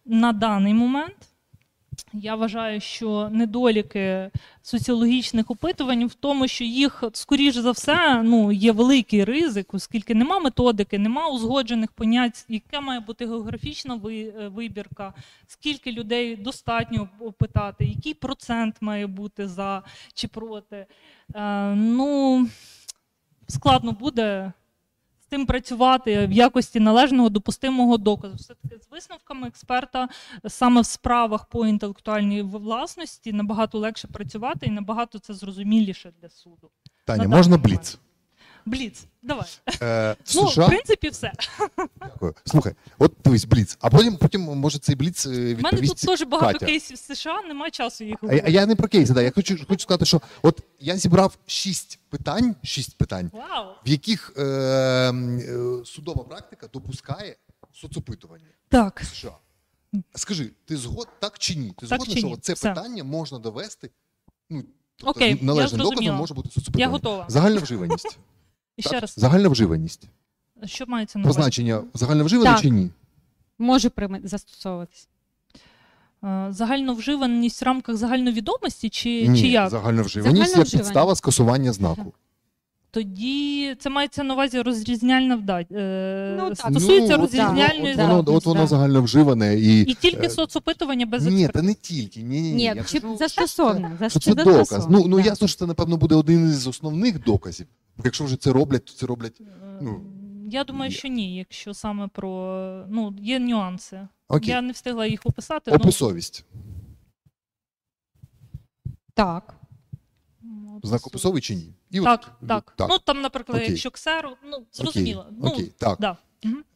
на 0.05 0.33
даний 0.33 0.75
момент 0.75 1.32
я 2.13 2.35
вважаю, 2.35 2.81
що 2.81 3.29
недоліки 3.33 4.31
соціологічних 4.63 5.51
опитувань 5.51 6.07
в 6.07 6.15
тому, 6.15 6.49
що 6.49 6.65
їх, 6.65 7.05
скоріш 7.13 7.55
за 7.55 7.71
все, 7.71 8.23
ну, 8.23 8.53
є 8.53 8.73
великий 8.73 9.25
ризик, 9.25 9.75
оскільки 9.75 10.15
нема 10.15 10.39
методики, 10.39 10.99
нема 10.99 11.29
узгоджених 11.29 11.93
понять, 11.93 12.45
яка 12.49 12.81
має 12.81 13.01
бути 13.01 13.27
географічна 13.27 14.01
е, 14.07 14.49
вибірка, 14.49 15.15
скільки 15.47 15.93
людей 15.93 16.37
достатньо 16.37 17.09
опитати, 17.21 17.85
який 17.85 18.15
процент 18.15 18.77
має 18.81 19.07
бути 19.07 19.49
за 19.49 19.83
чи 20.15 20.29
проти. 20.29 20.87
Е, 21.35 21.75
ну, 21.75 22.49
складно 23.49 23.93
буде 23.93 24.53
тим 25.33 25.47
працювати 25.47 26.27
в 26.27 26.33
якості 26.33 26.81
належного 26.81 27.29
допустимого 27.29 27.99
доказу. 27.99 28.35
Все-таки 28.37 28.79
з 28.79 28.91
висновками 28.91 29.49
експерта 29.49 30.09
саме 30.49 30.81
в 30.81 30.87
справах 30.87 31.47
по 31.47 31.67
інтелектуальній 31.67 32.43
власності 32.43 33.33
набагато 33.33 33.79
легше 33.79 34.09
працювати 34.09 34.67
і 34.67 34.71
набагато 34.71 35.19
це 35.19 35.35
зрозуміліше 35.35 36.13
для 36.23 36.29
суду. 36.29 36.71
Таня, 37.05 37.23
на 37.23 37.37
можна 37.37 37.59
бліц? 37.59 37.99
Бліц, 38.67 39.05
давай. 39.23 39.47
Е, 39.83 40.17
в 40.25 40.33
Ну, 40.37 40.49
США, 40.51 40.65
в 40.67 40.69
принципі, 40.69 41.09
все. 41.09 41.33
Дякую. 42.01 42.35
Слухай, 42.45 42.75
от 42.99 43.13
дивись, 43.25 43.45
бліц, 43.45 43.79
а 43.81 43.91
потім, 43.91 44.17
потім 44.17 44.41
може 44.43 44.79
цей 44.79 44.95
бліц 44.95 45.27
е, 45.27 45.29
У 45.29 45.33
мене 45.35 45.55
тут 45.55 45.73
відповість 45.73 46.07
теж 46.07 46.23
багато 46.23 46.53
Катя. 46.53 46.67
кейсів 46.67 46.97
з 46.99 47.01
США, 47.15 47.43
немає 47.43 47.71
часу 47.71 48.05
їх 48.05 48.17
А, 48.29 48.35
я- 48.35 48.43
а 48.47 48.49
я 48.49 48.67
не 48.67 48.77
про 48.77 48.89
кейси, 48.89 49.13
да. 49.13 49.23
я 49.23 49.31
хочу, 49.31 49.59
хочу 49.69 49.83
сказати, 49.83 50.05
що 50.05 50.21
от 50.43 50.61
я 50.81 50.97
зібрав 50.97 51.39
шість 51.47 51.99
питань, 52.09 52.55
шість 52.63 52.97
питань, 52.99 53.31
Вау! 53.33 53.67
в 53.87 53.89
яких 53.89 54.33
е, 54.37 54.43
е, 54.43 55.13
судова 55.85 56.25
практика 56.25 56.67
допускає 56.73 57.37
соцопитування 57.73 58.45
Так, 58.69 59.01
в 59.01 59.07
США. 59.07 59.37
Скажи, 60.15 60.51
ти 60.65 60.77
згод 60.77 61.09
так 61.21 61.39
чи 61.39 61.55
ні? 61.55 61.69
Ти 61.79 61.87
Так 61.87 61.89
згодна, 62.03 62.17
що 62.17 62.27
ні? 62.27 62.37
це 62.37 62.53
Все. 62.53 62.69
питання 62.69 63.05
можна 63.05 63.39
довести? 63.39 63.91
Ну, 64.51 64.63
тобто 64.97 65.11
Окей, 65.11 65.39
належним 65.43 65.69
зрозуміла. 65.81 65.95
доказом 66.01 66.17
може 66.17 66.35
бути 66.35 66.51
я 66.75 66.89
готова. 66.89 67.25
Загальна 67.29 67.61
вживаність. 67.61 68.19
І 68.77 68.83
ще 68.83 69.01
раз. 69.01 69.15
Загальна 69.17 69.49
вживаність. 69.49 70.09
Що 70.65 70.85
мається 70.87 71.19
на 71.19 71.23
увазі? 71.25 71.37
Позначення 71.39 71.83
загальновживане 71.95 72.51
Так. 72.51 72.61
чи 72.61 72.71
ні? 72.71 72.91
Може 73.59 73.91
прим... 73.91 74.21
застосовуватись. 74.25 75.09
Е, 76.25 76.47
Загальновживаність 76.51 77.63
в 77.63 77.65
рамках 77.65 77.97
загальновідомості 77.97 78.89
чи, 78.91 79.29
ні, 79.29 79.41
чи 79.41 79.49
як? 79.49 79.71
загальновживаність 79.71 80.37
як 80.39 80.47
Загальновживаність. 80.49 80.77
підстава 80.77 81.15
скасування 81.17 81.73
знаку. 81.73 82.13
Тоді 82.93 83.75
це 83.79 83.91
мається 83.91 84.23
на 84.25 84.35
увазі 84.35 84.61
розрізняальна 84.61 85.37
вдать. 85.37 85.67
Е, 85.73 86.37
Ну, 86.41 86.49
так. 86.49 86.59
стосується 86.59 87.09
Ну, 87.09 87.15
от- 87.15 87.21
розрізняальної 87.21 87.93
от 87.93 87.99
воно, 87.99 88.25
от 88.27 88.45
воно 88.47 88.61
да. 88.61 88.67
загальновживане 88.67 89.55
і. 89.61 89.81
І 89.83 89.95
тільки 89.95 90.27
е, 90.27 90.31
соцопитування 90.31 91.07
без 91.07 91.27
Ні, 91.27 91.49
та 91.49 91.63
не 91.63 91.75
тільки. 91.75 92.23
Ні, 92.23 92.41
ні, 92.41 92.53
ні. 92.53 92.73
Ні, 92.75 92.83
чи 92.87 93.03
застосовано. 93.19 94.09
Що 94.09 94.21
це 94.21 94.35
доказ. 94.35 94.87
Ну, 94.91 95.05
ну 95.09 95.21
ясно, 95.21 95.49
що 95.49 95.59
це, 95.59 95.67
напевно, 95.67 95.97
буде 95.97 96.15
один 96.15 96.49
із 96.49 96.67
основних 96.67 97.25
доказів. 97.25 97.67
Якщо 98.05 98.25
вже 98.25 98.37
це 98.37 98.53
роблять, 98.53 98.85
то 98.85 98.93
це 98.93 99.07
роблять. 99.07 99.41
Ну, 99.81 100.01
Я 100.51 100.65
думаю, 100.65 100.91
що 100.91 101.09
ні, 101.09 101.37
якщо 101.37 101.75
саме 101.75 102.09
про. 102.09 102.85
Ну, 102.89 103.15
є 103.23 103.39
нюанси. 103.39 104.09
Окей. 104.29 104.49
Я 104.51 104.63
не 104.63 104.73
встигла 104.73 105.07
їх 105.07 105.21
описати. 105.25 105.71
ну, 105.71 105.77
Описовість. 105.77 106.45
Так. 109.15 109.55
ну, 110.43 110.81
Знак 110.83 111.07
описовий 111.07 111.43
чи 111.43 111.55
ні? 111.55 111.73
І 111.93 112.01
от- 112.01 112.05
Так, 112.05 112.31
так, 112.49 112.73
так. 112.77 112.89
Ну 112.91 112.99
там, 112.99 113.21
наприклад, 113.21 113.57
Окей. 113.59 113.71
якщо 113.71 113.91
ксеру, 113.91 114.29
ну 114.51 114.59
зрозуміло. 114.73 115.21
Окей. 115.29 115.39
Ну, 115.43 115.49
Окей, 115.51 115.73
так. 115.79 115.99
Да. 116.01 116.17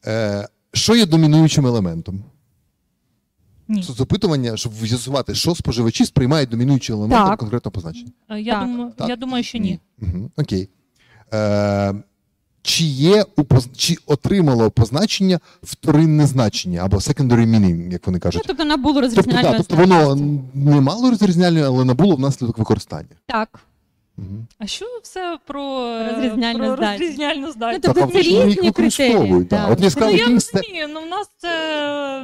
Е, 0.06 0.48
що 0.72 0.97
є 0.97 1.06
домінуючим 1.06 1.66
елементом? 1.66 2.24
Ні. 3.68 3.82
Соцопитування, 3.82 4.56
щоб 4.56 4.72
з'ясувати, 4.74 5.34
що 5.34 5.55
споживачі 5.55 6.05
сприймають 6.05 6.51
домінуючим 6.51 6.97
елементом 6.97 7.28
Так. 7.28 7.38
конкретного 7.38 7.72
позначення. 7.72 8.10
Е, 8.30 8.40
Я, 8.40 8.52
Так. 8.55 8.66
думаю, 8.68 8.93
Так. 8.97 9.09
я 9.09 9.16
думаю, 9.16 9.44
що 9.44 9.59
ні. 9.59 9.80
Угу. 10.02 10.30
Окей. 10.36 10.68
Е, 11.34 11.94
чи 12.62 12.84
є 12.84 13.24
чи 13.76 13.97
отримало 14.06 14.70
позначення 14.70 15.40
вторинне 15.62 16.26
значення 16.26 16.80
або 16.84 16.97
secondary 16.97 17.47
meaning, 17.47 17.93
як 17.93 18.06
вони 18.06 18.16
Ну, 18.16 18.20
кажуть? 18.22 18.43
тобто 18.47 18.64
набуло 18.64 19.01
Тобто, 19.01 19.16
розрізняльної 19.16 19.52
да, 19.52 19.59
тобто 19.59 19.76
воно 19.76 20.16
не 20.55 20.80
мало 20.80 21.10
розрізняльної, 21.10 21.64
але 21.64 21.84
набуло 21.84 22.16
внаслідок 22.16 22.59
використання. 22.59 23.09
Так. 23.26 23.60
Угу. 24.18 24.47
А 24.59 24.66
що 24.66 24.86
все 25.02 25.38
про 25.47 25.86
е, 25.86 26.12
Розрізняльну 26.16 26.59
про 26.59 26.76
здатність. 26.76 27.01
розрізняльну 27.01 27.52
здатність? 27.52 27.82
тобто 27.82 28.01
Так, 28.01 28.12
це 28.12 28.18
різні 28.22 28.70
критерії, 28.72 29.44
да. 29.51 29.66
От 29.68 29.78
я 29.78 29.84
Ну, 29.84 29.90
сказав, 29.90 30.10
Ну, 30.12 30.16
я 30.18 30.26
розумію, 30.28 30.88
ну 30.94 31.01
в 31.01 31.06
нас 31.06 31.30
це 31.38 32.22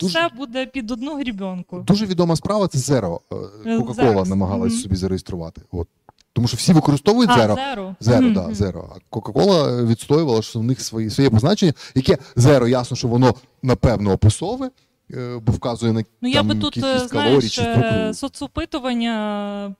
Дуже- 0.00 0.18
все 0.18 0.28
буде 0.36 0.66
під 0.66 0.90
одну 0.90 1.14
грібенку. 1.16 1.78
Дуже 1.86 2.06
відома 2.06 2.36
справа 2.36 2.68
це 2.68 2.78
Zero. 2.78 3.18
Е, 3.66 3.70
Е, 3.98 4.24
намагалась 4.28 4.72
Мгм. 4.72 4.82
собі 4.82 4.96
зареєструвати. 4.96 5.60
От. 5.72 5.88
Тому 6.32 6.48
що 6.48 6.56
всі 6.56 6.72
використовують 6.72 7.30
А, 7.30 7.38
Zero. 7.38 7.54
зеро. 7.54 7.94
Zero, 8.02 8.20
Мгм. 8.20 8.32
да, 8.34 8.46
Zero. 8.46 8.84
А 8.96 9.16
Coca-Cola 9.16 9.86
відстоювала, 9.86 10.42
що 10.42 10.58
в 10.58 10.62
них 10.62 10.80
свої, 10.80 11.10
своє 11.10 11.30
позначення, 11.30 11.72
яке 11.94 12.18
Zero, 12.36 12.68
ясно, 12.68 12.96
що 12.96 13.08
воно 13.08 13.34
напевно 13.62 14.12
описове, 14.12 14.70
е, 15.14 15.40
бо 15.46 15.52
вказує 15.52 15.92
на 15.92 16.04
Ну, 16.22 16.28
я 16.28 16.42
би 16.42 16.54
тут, 16.54 16.76
е, 16.76 16.80
кількість 16.80 17.10
калорій 17.10 17.48
чи 17.48 17.62
е, 17.62 18.10
соцопитування 18.14 19.74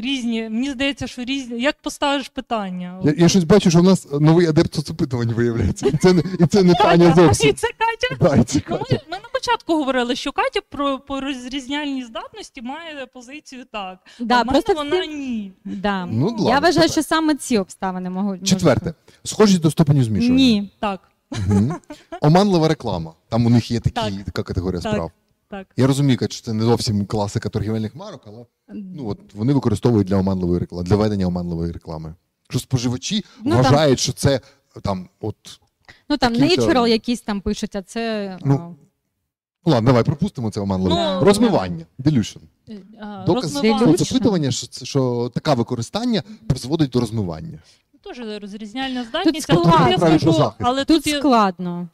різні. 0.00 0.42
Мені 0.42 0.70
здається, 0.70 1.06
що 1.06 1.24
різні. 1.24 1.60
Як 1.62 1.76
поставиш 1.82 2.28
питання? 2.28 3.00
Я, 3.04 3.14
я 3.18 3.28
щось 3.28 3.44
бачу, 3.44 3.70
що 3.70 3.78
в 3.80 3.84
нас 3.84 4.06
новий 4.20 4.46
адепт 4.46 4.74
соцопитувань 4.74 5.32
виявляється. 5.32 5.86
І 5.86 5.96
це, 5.96 6.12
не- 6.12 6.22
і 6.40 6.46
це 6.46 6.62
не 6.62 6.74
Таня 6.74 7.30
І 7.30 7.52
це 7.52 7.66
Катя. 7.78 8.16
Да, 8.20 8.36
і 8.36 8.44
це 8.44 8.60
Ну, 8.70 8.78
Катя. 8.78 8.84
ми, 8.94 8.98
ми 9.10 9.16
на 9.22 9.28
початку 9.32 9.74
говорили, 9.76 10.16
що 10.16 10.32
Катя 10.32 10.60
про, 10.70 10.98
по 10.98 11.20
розрізняльній 11.20 12.04
здатності 12.04 12.62
має 12.62 13.06
позицію 13.06 13.64
так. 13.72 13.98
Да, 14.20 14.34
а 14.38 14.42
в 14.42 14.46
мене 14.46 14.52
просто 14.62 14.74
вона 14.74 15.00
всі- 15.00 15.08
ні. 15.08 15.52
Да. 15.64 16.06
Ну, 16.06 16.26
ладно, 16.26 16.50
Я 16.50 16.58
вважаю, 16.58 16.88
що 16.88 17.02
саме 17.02 17.34
ці 17.34 17.58
обставини 17.58 18.10
можуть. 18.10 18.46
Четверте. 18.48 18.94
Схожість 19.24 19.60
до 19.60 19.70
ступеню 19.70 20.04
змішування. 20.04 20.36
Ні. 20.36 20.70
Так, 20.80 21.00
Мгм. 21.30 21.74
Оманлива 22.20 22.68
реклама. 22.68 23.12
Там 23.28 23.46
у 23.46 23.50
них 23.50 23.70
є 23.70 23.80
такі, 23.80 23.94
Так. 23.94 24.24
така 24.26 24.42
категорія 24.42 24.80
Так. 24.80 24.92
справ. 24.92 25.10
Так. 25.50 25.66
Я 25.76 25.86
розумію, 25.86 26.18
що 26.30 26.42
це 26.42 26.52
не 26.52 26.64
зовсім 26.64 27.06
класика 27.06 27.48
торгівельних 27.48 27.94
марок, 27.94 28.22
але 28.26 28.46
ну, 28.68 29.08
от, 29.08 29.34
вони 29.34 29.52
використовують 29.52 30.08
для 30.08 30.16
оманливої 30.16 30.58
реклами, 30.60 30.84
для 30.84 30.96
ведення 30.96 31.26
оманливої 31.26 31.72
реклами. 31.72 32.14
Що 32.50 32.58
споживачі 32.58 33.24
Ну, 33.44 33.50
там- 33.50 33.62
вважають, 33.62 33.98
що 33.98 34.12
це 34.12 34.40
там, 34.82 35.08
от. 35.20 35.36
Ну 36.08 36.16
там 36.16 36.34
natural 36.34 36.86
якісь 36.86 37.20
там 37.20 37.40
пишуть, 37.40 37.76
а 37.76 37.82
це. 37.82 38.36
Ну, 38.44 38.76
Ну 39.66 39.72
ладно, 39.72 39.86
давай 39.86 40.04
пропустимо 40.04 40.50
це 40.50 40.60
оманливе. 40.60 40.94
Ну, 40.96 41.24
Розмивання, 41.24 41.86
delusion. 41.98 42.38
Е, 42.68 42.78
Доказ. 43.26 43.56
Delusion. 43.56 44.50
що, 44.50 44.66
це- 44.66 44.84
що 44.84 45.30
таке 45.34 45.54
використання 45.54 46.22
призводить 46.48 46.90
до 46.90 47.00
розмивання. 47.00 47.58
Теж 48.04 48.42
розрізняльна 48.42 49.04
здатність, 49.04 49.42
складно. 49.42 49.72
але 49.78 49.94
тут 49.96 50.26
я 50.26 50.32
скажу, 50.32 50.52
але 50.58 50.84
Тут 50.84 51.04
тут 51.04 51.14
складно. 51.14 51.88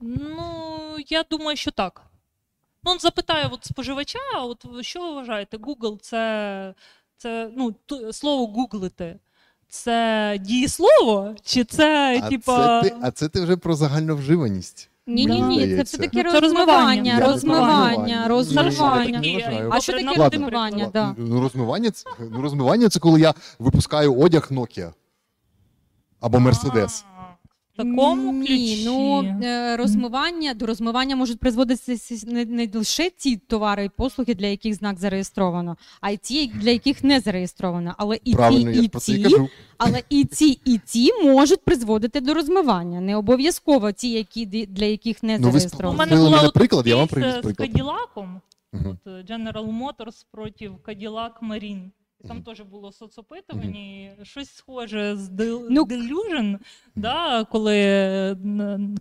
ну 0.00 0.96
я 1.08 1.24
думаю, 1.30 1.56
що 1.56 1.70
так. 1.70 2.02
Ну, 2.84 2.98
запитаю 2.98 3.48
от 3.52 3.64
споживача, 3.64 4.18
от 4.42 4.66
що 4.80 5.00
ви 5.00 5.10
вважаєте? 5.14 5.56
Google 5.56 5.98
це, 6.00 6.74
це 7.16 7.50
ну, 7.56 7.74
слово 8.12 8.46
гуглити. 8.46 9.18
Це 9.68 10.38
дієслово? 10.40 11.34
Чи 11.42 11.64
це, 11.64 12.20
А 12.24 12.28
типа. 12.28 12.82
це, 12.82 12.88
ти, 12.90 12.96
а 13.02 13.10
це 13.10 13.28
ти 13.28 13.40
вже 13.40 13.56
про 13.56 13.74
загальновживаність. 13.74 14.90
Ні, 15.06 15.26
ні, 15.26 15.42
ні, 15.42 15.76
це 15.76 15.82
все 15.82 15.98
таки 15.98 16.22
Ну, 16.24 16.40
розмивання, 16.40 17.20
розмивання. 17.20 18.28
розмивання. 18.28 19.68
А 19.72 19.80
що 19.80 19.92
таке 19.92 20.14
розмивання? 20.28 21.14
Ну, 21.18 21.40
розмивання, 21.40 21.90
це, 21.90 22.04
ну, 22.30 22.42
розмивання 22.42 22.88
це 22.88 23.00
коли 23.00 23.20
я 23.20 23.34
випускаю 23.58 24.20
одяг 24.20 24.48
Nokia 24.50 24.92
або 26.20 26.38
Mercedes. 26.38 27.04
Такому 27.76 28.32
Ні, 28.32 28.46
ключі. 28.46 28.82
ну 28.86 29.24
розмивання 29.76 30.54
до 30.54 30.66
розмивання 30.66 31.16
можуть 31.16 31.38
призводитися 31.38 32.26
не, 32.26 32.44
не 32.44 32.68
лише 32.74 33.10
ті 33.10 33.36
товари 33.36 33.84
і 33.84 33.88
послуги, 33.88 34.34
для 34.34 34.46
яких 34.46 34.74
знак 34.74 34.98
зареєстровано, 34.98 35.76
а 36.00 36.10
й 36.10 36.16
ті, 36.16 36.46
для 36.46 36.70
яких 36.70 37.04
не 37.04 37.20
зареєстровано. 37.20 37.94
Але 37.98 38.18
і 38.24 38.34
Правильно, 38.34 38.72
ті, 38.72 38.78
я 38.78 38.84
і 38.84 38.88
про 38.88 39.00
це 39.00 39.16
ті, 39.16 39.22
кажу. 39.22 39.48
але 39.78 40.02
і 40.08 40.24
ті, 40.24 40.60
і 40.64 40.78
ті 40.86 41.12
можуть 41.24 41.64
призводити 41.64 42.20
до 42.20 42.34
розмивання. 42.34 43.00
Не 43.00 43.16
обов'язково 43.16 43.92
ті, 43.92 44.10
які 44.10 44.46
для 44.46 44.84
яких 44.86 45.22
не 45.22 45.38
Ну, 45.38 45.42
ви 45.44 45.48
У 45.48 45.52
зареєстровано. 45.52 45.98
мене 45.98 46.16
була 46.16 46.30
мене 46.36 46.48
приклад, 46.50 46.86
я 46.86 46.96
вам 46.96 47.08
привіз 47.08 47.34
е, 47.34 47.40
приклад. 47.40 47.68
з 47.68 47.72
Каділаком. 47.72 48.40
Мгм. 48.72 48.86
От, 48.90 49.06
е, 49.06 49.10
General 49.32 49.78
Motors 49.80 50.24
проти 50.32 50.68
Cadillac 50.84 51.30
Marine. 51.42 51.82
Там 52.28 52.42
теж 52.42 52.60
було 52.60 52.92
соцопитування, 52.92 53.80
і 53.80 54.10
щось 54.22 54.54
схоже 54.54 55.16
з 55.16 55.30
Ну, 55.70 55.84
Delusion, 55.84 56.58
да, 56.96 57.44
коли 57.44 57.72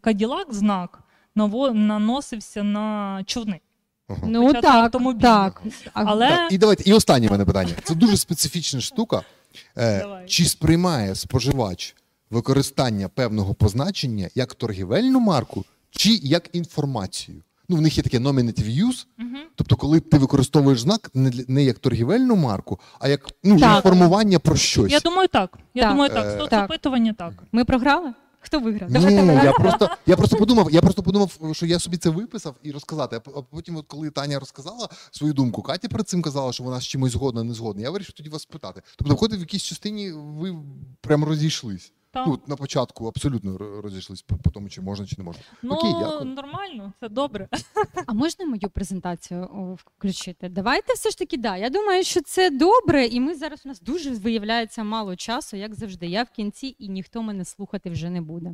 Cadillac 0.02 0.52
знак 0.52 1.04
наносився 1.36 2.64
на 2.64 3.24
човни. 3.26 3.60
Ну 4.24 4.54
так, 4.54 4.66
автомобіль. 4.66 5.22
так. 5.22 5.62
Але 5.94 6.30
Так, 6.30 6.52
і 6.52 6.58
давайте, 6.58 6.90
і 6.90 6.94
останнє 6.94 7.30
мене 7.30 7.46
питання. 7.46 7.74
Це 7.84 7.96
дуже 7.96 8.18
специфічна 8.18 8.82
штука. 8.82 9.24
Е, 9.78 10.00
Давай. 10.00 10.28
чи 10.28 10.46
сприймає 10.46 11.16
споживач 11.16 11.96
використання 12.30 13.10
певного 13.10 13.54
позначення 13.54 14.30
як 14.36 14.54
торгівельну 14.54 15.20
марку, 15.20 15.66
чи 15.92 16.10
як 16.10 16.50
інформацію? 16.54 17.42
Ну, 17.70 17.78
в 17.78 17.82
них 17.82 17.98
є 17.98 18.04
таке 18.04 18.20
nominative 18.20 18.86
use, 18.88 19.06
тобто, 19.56 19.76
коли 19.76 20.00
ти 20.00 20.18
використовуєш 20.18 20.82
знак 20.82 21.12
не, 21.14 21.30
для- 21.30 21.44
не 21.48 21.64
як 21.64 21.80
торгівельну 21.80 22.36
марку, 22.36 22.80
а 23.00 23.08
як 23.08 23.30
ну, 23.44 23.60
Так. 23.60 23.76
інформування 23.76 24.40
про 24.40 24.56
щось. 24.56 24.92
я 24.92 25.00
думаю, 25.00 25.28
так. 25.28 25.58
Я 25.74 25.84
Так. 25.84 25.92
думаю, 25.92 26.12
Е, 26.12 26.14
так. 26.14 26.40
Соцопитування 26.40 27.14
так. 27.14 27.34
Ми 27.52 27.66
програли? 27.66 28.14
Хто 28.42 28.60
виграв? 28.60 28.90
Ні, 28.92 29.16
я 29.44 29.52
просто, 29.52 29.90
я 30.06 30.16
просто 30.16 30.38
подумав, 30.38 30.68
я 30.72 30.82
просто 30.82 31.04
подумав, 31.04 31.40
що 31.52 31.66
я 31.66 31.80
собі 31.80 31.98
це 31.98 32.10
виписав 32.10 32.56
і 32.64 32.72
розказати. 32.72 33.22
А 33.36 33.42
потім, 33.42 33.76
от 33.76 33.86
коли 33.88 34.10
Таня 34.10 34.40
розказала 34.40 34.90
свою 35.12 35.34
думку, 35.34 35.62
Катя 35.62 35.88
перед 35.88 36.10
цим 36.10 36.22
казала, 36.22 36.52
що 36.54 36.64
вона 36.64 36.80
з 36.80 36.84
чимось 36.88 37.12
згодна, 37.12 37.44
не 37.44 37.54
згодна. 37.54 37.82
Я 37.82 37.90
вирішив 37.92 38.12
тоді 38.16 38.30
вас 38.30 38.42
спитати. 38.42 38.82
Тобто, 38.96 39.14
виходить, 39.14 39.40
в 39.40 39.42
якійсь 39.42 39.64
частині 39.64 40.12
ви 40.12 40.56
прям 41.02 41.24
розійшлись. 41.24 41.92
Так. 42.12 42.28
Ну, 42.28 42.40
на 42.48 42.56
початку 42.56 43.08
абсолютно 43.08 43.54
р- 43.56 43.82
розійшлись 43.84 44.22
по, 44.22 44.38
по 44.38 44.50
тому, 44.50 44.70
чи 44.70 44.82
можна, 44.82 45.06
чи 45.08 45.16
не 45.18 45.24
можна. 45.24 45.42
Ну, 45.64 45.76
Окей, 45.76 45.92
дякую. 46.00 46.26
нормально, 46.26 46.94
це 47.00 47.10
добре. 47.10 47.48
А 48.06 48.14
можна 48.14 48.46
мою 48.46 48.70
презентацію 48.74 49.78
включити? 49.86 50.50
Давайте 50.50 50.94
все 50.94 51.10
ж 51.10 51.18
таки, 51.18 51.38
да. 51.38 51.58
Я 51.58 51.70
думаю, 51.70 52.04
що 52.04 52.22
це 52.22 52.50
добре, 52.50 53.06
і 53.06 53.20
ми 53.20 53.36
зараз 53.36 53.62
у 53.66 53.68
нас 53.70 53.82
дуже 53.82 54.12
виявляється 54.12 54.84
мало 54.84 55.16
часу, 55.16 55.58
як 55.58 55.76
завжди. 55.76 56.08
Я 56.08 56.24
в 56.24 56.30
кінці, 56.30 56.76
і 56.80 56.90
ніхто 56.90 57.22
мене 57.22 57.46
слухати 57.46 57.90
вже 57.90 58.10
не 58.10 58.22
буде. 58.22 58.52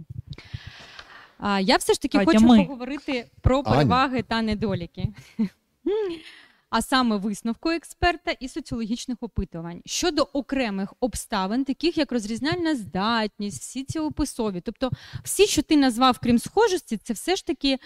А, 1.38 1.60
я 1.60 1.78
все 1.78 1.94
ж 1.94 2.02
таки 2.02 2.18
Катя, 2.18 2.32
хочу 2.32 2.46
ми. 2.46 2.66
поговорити 2.66 3.26
про 3.42 3.58
Аня. 3.58 3.64
переваги 3.76 4.24
та 4.24 4.42
недоліки. 4.42 5.08
А 6.78 6.82
саме 6.82 7.18
висновку 7.18 7.70
експерта 7.70 8.32
і 8.32 8.48
соціологічних 8.48 9.18
опитувань 9.22 9.82
щодо 9.86 10.22
окремих 10.34 10.94
обставин, 11.00 11.66
таких 11.66 11.98
як 11.98 12.12
розрізняльна 12.12 12.76
здатність, 12.76 13.62
всі 13.62 13.84
ці 13.84 14.00
описові. 14.00 14.62
Тобто, 14.62 14.92
всі, 15.24 15.48
що 15.48 15.62
ти 15.62 15.78
назвав, 15.78 16.20
крім 16.24 16.40
схожості, 16.40 16.98
це 16.98 17.14
все 17.14 17.36
ж 17.36 17.46
таки 17.46 17.78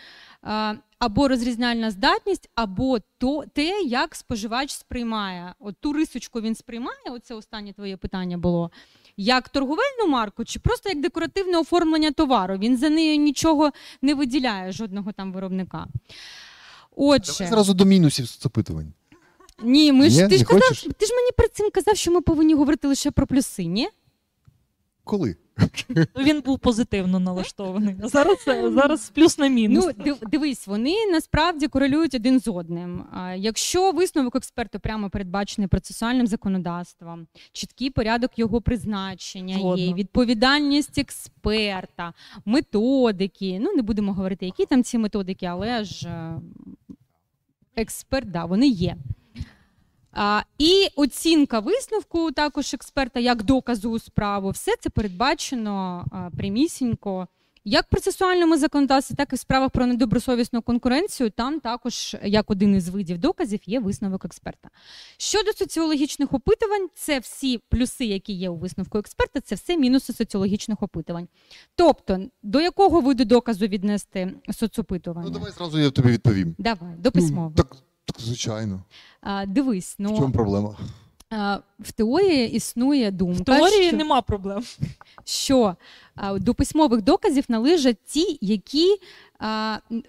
або 0.99 1.27
розрізняльна 1.27 1.91
здатність, 1.91 2.49
або 2.55 2.99
то 3.17 3.43
те, 3.53 3.81
як 3.81 4.15
споживач 4.15 4.71
сприймає. 4.71 5.53
От 5.59 5.75
ту 5.79 5.93
рисочку 5.93 6.41
він 6.41 6.55
сприймає. 6.55 7.09
Оце 7.11 7.35
останнє 7.35 7.73
твоє 7.73 7.97
питання 7.97 8.37
було. 8.37 8.71
як 9.17 9.49
торговельну 9.49 10.07
марку, 10.07 10.45
чи 10.45 10.59
просто 10.59 10.89
як 10.89 11.01
декоративне 11.01 11.57
оформлення 11.57 12.11
товару. 12.11 12.57
Він 12.57 12.77
за 12.77 12.89
нею 12.89 13.17
нічого 13.17 13.71
не 14.01 14.13
виділяє 14.13 14.71
жодного 14.71 15.11
там 15.11 15.33
виробника. 15.33 15.87
Отже, 16.95 17.33
Давай 17.39 17.49
зразу 17.53 17.73
до 17.73 17.85
мінусів 17.85 18.27
соцопитувань. 18.27 18.93
ні, 19.63 19.91
ми 19.91 20.09
ж 20.09 20.23
Ні? 20.23 20.27
ти 20.29 20.35
ж 20.37 20.41
Не 20.41 20.45
казав, 20.45 20.61
хочеш? 20.61 20.87
ти 20.97 21.05
ж 21.05 21.13
мені 21.15 21.29
перед 21.37 21.53
цим 21.53 21.69
казав, 21.73 21.95
що 21.97 22.11
ми 22.11 22.21
повинні 22.21 22.53
говорити 22.53 22.87
лише 22.87 23.11
про 23.11 23.27
плюси, 23.27 23.65
ні? 23.65 23.89
Коли? 25.03 25.35
Він 26.17 26.41
був 26.41 26.59
позитивно 26.59 27.19
налаштований. 27.19 27.95
А 28.03 28.07
зараз, 28.07 28.37
зараз 28.73 29.09
плюс 29.15 29.37
на 29.37 29.47
мінус. 29.47 29.85
Ну, 29.97 30.03
див, 30.03 30.17
дивись, 30.31 30.67
вони 30.67 30.93
насправді 31.11 31.67
корелюють 31.67 32.13
один 32.13 32.39
з 32.39 32.47
одним. 32.47 33.03
А, 33.13 33.33
Якщо 33.35 33.91
висновок 33.91 34.35
експерту 34.35 34.79
прямо 34.79 35.09
передбачений 35.09 35.67
процесуальним 35.67 36.27
законодавством, 36.27 37.27
чіткий 37.51 37.89
порядок 37.89 38.39
його 38.39 38.61
призначення 38.61 39.55
Згодна. 39.57 39.83
є, 39.85 39.93
відповідальність 39.93 40.97
експерта, 40.97 42.13
методики. 42.45 43.59
Ну, 43.61 43.73
не 43.73 43.81
будемо 43.81 44.13
говорити, 44.13 44.45
які 44.45 44.65
там 44.65 44.83
ці 44.83 44.97
методики, 44.97 45.45
але 45.45 45.83
ж 45.83 46.07
е, 46.07 46.39
експерт, 47.81 48.31
да, 48.31 48.45
вони 48.45 48.67
є. 48.67 48.97
А, 50.11 50.41
і 50.57 50.87
оцінка 50.95 51.59
висновку 51.59 52.31
також 52.31 52.73
експерта 52.73 53.19
як 53.19 53.43
доказу 53.43 53.89
у 53.91 53.99
справу, 53.99 54.49
все 54.49 54.71
це 54.79 54.89
передбачено 54.89 56.05
а, 56.11 56.37
прямісінько 56.37 57.27
як 57.69 57.85
в 57.85 57.89
процесуальному 57.89 58.57
законодавстві, 58.57 59.15
так 59.15 59.33
і 59.33 59.35
в 59.35 59.39
справах 59.39 59.69
про 59.69 59.85
недобросовісну 59.85 60.61
конкуренцію. 60.61 61.29
Там 61.29 61.59
також, 61.59 62.15
як 62.23 62.51
один 62.51 62.75
із 62.75 62.89
видів 62.89 63.17
доказів, 63.17 63.59
є 63.65 63.79
висновок 63.79 64.25
експерта. 64.25 64.69
Щодо 65.17 65.53
соціологічних 65.53 66.33
опитувань, 66.33 66.87
це 66.95 67.19
всі 67.19 67.57
плюси, 67.69 68.05
які 68.05 68.33
є 68.33 68.49
у 68.49 68.55
висновку 68.55 68.97
експерта, 68.97 69.41
це 69.41 69.55
все 69.55 69.77
мінуси 69.77 70.13
соціологічних 70.13 70.83
опитувань. 70.83 71.27
Тобто, 71.75 72.19
до 72.43 72.61
якого 72.61 73.01
виду 73.01 73.25
доказу 73.25 73.67
віднести 73.67 74.33
соцопитування? 74.51 75.27
Ну 75.27 75.33
давай 75.33 75.51
зразу 75.51 75.79
я 75.79 75.91
тобі 75.91 76.09
відповім. 76.09 76.55
Давай, 76.57 76.95
до 76.97 77.11
письмового. 77.11 77.53
Ну, 77.57 77.63
так, 77.63 77.75
так, 78.05 78.19
звичайно. 78.19 78.83
А, 79.21 79.45
дивись, 79.45 79.95
В 79.99 80.03
чому 80.03 80.19
ну 80.19 80.31
проблема? 80.31 80.77
А, 81.29 81.57
в 81.79 81.91
теорії 81.91 82.51
існує 82.51 83.11
думка, 83.11 83.41
В 83.41 83.45
теорії 83.45 83.87
що... 83.87 83.97
нема 83.97 84.21
проблем. 84.21 84.63
що 85.25 85.75
до 86.35 86.53
письмових 86.53 87.01
доказів 87.01 87.45
належать 87.49 87.97
ті, 88.05 88.37
які 88.41 88.95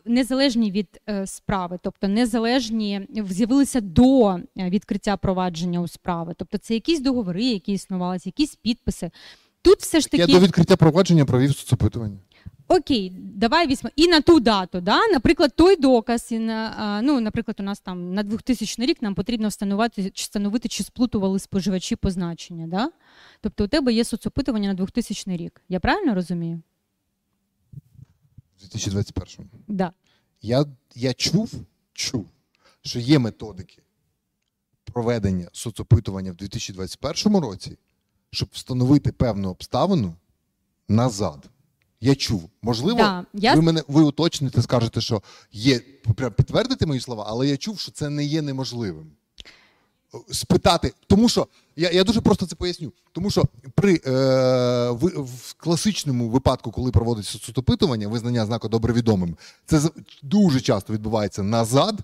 незалежні 0.05 0.71
від 0.71 1.01
е, 1.09 1.27
справи, 1.27 1.79
тобто 1.83 2.09
незалежні 2.09 3.09
з'явилися 3.29 3.81
до 3.81 4.31
е, 4.31 4.41
відкриття 4.57 5.17
провадження 5.17 5.81
у 5.81 5.89
справи. 5.89 6.35
Тобто 6.37 6.59
це 6.59 6.75
якісь 6.75 7.01
договори, 7.01 7.45
які 7.45 7.73
існувалися, 7.73 8.29
якісь 8.29 8.55
підписи. 8.55 9.11
Тут 9.63 9.79
все 9.79 10.01
ж 10.01 10.09
Я 10.13 10.19
таки 10.19 10.33
до 10.33 10.41
відкриття 10.41 10.77
провадження 10.77 11.25
провів 11.25 11.57
соцопитування. 11.57 12.19
Окей, 12.69 13.13
давай 13.17 13.67
візьмемо 13.67 13.93
і 13.97 14.09
на 14.09 14.21
ту 14.21 14.41
дату. 14.41 14.81
Да? 14.81 15.07
Наприклад, 15.09 15.53
той 15.57 15.77
доказ, 15.77 16.33
і 16.33 16.39
на 16.39 17.01
ну, 17.05 17.21
наприклад, 17.21 17.57
у 17.61 17.63
нас 17.63 17.81
там 17.81 18.15
на 18.15 18.23
2000 18.23 18.87
рік 18.87 19.03
нам 19.03 19.15
потрібно 19.15 19.49
встановити, 19.49 20.11
чи 20.11 20.23
встановити, 20.23 20.69
чи 20.69 20.85
сплутували 20.85 21.39
споживачі 21.39 21.97
позначення. 21.97 22.67
Да? 22.67 22.91
Тобто 23.41 23.65
у 23.65 23.69
тебе 23.69 23.93
є 23.93 24.05
соцопитування 24.05 24.69
на 24.69 24.75
2000 24.75 25.37
рік. 25.37 25.61
Я 25.69 25.81
правильно 25.81 26.15
розумію? 26.15 26.63
У 28.57 28.61
2021 28.61 29.51
Да. 29.69 29.93
Я, 30.43 30.65
я 30.95 31.15
чув, 31.15 31.53
чув, 31.93 32.27
що 32.83 32.99
є 32.99 33.19
методики 33.19 33.83
проведення 34.85 35.49
соцопитування 35.53 36.33
в 36.33 36.37
2021 36.37 37.37
році, 37.37 37.79
щоб 38.31 38.49
встановити 38.53 39.13
певну 39.13 39.51
обставину 39.51 40.15
назад. 40.89 41.51
Я 42.01 42.15
чув. 42.15 42.51
Можливо, 42.63 42.99
Да, 42.99 43.25
я 43.35 43.55
ви 43.55 43.63
мене 43.63 43.83
ви 43.89 44.03
уточните, 44.03 44.63
скажете, 44.63 45.01
що 45.01 45.23
є 45.53 45.81
прям 46.17 46.33
підтвердите 46.33 46.87
мої 46.87 47.01
слова, 47.01 47.25
але 47.29 47.49
я 47.49 47.57
чув, 47.57 47.79
що 47.79 47.93
це 47.93 48.09
не 48.09 48.25
є 48.25 48.43
неможливим. 48.43 49.07
Спитати, 50.31 50.93
тому 51.07 51.29
що 51.29 51.47
я, 51.77 51.91
я 51.91 52.05
дуже 52.05 52.21
просто 52.21 52.47
це 52.47 52.57
поясню. 52.57 52.93
Тому 53.13 53.31
що 53.31 53.45
при 53.75 54.01
е, 54.07 54.91
ви, 54.91 55.09
в 55.17 55.55
класичному 55.57 56.29
випадку, 56.29 56.71
коли 56.71 56.91
проводиться 56.91 57.39
соцопитування, 57.39 58.09
визнання 58.09 58.47
знаку 58.47 58.69
добре 58.69 58.93
відомим, 58.93 59.37
це 59.67 59.81
дуже 60.23 60.61
часто 60.61 60.93
відбувається 60.93 61.43
назад, 61.43 61.99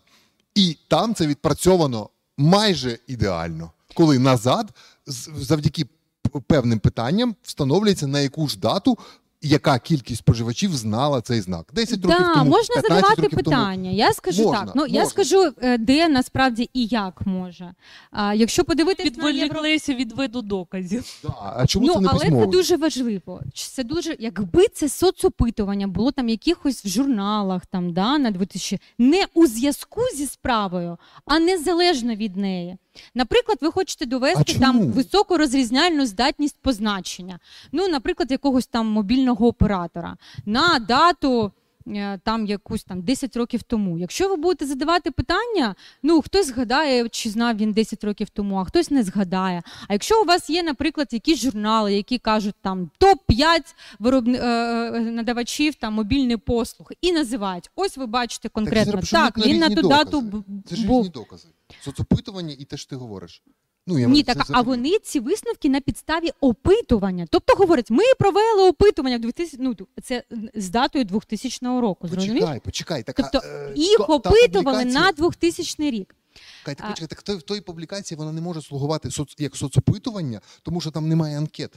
і 0.55 0.77
там 0.89 1.14
це 1.14 1.27
відпрацьовано 1.27 2.10
майже 2.36 2.98
ідеально. 3.06 3.70
Коли 3.94 4.18
назад, 4.18 4.70
завдяки 5.36 5.86
певним 6.47 6.78
питанням, 6.78 7.36
встановлюється 7.43 8.06
на 8.06 8.20
яку 8.20 8.48
ж 8.48 8.59
дату. 8.59 8.98
Яка 9.47 9.78
кількість 9.78 10.18
споживачів 10.18 10.77
знала 10.77 11.20
цей 11.20 11.40
знак? 11.40 11.70
10 11.73 12.05
років 12.05 12.18
да, 12.20 12.35
тому, 12.35 12.51
можна 12.51 12.74
15 12.74 12.82
задавати 12.82 13.23
років 13.23 13.31
тому. 13.31 13.56
питання. 13.56 13.90
Я 13.90 14.12
скажу 14.12 14.43
Можна, 14.43 14.64
так. 14.64 14.73
Ну 14.77 14.86
я 14.86 15.06
скажу, 15.06 15.52
е, 15.62 15.78
де 15.78 16.09
насправді 16.09 16.70
і 16.73 16.86
як 16.86 17.27
може. 17.27 17.74
А, 18.10 18.35
якщо 18.35 18.64
євро... 18.68 19.05
Відволіклися 19.05 19.94
від 19.94 20.12
виду 20.12 20.43
доказів. 20.43 21.05
Да, 21.23 21.55
а 21.56 21.66
чому 21.66 21.86
ну, 21.86 21.94
це 21.94 22.01
не 22.01 22.09
але 22.09 22.18
письмово? 22.18 22.44
це 22.44 22.51
дуже 22.51 22.77
важливо. 22.77 23.40
Це 23.55 23.85
дуже, 23.85 24.16
якби 24.18 24.68
це 24.68 24.89
соцопитування 24.89 25.86
було 25.86 26.12
там 26.12 26.28
якихось 26.28 26.85
в 26.85 26.89
журналах, 26.89 27.66
там 27.66 27.93
да 27.93 28.18
на 28.18 28.31
2000, 28.31 28.78
не 28.98 29.24
у 29.35 29.47
зв'язку 29.47 30.01
зі 30.16 30.27
справою, 30.27 30.98
а 31.24 31.39
незалежно 31.39 32.14
від 32.14 32.36
неї. 32.36 32.77
Наприклад, 33.14 33.59
ви 33.60 33.70
хочете 33.70 34.06
довести 34.06 34.55
А 34.56 34.60
там 34.60 34.81
високу 34.81 35.36
розрізняльну 35.36 36.06
здатність 36.06 36.56
позначення. 36.62 37.39
Ну, 37.73 37.89
наприклад, 37.89 38.31
якогось 38.31 38.66
там 38.66 38.86
мобільного 38.86 39.47
оператора 39.47 40.16
на 40.47 40.78
дату. 40.78 41.52
Е, 41.88 42.20
Там 42.24 42.46
якусь 42.46 42.84
там 42.84 43.02
10 43.02 43.36
років 43.36 43.62
тому. 43.62 43.98
Якщо 43.98 44.28
ви 44.28 44.36
будете 44.36 44.66
задавати 44.66 45.10
питання, 45.10 45.74
ну 46.02 46.22
хтось 46.22 46.46
згадає, 46.46 47.08
чи 47.08 47.30
знав 47.30 47.56
він 47.56 47.72
10 47.72 48.04
років 48.04 48.28
тому, 48.30 48.56
а 48.56 48.64
хтось 48.64 48.90
не 48.90 49.02
згадає. 49.02 49.62
А 49.88 49.92
якщо 49.92 50.22
у 50.22 50.24
вас 50.24 50.50
є, 50.50 50.62
наприклад, 50.62 51.08
якісь 51.12 51.40
журнали, 51.40 51.94
які 51.94 52.18
кажуть 52.18 52.54
там 52.62 52.90
топ-5 53.00 53.74
виробни... 53.98 54.38
е, 54.38 54.46
е, 54.94 55.00
надавачів 55.00 55.74
там 55.74 55.92
мобільних 55.94 56.38
послуг 56.38 56.90
і 57.00 57.12
називають, 57.12 57.70
ось 57.76 57.96
ви 57.96 58.06
бачите 58.06 58.48
конкретно, 58.48 58.92
зараз 58.92 59.10
так, 59.10 59.46
він 59.46 59.58
на 59.58 59.68
ту 59.68 59.88
дату 59.88 60.20
докази. 60.20 60.42
б- 60.48 60.62
Це 60.68 60.76
ж 60.76 60.82
різні 60.82 61.08
докази. 61.08 61.48
Соцопитування 61.80 62.54
і 62.58 62.64
те, 62.64 62.76
що 62.76 62.90
ти 62.90 62.96
говориш. 62.96 63.42
Ну, 63.88 63.98
я 63.98 64.06
Ні, 64.06 64.22
це 64.22 64.34
а 64.50 64.62
вони 64.62 64.98
ці 64.98 65.20
висновки 65.20 65.68
на 65.68 65.80
підставі 65.80 66.30
опитування. 66.40 67.26
Тобто 67.30 67.54
говорять, 67.54 67.90
ми 67.90 68.02
провели 68.18 68.68
опитування 68.68 69.18
2000, 69.18 69.56
ну, 69.60 69.76
це 70.02 70.22
з 70.54 70.70
датою 70.70 71.04
2000 71.04 71.80
року. 71.80 72.08
Зрозумів? 72.08 72.34
Почекай, 72.40 72.60
почекай. 72.60 73.02
Так, 73.02 73.16
Тобто 73.16 73.40
а, 73.44 73.48
е, 73.48 73.72
їх 73.76 73.98
та 73.98 74.04
опитували 74.04 74.84
публікація- 74.84 75.00
на 75.00 75.12
2000 75.12 75.90
рік. 75.90 76.14
Чекай, 76.58 76.74
так, 76.74 76.86
а- 76.86 76.90
почекай, 76.90 77.08
так 77.08 77.38
в 77.38 77.42
той- 77.42 77.60
публікації 77.60 78.18
вона 78.18 78.32
не 78.32 78.40
може 78.40 78.62
слугувати 78.62 79.10
соц, 79.10 79.34
як 79.38 79.56
соцопитування, 79.56 80.40
тому 80.62 80.80
що 80.80 80.90
там 80.90 81.08
немає 81.08 81.38
анкет. 81.38 81.70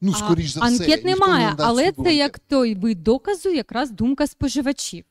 Ну, 0.00 0.12
скоріш 0.14 0.50
за 0.50 0.60
все. 0.60 0.68
Анкет 0.68 1.04
ніхто 1.04 1.08
не 1.08 1.10
немає, 1.14 1.54
але 1.58 1.92
це 1.92 2.14
як 2.14 2.38
той 2.38 2.74
вид 2.74 3.02
доказу, 3.02 3.48
якраз 3.48 3.90
думка 3.90 4.26
споживачів. 4.26 5.04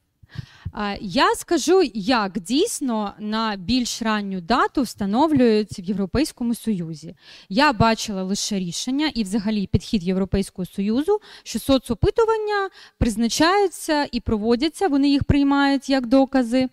Я 1.02 1.36
скажу, 1.36 1.82
як 1.94 2.40
дійсно 2.40 3.14
на 3.20 3.56
більш 3.56 4.02
ранню 4.02 4.42
дату 4.42 4.82
встановлюють 4.82 5.80
в 5.80 5.84
Європейському 5.84 6.56
Союзі. 6.56 7.16
Я 7.50 7.74
бачила 7.74 8.24
лише 8.24 8.60
рішення 8.60 9.12
і, 9.14 9.24
взагалі, 9.24 9.68
підхід 9.68 10.04
Європейського 10.04 10.66
Союзу, 10.66 11.20
що 11.44 11.60
соцопитування 11.60 12.70
призначаються 12.98 14.08
і 14.12 14.20
проводяться, 14.20 14.88
вони 14.88 15.10
їх 15.10 15.24
приймають 15.24 15.90
як 15.90 16.06
докази. 16.06 16.70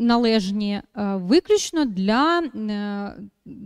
Належні 0.00 0.72
е, 0.72 0.82
виключно 1.16 1.84
для 1.84 2.38
е, 2.40 3.12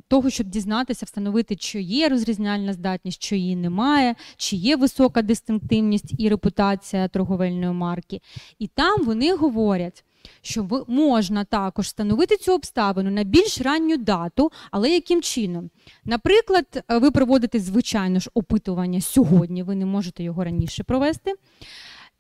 того, 0.09 0.31
щоб 0.31 0.47
дізнатися, 0.47 1.07
встановити, 1.07 1.57
чи 1.57 1.81
є 1.81 2.09
розрізняльна 2.09 2.73
здатність, 2.73 3.23
чи 3.23 3.39
її 3.39 3.57
немає, 3.57 4.15
чи 4.37 4.57
є 4.57 4.77
висока 4.77 5.23
дистинктивність 5.23 6.15
і 6.19 6.29
репутація 6.29 7.09
торговельної 7.09 7.73
марки. 7.73 8.21
І 8.59 8.67
там 8.67 9.05
вони 9.05 9.35
говорять, 9.35 10.05
що 10.43 10.85
можна 10.89 11.45
також 11.45 11.87
встановити 11.87 12.37
цю 12.37 12.55
обставину 12.55 13.11
на 13.11 13.25
більш 13.25 13.61
ранню 13.61 13.97
дату, 13.97 14.53
але 14.71 14.91
яким 14.91 15.23
чином? 15.23 15.71
Наприклад, 16.05 16.85
е, 16.91 16.99
ви 16.99 17.11
проводите 17.11 17.59
звичайно 17.59 18.21
ж 18.21 18.31
опитування 18.35 19.01
сьогодні, 19.01 19.63
ви 19.63 19.75
не 19.75 19.87
можете 19.87 20.23
його 20.23 20.45
раніше 20.45 20.85
провести. 20.85 21.35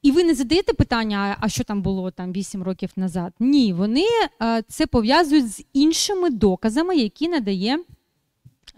І 0.05 0.11
ви 0.11 0.25
не 0.25 0.35
задаєте 0.35 0.73
питання, 0.73 1.37
а 1.41 1.49
що 1.49 1.65
там 1.65 1.83
було 1.83 2.11
там 2.11 2.33
8 2.33 2.63
років 2.63 2.91
назад? 2.97 3.33
Ні, 3.41 3.73
вони 3.73 4.05
е, 4.43 4.63
це 4.69 4.87
пов'язують 4.87 5.49
з 5.49 5.65
іншими 5.73 6.31
доказами, 6.31 6.97
які 6.97 7.29
надає 7.29 7.79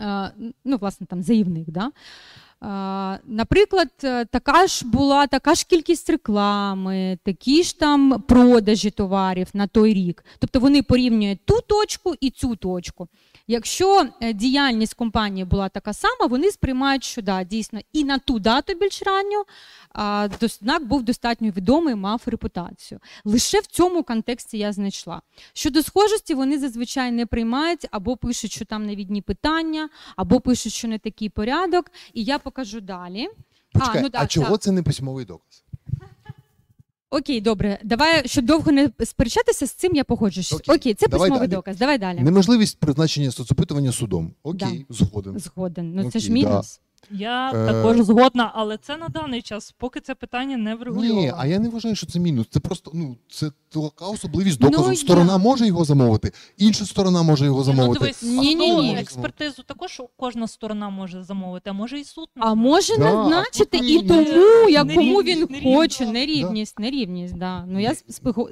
е, 0.00 0.32
ну, 0.64 0.76
власне, 0.76 1.06
там 1.06 1.22
заявник. 1.22 1.70
Да? 1.70 1.86
Е, 1.86 3.20
Наприклад, 3.26 3.88
така 4.30 4.66
ж 4.66 4.86
була 4.86 5.26
така 5.26 5.54
ж 5.54 5.66
кількість 5.66 6.10
реклами, 6.10 7.18
такі 7.22 7.62
ж 7.62 7.78
там 7.78 8.22
продажі 8.28 8.90
товарів 8.90 9.48
на 9.54 9.66
той 9.66 9.94
рік. 9.94 10.24
Тобто 10.38 10.60
вони 10.60 10.82
порівнюють 10.82 11.40
ту 11.44 11.60
точку 11.66 12.14
і 12.20 12.30
цю 12.30 12.56
точку. 12.56 13.08
Якщо 13.48 14.08
е, 14.20 14.32
діяльність 14.32 14.94
компанії 14.94 15.44
була 15.44 15.68
така 15.68 15.92
сама, 15.92 16.26
вони 16.30 16.50
сприймають, 16.50 17.04
що 17.04 17.22
да, 17.22 17.44
дійсно 17.44 17.80
і 17.92 18.04
на 18.04 18.18
ту 18.18 18.38
дату 18.38 18.74
більш 18.74 19.02
ранню 19.02 19.44
а, 19.92 20.28
знак 20.40 20.86
був 20.86 21.02
достатньо 21.02 21.50
відомий, 21.50 21.94
мав 21.94 22.22
репутацію. 22.26 23.00
Лише 23.24 23.60
в 23.60 23.66
цьому 23.66 24.02
контексті 24.02 24.58
я 24.58 24.72
знайшла. 24.72 25.22
Щодо 25.52 25.82
схожості, 25.82 26.34
вони 26.34 26.58
зазвичай 26.58 27.10
не 27.10 27.26
приймають 27.26 27.86
або 27.90 28.16
пишуть, 28.16 28.52
що 28.52 28.64
там 28.64 28.86
невідні 28.86 29.22
питання, 29.22 29.88
або 30.16 30.40
пишуть, 30.40 30.72
що 30.72 30.88
не 30.88 30.98
такий 30.98 31.28
порядок. 31.28 31.90
І 32.12 32.24
я 32.24 32.38
покажу 32.38 32.80
далі. 32.80 33.28
Почекай, 33.72 34.00
а, 34.00 34.02
ну 34.02 34.10
так, 34.10 34.30
чого 34.30 34.50
так. 34.50 34.60
це 34.62 34.72
не 34.72 34.82
письмовий 34.82 35.24
доказ? 35.24 35.64
Окей, 37.10 37.40
добре. 37.40 37.78
Давай, 37.84 38.28
щоб 38.28 38.44
довго 38.44 38.72
не 38.72 38.90
сперечатися 39.04 39.66
з 39.66 39.72
цим, 39.72 39.94
я 39.94 40.04
погоджуюсь. 40.04 40.52
Окей, 40.52 40.74
Окей, 40.76 40.94
це 40.94 41.08
давай 41.08 41.28
письмовий 41.28 41.48
далі. 41.48 41.56
доказ. 41.56 41.76
Давай 41.76 41.98
далі. 41.98 42.20
Неможливість 42.20 42.78
призначення 42.80 43.30
соцопитування 43.30 43.92
судом. 43.92 44.34
Окей, 44.42 44.86
згоден. 44.88 45.38
Згоден. 45.38 45.94
Ну 45.94 46.10
це 46.10 46.18
ж 46.18 46.26
Окей, 46.26 46.34
мінус. 46.44 46.80
Я 47.10 47.50
Е. 47.54 47.66
також 47.72 48.00
згодна, 48.00 48.50
але 48.54 48.76
це 48.78 48.96
на 48.96 49.08
даний 49.08 49.42
час, 49.42 49.74
поки 49.78 50.00
це 50.00 50.14
питання 50.14 50.56
не 50.56 50.74
врегульовано. 50.74 51.20
Ні, 51.20 51.32
а 51.36 51.46
я 51.46 51.58
не 51.58 51.68
вважаю, 51.68 51.96
що 51.96 52.06
це 52.06 52.18
мінус. 52.18 52.46
Це 52.50 52.60
просто 52.60 52.90
ну 52.94 53.16
це 53.28 53.50
така 53.70 54.06
особливість 54.06 54.60
Ну, 54.60 54.70
доказу. 54.70 54.90
я- 54.90 54.96
Сторона 54.96 55.38
може 55.38 55.66
його 55.66 55.84
замовити, 55.84 56.32
інша 56.56 56.84
сторона 56.84 57.22
може 57.22 57.44
його 57.44 57.62
замовити. 57.64 57.98
Ну, 58.00 58.00
дивись, 58.00 58.22
Ні, 58.22 58.54
ні, 58.54 58.74
ні. 58.74 58.96
експертизу 59.00 59.62
також 59.62 60.02
кожна 60.16 60.48
сторона 60.48 60.90
може 60.90 61.22
замовити, 61.22 61.70
а 61.70 61.72
може 61.72 62.00
і 62.00 62.04
суд. 62.04 62.28
А 62.36 62.54
може 62.54 62.96
Да, 62.98 63.04
назначити 63.04 63.78
і 63.78 63.98
тому, 64.02 64.20
нерівність, 64.20 64.70
як 64.70 64.94
кому 64.94 65.22
він 65.22 65.48
хоче, 65.62 66.06
нерівність. 66.06 66.12
нерівність, 66.12 66.78
нерівність. 66.78 67.36
Да. 67.36 67.64
Ну 67.66 67.80
я 67.80 67.94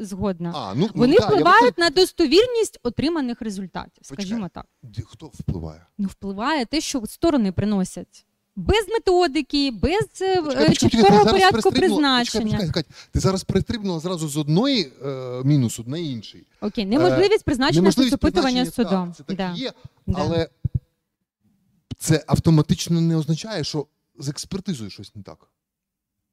згодна. 0.01 0.53
А, 0.57 0.75
ну, 0.77 0.89
Вони 0.95 1.13
ну, 1.13 1.19
так, 1.19 1.31
я 1.31 1.37
впливають 1.37 1.79
на 1.79 1.91
достовірність 1.91 2.81
отриманих 2.83 3.43
результатів, 3.43 3.93
Почекай. 4.09 4.27
скажімо 4.27 4.49
так. 4.55 4.67
Хто 5.07 5.27
впливає? 5.27 5.87
Ну, 5.99 6.09
впливає 6.09 6.65
те, 6.67 6.81
що 6.81 7.03
сторони 7.07 7.53
приносять. 7.53 8.27
Без 8.57 8.89
методики, 8.89 9.71
без 9.71 10.09
е, 10.21 10.43
Почекай, 10.43 10.65
е, 10.65 10.69
почекай, 10.69 10.91
чіткого 10.91 11.25
зараз 11.25 11.33
порядку 11.33 11.73
призначення. 11.73 12.45
Почекай, 12.45 12.61
почекай, 12.61 12.71
Кать, 12.83 12.87
ти 13.13 13.21
зараз 13.21 13.45
перестрибнула 13.45 14.01
зразу 14.01 14.29
з 14.29 14.37
одної 14.37 14.93
е, 15.05 15.43
мінусу 15.45 15.85
на 15.87 15.99
інший. 15.99 16.47
Окей, 16.61 16.87
неможливість 16.87 17.45
призначення 17.45 17.81
Неможливість 17.81 18.11
соцопитування 18.11 18.67
судом. 18.67 19.07
Так, 19.09 19.17
це 19.17 19.23
так 19.23 19.37
Да. 19.37 19.55
і 19.57 19.61
є, 19.61 19.73
Да. 20.07 20.15
але 20.19 20.49
це 21.99 22.25
автоматично 22.27 23.01
не 23.01 23.17
означає, 23.17 23.65
що 23.65 23.87
з 24.19 24.29
експертизою 24.29 24.91
щось 24.91 25.15
не 25.15 25.23
так. 25.23 25.49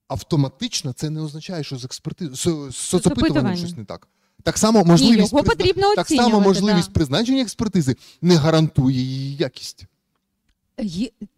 Автоматично 0.07 0.93
це 0.93 1.09
не 1.09 1.21
означає, 1.21 1.63
що 1.63 1.77
з 1.77 1.85
експертизою 1.85 2.71
з, 2.71 2.75
соцопитуванням 2.77 3.57
щось 3.57 3.77
не 3.77 3.85
так. 3.85 4.07
Так 4.43 4.57
само 4.57 4.79
Ні, 4.79 4.85
можливість, 4.85 5.31
його 5.33 5.43
призна- 5.43 5.49
потрібно 5.57 5.95
так 5.95 6.07
само 6.07 6.39
можливість 6.39 6.87
да. 6.87 6.93
призначення 6.93 7.41
експертизи 7.41 7.95
не 8.21 8.35
гарантує 8.35 8.97
її 8.97 9.35
якість. 9.35 9.85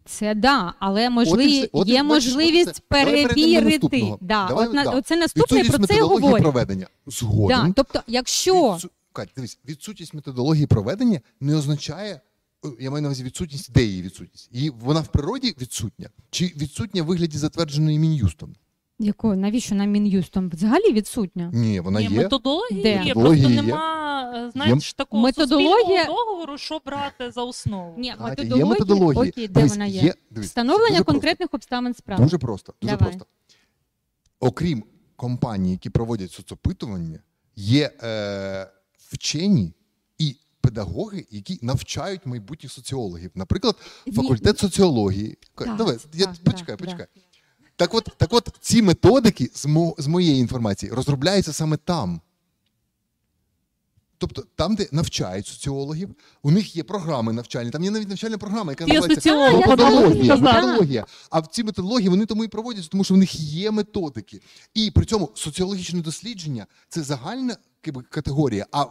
Це 0.04 0.34
да, 0.34 0.74
але 0.78 1.00
От 1.06 1.10
і 1.10 1.14
можливі. 1.14 1.68
От 1.72 1.88
і 1.88 1.90
є 1.90 2.00
от 2.00 2.06
можливість 2.06 2.66
до 2.66 2.86
перевірити. 2.88 4.14
Да, 4.20 4.46
Давай, 4.48 4.68
от 4.68 4.74
да. 4.74 4.90
Оце 4.90 5.16
наступне 5.16 5.58
Відсутність 5.58 5.88
про 5.88 5.96
це 5.96 6.02
говорить. 6.02 6.42
проведення. 6.42 6.86
Згоден. 7.06 7.66
Да, 7.66 7.72
тобто, 7.76 8.00
якщо 8.06 8.74
Відсу... 8.74 8.90
Кать, 9.12 9.28
дивись, 9.36 9.58
відсутність 9.68 10.14
методології 10.14 10.66
проведення 10.66 11.20
не 11.40 11.56
означає, 11.56 12.20
е, 12.64 12.68
я 12.80 12.90
маю 12.90 13.02
на 13.02 13.08
увазі 13.08 13.24
відсутність, 13.24 13.72
де 13.72 13.84
її 13.84 14.02
відсутність? 14.02 14.48
і 14.52 14.70
вона 14.70 15.00
в 15.00 15.08
природі 15.08 15.54
відсутня? 15.60 16.10
Чи 16.30 16.44
відсутня 16.44 17.02
в 17.02 17.06
вигляді 17.06 17.38
затвердженої 17.38 17.98
Мін'юстом? 17.98 18.54
Якою, 18.98 19.36
навіщо 19.36 19.74
нам 19.74 19.90
мін'юстом 19.90 20.50
взагалі 20.50 20.92
відсутня? 20.92 21.50
Ні, 21.54 21.80
вона 21.80 22.00
є. 22.00 22.10
методології 22.10 22.82
Де? 22.82 22.90
є, 22.92 22.98
Методології 22.98 23.42
просто 23.44 23.54
є. 23.56 23.62
нема, 23.62 24.32
е, 24.46 24.50
знаєш, 24.50 24.94
такого 24.94 25.22
Методологія- 25.22 25.78
суспільного 25.78 26.24
договору, 26.24 26.58
що 26.58 26.80
брати 26.86 27.30
за 27.30 27.42
основу. 27.42 27.94
Ні, 27.98 28.10
Катя, 28.10 28.24
є 28.24 28.48
методологія, 28.48 28.66
методологія. 28.66 29.30
окей, 29.32 29.48
де 29.48 29.54
Дивись, 29.54 29.72
вона 29.72 29.86
є? 29.86 30.00
є 30.02 30.14
дивись, 30.30 30.48
Встановлення 30.48 30.90
дуже 30.90 31.04
конкретних 31.04 31.48
обставин 31.52 31.94
справи. 31.94 32.24
Дуже 32.24 32.38
просто. 32.38 32.74
Дуже 32.82 32.96
Давай. 32.96 33.12
просто. 33.12 33.26
Окрім 34.40 34.84
компаній, 35.16 35.70
які 35.70 35.90
проводять 35.90 36.32
соцопитування, 36.32 37.18
є 37.56 37.90
е, 38.02 38.66
вчені 39.10 39.72
і 40.18 40.36
педагоги, 40.60 41.26
які 41.30 41.58
навчають 41.62 42.26
майбутніх 42.26 42.72
соціологів. 42.72 43.30
Наприклад, 43.34 43.76
Ні, 44.06 44.12
факультет 44.12 44.58
соціології. 44.58 45.38
Так, 45.54 45.76
Давай, 45.76 45.96
я, 46.14 46.26
так, 46.26 46.34
почекай, 46.44 46.76
да, 46.76 46.84
почекай. 46.84 47.06
Так 47.76 47.94
от, 47.94 48.08
так 48.16 48.32
от, 48.32 48.48
ці 48.60 48.82
методики 48.82 49.50
з, 49.54 49.66
мо, 49.66 49.94
з 49.98 50.06
моєї 50.06 50.40
інформації 50.40 50.92
розробляються 50.92 51.52
саме 51.52 51.76
там. 51.76 52.20
Тобто 54.18 54.44
там, 54.56 54.74
де 54.74 54.88
навчають 54.92 55.46
соціологів, 55.46 56.14
у 56.42 56.50
них 56.50 56.76
є 56.76 56.82
програми 56.82 57.32
навчальні, 57.32 57.70
там 57.70 57.84
є 57.84 57.90
навіть 57.90 58.08
навчальна 58.08 58.38
програма, 58.38 58.72
яка 58.72 58.86
називається 58.86 59.30
методологія. 59.66 60.36
методологія. 60.36 61.06
А 61.30 61.40
в 61.40 61.46
ці 61.46 61.64
методології 61.64 62.08
вони 62.08 62.26
тому 62.26 62.44
і 62.44 62.48
проводяться, 62.48 62.90
тому 62.90 63.04
що 63.04 63.14
в 63.14 63.16
них 63.16 63.40
є 63.40 63.70
методики. 63.70 64.40
І 64.74 64.90
при 64.90 65.04
цьому 65.04 65.30
соціологічне 65.34 66.00
дослідження 66.00 66.66
це 66.88 67.02
загальна 67.02 67.56
категорія, 68.10 68.66
а 68.72 68.86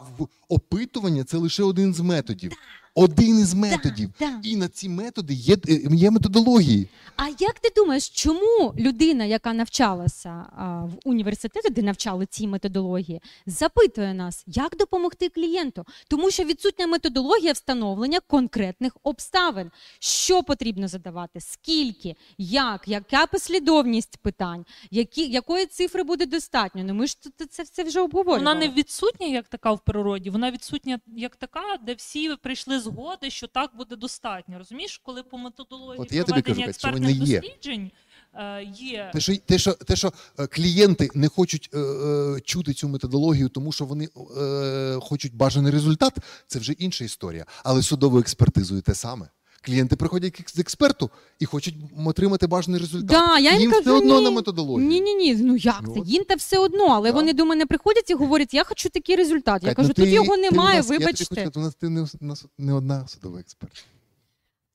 опитування 0.49 1.23
це 1.23 1.37
лише 1.37 1.63
один 1.63 1.93
з 1.93 1.99
методів. 1.99 2.51
Один 2.95 3.39
із 3.39 3.53
методів. 3.53 4.09
да. 4.19 4.39
І 4.43 4.55
на 4.55 4.67
ці 4.67 4.89
методи 4.89 5.33
є, 5.33 5.57
е, 5.67 5.81
є 5.91 6.11
методології. 6.11 6.87
А 7.15 7.27
як 7.27 7.59
ти 7.59 7.69
думаєш, 7.75 8.09
чому 8.09 8.73
людина, 8.77 9.25
яка 9.25 9.53
навчалася 9.53 10.45
а, 10.57 10.85
в 10.85 10.91
університеті, 11.05 11.69
де 11.69 11.81
навчали 11.81 12.25
ці 12.25 12.47
методології, 12.47 13.21
запитує 13.45 14.13
нас, 14.13 14.43
як 14.47 14.77
допомогти 14.77 15.29
клієнту? 15.29 15.85
Тому 16.07 16.31
що 16.31 16.43
відсутня 16.43 16.87
методологія 16.87 17.51
встановлення 17.53 18.19
конкретних 18.19 18.97
обставин. 19.03 19.71
Що 19.99 20.43
потрібно 20.43 20.87
задавати, 20.87 21.41
скільки, 21.41 22.15
як, 22.37 22.87
яка 22.87 23.25
послідовність 23.25 24.17
питань, 24.17 24.65
які, 24.91 25.29
якої 25.29 25.65
цифри 25.65 26.03
буде 26.03 26.25
достатньо? 26.25 26.83
Ну 26.83 26.93
ми 26.93 27.07
ж 27.07 27.17
це, 27.37 27.45
це, 27.45 27.65
це 27.65 27.83
вже 27.83 28.01
обговорювали. 28.01 28.45
Вона 28.45 28.55
не 28.55 28.69
відсутня 28.69 29.27
як 29.27 29.47
така 29.47 29.71
в 29.71 29.79
природі, 29.85 30.29
вона 30.29 30.51
відсутня 30.51 30.99
як 31.15 31.35
така, 31.35 31.77
де 31.85 31.93
всі 31.93 32.35
прийшли 32.41 32.79
згоди, 32.83 33.29
що 33.29 33.47
так 33.47 33.75
буде 33.77 33.95
достатньо. 33.95 34.57
Розумієш, 34.57 35.01
коли 35.03 35.23
по 35.23 35.37
методології 35.37 36.01
От 36.01 36.11
я 36.11 36.23
тобі 36.23 36.41
кажу, 36.41 36.61
проведення 36.61 36.73
що 36.73 36.87
експертних 36.87 37.29
є. 37.29 37.41
досліджень 37.41 37.91
е, 38.33 38.63
є 38.63 39.09
Те, 39.13 39.19
що, 39.19 39.37
те, 39.37 39.57
що, 39.57 39.73
те, 39.73 39.95
що 39.95 40.13
клієнти 40.49 41.09
не 41.13 41.27
хочуть 41.27 41.69
е, 41.73 41.79
е, 41.79 42.39
чути 42.41 42.73
цю 42.73 42.87
методологію, 42.87 43.49
тому 43.49 43.71
що 43.71 43.85
вони 43.85 44.07
е, 44.37 44.99
хочуть 45.01 45.35
бажаний 45.35 45.71
результат, 45.71 46.17
це 46.47 46.59
вже 46.59 46.73
інша 46.73 47.05
історія. 47.05 47.45
Але 47.63 47.81
судовою 47.81 48.21
експертизою 48.21 48.81
те 48.81 48.93
саме. 48.95 49.29
Клієнти 49.65 49.95
приходять 49.95 50.31
к 50.33 50.43
експерту 50.57 51.09
і 51.39 51.45
хочуть 51.45 51.75
отримати 52.05 52.47
бажаний 52.47 52.79
результат. 52.79 53.09
Да, 53.09 53.39
я 53.39 53.51
їм 53.51 53.61
Їм 53.61 53.71
кажу, 53.71 53.81
все 53.81 53.91
одно 53.91 54.17
ні. 54.19 54.23
на 54.23 54.31
методологію. 54.31 54.87
Ні, 54.89 55.01
ні, 55.01 55.13
ні. 55.15 55.35
Ну 55.35 55.55
як 55.55 55.81
Ну, 55.87 55.93
це? 55.93 56.11
Їм 56.11 56.23
та 56.23 56.35
все 56.35 56.57
одно, 56.57 56.85
але 56.85 57.11
Да. 57.11 57.15
вони 57.15 57.33
до 57.33 57.45
мене 57.45 57.65
приходять 57.65 58.09
і 58.09 58.13
говорять, 58.13 58.53
я 58.53 58.63
хочу 58.63 58.89
такий 58.89 59.15
результат. 59.15 59.63
Я 59.63 59.69
Кать, 59.69 59.75
кажу, 59.75 59.87
ну 59.87 59.93
тут 59.93 60.05
ти- 60.05 60.11
його 60.11 60.37
немає, 60.37 60.77
нас- 60.77 60.89
Я 60.89 60.93
хочу 61.07 61.25
вибачте. 61.29 61.59
у 61.59 61.63
нас 61.63 61.75
ти 61.75 61.89
не, 61.89 62.05
нас 62.21 62.45
не 62.57 62.73
одна 62.73 63.07
судова 63.07 63.39
експерт. 63.39 63.85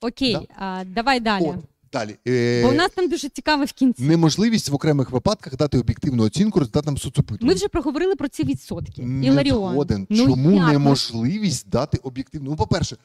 Окей, 0.01 0.33
Да. 0.33 0.47
а, 0.59 0.85
давай 0.85 1.21
далі. 1.21 1.45
От, 1.47 1.57
далі. 1.93 2.17
Е, 2.29 2.63
Бо 2.63 2.69
у 2.69 2.73
нас 2.73 2.91
там 2.95 3.09
дуже 3.09 3.29
цікаве 3.29 3.65
в 3.65 3.73
кінці. 3.73 4.03
Неможливість 4.03 4.69
в 4.69 4.75
окремих 4.75 5.11
випадках 5.11 5.57
дати 5.57 5.79
об'єктивну 5.79 6.25
оцінку 6.25 6.59
результатам 6.59 6.99
соцопитування. 6.99 7.47
Ми 7.47 7.55
вже 7.55 7.69
проговорили 7.69 8.15
про 8.17 8.29
ці 8.29 8.45
відсотки. 8.45 9.03
Не 9.03 9.27
Іларіон. 9.27 9.73
згоден. 9.73 10.07
Ну, 10.11 10.27
Чому 10.27 10.53
як? 10.53 10.69
Неможливість 10.69 11.69
дати 11.69 11.99
об'єктивну? 12.03 12.51
Ну, 12.51 12.57
по-перше, 12.57 12.97
про- 12.97 13.05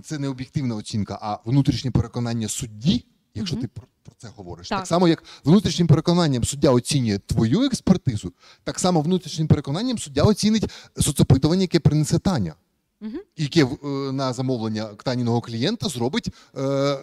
це 0.00 0.18
не 0.18 0.28
об'єктивна 0.28 0.76
оцінка, 0.76 1.18
а 1.22 1.38
внутрішнє 1.44 1.90
переконання 1.90 2.48
судді, 2.48 3.04
якщо 3.34 3.56
Мгм. 3.56 3.62
ти 3.62 3.80
про, 4.02 4.14
це 4.18 4.28
говориш. 4.36 4.68
Так. 4.68 4.78
Так. 4.78 4.86
само, 4.86 5.08
як 5.08 5.24
внутрішнім 5.44 5.86
переконанням 5.86 6.44
суддя 6.44 6.70
оцінює 6.70 7.18
твою 7.18 7.62
експертизу, 7.62 8.32
так 8.64 8.78
само 8.78 9.00
внутрішнім 9.00 9.48
переконанням 9.48 9.98
суддя 9.98 10.22
оцінить 10.22 10.70
соцопитування, 11.00 11.62
яке 11.62 11.80
принесе 11.80 12.18
Таня. 12.18 12.54
Мгм. 13.00 13.20
Яке 13.36 13.64
е, 13.64 13.86
на 14.12 14.32
замовлення 14.32 14.84
Таніного 14.84 15.40
клієнта 15.40 15.88
зробить 15.88 16.28
е, 16.56 16.98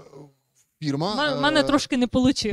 фірма. 0.80 1.36
У 1.38 1.42
мене 1.42 1.60
е, 1.60 1.64
трошки 1.64 1.98
не 1.98 2.08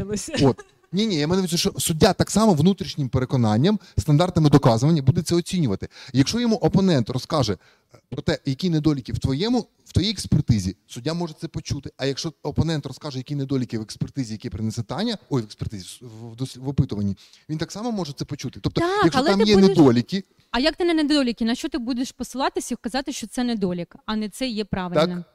вийшло. 0.04 0.54
Ні, 0.92 1.06
ні, 1.06 1.14
я 1.16 1.26
маю 1.26 1.36
на 1.36 1.42
увазі, 1.42 1.56
що 1.56 1.72
суддя 1.78 2.12
так 2.12 2.30
само 2.30 2.54
внутрішнім 2.54 3.08
переконанням, 3.08 3.80
стандартами 3.98 4.50
доказування 4.50 5.02
буде 5.02 5.22
це 5.22 5.34
оцінювати. 5.34 5.88
Якщо 6.12 6.40
йому 6.40 6.56
опонент 6.56 7.10
розкаже 7.10 7.52
е, 7.94 7.98
про 8.08 8.22
те, 8.22 8.38
які 8.46 8.70
недоліки 8.70 9.12
в 9.12 9.18
твоєму, 9.18 9.66
в 9.84 9.92
твоїй 9.92 10.10
експертизі, 10.10 10.76
суддя 10.86 11.14
може 11.14 11.34
це 11.40 11.48
почути. 11.48 11.90
А 11.96 12.06
якщо 12.06 12.32
опонент 12.42 12.86
розкаже, 12.86 13.18
які 13.18 13.34
недоліки 13.34 13.78
в 13.78 13.82
експертизі, 13.82 14.32
які 14.32 14.50
принесе 14.50 14.82
Таня, 14.82 15.18
ой, 15.30 15.42
в 15.42 15.44
експертизі 15.44 15.86
в, 16.00 16.44
в 16.56 16.68
опитуванні, 16.68 17.16
він 17.48 17.58
так 17.58 17.72
само 17.72 17.92
може 17.92 18.12
це 18.12 18.24
почути. 18.24 18.60
Тобто, 18.62 18.80
Так, 18.80 19.00
якщо 19.04 19.22
там 19.22 19.40
є 19.40 19.54
будеш- 19.54 19.68
недоліки, 19.68 20.24
А 20.50 20.58
як 20.58 20.76
ти 20.76 20.84
на 20.84 20.94
недоліки? 20.94 21.44
На 21.44 21.54
що 21.54 21.68
ти 21.68 21.78
будеш 21.78 22.12
посилатися 22.12 22.74
і 22.74 22.78
казати, 22.80 23.12
що 23.12 23.26
це 23.26 23.44
недолік, 23.44 23.96
а 24.06 24.16
не 24.16 24.28
це 24.28 24.48
є 24.48 24.64
правильним? 24.64 25.18
Так. 25.18 25.34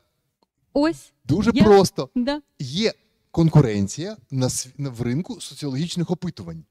Ось, 0.74 1.12
дуже 1.26 1.52
Я- 1.54 1.64
просто. 1.64 2.10
да. 2.16 2.42
є 2.60 2.94
конкуренція 3.36 4.18
на, 4.32 4.50
в 4.78 5.02
ринку 5.02 5.42
соціологічних 5.42 6.12
опитувань. 6.12 6.64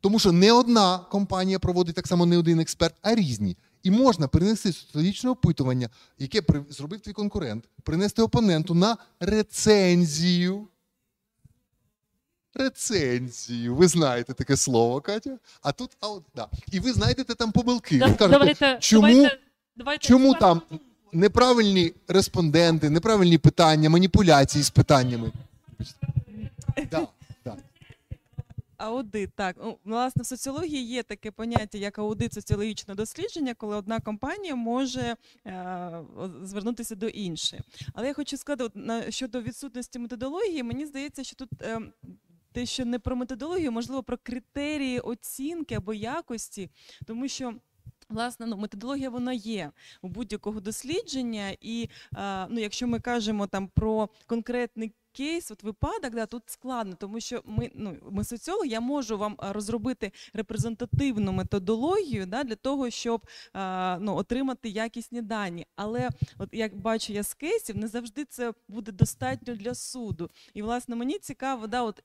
Тому 0.00 0.18
що 0.18 0.32
не 0.32 0.52
одна 0.52 0.98
компанія 0.98 1.58
проводить 1.58 1.94
так 1.94 2.06
само 2.06 2.26
не 2.26 2.38
один 2.38 2.60
експерт, 2.60 2.94
а 3.02 3.14
різні. 3.14 3.56
І 3.82 3.90
можна 3.90 4.28
перенести 4.28 4.72
соціологічне 4.72 5.30
опитування, 5.30 5.88
яке 6.18 6.42
зробив 6.70 7.00
твій 7.00 7.12
конкурент, 7.12 7.64
принести 7.82 8.22
опоненту 8.22 8.74
на 8.74 8.96
рецензію. 9.20 10.68
Рецензію. 12.54 13.74
Ви 13.74 13.88
знаєте 13.88 14.34
таке 14.34 14.56
слово, 14.56 15.00
Катя? 15.00 15.38
А 15.62 15.72
тут, 15.72 15.90
а 16.00 16.08
от, 16.08 16.22
да. 16.36 16.48
І 16.72 16.80
ви 16.80 16.92
знайдете 16.92 17.34
там 17.34 17.52
помилки. 17.52 17.98
Да- 17.98 18.06
Ви 18.06 18.14
кажете, 18.14 18.38
давайте, 18.38 18.78
чому- 18.80 19.06
давайте, 19.08 19.38
давайте 19.76 20.06
чому 20.06 20.34
там 20.34 20.62
неправильні 21.12 21.92
респонденти, 22.08 22.90
неправильні 22.90 23.38
питання, 23.38 23.90
маніпуляції 23.90 24.64
з 24.64 24.70
питаннями. 24.70 25.32
Да, 26.90 27.08
да. 27.44 27.56
Аудит, 28.76 29.30
так. 29.34 29.56
Ну, 29.58 29.78
власне, 29.84 30.22
в 30.22 30.26
соціології 30.26 30.82
є 30.82 31.02
таке 31.02 31.30
поняття, 31.30 31.78
як 31.78 31.98
аудит 31.98 32.32
соціологічного 32.32 32.96
дослідження, 32.96 33.54
коли 33.54 33.76
одна 33.76 34.00
компанія 34.00 34.54
може 34.54 35.16
е, 35.46 36.00
звернутися 36.42 36.94
до 36.94 37.08
іншої. 37.08 37.62
Але 37.94 38.06
я 38.06 38.14
хочу 38.14 38.36
сказати, 38.36 38.78
на, 38.78 39.10
щодо 39.10 39.42
відсутності 39.42 39.98
методології, 39.98 40.62
мені 40.62 40.86
здається, 40.86 41.24
що 41.24 41.36
тут. 41.36 41.62
Е, 41.62 41.80
те, 42.52 42.66
що 42.66 42.84
не 42.84 42.98
про 42.98 43.16
методологію, 43.16 43.72
можливо, 43.72 44.02
про 44.02 44.18
критерії 44.22 45.00
оцінки 45.00 45.74
або 45.74 45.94
якості, 45.94 46.70
тому 47.06 47.28
що. 47.28 47.54
Власне, 48.08 48.46
ну, 48.46 48.56
методологія 48.56 49.10
вона 49.10 49.32
є 49.32 49.70
у 50.02 50.08
будь-якого 50.08 50.60
дослідження, 50.60 51.56
і 51.60 51.88
е, 52.16 52.46
ну, 52.50 52.60
якщо 52.60 52.86
ми 52.86 53.00
кажемо 53.00 53.46
там 53.46 53.68
про 53.68 54.08
конкретний 54.26 54.92
кейс, 55.16 55.50
от 55.50 55.62
випадок, 55.62 56.14
да, 56.14 56.26
тут 56.26 56.42
складно, 56.46 56.96
тому 56.98 57.20
що 57.20 57.42
ми, 57.44 57.70
ну, 57.74 57.96
ми 58.10 58.24
соціологи, 58.24 58.68
я 58.68 58.80
можу 58.80 59.18
вам 59.18 59.36
розробити 59.38 60.12
репрезентативну 60.32 61.32
методологію 61.32 62.26
да, 62.26 62.44
для 62.44 62.54
того, 62.54 62.90
щоб 62.90 63.26
а, 63.52 63.98
ну, 64.00 64.16
отримати 64.16 64.68
якісні 64.68 65.22
дані. 65.22 65.66
Але 65.76 66.10
от 66.38 66.48
як 66.52 66.76
бачу 66.76 67.12
я 67.12 67.22
з 67.22 67.34
кейсів, 67.34 67.76
не 67.76 67.88
завжди 67.88 68.24
це 68.24 68.52
буде 68.68 68.92
достатньо 68.92 69.54
для 69.54 69.74
суду. 69.74 70.30
І 70.54 70.62
власне 70.62 70.96
мені 70.96 71.18
цікаво, 71.18 71.66
да, 71.66 71.82
от, 71.82 72.02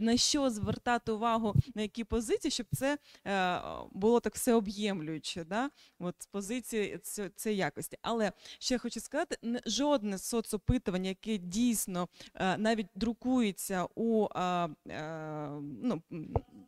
на 0.00 0.16
що 0.16 0.50
звертати 0.50 1.12
увагу, 1.12 1.54
на 1.74 1.82
які 1.82 2.04
позиції, 2.04 2.50
щоб 2.50 2.66
це 2.72 2.98
е, 3.26 3.60
було 3.92 4.20
так 4.20 4.34
всеоб'ємлююче, 4.34 5.44
да? 5.44 5.70
от, 5.98 6.14
з 6.18 6.26
позиції 6.26 6.98
цієї 7.36 7.58
якості. 7.58 7.98
Але 8.02 8.32
ще 8.58 8.78
хочу 8.78 9.00
сказати, 9.00 9.36
не, 9.42 9.60
жодне 9.66 10.18
соцопитування, 10.18 11.08
яке 11.08 11.38
дійсно 11.38 12.08
е, 12.33 12.33
навіть 12.40 12.86
друкується 12.94 13.86
у 13.94 14.26
е, 14.36 14.68
е, 14.88 15.48
ну, 15.82 16.02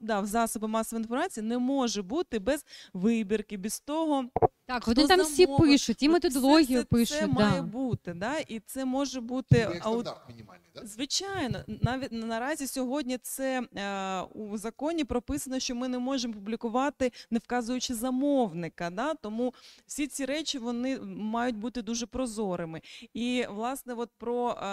да, 0.01 0.20
в 0.20 0.26
засоби 0.26 0.68
масової 0.68 1.02
інформації, 1.02 1.47
не 1.47 1.59
може 1.59 2.02
бути 2.02 2.38
без 2.38 2.64
вибірки, 2.94 3.56
без 3.56 3.80
того, 3.80 4.24
Так, 4.66 4.86
вони 4.86 5.06
там 5.06 5.20
всі 5.20 5.44
замовив? 5.44 5.68
пишуть, 5.68 6.02
і 6.02 6.09
От 6.09 6.12
методологію 6.12 6.64
все 6.64 6.78
це, 6.78 6.84
пишуть. 6.84 7.18
Це 7.18 7.26
да. 7.26 7.32
має 7.32 7.62
бути, 7.62 8.14
да? 8.14 8.38
і 8.38 8.60
це 8.60 8.84
може 8.84 9.20
бути 9.20 9.80
ау- 9.80 10.05
мінімальний, 10.28 10.70
да? 10.74 10.86
Звичайно, 10.86 11.64
навіть 11.66 12.12
наразі 12.12 12.66
сьогодні 12.66 13.18
це 13.18 13.62
е, 13.76 14.20
у 14.20 14.59
законі 14.59 15.05
прописано, 15.05 15.59
що 15.59 15.74
ми 15.74 15.88
не 15.88 15.98
можемо 15.98 16.34
публікувати, 16.34 17.12
не 17.30 17.38
вказуючи 17.38 17.94
замовника. 17.94 18.90
Да? 18.90 19.14
Тому 19.14 19.55
всі 19.86 20.06
ці 20.06 20.24
речі 20.24 20.59
вони 20.59 21.01
мають 21.16 21.56
бути 21.56 21.82
дуже 21.82 22.06
прозорими. 22.06 22.80
І 23.14 23.47
власне, 23.51 23.94
от 23.94 24.10
про 24.18 24.51
е, 24.51 24.66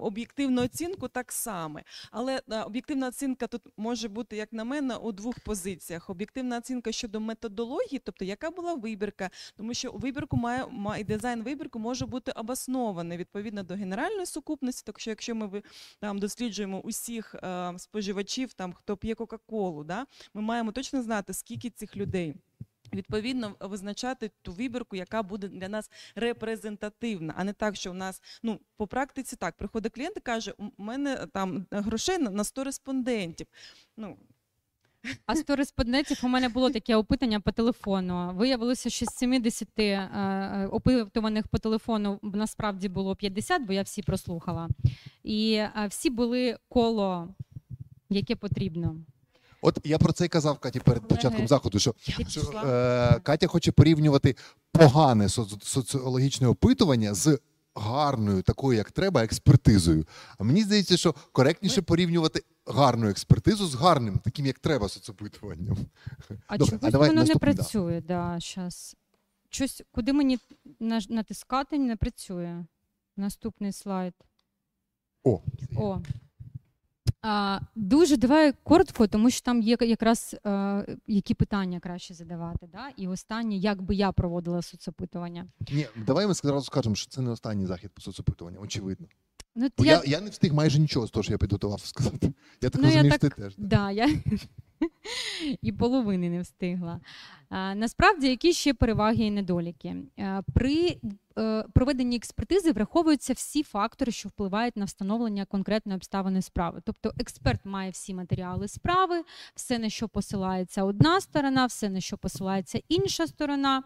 об'єктивну 0.00 0.62
оцінку 0.62 1.08
так 1.08 1.32
само. 1.32 1.80
Але 2.10 2.42
е, 2.50 2.62
об'єктивна 2.62 3.08
оцінка 3.08 3.46
тут 3.46 3.62
може 3.76 4.08
бути, 4.08 4.36
як 4.36 4.52
на 4.52 4.64
мене, 4.64 4.96
у 4.96 5.12
двох 5.12 5.40
позиціях: 5.40 6.10
об'єктивна 6.10 6.58
оцінка 6.58 6.92
щодо 6.92 7.20
методології, 7.20 8.00
тобто 8.04 8.24
яка 8.24 8.50
була 8.50 8.74
вибірка, 9.04 9.30
тому 9.56 9.74
що 9.74 9.92
вибірку 9.92 10.36
має, 10.36 10.66
має 10.66 11.04
дизайн 11.04 11.42
вибірку 11.42 11.78
може 11.78 12.06
бути 12.06 12.32
обоснований 12.32 13.18
відповідно 13.18 13.62
до 13.62 13.74
генеральної 13.74 14.26
сукупності. 14.26 14.82
Так 14.86 15.00
що, 15.00 15.10
якщо 15.10 15.34
ми 15.34 15.62
там 16.00 16.18
досліджуємо 16.18 16.80
усіх 16.80 17.34
е, 17.34 17.72
споживачів, 17.78 18.52
там 18.52 18.72
хто 18.72 18.96
п'є 18.96 19.14
Кока-Колу, 19.14 19.84
да, 19.84 20.06
ми 20.34 20.42
маємо 20.42 20.72
точно 20.72 21.02
знати, 21.02 21.32
скільки 21.32 21.70
цих 21.70 21.96
людей. 21.96 22.34
Відповідно, 22.94 23.56
визначати 23.60 24.30
ту 24.42 24.52
вибірку, 24.52 24.96
яка 24.96 25.22
буде 25.22 25.48
для 25.48 25.68
нас 25.68 25.90
репрезентативна, 26.14 27.34
а 27.36 27.44
не 27.44 27.52
так, 27.52 27.76
що 27.76 27.90
у 27.90 27.94
нас 27.94 28.22
ну 28.42 28.60
по 28.76 28.86
практиці 28.86 29.36
так 29.36 29.56
приходить 29.56 29.94
клієнт 29.94 30.16
і 30.16 30.20
каже: 30.20 30.54
у 30.58 30.82
мене 30.82 31.26
там 31.32 31.66
грошей 31.70 32.18
на- 32.18 32.30
на 32.30 32.44
100 32.44 32.64
респондентів. 32.64 33.46
Ну 33.96 34.16
А 35.26 35.36
100 35.36 35.56
респондентів 35.56 36.20
у 36.22 36.28
мене 36.28 36.48
було 36.48 36.70
таке 36.70 36.96
опитання 36.96 37.40
по 37.40 37.52
телефону. 37.52 38.32
Виявилося, 38.34 38.90
що 38.90 39.06
з 39.06 39.14
70 39.14 39.68
е, 39.78 39.82
е, 39.84 40.68
опитуваних 40.72 41.48
по 41.48 41.58
телефону 41.58 42.18
насправді 42.22 42.88
було 42.88 43.16
50, 43.16 43.62
бо 43.62 43.72
я 43.72 43.82
всі 43.82 44.02
прослухала. 44.02 44.68
І 45.24 45.52
е, 45.54 45.70
всі 45.88 46.10
були 46.10 46.56
коло, 46.68 47.28
яке 48.10 48.36
потрібно. 48.36 48.96
От 49.62 49.78
я 49.84 49.98
про 49.98 50.12
це 50.12 50.24
й 50.24 50.28
казав 50.28 50.58
Каті 50.58 50.80
перед 50.80 51.08
початком 51.08 51.48
заходу, 51.48 51.78
що, 51.78 51.94
що 52.28 52.40
е, 52.40 53.20
Катя 53.22 53.46
хоче 53.46 53.72
порівнювати 53.72 54.36
погане 54.72 55.28
соціологічне 55.62 56.48
опитування 56.48 57.14
з 57.14 57.38
гарною, 57.74 58.42
такою, 58.42 58.78
як 58.78 58.90
треба, 58.90 59.24
експертизою. 59.24 60.06
А 60.38 60.44
мені 60.44 60.62
здається, 60.62 60.96
що 60.96 61.14
коректніше 61.32 61.82
порівнювати 61.82 62.42
гарну 62.66 63.08
експертизу 63.08 63.66
з 63.66 63.74
гарним, 63.74 64.18
таким 64.18 64.46
як 64.46 64.58
треба, 64.58 64.88
соцопитуванням. 64.88 65.76
А 66.46 66.58
Добре, 66.58 66.78
а 66.82 66.90
давай 66.90 67.08
воно 67.08 67.20
не 67.20 67.26
наступний, 67.26 67.54
да. 67.54 67.62
працює, 67.62 68.02
да, 68.08 68.40
щас. 68.40 68.96
Щось, 69.50 69.82
куди 69.92 70.12
мені 70.12 70.38
натискати, 71.08 71.78
не 71.78 71.96
працює. 71.96 72.64
Наступний 73.16 73.72
слайд. 73.72 74.14
О, 75.24 75.40
О. 75.76 76.00
А, 77.22 77.60
дуже 77.74 78.16
давай 78.16 78.52
коротко, 78.62 79.06
тому 79.06 79.30
що 79.30 79.40
там 79.40 79.62
є 79.62 79.76
якраз 79.80 80.36
е, 80.46 80.96
які 81.06 81.34
питання 81.34 81.80
краще 81.80 82.14
задавати. 82.14 82.68
Да? 82.72 82.88
І 82.96 83.08
останнє, 83.08 83.56
як 83.56 83.82
би 83.82 83.94
я 83.94 84.12
проводила 84.12 84.62
соцопитування. 84.62 85.46
ні, 85.72 85.86
давай 86.06 86.26
ми 86.26 86.34
зразу 86.34 86.64
скажемо, 86.64 86.94
що 86.94 87.10
це 87.10 87.20
не 87.20 87.30
останній 87.30 87.66
захід 87.66 87.90
по 87.94 88.00
соцопитуванню, 88.00 88.60
очевидно. 88.60 89.06
Ну, 89.56 89.68
Бо 89.78 89.84
я, 89.84 89.92
я, 89.92 90.02
я 90.06 90.20
не 90.20 90.30
встиг 90.30 90.54
майже 90.54 90.78
нічого 90.78 91.06
з 91.06 91.10
того, 91.10 91.22
що 91.22 91.32
я 91.32 91.38
підготував 91.38 91.80
сказати. 91.80 92.32
Я 92.60 92.70
так 92.70 92.82
Ну, 92.82 92.88
я 92.88 92.94
розумію, 92.94 93.12
що 93.12 93.18
ти 93.18 93.28
теж. 93.28 93.54
Да, 93.58 93.90
я 93.90 94.10
і 95.62 95.72
половини 95.72 96.30
не 96.30 96.40
встигла. 96.40 97.00
Насправді, 97.50 98.28
які 98.28 98.52
ще 98.52 98.74
переваги 98.74 99.24
і 99.24 99.30
недоліки? 99.30 99.96
При 100.54 100.96
е, 101.38 101.64
проведенні 101.74 102.16
експертизи 102.16 102.72
враховуються 102.72 103.32
всі 103.32 103.62
фактори, 103.62 104.12
що 104.12 104.28
впливають 104.28 104.76
на 104.76 104.84
встановлення 104.84 105.44
конкретної 105.44 105.96
обставини 105.96 106.42
справи. 106.42 106.82
Тобто 106.84 107.12
експерт 107.18 107.64
має 107.64 107.90
всі 107.90 108.14
матеріали 108.14 108.68
справи, 108.68 109.22
все, 109.54 109.78
на 109.78 109.88
що 109.88 110.08
посилається 110.08 110.84
одна 110.84 111.20
сторона, 111.20 111.66
все, 111.66 111.88
на 111.88 112.00
що 112.00 112.16
посилається 112.16 112.80
інша 112.88 113.26
сторона. 113.26 113.82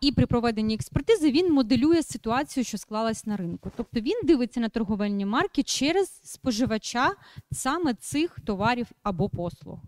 І 0.00 0.12
при 0.12 0.26
проведенні 0.26 0.74
експертизи 0.74 1.30
він 1.30 1.52
моделює 1.52 2.02
ситуацію, 2.02 2.64
що 2.64 2.78
склалась 2.78 3.26
на 3.26 3.36
ринку. 3.36 3.72
Тобто 3.76 4.00
він 4.00 4.20
дивиться 4.24 4.60
на 4.60 4.68
торговельні 4.68 5.26
марки 5.26 5.62
через 5.62 6.20
споживача 6.24 7.10
саме 7.52 7.94
цих 7.94 8.36
товарів 8.44 8.86
або 9.02 9.28
послуг. 9.28 9.78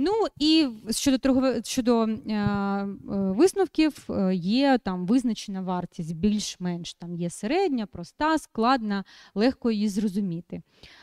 Ну 0.00 0.12
і 0.38 0.68
щодо 0.90 1.18
торгове 1.18 1.62
щодо 1.64 2.02
е, 2.02 2.34
е, 2.34 2.88
висновків, 3.08 4.06
е, 4.10 4.34
є 4.34 4.78
там 4.84 5.06
визначена 5.06 5.60
вартість 5.60 6.16
більш-менш 6.16 6.94
там 6.94 7.16
є 7.16 7.30
середня, 7.30 7.86
проста, 7.86 8.38
складна, 8.38 9.04
легко 9.34 9.70
її 9.70 9.88
зрозуміти. 9.88 10.62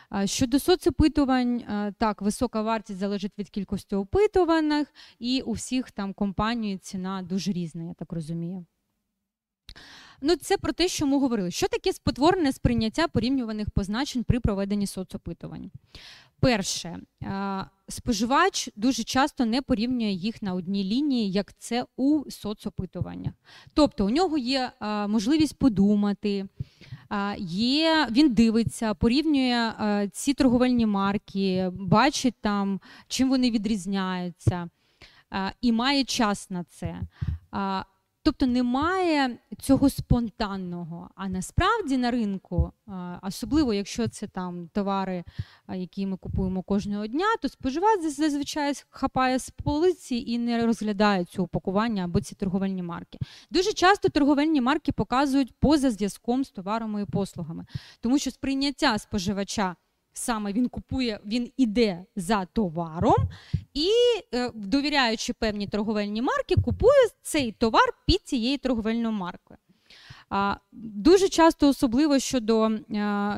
А 0.09 0.27
Щодо 0.27 0.59
соцопитувань, 0.59 1.57
е, 1.57 1.93
так, 1.97 2.21
висока 2.21 2.61
вартість 2.61 2.99
залежить 2.99 3.37
від 3.37 3.49
кількості 3.49 3.95
опитуваних, 3.95 4.93
і 5.19 5.41
у 5.41 5.51
всіх 5.51 5.91
там 5.91 6.13
компаній 6.13 6.77
ціна 6.77 7.21
дуже 7.21 7.51
різна, 7.51 7.83
я 7.83 7.93
так 7.93 8.13
розумію. 8.13 8.65
Ну, 10.21 10.35
це 10.35 10.57
про 10.57 10.73
те, 10.73 10.87
що 10.87 11.07
ми 11.07 11.19
говорили. 11.19 11.51
Що 11.51 11.67
таке 11.67 11.93
спотворене 11.93 12.51
сприйняття 12.53 13.07
порівнюваних 13.07 13.69
позначень 13.69 14.23
при 14.23 14.39
проведенні 14.39 14.87
соцопитувань? 14.87 15.71
Перше, 16.39 16.99
е, 17.23 17.65
споживач 17.89 18.69
дуже 18.75 19.03
часто 19.03 19.45
не 19.45 19.61
порівнює 19.61 20.11
їх 20.11 20.41
на 20.41 20.53
одній 20.53 20.83
лінії, 20.83 21.31
як 21.31 21.57
це 21.57 21.85
у 21.97 22.23
соцопитуваннях. 22.29 23.33
Тобто 23.73 24.05
у 24.05 24.09
нього 24.09 24.37
є 24.37 24.71
е, 24.81 25.07
можливість 25.07 25.59
подумати, 25.59 26.45
е, 27.11 27.35
є, 27.47 28.07
він 28.11 28.33
дивиться, 28.33 28.93
порівнює 28.93 29.73
ці 30.11 30.33
торговельні 30.33 30.85
марки, 30.85 31.69
бачить 31.73 32.35
там, 32.41 32.79
чим 33.07 33.29
вони 33.29 33.51
відрізняються, 33.51 34.69
і 35.61 35.71
має 35.71 36.03
час 36.03 36.49
на 36.49 36.63
це. 36.63 37.01
Тобто 38.25 38.45
немає 38.45 39.37
цього 39.59 39.89
спонтанного. 39.89 41.09
А 41.15 41.29
насправді 41.29 41.97
на 41.97 42.11
ринку, 42.11 42.71
особливо 43.21 43.73
якщо 43.73 44.07
це 44.07 44.27
там 44.27 44.69
товари, 44.73 45.23
які 45.73 46.05
ми 46.05 46.17
купуємо 46.17 46.63
кожного 46.63 47.07
дня, 47.07 47.25
то 47.41 47.49
споживач 47.49 48.01
зазвичай 48.01 48.73
хапає 48.89 49.39
з 49.39 49.49
полиці 49.49 50.15
і 50.15 50.37
не 50.37 50.65
розглядає 50.65 51.25
цього 51.25 51.43
упакування 51.45 52.03
або 52.03 52.21
ці 52.21 52.35
торговельні 52.35 52.83
марки. 52.83 53.17
Дуже 53.51 53.73
часто 53.73 54.09
торговельні 54.09 54.61
марки 54.61 54.91
показують 54.91 55.53
поза 55.59 55.91
зв'язком 55.91 56.43
з 56.43 56.51
товарами 56.51 57.01
і 57.01 57.05
послугами, 57.05 57.65
тому 58.01 58.19
що 58.19 58.31
сприйняття 58.31 58.97
споживача 58.97 59.75
саме 60.17 60.53
він 60.53 60.69
купує, 60.69 61.19
він 61.25 61.51
іде 61.57 62.05
за 62.15 62.45
товаром 62.45 63.29
і, 63.73 63.89
е, 64.33 64.51
довіряючи 64.55 65.33
певні 65.33 65.67
торговельні 65.67 66.21
марки, 66.21 66.55
купує 66.55 67.07
цей 67.21 67.51
товар 67.51 67.93
під 68.07 68.21
цією 68.21 68.57
торговельною 68.57 69.11
маркою. 69.11 69.57
Дуже 70.71 71.29
часто, 71.29 71.69
особливо 71.69 72.19
щодо, 72.19 72.65
е, 72.65 72.79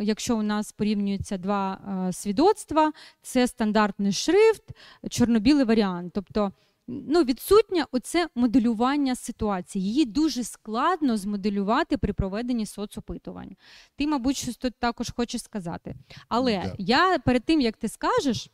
якщо 0.01 0.37
у 0.37 0.41
нас 0.41 0.71
порівнюються 0.71 1.37
два 1.37 1.77
е, 2.09 2.13
свідоцтва, 2.13 2.91
це 3.21 3.47
стандартний 3.47 4.11
шрифт, 4.11 4.63
чорно-білий 5.09 5.65
варіант. 5.65 6.11
Тобто 6.15 6.51
ну, 6.87 7.23
відсутнє 7.23 7.85
оце 7.91 8.27
моделювання 8.35 9.15
ситуації. 9.15 9.85
Її 9.85 10.05
дуже 10.05 10.43
складно 10.43 11.17
змоделювати 11.17 11.97
при 11.97 12.13
проведенні 12.13 12.65
соцопитувань. 12.65 13.55
Ти, 13.95 14.07
мабуть, 14.07 14.37
щось 14.37 14.57
тут 14.57 14.73
також 14.79 15.11
хочеш 15.15 15.43
сказати. 15.43 15.95
Але 16.27 16.61
Да. 16.63 16.75
я 16.77 17.19
перед 17.19 17.43
тим, 17.43 17.61
як 17.61 17.77
ти 17.77 17.87
скажеш, 17.89 18.49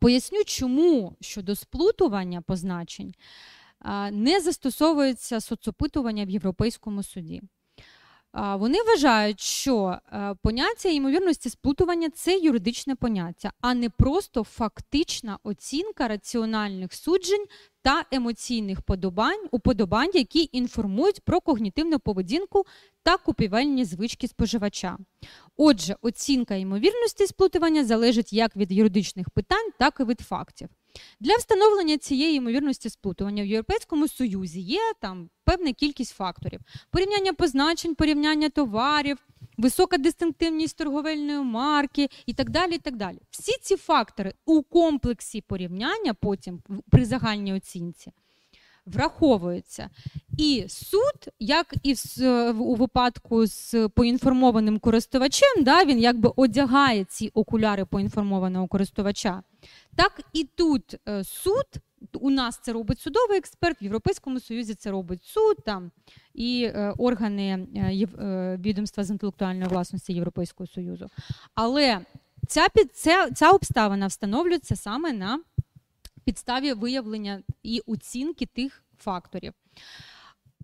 поясню, 0.00 0.44
чому 0.46 1.16
щодо 1.20 1.56
сплутування 1.56 2.40
позначень 2.42 3.14
не 4.12 4.40
застосовується 4.40 5.40
соцопитування 5.40 6.24
в 6.24 6.30
Європейському 6.30 7.02
суді. 7.02 7.42
Вони 8.34 8.78
вважають, 8.82 9.40
що 9.40 9.98
е, 10.12 10.34
поняття 10.42 10.88
ймовірності 10.88 11.50
сплутування 11.50 12.10
це 12.10 12.38
юридичне 12.38 12.94
поняття, 12.94 13.52
а 13.60 13.74
не 13.74 13.90
просто 13.90 14.44
фактична 14.44 15.38
оцінка 15.42 16.08
раціональних 16.08 16.94
суджень 16.94 17.44
та 17.82 18.04
емоційних 18.10 18.82
подобань, 18.82 19.46
уподобань, 19.50 20.10
які 20.14 20.48
інформують 20.52 21.20
про 21.20 21.40
когнітивну 21.40 21.98
поведінку 21.98 22.64
та 23.02 23.16
купівельні 23.16 23.84
звички 23.84 24.28
споживача. 24.28 24.98
Отже, 25.56 25.96
оцінка 26.02 26.54
ймовірності 26.54 27.26
сплутування 27.26 27.84
залежить 27.84 28.32
як 28.32 28.56
від 28.56 28.72
юридичних 28.72 29.30
питань, 29.30 29.70
так 29.78 29.96
і 30.00 30.04
від 30.04 30.20
фактів. 30.20 30.68
Для 31.20 31.36
встановлення 31.36 31.98
цієї 31.98 32.36
ймовірності 32.36 32.90
сплутування 32.90 33.42
в 33.42 33.46
Європейському 33.46 34.08
Союзі 34.08 34.60
є 34.60 34.80
там 35.00 35.30
певна 35.44 35.72
кількість 35.72 36.14
факторів: 36.14 36.60
порівняння 36.90 37.32
позначень, 37.32 37.94
порівняння 37.94 38.48
товарів, 38.48 39.18
висока 39.58 39.98
дистинктивність 39.98 40.76
торговельної 40.76 41.38
марки 41.38 42.08
і 42.26 42.34
так 42.34 42.50
далі. 42.50 42.74
І 42.74 42.78
так 42.78 42.96
далі. 42.96 43.18
Всі 43.30 43.52
ці 43.62 43.76
фактори 43.76 44.34
у 44.44 44.62
комплексі 44.62 45.40
порівняння 45.40 46.14
потім 46.14 46.62
при 46.90 47.04
загальній 47.04 47.54
оцінці 47.54 48.12
враховуються. 48.94 49.90
І 50.38 50.64
суд, 50.68 51.34
як 51.38 51.74
і 51.82 51.94
у 52.58 52.74
випадку 52.74 53.46
з 53.46 53.88
поінформованим 53.88 54.78
користувачем, 54.78 55.64
да, 55.64 55.84
він 55.84 55.98
якби 55.98 56.32
одягає 56.36 57.04
ці 57.04 57.28
окуляри 57.34 57.84
поінформованого 57.84 58.66
користувача. 58.66 59.42
Так 59.96 60.20
і 60.32 60.44
тут 60.44 60.96
е, 61.08 61.24
суд, 61.24 61.66
у 62.12 62.30
нас 62.30 62.60
це 62.62 62.72
робить 62.72 63.00
судовий 63.00 63.38
експерт, 63.38 63.82
в 63.82 63.84
Європейському 63.84 64.40
Союзі 64.40 64.74
це 64.74 64.90
робить 64.90 65.24
суд 65.24 65.56
там, 65.64 65.90
і 66.34 66.62
е, 66.64 66.94
органи 66.98 67.66
е, 67.76 68.06
е, 68.24 68.58
відомства 68.60 69.04
з 69.04 69.10
інтелектуальної 69.10 69.68
власності 69.68 70.12
Європейського 70.12 70.66
Союзу. 70.66 71.06
Але 71.54 72.00
ця, 72.48 72.66
ця, 72.94 73.30
ця 73.30 73.50
обставина 73.50 74.06
встановлюється 74.06 74.76
саме 74.76 75.12
на 75.12 75.40
підставі 76.28 76.72
виявлення 76.72 77.42
і 77.62 77.82
оцінки 77.86 78.46
тих 78.46 78.82
факторів. 78.98 79.52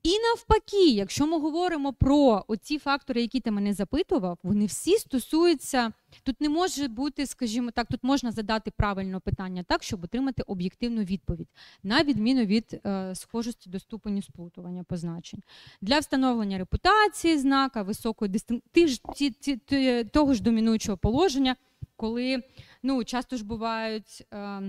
І 0.02 0.10
навпаки, 0.18 0.88
якщо 0.88 1.26
ми 1.26 1.40
говоримо 1.40 1.92
про 1.92 2.44
оці 2.48 2.78
фактори, 2.78 3.20
які 3.20 3.40
ти 3.40 3.50
мене 3.50 3.74
запитував, 3.74 4.38
вони 4.42 4.66
всі 4.66 4.96
стосуються. 4.96 5.92
Тут 6.22 6.40
не 6.40 6.48
може 6.48 6.88
бути, 6.88 7.26
скажімо 7.26 7.70
так, 7.70 7.86
тут 7.90 8.00
можна 8.02 8.32
задати 8.32 8.70
правильне 8.76 9.18
питання 9.20 9.62
так, 9.62 9.82
щоб 9.82 10.04
отримати 10.04 10.42
об'єктивну 10.42 11.02
відповідь, 11.02 11.48
на 11.82 12.02
відміну 12.02 12.44
від 12.44 12.80
е, 12.86 13.14
схожості 13.14 13.70
до 13.70 13.80
ступеню 13.80 14.22
сплутування 14.22 14.84
позначень. 14.84 15.40
Для 15.80 15.98
встановлення 15.98 16.58
репутації 16.58 17.38
знака, 17.38 17.82
високої 17.82 18.30
дистин... 18.30 18.62
ти 18.72 18.88
ж, 18.88 19.00
ті, 19.14 19.30
ті, 19.30 19.56
ті, 19.56 20.04
того 20.04 20.34
ж 20.34 20.42
домінуючого 20.42 20.98
положення, 20.98 21.56
коли 21.96 22.42
ну, 22.82 23.04
часто 23.04 23.36
ж 23.36 23.44
бувають 23.44 24.26
е, 24.32 24.62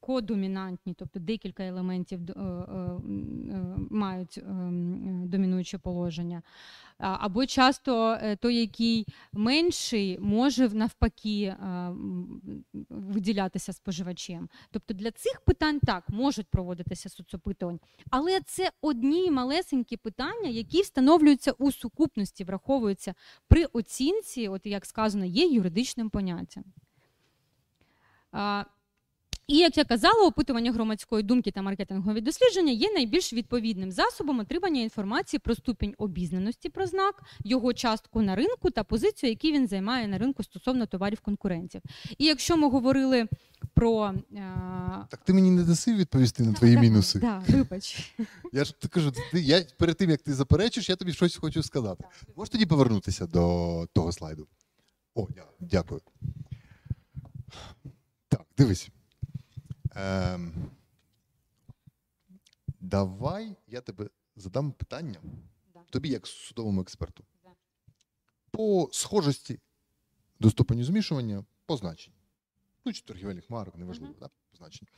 кодомінантні, 0.00 0.94
тобто 0.94 1.20
декілька 1.20 1.64
елементів 1.64 2.20
е, 2.30 2.32
е, 2.32 2.42
е, 2.42 3.76
мають 3.90 4.38
е, 4.38 4.40
е, 4.40 4.70
домінуюче 5.26 5.78
положення. 5.78 6.42
Або 7.00 7.46
часто 7.46 8.18
е, 8.22 8.36
той, 8.36 8.56
який 8.56 9.06
менший, 9.32 10.18
може 10.18 10.68
навпаки 10.68 11.42
е, 11.42 11.56
виділятися 12.88 13.72
споживачем. 13.72 14.48
Тобто 14.70 14.94
для 14.94 15.10
цих 15.10 15.40
питань 15.40 15.80
так 15.80 16.08
можуть 16.08 16.46
проводитися 16.46 17.08
соцопитування, 17.08 17.78
але 18.10 18.40
це 18.40 18.70
одні 18.80 19.30
малесенькі 19.30 19.96
питання, 19.96 20.48
які 20.48 20.82
встановлюються 20.82 21.52
у 21.52 21.72
сукупності, 21.72 22.44
враховуються 22.44 23.14
при 23.48 23.64
оцінці, 23.64 24.48
от 24.48 24.66
як 24.66 24.86
сказано, 24.86 25.24
є 25.24 25.46
юридичним 25.46 26.10
поняттям. 26.10 26.64
А, 29.50 29.52
І 29.52 29.56
як 29.56 29.76
я 29.76 29.84
казала, 29.84 30.26
опитування 30.26 30.72
громадської 30.72 31.22
думки 31.22 31.50
та 31.50 31.62
маркетингові 31.62 32.20
дослідження 32.20 32.72
є 32.72 32.92
найбільш 32.92 33.32
відповідним 33.32 33.92
засобом 33.92 34.38
отримання 34.38 34.80
інформації 34.80 35.40
про 35.44 35.54
ступінь 35.54 35.94
обізнаності 35.98 36.68
про 36.68 36.86
знак, 36.86 37.22
його 37.44 37.74
частку 37.74 38.22
на 38.22 38.36
ринку 38.36 38.70
та 38.70 38.84
позицію, 38.84 39.30
яку 39.30 39.56
він 39.56 39.68
займає 39.68 40.08
на 40.08 40.18
ринку 40.18 40.42
стосовно 40.42 40.86
товарів 40.86 41.20
конкурентів. 41.20 41.82
І 42.18 42.24
якщо 42.24 42.56
ми 42.56 42.70
говорили 42.70 43.28
про 43.74 44.06
е, 44.06 44.16
Так 45.10 45.24
ти 45.24 45.32
мені 45.32 45.50
не 45.50 45.62
даси 45.62 45.94
відповісти 45.94 46.42
на 46.42 46.52
твої 46.52 46.78
мінуси. 46.78 47.18
да, 47.20 47.44
вибач. 47.48 48.14
Я 48.52 48.64
ж 48.64 48.74
кажу, 48.90 49.12
ти, 49.32 49.40
я 49.40 49.64
перед 49.78 49.96
тим 49.96 50.10
як 50.10 50.22
ти 50.22 50.34
заперечиш, 50.34 50.88
я 50.88 50.96
тобі 50.96 51.12
щось 51.12 51.36
хочу 51.36 51.62
сказати. 51.62 52.04
Можеш 52.36 52.50
тоді 52.50 52.66
повернутися 52.66 53.26
до 53.26 53.86
того 53.92 54.12
слайду? 54.12 54.46
О, 55.14 55.28
дякую. 55.60 56.00
Так, 58.28 58.42
дивись. 58.58 58.90
Ем, 59.94 60.70
давай 62.80 63.56
я 63.66 63.80
тебе 63.80 64.10
задам 64.36 64.72
питання. 64.72 65.20
Да. 65.74 65.80
Тобі, 65.90 66.08
як 66.08 66.26
судовому 66.26 66.80
експерту. 66.80 67.24
Да. 67.44 67.50
По 68.50 68.88
схожості 68.92 69.60
до 70.40 70.50
ступеню 70.50 70.84
змішування 70.84 71.44
позначень. 71.66 72.14
Ну, 72.84 72.92
чи 72.92 73.02
торгівельних 73.02 73.50
марок, 73.50 73.76
неважливо, 73.76 74.14
да? 74.20 74.30
позначень. 74.50 74.88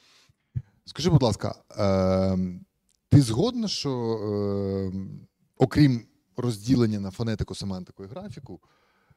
Скажи, 0.84 1.10
будь 1.10 1.22
ласка, 1.22 1.62
ем, 1.70 2.64
ти 3.08 3.22
згодна, 3.22 3.68
що 3.68 3.90
ем, 4.92 5.28
окрім 5.56 6.06
розділення 6.36 7.00
на 7.00 7.10
фонетику, 7.10 7.54
семантику 7.54 8.04
і 8.04 8.06
графіку, 8.06 8.60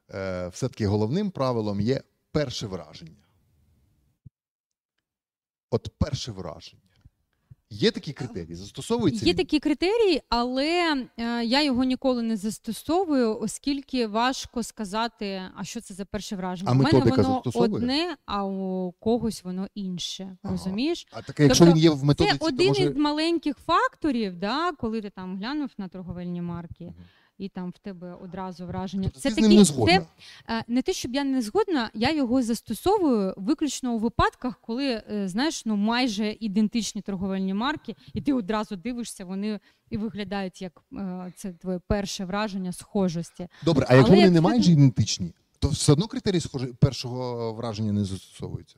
е, 0.10 0.48
все-таки 0.48 0.88
головним 0.88 1.32
правилом 1.32 1.82
є 1.82 2.04
перше 2.32 2.68
враження? 2.68 3.25
От 5.76 5.90
перше 6.00 6.32
враження. 6.32 6.82
Є 7.70 7.92
такі 7.92 8.14
критерії, 8.14 8.56
застосовуються? 8.56 9.26
Є 9.26 9.32
він? 9.32 9.38
такі 9.38 9.60
критерії, 9.60 10.22
але 10.30 10.96
е, 11.18 11.44
я 11.46 11.64
його 11.64 11.84
ніколи 11.84 12.22
не 12.22 12.38
застосовую, 12.38 13.40
оскільки 13.40 14.08
важко 14.08 14.64
сказати, 14.64 15.42
а 15.56 15.64
що 15.64 15.82
це 15.82 15.94
за 15.94 16.06
перше 16.06 16.36
враження. 16.36 16.72
А 16.72 16.74
У 16.74 16.78
мене 16.78 17.00
воно 17.00 17.16
застосовує? 17.24 17.74
одне, 17.74 18.18
а 18.26 18.46
у 18.46 18.92
когось 18.92 19.44
воно 19.44 19.68
інше. 19.76 20.38
Ага. 20.44 20.52
Розумієш? 20.52 21.08
А 21.12 21.22
таке, 21.22 21.44
якщо 21.44 21.66
Тобто 21.66 21.76
він 21.78 21.84
є 21.84 21.90
в 21.90 22.04
методиці, 22.04 22.38
Це 22.38 22.46
один 22.46 22.68
може... 22.68 22.84
із 22.84 22.96
маленьких 22.96 23.58
факторів, 23.58 24.38
да, 24.40 24.72
коли 24.72 25.02
ти 25.02 25.10
там 25.10 25.38
глянув 25.38 25.70
на 25.78 25.88
торговельні 25.88 26.42
марки, 26.42 26.84
Мгм. 26.86 26.96
І 27.38 27.50
там 27.50 27.70
в 27.70 27.78
тебе 27.78 28.14
одразу 28.24 28.66
враження. 28.66 29.04
Тобто 29.04 29.20
це 29.20 29.30
ти 29.30 29.36
з 29.36 29.48
ним 29.48 29.58
не 29.58 29.64
згодна? 29.64 30.06
це 30.48 30.54
Е, 30.54 30.64
Не 30.68 30.82
те, 30.82 30.94
щоб 30.94 31.16
я 31.16 31.24
не 31.24 31.42
згодна, 31.42 31.92
я 31.94 32.12
його 32.12 32.42
застосовую 32.44 33.34
виключно 33.38 33.94
у 33.94 33.98
випадках, 33.98 34.60
коли 34.62 35.04
е, 35.12 35.28
знаєш, 35.28 35.66
ну 35.66 35.76
майже 35.76 36.36
ідентичні 36.40 37.02
торговельні 37.02 37.54
марки, 37.54 37.96
і 38.14 38.22
ти 38.22 38.34
одразу 38.34 38.76
дивишся, 38.76 39.26
вони 39.26 39.60
і 39.90 39.98
виглядають 39.98 40.62
як 40.62 40.82
е, 40.94 41.34
це 41.36 41.54
твоє 41.54 41.80
перше 41.88 42.26
враження 42.26 42.72
схожості. 42.72 43.48
Добре, 43.66 43.86
а 43.90 43.96
якщо 43.96 44.14
Але 44.14 44.22
вони 44.22 44.30
не 44.30 44.36
якщо 44.36 44.50
майже 44.50 44.72
ідентичні, 44.72 45.34
то 45.60 45.68
все 45.68 45.92
одно 45.92 46.08
критерії 46.08 46.42
схожі 46.42 46.66
першого 46.66 47.54
враження 47.54 47.92
не 47.92 48.06
застосовуються. 48.06 48.76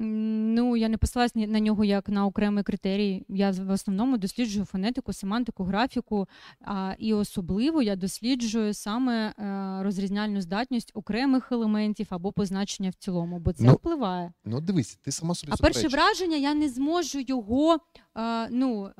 Ну, 0.00 0.76
я 0.76 0.88
не 0.88 0.96
посилаюсь 0.96 1.34
на 1.34 1.60
нього 1.60 1.84
як 1.84 2.08
на 2.08 2.26
окремий 2.26 2.64
критерій. 2.64 3.24
Я 3.28 3.50
в 3.50 3.70
основному 3.70 4.18
досліджую 4.18 4.64
фонетику, 4.66 5.12
семантику, 5.12 5.64
графіку, 5.64 6.28
а, 6.60 6.94
і 6.98 7.14
особливо 7.14 7.82
я 7.82 7.96
досліджую 7.96 8.74
саме 8.74 9.28
е, 9.28 9.82
розрізняльну 9.82 10.40
здатність 10.40 10.90
окремих 10.94 11.52
елементів 11.52 12.06
або 12.10 12.32
позначення 12.32 12.90
в 12.90 12.94
цілому, 12.94 13.38
бо 13.38 13.52
це 13.52 13.64
Ну, 13.64 13.72
впливає. 13.72 14.32
Ну, 14.44 14.60
дивись, 14.60 14.98
ти 15.02 15.12
сама 15.12 15.34
собі 15.34 15.52
А 15.54 15.56
перше 15.56 15.88
враження 15.88 16.36
я 16.36 16.54
не 16.54 16.68
зможу 16.68 17.18
його. 17.20 17.78
Е, 18.16 18.48
ну 18.50 18.86
е, 18.86 18.92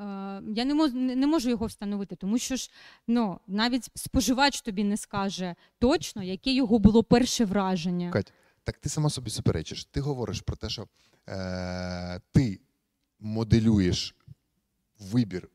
я 0.55 0.65
не 0.65 0.75
можу 0.75 0.97
не 0.97 1.27
можу 1.27 1.51
його 1.51 1.67
встановити, 1.67 2.17
тому 2.17 2.39
що 2.39 2.57
ж 2.57 2.71
ну 3.09 3.39
навіть 3.47 3.91
споживач 3.95 4.61
тобі 4.61 4.85
не 4.85 4.97
скаже 4.97 5.55
точно, 5.79 6.23
яке 6.23 6.53
його 6.53 6.79
було 6.79 7.03
перше 7.03 7.45
враження. 7.45 8.11
Кать, 8.11 8.33
Так 8.65 8.79
ти 8.79 8.89
сама 8.89 9.11
собі 9.11 9.31
суперечиш. 9.31 9.85
Ти 9.85 10.01
говориш 10.01 10.41
про 10.41 10.57
те, 10.57 10.69
що 10.69 10.89
е, 11.29 12.21
ти 12.33 12.61
моделюєш 13.21 14.17
вибір 14.99 15.49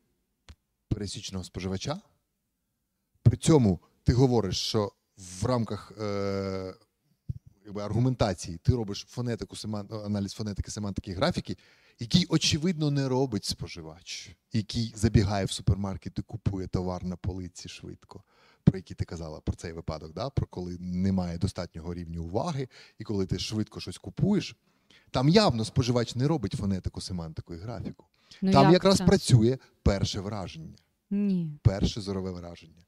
пересічного 0.88 1.44
споживача. 1.44 2.02
При 3.24 3.38
цьому 3.38 3.80
ти 4.04 4.14
говориш, 4.14 4.58
що 4.58 4.92
в 5.18 5.46
рамках 5.46 5.92
е, 6.02 6.74
аргументації 7.76 8.58
ти 8.58 8.72
робиш 8.76 9.06
фонетику, 9.10 9.56
аналіз 10.06 10.34
фонетики, 10.34 10.72
семантики 10.72 11.12
і 11.12 11.14
графіки, 11.14 11.58
який, 12.00 12.26
очевидно, 12.30 12.92
не 12.92 13.10
робить 13.10 13.46
споживач, 13.46 14.30
який 14.54 14.94
забігає 14.96 15.46
в 15.46 15.52
супермаркет 15.52 16.20
і 16.20 16.22
купує 16.22 16.68
товар 16.68 17.04
на 17.04 17.16
полиці 17.16 17.70
швидко. 17.70 18.24
Про 18.64 18.77
які 18.77 18.94
ти 18.95 19.06
казала 19.06 19.40
про 19.40 19.56
цей 19.56 19.73
випадок, 19.73 20.14
да? 20.14 20.30
про 20.30 20.48
коли 20.48 20.77
немає 20.80 21.38
достатнього 21.38 21.94
рівня 21.94 22.19
уваги, 22.19 22.68
і 22.99 23.03
коли 23.03 23.26
ти 23.26 23.40
швидко 23.40 23.80
щось 23.80 23.98
купуєш. 23.98 24.56
Там 25.11 25.30
явно 25.30 25.65
споживач 25.65 26.15
не 26.15 26.27
робить 26.27 26.53
фонетику, 26.53 27.02
семантику 27.02 27.53
і 27.53 27.57
графіку. 27.57 28.06
Ну, 28.41 28.52
Там 28.52 28.64
як 28.64 28.73
якраз 28.73 28.98
це? 28.98 29.06
працює 29.06 29.57
перше 29.84 30.19
враження, 30.19 30.76
Ні. 31.10 31.60
перше 31.61 32.02
зорове 32.02 32.31
враження. 32.31 32.85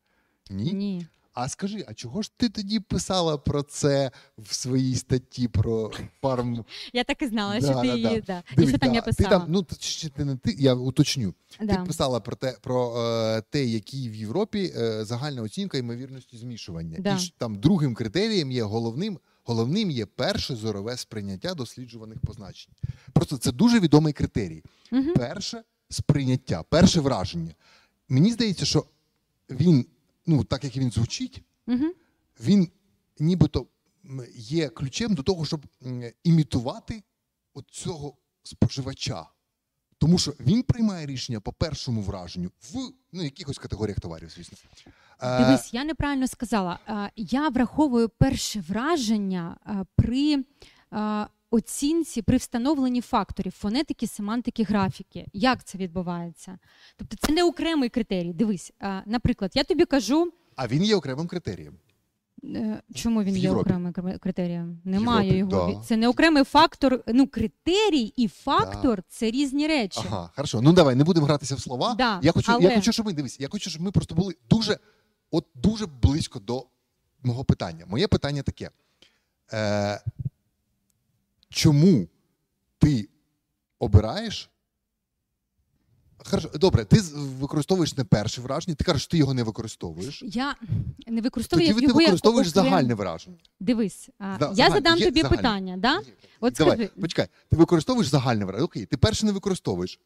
Ні? 0.49 0.73
Ні. 0.73 1.07
А 1.35 1.49
скажи, 1.49 1.85
а 1.87 1.93
чого 1.93 2.21
ж 2.21 2.31
ти 2.37 2.49
тоді 2.49 2.79
писала 2.79 3.37
про 3.37 3.63
це 3.63 4.11
в 4.37 4.53
своїй 4.53 4.95
статті 4.95 5.47
про 5.47 5.91
фарм? 6.21 6.65
Я 6.93 7.03
так 7.03 7.21
і 7.21 7.27
знала, 7.27 7.61
що 7.61 7.81
ти 7.81 7.87
її. 7.87 8.23
да. 8.27 8.43
І 8.57 8.67
що 8.67 8.77
там 8.77 8.93
Ти 9.17 9.23
там, 9.23 9.45
ну 9.47 9.65
ще 9.79 10.09
ти 10.09 10.25
не 10.25 10.35
ти, 10.35 10.55
я 10.59 10.73
уточню. 10.73 11.33
Ти 11.59 11.79
писала 11.87 12.19
про 12.19 12.35
те, 12.35 12.57
про 12.61 13.01
е, 13.01 13.41
те, 13.41 13.65
який 13.65 14.09
в 14.09 14.15
Європі 14.15 14.73
е, 14.77 15.05
загальна 15.05 15.41
оцінка 15.41 15.77
ймовірності 15.77 16.37
змішування. 16.37 16.97
І 17.15 17.17
ж 17.17 17.33
там 17.37 17.55
другим 17.55 17.93
критерієм 17.93 18.51
є 18.51 18.63
головним. 18.63 19.19
Головним 19.43 19.91
є 19.91 20.05
перше 20.05 20.55
зорове 20.55 20.97
сприйняття 20.97 21.53
досліджуваних 21.53 22.19
позначень. 22.19 22.73
Просто 23.13 23.37
це 23.37 23.51
дуже 23.51 23.79
відомий 23.79 24.13
критерій. 24.13 24.63
Перше 25.15 25.63
сприйняття, 25.89 26.63
перше 26.63 26.99
враження. 26.99 27.55
Мені 28.09 28.31
здається, 28.31 28.65
що 28.65 28.85
він, 29.49 29.85
ну 30.25 30.43
так 30.43 30.63
як 30.63 30.77
він 30.77 30.91
звучить, 30.91 31.41
Мгм. 31.67 31.93
він 32.39 32.71
нібито 33.19 33.67
є 34.35 34.69
ключем 34.69 35.15
до 35.15 35.23
того, 35.23 35.45
щоб 35.45 35.65
імітувати 36.23 37.03
от 37.53 37.65
цього 37.71 38.17
споживача. 38.43 39.25
Тому 39.97 40.17
що 40.17 40.33
він 40.39 40.63
приймає 40.63 41.05
рішення 41.05 41.39
по 41.39 41.53
першому 41.53 42.01
враженню 42.01 42.51
в 42.61 42.75
ну, 43.11 43.23
якихось 43.23 43.57
категоріях 43.57 43.99
товарів, 43.99 44.29
звісно. 44.29 44.57
Е, 45.21 45.45
Дивись, 45.45 45.73
я 45.73 45.83
неправильно 45.83 46.27
сказала. 46.27 46.79
Е, 46.89 47.11
Я 47.15 47.49
враховую 47.49 48.09
перше 48.09 48.61
враження 48.69 49.57
е, 49.67 49.85
при 49.95 50.43
оцінці, 51.51 52.21
при 52.21 52.37
встановленні 52.37 53.01
факторів 53.01 53.51
фонетики, 53.51 54.07
семантики, 54.07 54.63
графіки. 54.63 55.25
Як 55.33 55.63
це 55.63 55.77
відбувається? 55.77 56.59
Тобто 56.97 57.17
це 57.19 57.33
не 57.33 57.43
окремий 57.43 57.89
критерій. 57.89 58.33
Дивись, 58.33 58.73
наприклад, 59.05 59.51
я 59.55 59.63
тобі 59.63 59.85
кажу, 59.85 60.31
а 60.55 60.67
він 60.67 60.83
є 60.83 60.95
окремим 60.95 61.27
критерієм. 61.27 61.73
е, 62.43 62.81
чому 62.95 63.23
він 63.23 63.37
є 63.37 63.51
окремим 63.51 63.93
критерієм? 64.19 64.81
Немає 64.83 65.37
Європі, 65.37 65.55
його. 65.71 65.79
да. 65.81 65.87
Це 65.87 65.97
не 65.97 66.07
окремий 66.07 66.43
фактор. 66.43 67.03
Ну, 67.07 67.27
критерій 67.27 68.13
і 68.15 68.27
фактор 68.27 69.03
це 69.09 69.31
різні 69.31 69.67
речі. 69.67 70.01
Ага, 70.05 70.29
хорошо. 70.35 70.61
Ну 70.61 70.73
давай, 70.73 70.95
не 70.95 71.03
будемо 71.03 71.25
гратися 71.25 71.55
в 71.55 71.59
слова. 71.59 71.95
Да, 71.97 72.19
я, 72.23 72.31
хочу, 72.31 72.59
я 72.61 72.75
хочу, 72.75 72.91
щоб 72.91 73.05
ми 73.05 73.13
дивись, 73.13 73.39
я 73.39 73.47
хочу, 73.49 73.69
щоб 73.69 73.81
ми 73.81 73.91
просто 73.91 74.15
були 74.15 74.35
дуже, 74.49 74.77
от 75.31 75.45
дуже 75.55 75.85
близько 75.85 76.39
до 76.39 76.65
мого 77.23 77.43
питання. 77.43 77.85
Моє 77.87 78.07
питання 78.07 78.41
таке: 78.43 78.69
е, 79.53 80.01
чому 81.55 82.07
ти 82.79 83.09
обираєш? 83.79 84.49
Хорошо, 86.17 86.49
добре, 86.55 86.85
ти 86.85 87.01
використовуєш 87.15 87.97
не 87.97 88.03
перше 88.03 88.41
враження, 88.41 88.75
ти 88.75 88.83
кажеш, 88.83 89.01
що 89.01 89.11
ти 89.11 89.17
його 89.17 89.33
не 89.33 89.43
використовуєш. 89.43 90.23
Я 90.25 90.55
не 91.07 91.21
використовую 91.21 91.67
Тоді 91.67 91.79
ти 91.79 91.85
його 91.85 92.01
як 92.01 92.07
використовуєш 92.07 92.47
окрем- 92.47 92.53
загальне 92.53 92.93
враження. 92.93 93.37
Дивись, 93.59 94.09
а, 94.17 94.37
Да, 94.37 94.53
я 94.55 94.69
загаль- 94.69 94.73
задам 94.73 94.99
тобі 94.99 95.21
загальне. 95.21 95.37
питання. 95.37 95.77
Да? 95.77 96.01
От 96.39 96.53
Давай, 96.53 96.77
скажи. 96.77 96.89
почекай, 97.01 97.27
ти 97.49 97.55
використовуєш 97.57 98.07
загальне 98.07 98.45
враження. 98.45 98.65
Окей, 98.65 98.85
ти 98.85 98.97
перше 98.97 99.25
не 99.25 99.31
використовуєш. 99.31 99.99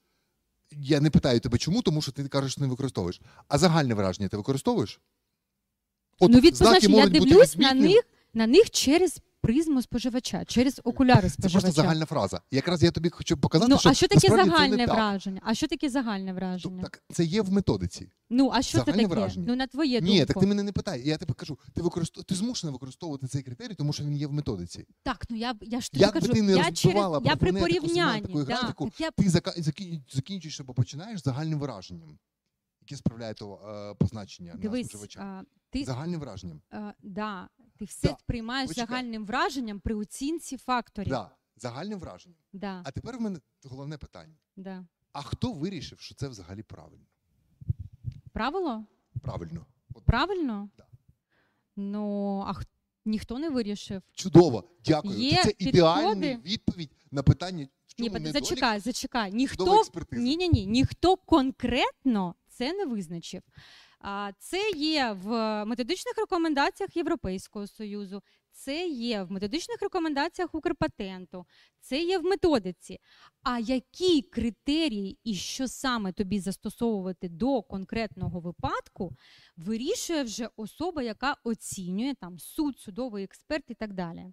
Я 0.71 0.99
не 0.99 1.09
питаю 1.09 1.39
тебе, 1.39 1.57
чому, 1.57 1.81
тому 1.81 2.01
що 2.01 2.11
ти 2.11 2.27
кажеш, 2.27 2.51
що 2.51 2.61
не 2.61 2.67
використовуєш. 2.67 3.21
А 3.47 3.57
загальне 3.57 3.93
враження 3.93 4.29
ти 4.29 4.37
використовуєш? 4.37 4.99
От 6.19 6.31
ну, 6.31 6.39
від 6.39 6.61
я 6.89 7.07
дивлюсь 7.07 7.57
на 7.57 7.73
них, 7.73 8.01
на 8.33 8.47
них 8.47 8.71
через 8.71 9.19
призму 9.41 9.81
споживача, 9.81 10.45
через 10.45 10.81
окуляри 10.83 11.21
Це 11.21 11.29
споживача. 11.29 11.59
просто 11.65 11.81
загальна 11.81 12.05
фраза. 12.05 12.41
Якраз 12.51 12.83
я 12.83 12.91
тобі 12.91 13.09
хочу 13.09 13.37
показати, 13.37 13.71
ну, 13.71 13.79
що 13.79 13.89
а 13.89 13.93
що 13.93 14.07
таке 14.07 14.27
загальне 14.27 14.85
враження? 14.85 15.41
А 15.45 15.53
що 15.53 15.67
таке 15.67 15.89
загальне 15.89 16.25
Тобто, 16.31 16.39
враження? 16.45 16.81
Так, 16.83 17.03
це 17.13 17.23
є 17.23 17.41
в 17.41 17.51
методиці. 17.51 18.09
Ну, 18.29 18.51
а 18.53 18.61
що 18.61 18.77
це 18.77 18.83
таке? 18.83 19.07
враження. 19.07 19.45
Ну, 19.49 19.55
на 19.55 19.67
твоє 19.67 20.01
Ні, 20.01 20.25
так 20.25 20.39
ти 20.39 20.45
мене 20.47 20.63
не 20.63 20.71
питай. 20.71 21.01
Я 21.07 21.17
тобі 21.17 21.33
кажу, 21.33 21.59
ти 21.73 21.81
використов... 21.81 22.23
ти 22.23 22.35
змушений 22.35 22.73
використовувати 22.73 23.27
цей 23.27 23.43
критерій, 23.43 23.75
тому 23.75 23.93
що 23.93 24.03
він 24.03 24.15
є 24.15 24.27
в 24.27 24.33
методиці. 24.33 24.85
Так, 25.03 25.25
ну 25.29 25.37
я, 25.37 25.55
я 25.61 25.81
ж 25.81 25.91
тобі 25.91 26.01
Як 26.01 26.13
би 26.13 26.19
кажу, 26.21 26.33
ти 26.33 26.41
не 26.41 26.51
я, 26.51 26.71
через, 26.71 27.19
я 27.23 27.35
при 27.35 27.53
порівнянні. 27.53 28.31
і 28.33 28.45
Да, 28.45 28.55
графіку, 28.55 28.85
так 28.85 29.01
я, 29.01 29.11
Ти 29.11 29.29
закін- 29.29 30.01
закінчуєш 30.09 30.59
або 30.59 30.73
починаєш 30.73 31.23
загальним 31.23 31.59
враженням, 31.59 32.19
яке 32.81 32.95
справляє 32.95 33.33
то 33.33 33.53
е, 33.53 33.95
позначення 33.99 34.53
на 34.55 34.83
споживача. 34.83 35.19
а, 35.21 35.43
ти, 35.69 35.83
Загальним 35.85 36.19
враженням. 36.19 36.61
а, 36.71 36.91
да, 37.03 37.47
ти 37.79 37.85
все 37.85 38.07
Да, 38.07 38.17
приймаєш 38.25 38.67
почекай. 38.67 38.87
загальним 38.87 39.25
враженням 39.25 39.79
при 39.79 39.95
оцінці 39.95 40.57
факторів. 40.57 41.09
Да, 41.09 41.31
загальним 41.57 41.99
враженням. 41.99 42.37
Да, 42.53 42.81
А 42.85 42.91
тепер 42.91 43.17
в 43.17 43.21
мене 43.21 43.39
головне 43.63 43.97
питання: 43.97 44.35
да. 44.55 44.85
а 45.13 45.21
хто 45.21 45.51
вирішив, 45.51 45.99
що 45.99 46.15
це 46.15 46.27
взагалі 46.27 46.63
правильно? 46.63 47.05
Правило? 48.33 48.85
Правильно. 49.21 49.65
От 49.95 50.05
Правильно? 50.05 50.69
Да. 50.77 50.85
Ну, 51.75 52.43
а 52.47 52.53
х- 52.53 52.65
ніхто 53.05 53.39
не 53.39 53.49
вирішив. 53.49 54.01
Чудово, 54.13 54.63
дякую. 54.85 55.17
Є 55.19 55.43
це 55.43 55.49
підходи? 55.51 55.69
ідеальна 55.69 56.37
відповідь 56.45 56.91
на 57.11 57.23
питання, 57.23 57.67
в 57.87 57.95
чому 57.95 58.09
Ні, 58.09 58.13
недолік 58.19 58.33
зачекай, 58.47 58.79
зачекай. 58.79 59.31
Ніхто 59.31 59.83
ні, 60.11 60.37
ні, 60.37 60.49
ні, 60.49 60.65
ніхто 60.65 61.17
конкретно 61.17 62.35
це 62.49 62.73
не 62.73 62.85
визначив. 62.85 63.41
Це 64.39 64.71
є 64.75 65.17
в 65.23 65.65
методичних 65.65 66.17
рекомендаціях 66.17 66.97
Європейського 66.97 67.67
союзу, 67.67 68.21
це 68.51 68.87
є 68.87 69.23
в 69.23 69.31
методичних 69.31 69.81
рекомендаціях 69.81 70.55
Укрпатенту, 70.55 71.45
це 71.79 72.03
є 72.03 72.19
в 72.19 72.23
методиці. 72.23 72.99
А 73.43 73.59
які 73.59 74.21
критерії 74.21 75.19
і 75.23 75.35
що 75.35 75.67
саме 75.67 76.11
тобі 76.11 76.39
застосовувати 76.39 77.29
до 77.29 77.61
конкретного 77.61 78.39
випадку, 78.39 79.15
вирішує 79.57 80.23
вже 80.23 80.49
особа, 80.55 81.03
яка 81.03 81.35
оцінює 81.43 82.13
там 82.13 82.39
суд, 82.39 82.79
судовий 82.79 83.23
експерт 83.23 83.63
і 83.67 83.73
так 83.73 83.93
далі. 83.93 84.25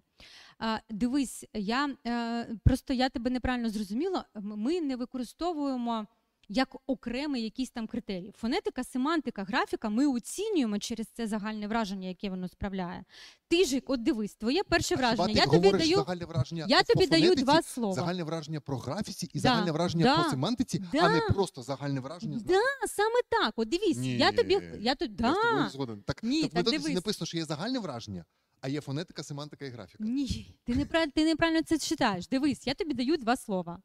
Дивись, 0.89 1.45
я 1.53 1.95
е, 2.07 2.55
просто 2.63 2.93
я 2.93 3.09
тебе 3.09 3.29
неправильно 3.29 3.69
зрозуміла. 3.69 4.25
Ми 4.35 4.81
не 4.81 4.95
використовуємо 4.95 6.07
як 6.49 6.75
окремий 6.87 7.43
якийсь 7.43 7.69
там 7.69 7.87
критерій. 7.87 8.33
Фонетика, 8.37 8.83
семантика, 8.83 9.43
графіка 9.43 9.89
ми 9.89 10.07
оцінюємо 10.07 10.79
через 10.79 11.07
це 11.07 11.27
загальне 11.27 11.67
враження, 11.67 12.07
яке 12.07 12.29
воно 12.29 12.47
справляє. 12.47 13.03
Ти 13.47 13.65
ж, 13.65 13.81
от 13.87 14.03
дивись, 14.03 14.35
твоє 14.35 14.63
перше 14.63 14.95
А 14.95 14.97
враження. 14.97 15.33
Я 15.33 15.45
тобі 15.45 15.71
даю, 15.71 16.03
враження 16.27 16.65
я 16.69 16.83
тобі 16.83 17.07
даю 17.07 17.35
два 17.35 17.61
слова. 17.61 17.93
Загальне 17.93 18.23
враження 18.23 18.59
про 18.59 18.77
графіці 18.77 19.29
і 19.33 19.39
Да, 19.39 19.49
загальне 19.49 19.71
враження 19.71 20.03
да, 20.05 20.23
по 20.23 20.29
семантиці, 20.29 20.83
да. 20.91 20.99
а 20.99 21.09
не 21.09 21.21
просто 21.21 21.63
загальне 21.63 21.99
враження. 21.99 22.39
Да, 22.45 22.87
саме 22.87 23.19
так. 23.29 23.53
От 23.57 23.69
дивись, 23.69 23.97
я 23.97 24.31
тобі 24.31 24.59
я 24.79 24.95
тобі 24.95 25.23
Я 25.23 25.33
з 25.33 25.35
да. 25.55 25.69
згоден. 25.69 26.03
Так, 26.05 26.23
Ні, 26.23 26.41
так 26.41 26.51
так 26.51 26.57
методиці 26.57 26.83
дивись. 26.83 26.95
написано, 26.95 27.25
що 27.25 27.37
є 27.37 27.45
загальне 27.45 27.79
враження, 27.79 28.25
а 28.61 28.67
є 28.69 28.81
фонетика, 28.81 29.23
семантика 29.23 29.65
і 29.65 29.69
графіка. 29.69 30.03
Ні, 30.03 30.55
ти 30.63 30.75
неправильно, 30.75 31.11
ти 31.15 31.25
неправильно 31.25 31.61
це 31.63 31.77
читаєш. 31.77 32.27
Дивись, 32.27 32.67
я 32.67 32.73
тобі 32.73 32.93
даю 32.93 33.17
два 33.17 33.37
слова: 33.37 33.81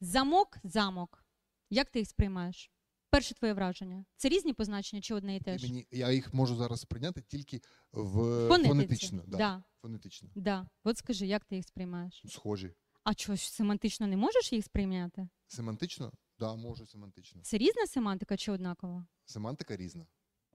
замок, 0.00 0.58
замок. 0.64 1.23
Як 1.70 1.90
ти 1.90 1.98
їх 1.98 2.08
сприймаєш? 2.08 2.70
Перше 3.10 3.34
твоє 3.34 3.52
враження. 3.54 4.04
Це 4.16 4.28
різні 4.28 4.52
позначення 4.52 5.02
чи 5.02 5.14
одне 5.14 5.36
і 5.36 5.40
те 5.40 5.54
І 5.54 5.58
ж? 5.58 5.66
мені, 5.66 5.86
я 5.90 6.10
їх 6.12 6.34
можу 6.34 6.56
зараз 6.56 6.80
сприйняти 6.80 7.22
тільки 7.22 7.60
в 7.92 8.48
Фонетиці. 8.48 8.68
фонетично. 8.68 9.22
Да, 9.26 9.36
Да, 9.38 9.64
фонетично. 9.82 10.28
да. 10.34 10.66
От 10.84 10.98
скажи, 10.98 11.26
як 11.26 11.44
ти 11.44 11.56
їх 11.56 11.64
сприймаєш? 11.64 12.22
Схожі. 12.28 12.74
А 13.04 13.14
чого 13.14 13.36
ж 13.36 13.52
семантично 13.52 14.06
не 14.06 14.16
можеш 14.16 14.52
їх 14.52 14.64
сприйняти? 14.64 15.28
Семантично? 15.46 16.06
Так, 16.10 16.14
да, 16.38 16.54
можу 16.54 16.86
семантично. 16.86 17.40
Це 17.42 17.58
різна 17.58 17.86
семантика 17.86 18.36
чи 18.36 18.52
однакова? 18.52 19.06
Семантика 19.24 19.76
різна. 19.76 20.06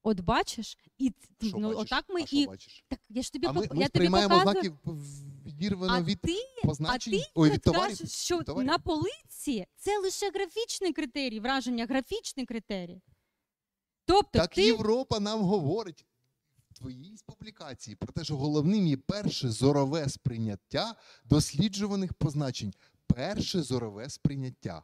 От 0.03 0.19
бачиш, 0.19 0.77
і 0.97 1.09
ти, 1.37 1.47
Що 1.47 1.57
ну, 1.57 1.67
бачиш? 1.69 1.81
отак 1.81 2.05
ми 2.09 2.21
а 2.21 2.25
що 2.25 2.35
і 2.37 2.47
бачиш? 2.47 2.83
так. 2.87 2.99
Я 3.09 3.21
ж 3.21 3.33
тобі 3.33 3.47
А 3.47 3.51
ми, 3.51 3.61
пок- 3.61 3.73
ми 3.75 3.81
я 3.81 3.87
тобі 3.87 3.87
сприймаємо 3.87 4.39
показую. 4.39 4.61
знаки 4.63 4.99
відірвано 5.45 5.93
А 5.93 6.01
від 6.01 6.21
ти, 6.21 6.35
позначень, 6.63 7.13
а 7.13 7.17
ти 7.17 7.31
ой, 7.35 7.49
від 7.51 7.61
товарів. 7.61 7.97
кажеш, 7.97 8.11
що 8.11 8.43
товарів. 8.43 8.67
на 8.67 8.77
полиці 8.77 9.65
це 9.77 9.99
лише 9.99 10.31
графічний 10.31 10.93
критерій, 10.93 11.39
враження, 11.39 11.85
графічний 11.85 12.45
критерій. 12.45 13.01
Тобто 14.05 14.39
Так 14.39 14.53
ти 14.53 14.65
Європа 14.65 15.19
нам 15.19 15.41
говорить 15.41 16.05
в 16.71 16.73
твоїй 16.73 17.15
публікації 17.25 17.95
про 17.95 18.13
те, 18.13 18.23
що 18.23 18.37
головним 18.37 18.87
є 18.87 18.97
перше 18.97 19.49
зорове 19.49 20.09
сприйняття 20.09 20.95
досліджуваних 21.25 22.13
позначень. 22.13 22.73
Перше 23.07 23.61
зорове 23.63 24.09
сприйняття. 24.09 24.83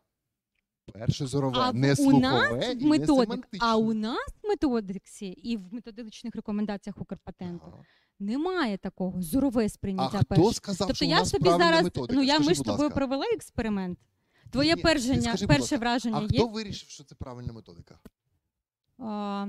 Перше 0.93 1.27
зорове, 1.27 1.57
А 1.59 1.73
не 1.73 1.91
у 1.91 1.95
слухове 1.95 2.19
нас 2.19 2.75
і 2.79 2.85
методик, 2.85 2.99
не 2.99 3.05
семантичне. 3.25 3.59
а 3.61 3.75
у 3.77 3.93
нас 3.93 4.27
в 4.43 4.47
методиксі 4.47 5.27
і 5.27 5.57
в 5.57 5.73
методичних 5.73 6.35
рекомендаціях 6.35 7.01
Укрпатенту 7.01 7.65
Ага. 7.67 7.83
немає 8.19 8.77
такого 8.77 9.21
зорове 9.21 9.65
А 9.65 9.69
сприйняття 9.69 10.21
хто 10.31 10.53
сказав, 10.53 10.87
Тобто 10.87 10.93
що 10.95 11.05
у 11.05 11.09
нас 11.09 11.31
тобі 11.31 11.49
зараз, 11.49 11.83
методика? 11.83 12.13
ну 12.19 12.23
я 12.23 12.33
Скажи, 12.35 12.49
ми 12.49 12.55
ж 12.55 12.63
тобою 12.63 12.89
провели 12.89 13.25
експеримент. 13.35 13.99
Твоє 14.51 14.75
Ні, 14.75 14.81
першення, 14.81 15.21
скажи, 15.21 15.47
перше 15.47 15.61
ласка, 15.61 15.77
враження 15.77 16.17
А 16.17 16.21
є. 16.21 16.27
хто 16.27 16.47
вирішив, 16.47 16.89
що 16.89 17.03
це 17.03 17.15
правильна 17.15 17.53
методика? 17.53 17.99
А, 18.99 19.47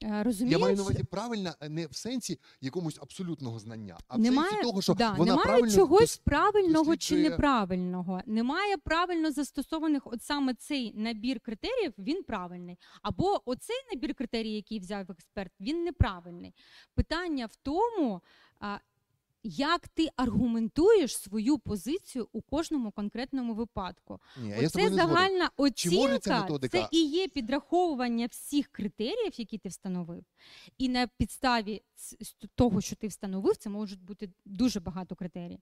розумієш? 0.00 0.52
Я 0.52 0.64
маю 0.64 0.76
на 0.76 0.82
увазі 0.82 1.04
правильна 1.04 1.54
не 1.68 1.86
в 1.86 1.96
сенсі 1.96 2.38
якомусь 2.60 2.98
абсолютного 3.02 3.58
знання, 3.58 3.98
а 4.08 4.16
в 4.16 4.18
немає, 4.20 4.50
сенсі 4.50 4.62
того, 4.64 4.82
що 4.82 4.94
да, 4.94 5.12
вона 5.12 5.30
немає 5.30 5.46
правильно 5.48 5.74
чогось 5.74 6.18
дос- 6.18 6.22
правильного 6.24 6.96
чи 6.96 7.16
неправильного. 7.16 8.20
Немає 8.26 8.76
правильно 8.76 9.32
застосованих, 9.32 10.06
от 10.06 10.22
саме 10.22 10.54
цей 10.54 10.92
набір 10.94 11.40
критеріїв, 11.40 11.92
він 11.98 12.22
правильний. 12.22 12.78
Або 13.02 13.42
оцей 13.50 13.76
набір 13.94 14.14
критерій, 14.14 14.52
який 14.52 14.78
взяв 14.78 15.10
експерт, 15.10 15.52
він 15.60 15.84
неправильний. 15.84 16.54
Питання 16.94 17.46
в 17.46 17.56
тому, 17.56 18.20
як 19.44 19.88
ти 19.88 20.08
аргументуєш 20.16 21.16
свою 21.16 21.58
позицію 21.58 22.28
у 22.32 22.42
кожному 22.42 22.90
конкретному 22.90 23.54
випадку. 23.54 24.20
Ні, 24.42 24.48
я 24.48 24.68
згоден. 24.68 24.94
загальна 24.94 25.44
ця 25.46 25.52
оцінка, 25.56 26.58
це 26.70 26.88
і 26.90 27.04
є 27.04 27.28
підраховування 27.28 28.26
всіх 28.26 28.68
критеріїв, 28.68 29.32
які 29.36 29.58
ти 29.58 29.68
встановив. 29.68 30.24
І 30.78 30.88
на 30.88 31.06
підставі 31.06 31.82
того, 32.54 32.80
що 32.80 32.96
ти 32.96 33.06
встановив, 33.06 33.56
це 33.56 33.70
можуть 33.70 34.02
бути 34.02 34.30
дуже 34.44 34.80
багато 34.80 35.14
критерій. 35.16 35.58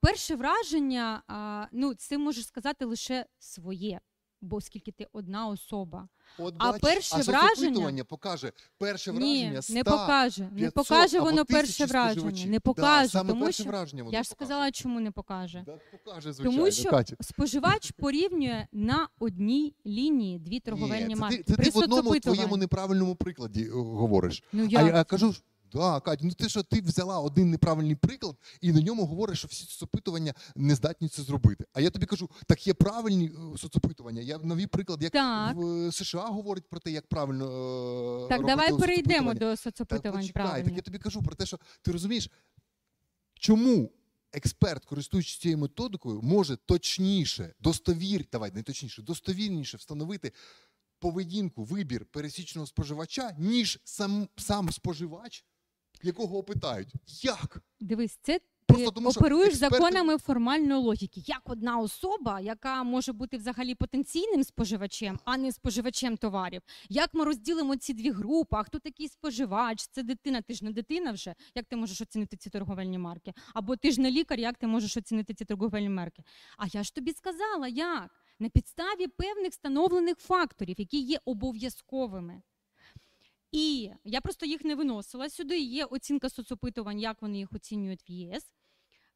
Перше 0.00 0.36
враження, 0.36 1.22
ну, 1.72 1.94
це 1.94 2.18
можеш 2.18 2.46
сказати 2.46 2.84
лише 2.84 3.26
своє, 3.38 4.00
бо 4.40 4.56
оскільки 4.56 4.90
ти 4.92 5.06
одна 5.12 5.46
особа. 5.48 6.08
От 6.38 6.54
А 6.58 6.72
бач, 6.72 6.80
перше 6.80 7.16
а 7.16 7.18
враження- 7.22 8.04
покаже 8.04 8.52
перше 8.78 9.10
враження 9.10 9.50
Ні, 9.50 9.62
100, 9.62 9.74
не 9.74 9.84
покаже. 9.84 10.42
Не 10.52 10.60
500 10.60 10.74
покаже 10.74 11.20
воно 11.20 11.44
перше 11.44 11.86
враження. 11.86 12.12
споживачів. 12.20 12.50
Не 12.50 12.58
Да, 12.76 13.08
саме 13.08 13.28
тому 13.30 13.44
перше 13.44 13.62
що 13.62 13.70
враження 13.70 14.02
воно 14.02 14.16
я 14.16 14.22
ж 14.22 14.28
покаже. 14.30 14.46
сказала, 14.48 14.70
чому 14.72 15.00
не 15.00 15.10
покаже. 15.10 15.62
Да, 15.66 15.78
покаже, 16.04 16.32
звичайно, 16.32 16.58
Тому 16.58 16.70
що 16.72 16.90
Катя. 16.90 17.16
споживач 17.20 17.90
порівнює 17.98 18.66
на 18.72 19.08
одній 19.18 19.74
лінії 19.86 20.38
дві 20.38 20.60
торговельні 20.60 21.06
Ні, 21.08 21.14
це 21.14 21.20
марки. 21.20 21.36
ти, 21.36 21.42
це 21.44 21.62
ти 21.62 21.70
в 21.70 21.76
одному 21.78 22.18
твоєму 22.20 22.56
неправильному 22.56 23.14
прикладі 23.14 23.64
е, 23.64 23.70
говориш. 23.70 24.42
Ну, 24.52 24.68
А 24.76 24.82
я 24.82 25.04
кажу, 25.04 25.34
да, 25.72 26.00
Катя, 26.00 26.24
ну 26.24 26.32
ти 26.32 26.48
що 26.48 26.62
ти 26.62 26.80
взяла 26.80 27.20
один 27.20 27.50
неправильний 27.50 27.94
приклад 27.96 28.36
і 28.60 28.72
на 28.72 28.80
ньому 28.80 29.06
говориш, 29.06 29.38
що 29.38 29.48
всі 29.48 29.64
соцопитування 29.64 30.34
не 30.56 30.74
здатні 30.74 31.08
це 31.08 31.22
зробити. 31.22 31.64
А 31.72 31.80
я 31.80 31.90
тобі 31.90 32.06
кажу, 32.06 32.30
так 32.46 32.66
є 32.66 32.74
правильні 32.74 33.26
е, 33.26 33.58
соцопитування. 33.58 34.22
Я 34.22 34.38
новий 34.38 34.66
приклад, 34.66 35.02
як 35.02 35.12
Так. 35.12 35.56
в 35.56 35.66
е, 35.66 35.92
США 35.92 36.26
говорить 36.26 36.68
про 36.68 36.80
те, 36.80 36.90
як 36.90 37.06
правильно 37.06 37.44
е, 38.24 38.28
Так, 38.28 38.40
робити 38.40 38.56
давай 38.56 38.78
перейдемо 38.78 39.34
до 39.34 39.50
Так, 39.50 39.60
соцопитувань 39.60 40.20
почекай, 40.20 40.42
так 40.42 40.52
правильно. 40.52 40.76
я 40.76 40.82
тобі 40.82 40.98
кажу 40.98 41.22
про 41.22 41.34
те, 41.34 41.46
що 41.46 41.58
ти 41.82 41.92
розумієш, 41.92 42.30
чому 43.34 43.92
експерт, 44.32 44.84
користуючись 44.84 45.38
цією 45.38 45.58
методикою, 45.58 46.22
може 46.22 46.56
точніше, 46.56 47.54
достовір, 47.60 48.24
давай 48.32 48.52
не 48.52 48.62
точніше, 48.62 49.02
достовірніше 49.02 49.76
встановити 49.76 50.32
поведінку, 50.98 51.64
вибір 51.64 52.04
пересічного 52.04 52.66
споживача, 52.66 53.36
ніж 53.38 53.80
сам, 53.84 54.28
сам 54.36 54.72
споживач, 54.72 55.44
якого 56.02 56.38
опитають. 56.38 56.92
Як? 57.22 57.62
Дивись, 57.80 58.18
це 58.22 58.40
Просто 58.68 58.84
ти 58.90 58.94
тому, 58.94 59.10
що 59.12 59.20
оперуєш 59.20 59.54
експерти- 59.54 59.58
законами 59.58 60.18
формальної 60.18 60.80
логіки. 60.80 61.22
Як 61.26 61.40
одна 61.44 61.78
особа, 61.78 62.40
яка 62.40 62.82
може 62.82 63.12
бути 63.12 63.36
взагалі 63.36 63.74
потенційним 63.74 64.44
споживачем, 64.44 65.18
а 65.24 65.36
не 65.36 65.52
споживачем 65.52 66.16
товарів. 66.16 66.62
Як 66.88 67.14
ми 67.14 67.24
розділимо 67.24 67.76
ці 67.76 67.94
дві 67.94 68.10
групи? 68.10 68.56
А 68.56 68.62
хто 68.62 68.78
такий 68.78 69.08
споживач? 69.08 69.86
Це 69.92 70.02
дитина. 70.02 70.42
Ти 70.42 70.54
ж 70.54 70.64
не 70.64 70.72
дитина 70.72 71.12
вже. 71.12 71.34
Як 71.54 71.64
ти 71.66 71.76
можеш 71.76 72.00
оцінити 72.00 72.36
ці 72.36 72.50
торговельні 72.50 72.98
марки? 72.98 73.32
Або 73.54 73.76
ти 73.76 73.90
ж 73.92 74.00
не 74.00 74.10
лікар, 74.10 74.38
як 74.40 74.58
ти 74.58 74.66
можеш 74.66 74.96
оцінити 74.96 75.34
ці 75.34 75.44
торговельні 75.44 75.88
марки? 75.88 76.22
А 76.58 76.66
я 76.72 76.82
ж 76.82 76.94
тобі 76.94 77.12
сказала, 77.12 77.68
як 77.68 78.10
на 78.38 78.48
підставі 78.48 79.06
певних 79.06 79.50
встановлених 79.52 80.18
факторів, 80.18 80.74
які 80.78 81.00
є 81.00 81.18
обов'язковими. 81.24 82.42
І 83.52 83.90
я 84.04 84.20
просто 84.20 84.46
їх 84.46 84.64
не 84.64 84.74
виносила 84.74 85.30
сюди. 85.30 85.58
Є 85.58 85.84
оцінка 85.84 86.28
соцопитувань, 86.28 87.00
як 87.00 87.22
вони 87.22 87.38
їх 87.38 87.52
оцінюють 87.52 88.08
в 88.08 88.10
ЄС. 88.10 88.52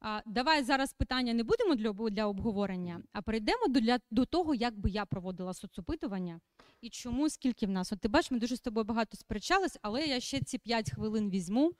А, 0.03 0.21
давай 0.25 0.63
зараз 0.63 0.93
питання 0.93 1.33
не 1.33 1.43
будемо 1.43 1.75
для, 1.75 1.93
для 2.09 2.25
обговорення, 2.25 3.03
а 3.13 3.21
перейдемо 3.21 3.67
до, 3.67 3.79
для, 3.79 3.99
до 4.11 4.25
того, 4.25 4.55
як 4.55 4.79
би 4.79 4.89
я 4.89 5.05
проводила 5.05 5.53
соцопитування 5.53 6.39
і 6.81 6.89
чому, 6.89 7.29
скільки 7.29 7.67
в 7.67 7.69
нас. 7.69 7.93
От 7.93 7.99
ти 7.99 8.07
бачиш, 8.07 8.31
ми 8.31 8.39
дуже 8.39 8.55
з 8.55 8.59
тобою 8.59 8.85
багато 8.85 9.17
сперечались, 9.17 9.77
але 9.81 10.05
я 10.05 10.19
ще 10.19 10.41
ці 10.41 10.57
5 10.57 10.91
хвилин 10.91 11.29
візьму 11.29 11.73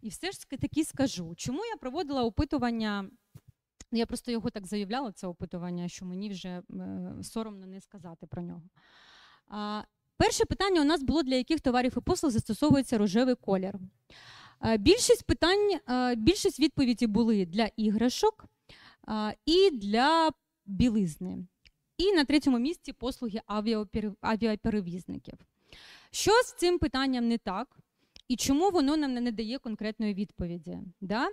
і 0.00 0.08
все 0.08 0.32
ж 0.32 0.50
таки 0.50 0.84
скажу, 0.84 1.34
чому 1.36 1.64
я 1.64 1.76
проводила 1.76 2.22
опитування. 2.22 3.10
Ну, 3.92 3.98
Я 3.98 4.06
просто 4.06 4.32
його 4.32 4.50
так 4.50 4.66
заявляла, 4.66 5.12
це 5.12 5.26
опитування, 5.26 5.88
що 5.88 6.06
мені 6.06 6.30
вже 6.30 6.48
е, 6.48 6.62
соромно 7.22 7.66
не 7.66 7.80
сказати 7.80 8.26
про 8.26 8.42
нього. 8.42 8.62
Перше 10.16 10.44
питання 10.44 10.80
у 10.80 10.84
нас 10.84 11.02
було, 11.02 11.22
для 11.22 11.34
яких 11.34 11.60
товарів 11.60 11.92
і 11.96 12.00
послуг 12.00 12.32
застосовується 12.32 12.98
рожевий 12.98 13.34
колір. 13.34 13.74
Е, 14.64 14.76
Більшість 14.76 15.26
питань, 15.26 15.80
е, 15.88 16.14
більшість 16.14 16.60
відповідей 16.60 17.08
були 17.08 17.46
для 17.46 17.70
іграшок 17.76 18.44
е, 19.08 19.36
і 19.46 19.70
для 19.70 20.30
білизни. 20.66 21.38
І 21.98 22.12
на 22.12 22.24
третьому 22.24 22.58
місці 22.58 22.92
послуги 22.92 23.40
авіаперевізників. 24.20 25.34
Що 26.10 26.30
з 26.30 26.52
цим 26.52 26.78
питанням 26.78 27.28
не 27.28 27.38
так? 27.38 27.76
І 28.28 28.36
чому 28.36 28.70
воно 28.70 28.96
нам 28.96 29.14
не 29.14 29.32
дає 29.32 29.58
конкретної 29.58 30.14
відповіді? 30.14 30.78
Да? 31.00 31.28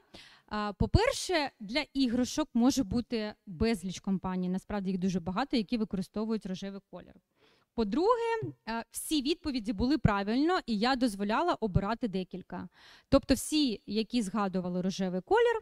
По-перше, 0.77 1.51
для 1.59 1.83
іграшок 1.93 2.49
може 2.53 2.83
бути 2.83 3.33
безліч 3.45 3.99
компаній, 3.99 4.49
насправді 4.49 4.89
їх 4.89 4.99
дуже 4.99 5.19
багато, 5.19 5.57
які 5.57 5.77
використовують 5.77 6.45
рожевий 6.45 6.81
колір. 6.91 7.13
По-друге, 7.75 8.53
е, 8.69 8.83
всі 8.91 9.21
відповіді 9.21 9.73
були 9.73 9.97
правильно, 9.97 10.59
і 10.65 10.77
я 10.77 10.95
дозволяла 10.95 11.53
обирати 11.53 12.07
декілька. 12.07 12.69
Тобто, 13.09 13.33
всі, 13.33 13.81
які 13.85 14.21
згадували 14.21 14.81
рожевий 14.81 15.21
колір, 15.21 15.61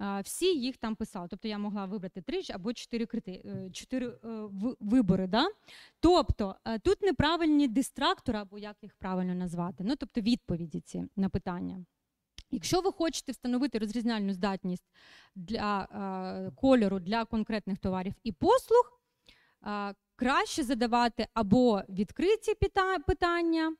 е, 0.00 0.20
всі 0.20 0.60
їх 0.60 0.76
там 0.76 0.94
писали. 0.96 1.28
Тобто 1.30 1.48
я 1.48 1.58
могла 1.58 1.86
вибрати 1.86 2.20
три 2.20 2.40
або 2.54 2.72
чотири, 2.72 3.06
крити... 3.06 3.42
е, 3.44 3.70
чотири 3.70 4.12
вибори. 4.80 5.26
Да? 5.26 5.46
Тобто 6.00 6.56
тут 6.82 7.02
неправильні 7.02 7.68
дистрактори, 7.68 8.38
або 8.38 8.58
як 8.58 8.76
їх 8.82 8.94
правильно 8.94 9.34
назвати, 9.34 9.84
ну 9.84 9.96
тобто 9.96 10.20
відповіді 10.20 10.80
ці 10.80 11.04
на 11.16 11.28
питання. 11.28 11.84
Якщо 12.50 12.80
ви 12.80 12.92
хочете 12.92 13.32
встановити 13.32 13.78
розрізняльну 13.78 14.32
здатність 14.32 14.84
для 15.34 15.88
кольору 16.56 16.98
для 16.98 17.24
конкретних 17.24 17.78
товарів 17.78 18.14
і 18.24 18.32
послуг, 18.32 19.00
краще 20.22 20.62
задавати 20.62 21.26
або 21.34 21.82
відкриті 21.88 22.54
питання, 23.06 23.76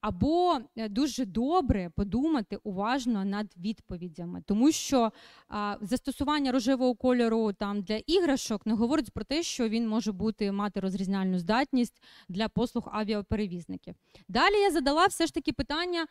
або 0.00 0.58
е, 0.76 0.88
дуже 0.88 1.24
добре 1.24 1.90
подумати 1.96 2.58
уважно 2.64 3.24
над 3.24 3.46
відповідями, 3.56 4.42
тому 4.46 4.72
що 4.72 5.12
а, 5.48 5.76
застосування 5.80 6.52
рожевого 6.52 6.94
кольору 6.94 7.52
там 7.52 7.82
для 7.82 7.96
іграшок 7.96 8.66
не 8.66 8.74
говорить 8.74 9.10
про 9.10 9.24
те, 9.24 9.42
що 9.42 9.68
він 9.68 9.88
може 9.88 10.12
бути 10.12 10.52
мати 10.52 10.80
розрізняльну 10.80 11.38
здатність 11.38 12.02
для 12.28 12.48
послуг 12.48 12.88
авіаперевізників. 12.92 13.94
Далі 14.28 14.54
я 14.54 14.70
задала 14.70 15.06
все 15.06 15.26
ж 15.26 15.34
таки 15.34 15.52
питання, 15.52 16.06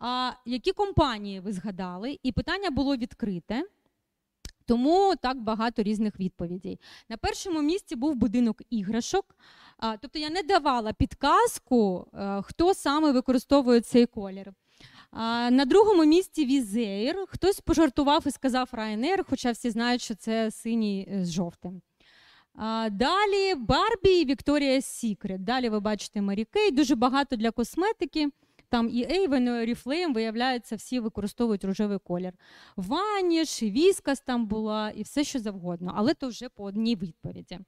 а, 0.00 0.32
які 0.46 0.72
компанії 0.72 1.40
ви 1.40 1.52
згадали, 1.52 2.18
і 2.22 2.32
питання 2.32 2.70
було 2.70 2.96
відкрите. 2.96 3.64
Тому 4.66 5.14
так 5.22 5.40
багато 5.40 5.82
різних 5.82 6.20
відповідей. 6.20 6.80
На 7.08 7.16
першому 7.16 7.62
місці 7.62 7.96
був 7.96 8.14
будинок 8.14 8.62
іграшок. 8.70 9.36
Тобто 10.00 10.18
я 10.18 10.30
не 10.30 10.42
давала 10.42 10.92
підказку, 10.92 12.06
е, 12.14 12.42
хто 12.42 12.74
саме 12.74 13.12
використовує 13.12 13.80
цей 13.80 14.06
колір. 14.06 14.52
На 15.50 15.64
другому 15.64 16.04
місці 16.04 16.44
Wizz 16.44 16.80
Air. 16.80 17.16
Хтось 17.28 17.60
пожартував 17.60 18.22
і 18.26 18.30
сказав 18.30 18.68
Ryanair, 18.72 19.24
хоча 19.30 19.50
всі 19.50 19.70
знають, 19.70 20.02
що 20.02 20.14
це 20.14 20.50
синій 20.50 21.08
з 21.22 21.32
жовтим. 21.32 21.82
Далі 22.90 23.54
Барбі 23.54 24.20
і 24.20 24.24
Victoria's 24.24 24.80
Secret. 24.80 25.44
Далі 25.44 25.68
ви 25.68 25.80
бачите 25.80 26.20
Mary 26.20 26.44
Kay. 26.44 26.70
Дуже 26.70 26.94
багато 26.94 27.36
для 27.36 27.50
косметики. 27.50 28.28
Там 28.74 28.88
і 28.88 29.06
Avon, 29.06 29.42
і 29.42 29.74
Oriflame, 29.74 30.14
виявляється, 30.14 30.76
всі 30.76 31.00
використовують 31.00 31.64
рожевий 31.64 31.98
колір. 31.98 32.32
Vanish, 32.76 33.62
Whiskas 33.62 34.20
там 34.20 34.46
була, 34.46 34.90
і 34.90 35.02
все 35.02 35.24
що 35.24 35.38
завгодно, 35.38 35.92
але 35.96 36.14
то 36.14 36.28
вже 36.28 36.48
по 36.48 36.64
одній 36.64 36.96
відповіді. 36.96 37.58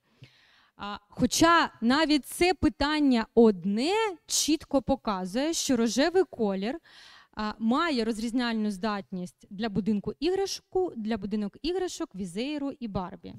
А, 0.76 0.96
хоча 1.08 1.70
навіть 1.80 2.26
це 2.26 2.54
питання 2.54 3.26
одне 3.34 3.92
чітко 4.26 4.82
показує, 4.82 5.52
що 5.52 5.76
рожевий 5.76 6.24
колір 6.24 6.78
а, 7.34 7.52
має 7.58 8.04
розрізняльну 8.04 8.70
здатність 8.70 9.46
для 9.50 9.68
будинку 9.68 10.12
іграшку, 10.20 10.92
для 10.96 11.16
будинок 11.16 11.56
іграшок, 11.62 12.14
Wizz 12.14 12.43
Air 12.43 12.65
у 12.65 12.72
і 12.80 12.88
Барбі. 12.88 13.34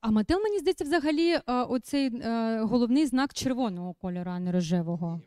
А 0.00 0.10
Мател, 0.10 0.40
мені 0.42 0.58
здається, 0.58 0.84
взагалі 0.84 1.28
е, 1.30 1.42
оцей 1.46 2.20
е, 2.22 2.60
головний 2.60 3.06
знак 3.06 3.34
червоного 3.34 3.94
кольору, 3.94 4.30
а 4.30 4.38
не 4.38 4.52
рожевого. 4.52 5.20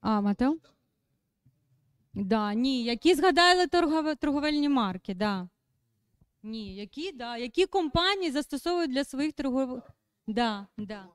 А, 0.00 0.20
Мател? 0.20 0.58
Да, 2.14 2.54
ні, 2.54 2.84
які 2.84 3.14
згадали 3.14 3.66
торгове- 3.66 4.16
торговельні 4.16 4.68
марки, 4.68 5.14
да. 5.14 5.48
Ні, 6.42 6.74
які, 6.74 7.12
да, 7.12 7.36
які 7.36 7.66
компанії 7.66 8.30
застосовують 8.30 8.90
для 8.90 9.04
своїх 9.04 9.32
торгових. 9.32 9.90
Да, 10.26 10.66
да. 10.78 11.06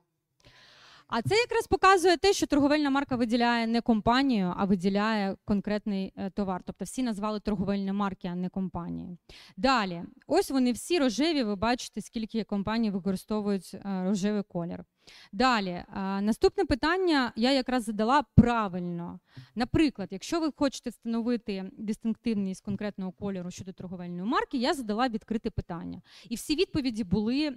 А 1.08 1.22
це 1.22 1.34
якраз 1.34 1.66
показує 1.66 2.16
те, 2.16 2.32
що 2.32 2.46
торговельна 2.46 2.90
марка 2.90 3.16
виділяє 3.16 3.66
не 3.66 3.80
компанію, 3.80 4.54
а 4.56 4.64
виділяє 4.64 5.36
конкретний 5.44 6.12
е, 6.16 6.30
товар. 6.30 6.62
Тобто 6.64 6.84
всі 6.84 7.02
назвали 7.02 7.40
торговельні 7.40 7.92
марки, 7.92 8.28
а 8.28 8.34
не 8.34 8.48
компанії. 8.48 9.18
Далі, 9.56 10.02
ось 10.26 10.50
вони 10.50 10.72
всі 10.72 10.98
рожеві. 10.98 11.42
Ви 11.42 11.56
бачите, 11.56 12.00
скільки 12.00 12.44
компаній 12.44 12.90
використовують 12.90 13.74
е, 13.74 14.04
рожевий 14.04 14.42
колір. 14.42 14.84
Далі, 15.32 15.70
е, 15.70 15.84
наступне 16.20 16.64
питання 16.64 17.32
я 17.36 17.52
якраз 17.52 17.84
задала 17.84 18.24
правильно. 18.34 19.20
Наприклад, 19.54 20.08
якщо 20.10 20.40
ви 20.40 20.50
хочете 20.56 20.90
встановити 20.90 21.70
дистинктивність 21.78 22.64
конкретного 22.64 23.12
кольору 23.12 23.50
щодо 23.50 23.72
торговельної 23.72 24.28
марки, 24.28 24.58
я 24.58 24.74
задала 24.74 25.08
відкрите 25.08 25.50
питання. 25.50 26.02
І 26.28 26.34
всі 26.34 26.56
відповіді 26.56 27.04
були. 27.04 27.56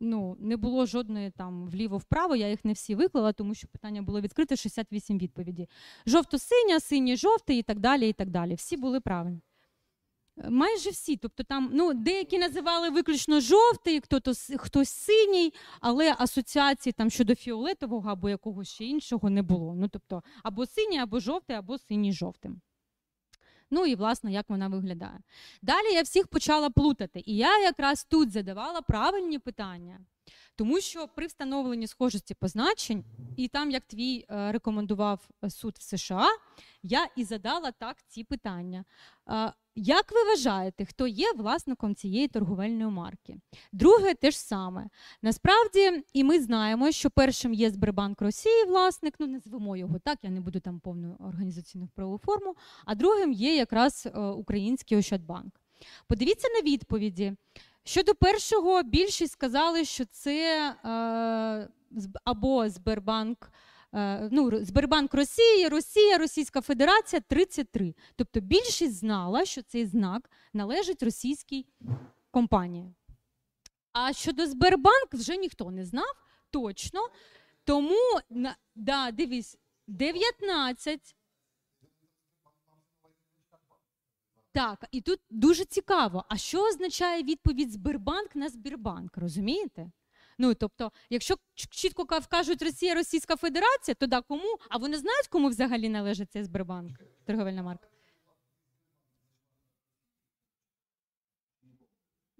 Ну, 0.00 0.36
не 0.40 0.56
було 0.56 0.86
жодної 0.86 1.30
там 1.30 1.68
вліво-вправо, 1.68 2.36
я 2.36 2.50
їх 2.50 2.64
не 2.64 2.72
всі 2.72 2.94
виклала, 2.94 3.32
тому 3.32 3.54
що 3.54 3.68
питання 3.68 4.02
було 4.02 4.20
відкрите 4.20 4.56
68 4.56 5.18
відповідей. 5.18 5.68
Жовто-синя, 6.06 6.80
синій-жовтий 6.80 7.58
і 7.58 7.62
так 7.62 7.78
далі. 7.78 8.08
і 8.08 8.12
так 8.12 8.30
далі. 8.30 8.54
Всі 8.54 8.76
були 8.76 9.00
правильні. 9.00 9.40
Е, 10.38 10.50
Майже 10.50 10.90
всі. 10.90 11.16
Тобто 11.16 11.42
там 11.44 11.70
ну, 11.72 11.94
деякі 11.94 12.38
називали 12.38 12.90
виключно 12.90 13.40
жовтий, 13.40 14.00
хтось, 14.00 14.52
хтось 14.58 14.88
синій, 14.88 15.52
але 15.80 16.14
асоціації 16.18 16.92
там 16.92 17.10
щодо 17.10 17.34
фіолетового 17.34 18.10
або 18.10 18.28
якогось 18.28 18.68
ще 18.68 18.84
іншого 18.84 19.30
не 19.30 19.42
було. 19.42 19.74
Ну, 19.74 19.88
тобто, 19.88 20.22
або 20.42 20.66
синій, 20.66 20.98
або 20.98 21.20
жовтий, 21.20 21.56
або 21.56 21.78
синій 21.78 22.12
жовтим. 22.12 22.60
Ну 23.74 23.86
і 23.86 23.94
власне, 23.94 24.32
як 24.32 24.50
вона 24.50 24.68
виглядає. 24.68 25.20
Далі 25.62 25.94
я 25.94 26.02
всіх 26.02 26.26
почала 26.26 26.70
плутати. 26.70 27.22
І 27.26 27.36
я 27.36 27.58
якраз 27.58 28.04
тут 28.04 28.32
задавала 28.32 28.80
правильні 28.80 29.38
питання. 29.38 30.00
Тому 30.56 30.80
що 30.80 31.08
при 31.14 31.26
встановленні 31.26 31.86
схожості 31.86 32.34
позначень, 32.34 33.04
і 33.36 33.48
там, 33.48 33.70
як 33.70 33.84
твій 33.84 34.26
е, 34.30 34.52
рекомендував 34.52 35.28
е, 35.44 35.50
суд 35.50 35.76
в 35.78 35.82
США, 35.82 36.26
я 36.82 37.06
і 37.16 37.24
задала 37.24 37.70
так 37.70 37.96
ці 38.08 38.24
питання. 38.24 38.84
Е, 39.28 39.52
Як 39.76 40.12
ви 40.12 40.24
вважаєте, 40.24 40.84
хто 40.84 41.06
є 41.06 41.32
власником 41.32 41.94
цієї 41.94 42.28
торговельної 42.28 42.90
марки? 42.90 43.36
Друге, 43.72 44.14
те 44.14 44.30
ж 44.30 44.40
саме. 44.40 44.88
Насправді, 45.22 46.04
і 46.12 46.24
ми 46.24 46.40
знаємо, 46.40 46.92
що 46.92 47.10
першим 47.10 47.54
є 47.54 47.70
Сбербанк 47.70 48.22
Росії, 48.22 48.64
власник, 48.64 49.14
ну 49.18 49.26
назвемо 49.26 49.76
його 49.76 49.98
так, 49.98 50.18
я 50.22 50.30
не 50.30 50.40
буду 50.40 50.60
там 50.60 50.80
повну 50.80 51.16
організаційну 51.20 51.88
правову 51.94 52.18
форму, 52.18 52.54
а 52.84 52.94
другим 52.94 53.32
є 53.32 53.56
якраз 53.56 54.08
український 54.36 54.98
Ощадбанк. 54.98 55.60
Подивіться 56.06 56.48
на 56.48 56.70
відповіді. 56.70 57.36
Щодо 57.84 58.14
першого, 58.14 58.82
більшість 58.82 59.32
сказали, 59.32 59.84
що 59.84 60.04
це 60.04 60.70
е, 60.84 61.68
або 62.24 62.68
Сбербанк, 62.68 63.52
е, 63.94 64.28
ну, 64.32 64.64
Сбербанк 64.64 65.14
Росії, 65.14 65.68
Росія, 65.68 66.18
Російська 66.18 66.60
Федерація 66.60 67.20
33. 67.20 67.94
Тобто 68.16 68.40
більшість 68.40 68.94
знала, 68.94 69.44
що 69.44 69.62
цей 69.62 69.86
знак 69.86 70.30
належить 70.52 71.02
російській 71.02 71.66
компанії. 72.30 72.94
А 73.92 74.12
щодо 74.12 74.46
Сбербанк 74.46 75.08
вже 75.12 75.36
ніхто 75.36 75.70
не 75.70 75.84
знав 75.84 76.14
точно. 76.50 77.00
Тому, 77.64 78.20
да, 78.74 79.10
дивись, 79.10 79.58
19. 79.86 81.14
Так, 84.54 84.84
і 84.90 85.00
тут 85.00 85.20
дуже 85.30 85.64
цікаво, 85.64 86.24
а 86.28 86.36
що 86.36 86.62
означає 86.68 87.22
відповідь 87.22 87.72
Сбербанк 87.72 88.36
на 88.36 88.48
Сбербанк, 88.48 89.16
розумієте? 89.16 89.90
Ну, 90.38 90.54
тобто, 90.54 90.92
якщо 91.10 91.34
чітко 91.54 92.04
ка- 92.04 92.18
вкажуть 92.18 92.62
Росія, 92.62 92.94
Російська 92.94 93.36
Федерація, 93.36 93.94
то 93.94 94.06
да, 94.06 94.20
кому? 94.22 94.56
А 94.68 94.76
вони 94.78 94.98
знають, 94.98 95.28
кому 95.28 95.48
взагалі 95.48 95.88
належить 95.88 96.32
цей 96.32 96.44
Сбербанк, 96.44 97.00
торговельна 97.24 97.62
марка? 97.62 97.86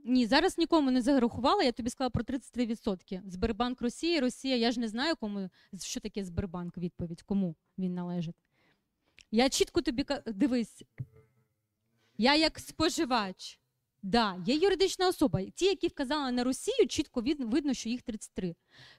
Ні, 0.05 0.27
зараз 0.27 0.59
нікому 0.59 0.91
не 0.91 1.03
зарахувала, 1.03 1.63
я 1.63 1.73
тобі 1.73 1.91
сказала 1.91 2.11
про 2.11 2.23
33%. 2.23 3.21
Сбербанк 3.27 3.81
Росії, 3.81 4.21
Росія, 4.21 4.57
я 4.57 4.71
ж 4.71 4.81
не 4.81 4.89
знаю, 4.89 5.17
кому, 5.17 5.49
що 5.83 6.01
таке 6.01 6.25
Сбербанк 6.25 6.79
відповідь, 6.79 7.23
кому 7.23 7.57
він 7.79 7.95
належить. 7.95 8.37
Я 9.31 9.49
чітко 9.49 9.83
тобі 9.83 10.07
дивись, 10.27 10.83
я 12.19 12.35
як 12.35 12.59
споживач. 12.59 13.61
Да, 14.03 14.37
є 14.47 14.55
юридична 14.55 15.09
особа. 15.09 15.43
Ті, 15.43 15.65
які 15.65 15.89
вказали 15.89 16.33
на 16.33 16.45
Росію, 16.45 16.87
чітко 16.89 17.23
видно, 17.39 17.75
що 17.75 17.89
їх 17.89 18.03
33. 18.03 18.55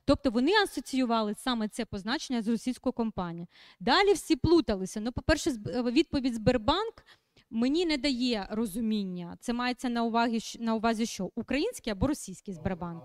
Тобто 0.06 0.32
вони 0.32 0.52
асоціювали 0.64 1.36
саме 1.38 1.68
це 1.68 1.86
позначення 1.86 2.42
з 2.42 2.48
російською 2.48 2.94
компанією. 2.94 3.48
Далі 3.80 4.14
всі 4.14 4.36
плуталися. 4.36 5.00
Ну, 5.00 5.12
по-перше, 5.12 5.52
е, 5.68 5.82
відповідь 5.82 6.36
Сбербанк 6.36 7.06
мені 7.50 7.86
не 7.86 7.98
дає 7.98 8.48
розуміння. 8.52 9.38
Це 9.40 9.54
мається 9.54 9.90
на 9.90 10.04
увазі, 10.04 10.60
на 10.60 10.76
увазі 10.76 11.06
що? 11.06 11.32
Український 11.36 11.92
або 11.94 12.08
російський 12.08 12.54
Сбербанк. 12.54 13.04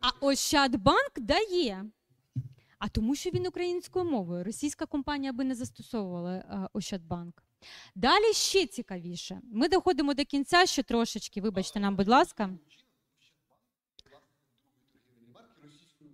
А 0.00 0.26
Ощадбанк 0.26 1.12
дає. 1.16 1.84
А 2.78 2.88
тому, 2.88 3.14
що 3.14 3.30
він 3.30 3.46
українською 3.46 4.04
мовою. 4.04 4.44
Російська 4.44 4.86
компанія 4.86 5.32
би 5.32 5.44
не 5.44 5.54
застосовувала 5.54 6.32
е, 6.32 6.68
Ощадбанк. 6.72 7.42
Далі 7.94 8.32
ще 8.32 8.66
цікавіше. 8.66 9.40
Ми 9.52 9.68
доходимо 9.68 10.14
до 10.14 10.24
кінця 10.24 10.66
ще 10.66 10.82
трошечки. 10.82 11.40
Вибачте 11.40 11.80
нам, 11.80 11.96
будь 11.96 12.08
ласка. 12.08 12.50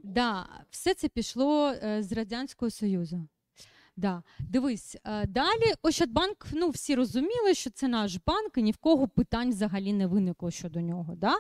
Да, 0.03 0.49
все 0.71 0.95
це 0.95 1.09
пішло 1.09 1.69
е, 1.69 2.03
з 2.03 2.13
Радянського 2.13 2.71
Союзу. 2.71 3.29
Да. 3.99 4.23
Дивись, 4.39 4.97
е, 5.05 5.27
далі 5.27 5.75
Ощадбанк, 5.83 6.47
ну 6.53 6.71
всі 6.71 6.95
розуміли, 6.95 7.55
що 7.55 7.71
це 7.71 7.89
наш 7.89 8.19
банк, 8.27 8.53
і 8.57 8.63
ні 8.63 8.73
в 8.73 8.77
кого 8.77 9.09
питань 9.09 9.51
взагалі 9.51 9.93
не 9.93 10.07
виникло 10.07 10.51
щодо 10.51 10.81
нього. 10.81 11.15
Да? 11.17 11.35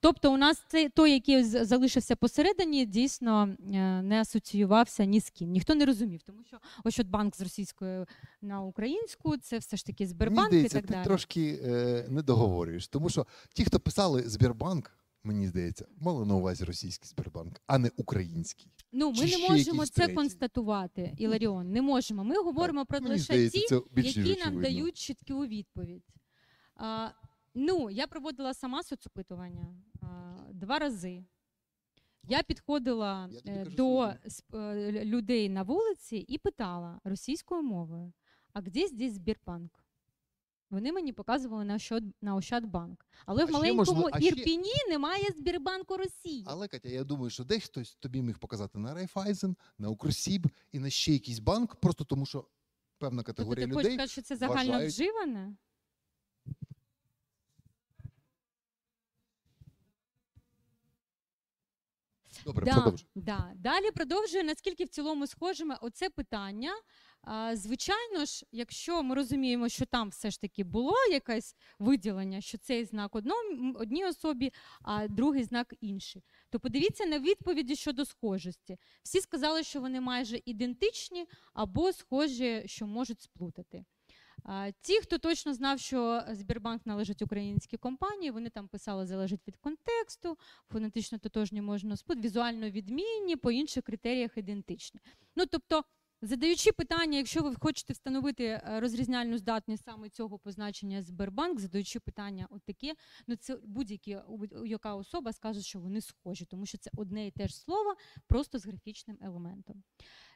Тобто, 0.00 0.32
у 0.32 0.36
нас 0.36 0.62
цей 0.68 0.88
той, 0.88 1.12
який 1.12 1.44
залишився 1.44 2.16
посередині, 2.16 2.86
дійсно 2.86 3.48
е, 3.74 4.02
не 4.02 4.20
асоціювався 4.20 5.04
ні 5.04 5.20
з 5.20 5.30
ким. 5.30 5.50
Ніхто 5.50 5.74
не 5.74 5.84
розумів, 5.86 6.22
тому 6.22 6.44
що 6.44 6.58
Ощадбанк 6.84 7.36
з 7.36 7.40
російської 7.40 8.06
на 8.42 8.60
українську, 8.60 9.36
це 9.36 9.58
все 9.58 9.76
ж 9.76 9.86
таки 9.86 10.04
Мені 10.04 10.10
Сбербанк 10.10 10.52
і 10.52 10.68
так 10.68 10.86
ти 10.86 10.92
далі. 10.92 11.04
трошки 11.04 11.60
е, 11.64 12.06
не 12.08 12.22
договорюєш, 12.22 12.88
тому 12.88 13.08
що 13.08 13.26
ті, 13.54 13.64
хто 13.64 13.80
писали 13.80 14.22
Сбербанк, 14.22 14.90
мені 15.26 15.48
здається, 15.48 15.86
мали 16.00 16.26
на 16.26 16.34
увазі 16.34 16.64
російський 16.64 17.08
Сбербанк, 17.08 17.62
а 17.66 17.78
не 17.78 17.90
український. 17.96 18.72
Ну, 18.92 19.10
ми 19.10 19.28
Чи 19.28 19.38
не 19.38 19.48
можемо 19.48 19.86
це 19.86 19.92
третій? 19.92 20.14
констатувати, 20.14 21.14
Іларіон. 21.18 21.72
Не 21.72 21.82
можемо. 21.82 22.24
Ми 22.24 22.36
говоримо 22.36 22.86
про 22.86 23.00
Мені 23.00 23.12
лише 23.12 23.24
здається, 23.24 23.80
ті, 23.80 24.02
які 24.02 24.40
нам 24.44 24.62
дають 24.62 24.96
чітку 24.96 25.46
відповідь. 25.46 26.04
А, 26.76 27.08
ну, 27.54 27.90
я 27.90 28.06
проводила 28.06 28.54
сама 28.54 28.82
соцопитування 28.82 29.82
а, 30.02 30.36
два 30.52 30.78
рази. 30.78 31.24
Я 32.28 32.42
підходила 32.42 33.30
Я 33.44 33.52
е, 33.52 33.64
до 33.64 34.12
е, 34.54 35.04
людей 35.04 35.48
на 35.48 35.62
вулиці 35.62 36.16
і 36.16 36.38
питала 36.38 37.00
російською 37.04 37.62
мовою: 37.62 38.12
а 38.52 38.60
де 38.60 38.86
здесь 38.86 39.12
Сбербанк? 39.14 39.85
Вони 40.70 40.92
мені 40.92 41.12
показували 41.12 41.64
на 41.64 41.74
Ощад, 41.74 42.04
на 42.22 42.36
Ощадбанк. 42.36 43.06
Але 43.26 43.44
в 43.44 43.44
А 43.44 43.48
ще, 43.48 43.52
маленькому 43.52 43.78
можливо, 43.78 44.10
а 44.12 44.20
ще- 44.20 44.28
Ірпіні 44.28 44.72
немає 44.88 45.24
Збірбанку 45.36 45.96
Росії. 45.96 46.44
Але 46.46 46.68
Катя, 46.68 46.88
я 46.88 47.04
думаю, 47.04 47.30
що 47.30 47.44
десь 47.44 47.64
хтось 47.64 47.94
тобі 47.94 48.22
міг 48.22 48.38
показати 48.38 48.78
на 48.78 48.94
Райфайзен, 48.94 49.56
на 49.78 49.88
Укрсіб 49.88 50.46
і 50.72 50.78
на 50.78 50.90
ще 50.90 51.12
якийсь 51.12 51.38
банк, 51.38 51.76
просто 51.76 52.04
тому 52.04 52.26
що 52.26 52.48
певна 52.98 53.22
Тобто 53.22 53.32
категорія 53.32 53.66
ти 53.66 53.72
хочеш 53.72 53.84
людей. 53.84 53.96
сказати, 53.98 54.12
що 54.12 54.22
це 54.22 54.36
загально 54.36 54.72
вважають- 54.72 54.92
вживане? 54.92 55.56
Добре, 62.44 62.64
Да, 62.64 62.72
продовжуй. 62.74 63.08
да. 63.14 63.52
Далі 63.56 63.90
продовжую, 63.90 64.44
наскільки 64.44 64.84
в 64.84 64.88
цілому 64.88 65.26
схожими 65.26 65.76
оце 65.80 66.10
питання. 66.10 66.72
Звичайно 67.52 68.24
ж, 68.24 68.46
якщо 68.52 69.02
ми 69.02 69.14
розуміємо, 69.14 69.68
що 69.68 69.86
там 69.86 70.08
все 70.08 70.30
ж 70.30 70.40
таки 70.40 70.64
було 70.64 70.94
якесь 71.10 71.54
виділення, 71.78 72.40
що 72.40 72.58
цей 72.58 72.84
знак 72.84 73.16
одній 73.74 74.04
особі, 74.04 74.52
а 74.82 75.08
другий 75.08 75.44
знак 75.44 75.74
інший, 75.80 76.24
то 76.50 76.60
подивіться 76.60 77.06
на 77.06 77.18
відповіді 77.18 77.76
щодо 77.76 78.04
схожості. 78.04 78.78
Всі 79.02 79.20
сказали, 79.20 79.62
що 79.62 79.80
вони 79.80 80.00
майже 80.00 80.40
ідентичні 80.44 81.26
або 81.54 81.92
схожі, 81.92 82.62
що 82.66 82.86
можуть 82.86 83.20
сплутати. 83.20 83.84
Ті, 84.80 85.00
хто 85.00 85.18
точно 85.18 85.54
знав, 85.54 85.80
що 85.80 86.22
Збірбанк 86.30 86.86
належить 86.86 87.22
українській 87.22 87.76
компанії, 87.76 88.30
вони 88.30 88.50
там 88.50 88.68
писали 88.68 89.06
залежить 89.06 89.48
від 89.48 89.56
контексту, 89.56 90.38
фонетично 90.72 91.18
тотожні 91.18 91.62
можна 91.62 91.96
спут, 91.96 92.18
візуально 92.18 92.70
відмінні, 92.70 93.36
по 93.36 93.50
інших 93.50 93.84
критеріях 93.84 94.36
ідентичні. 94.36 95.00
Ну 95.36 95.46
тобто, 95.46 95.84
задаючи 96.22 96.72
питання, 96.72 97.18
якщо 97.18 97.42
ви 97.42 97.54
хочете 97.54 97.92
встановити 97.92 98.44
е, 98.44 98.80
розрізняльну 98.80 99.38
здатність 99.38 99.84
саме 99.84 100.08
цього 100.08 100.38
позначення 100.38 101.02
Сбербанк, 101.02 101.60
задаючи 101.60 102.00
питання 102.00 102.46
от 102.50 102.62
таке, 102.62 102.94
ну 103.26 103.36
це 103.36 103.58
будь-які 103.64 104.18
яка 104.64 104.94
особа 104.94 105.32
скаже, 105.32 105.60
що 105.62 105.80
вони 105.80 106.00
схожі, 106.00 106.44
тому 106.44 106.66
що 106.66 106.78
це 106.78 106.90
одне 106.96 107.26
і 107.26 107.30
те 107.30 107.48
ж 107.48 107.58
слово, 107.58 107.94
просто 108.26 108.58
з 108.58 108.66
графічним 108.66 109.18
елементом. 109.22 109.82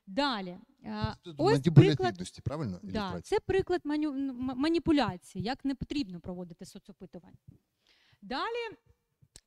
Далі, 0.06 0.58
е, 0.84 1.14
ось 1.36 1.60
приклад 1.60 2.14
правильно? 2.44 2.80
Да, 2.82 3.20
це 3.20 3.40
приклад 3.40 3.80
маніпуляції, 3.84 5.44
як 5.44 5.64
не 5.64 5.74
потрібно 5.74 6.20
проводити 6.20 6.64
соцопитування. 6.64 7.38
Далі 8.22 8.76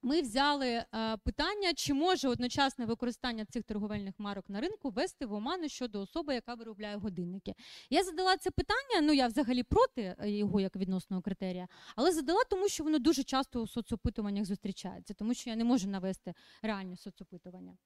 ми 0.04 0.22
взяли 0.22 0.68
е, 0.68 0.86
питання, 1.18 1.74
чи 1.74 1.94
може 1.94 2.28
одночасне 2.28 2.86
використання 2.86 3.46
цих 3.46 3.64
торговельних 3.64 4.14
марок 4.18 4.50
на 4.50 4.62
ринку 4.62 4.90
вести 4.90 5.26
в 5.26 5.34
оману 5.34 5.70
щодо 5.70 6.02
особи, 6.02 6.34
яка 6.34 6.54
виробляє 6.54 6.96
годинники. 6.96 7.54
Я 7.90 8.04
задала 8.04 8.38
це 8.38 8.52
питання, 8.52 9.02
ну 9.02 9.14
я 9.14 9.28
взагалі 9.28 9.64
проти 9.64 10.16
е, 10.20 10.32
його 10.32 10.60
як 10.60 10.76
відносного 10.76 11.22
критерія, 11.22 11.68
але 11.96 12.12
задала 12.12 12.44
тому, 12.50 12.70
що 12.70 12.84
воно 12.84 13.00
дуже 13.00 13.24
часто 13.24 13.62
у 13.62 13.68
соцопитуваннях 13.68 14.46
зустрічається, 14.46 15.14
тому 15.14 15.34
що 15.34 15.50
я 15.50 15.56
не 15.56 15.64
можу 15.64 15.90
навести 15.90 16.34
реальні 16.62 16.98
соцопитування. 16.98 17.78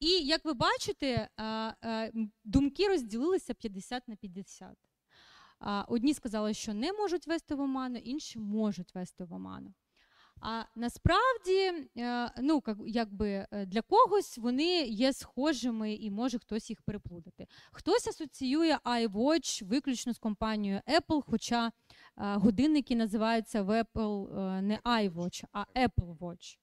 І 0.00 0.08
як 0.08 0.44
ви 0.44 0.52
бачите, 0.52 1.28
е, 1.84 2.12
думки 2.44 2.88
розділилися 2.88 3.54
50 3.54 4.08
на 4.08 4.16
50. 4.16 4.76
Одні 5.88 6.14
сказали, 6.14 6.54
що 6.54 6.74
не 6.74 6.92
можуть 6.92 7.26
вести 7.26 7.54
в 7.54 7.60
оману, 7.60 7.98
інші 7.98 8.38
можуть 8.38 8.94
вести 8.94 9.24
в 9.24 9.32
оману. 9.32 9.74
А 10.40 10.62
насправді, 10.76 11.88
е, 11.96 12.30
ну 12.42 12.62
якби 12.86 13.46
е, 13.50 13.66
для 13.66 13.82
когось 13.82 14.38
вони 14.38 14.82
є 14.82 15.12
схожими 15.12 15.94
і 15.94 16.10
може 16.10 16.38
хтось 16.38 16.70
їх 16.70 16.82
переплутати. 16.82 17.46
Хтось 17.72 18.06
асоціює 18.06 18.78
iWatch 18.84 19.64
виключно 19.64 20.12
з 20.12 20.18
компанією 20.18 20.80
Apple, 20.86 21.22
хоча 21.26 21.66
е, 21.66 21.72
годинники 22.16 22.96
називаються 22.96 23.62
в 23.62 23.82
Apple 23.82 24.60
не 24.60 24.78
iWatch, 24.84 25.44
а 25.52 25.64
Apple 25.76 26.18
Watch. 26.18 26.58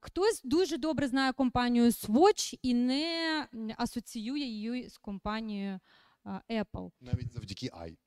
Хтось 0.00 0.42
дуже 0.44 0.76
добре 0.76 1.08
знає 1.08 1.32
компанію 1.32 1.86
Swatch 1.86 2.58
і 2.62 2.74
не 2.74 3.46
асоціює 3.76 4.38
її 4.38 4.88
з 4.88 4.98
компанією 4.98 5.80
Apple. 6.50 6.90
Навіть 7.00 7.32
завдяки 7.32 7.70
Ай. 7.72 7.98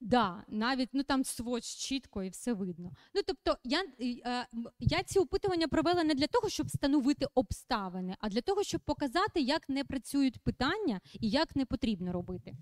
Да, 0.00 0.44
навіть 0.48 0.88
ну 0.92 1.02
там 1.02 1.22
Swatch 1.22 1.78
чітко 1.78 2.22
і 2.22 2.28
все 2.28 2.52
видно. 2.52 2.92
Ну 3.14 3.22
тобто, 3.26 3.56
я, 3.64 3.84
е, 4.00 4.46
я 4.78 5.02
ці 5.02 5.18
опитування 5.18 5.68
провела 5.68 6.04
не 6.04 6.14
для 6.14 6.26
того, 6.26 6.48
щоб 6.48 6.66
встановити 6.66 7.26
обставини, 7.34 8.16
а 8.20 8.28
для 8.28 8.40
того, 8.40 8.62
щоб 8.62 8.80
показати, 8.80 9.40
як 9.40 9.68
не 9.68 9.84
працюють 9.84 10.40
питання 10.40 11.00
і 11.20 11.28
як 11.30 11.56
не 11.56 11.66
потрібно 11.66 12.12
робити. 12.12 12.52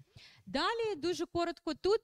Далі 0.46 0.96
дуже 0.96 1.26
коротко 1.26 1.74
тут 1.74 2.00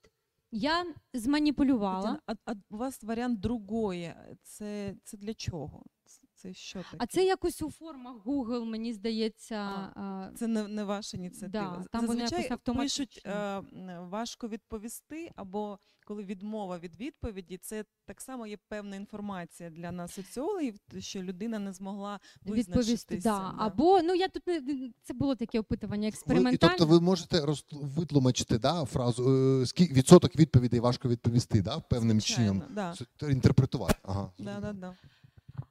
я 0.51 0.87
зманіпулювала. 1.13 2.19
А, 2.27 2.35
а 2.45 2.53
у 2.71 2.77
вас 2.77 3.03
варіант 3.03 3.41
другої. 3.41 4.15
Це, 4.43 4.95
це 5.05 5.17
для 5.17 5.35
чого? 5.35 5.83
Це- 6.05 6.24
Це 6.45 6.55
що 6.55 6.79
таке? 6.79 6.97
А 6.99 7.07
це 7.07 7.25
якось 7.25 7.63
у 7.63 7.71
формах 7.71 8.17
Google, 8.27 8.65
мені 8.65 8.93
здається. 8.93 9.57
а, 9.57 10.31
Це 10.37 10.47
не, 10.47 10.69
не 10.69 10.85
ваша 10.85 11.17
ініціатива. 11.17 11.79
Да, 11.83 11.99
там 11.99 12.07
Зазвичай 12.07 12.39
якось 12.39 12.51
автоматично. 12.51 13.05
пишуть 13.07 13.23
е, 13.27 13.63
важко 14.11 14.49
відповісти, 14.49 15.31
або 15.37 15.79
коли 16.07 16.25
відмова 16.25 16.79
від 16.79 16.97
відповіді, 17.01 17.57
це 17.57 17.85
так 18.07 18.21
само 18.21 18.47
є 18.47 18.59
певна 18.69 18.97
інформація 18.97 19.71
для 19.71 19.93
нас, 19.93 20.13
соціологів, 20.13 20.75
що 20.99 21.23
людина 21.23 21.59
не 21.59 21.73
змогла 21.73 22.21
відповісти. 22.47 23.17
Да. 23.17 23.55
Або 23.59 24.03
ну 24.03 24.15
я 24.15 24.29
тут 24.29 24.47
не 24.47 24.61
це 25.03 25.15
було 25.15 25.35
таке 25.35 25.61
опитування 25.61 26.11
Ви, 26.27 26.53
і 26.53 26.57
тобто 26.57 26.87
ви 26.87 27.01
можете 27.01 27.41
роз, 27.41 27.65
витлумачити 27.73 28.59
да, 28.59 28.85
фразу, 28.85 29.31
е, 29.63 29.67
скільки 29.67 29.95
відсоток 29.95 30.37
відповідей 30.37 30.81
важко 30.81 31.09
відповісти, 31.09 31.63
да, 31.63 31.81
певним 31.81 32.21
чином. 32.21 32.63
Да. 32.71 32.95
Інтерпретувати. 33.23 33.95
Ага. 34.03 34.33
Да, 34.39 34.61
да, 34.61 34.73
да. 34.73 34.95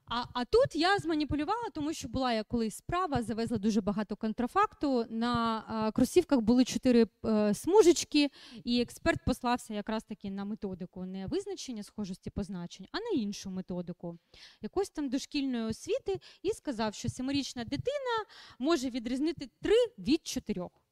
А, 0.06 0.24
а 0.34 0.46
тут 0.46 0.76
я 0.76 0.98
зманіпулювала, 0.98 1.70
тому 1.74 1.94
що 1.94 2.08
була 2.08 2.34
я 2.34 2.44
колись 2.44 2.76
справа, 2.76 3.22
завезла 3.22 3.58
дуже 3.58 3.82
багато 3.82 4.16
контрафакту. 4.16 5.06
На 5.10 5.64
а, 5.68 5.92
кросівках 5.92 6.42
були 6.42 6.66
чотири 6.66 7.08
е, 7.26 7.54
смужечки, 7.54 8.30
і 8.64 8.82
експерт 8.82 9.20
послався 9.26 9.74
якраз 9.74 10.04
таки 10.04 10.32
на 10.32 10.46
методику 10.46 11.06
не 11.06 11.28
визначення 11.28 11.84
схожості 11.84 12.30
позначень, 12.30 12.88
а 12.92 13.00
на 13.00 13.22
іншу 13.22 13.50
методику 13.50 14.18
якоїсь 14.62 14.90
там 14.90 15.10
дошкільної 15.10 15.64
освіти, 15.64 16.20
і 16.42 16.52
сказав, 16.52 16.94
що 16.94 17.10
семирічна 17.10 17.64
дитина 17.64 18.26
може 18.60 18.90
відрізнити 18.90 19.50
три 19.62 19.76
від 19.98 20.28
чотирьох. 20.28 20.83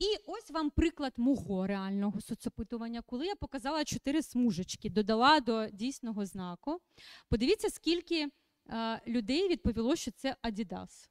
І 0.00 0.06
ось 0.26 0.50
вам 0.50 0.70
приклад 0.70 1.12
мого 1.16 1.66
реального 1.66 2.20
соцопитування, 2.20 3.02
коли 3.06 3.26
я 3.26 3.34
показала 3.34 3.84
чотири 3.84 4.22
смужечки, 4.22 4.90
додала 4.90 5.40
до 5.40 5.66
дійсного 5.72 6.26
знаку. 6.26 6.80
Подивіться, 7.28 7.70
скільки 7.70 8.28
е, 8.70 9.00
людей 9.06 9.48
відповіло, 9.48 9.96
що 9.96 10.10
це 10.10 10.36
Adidas. 10.42 11.06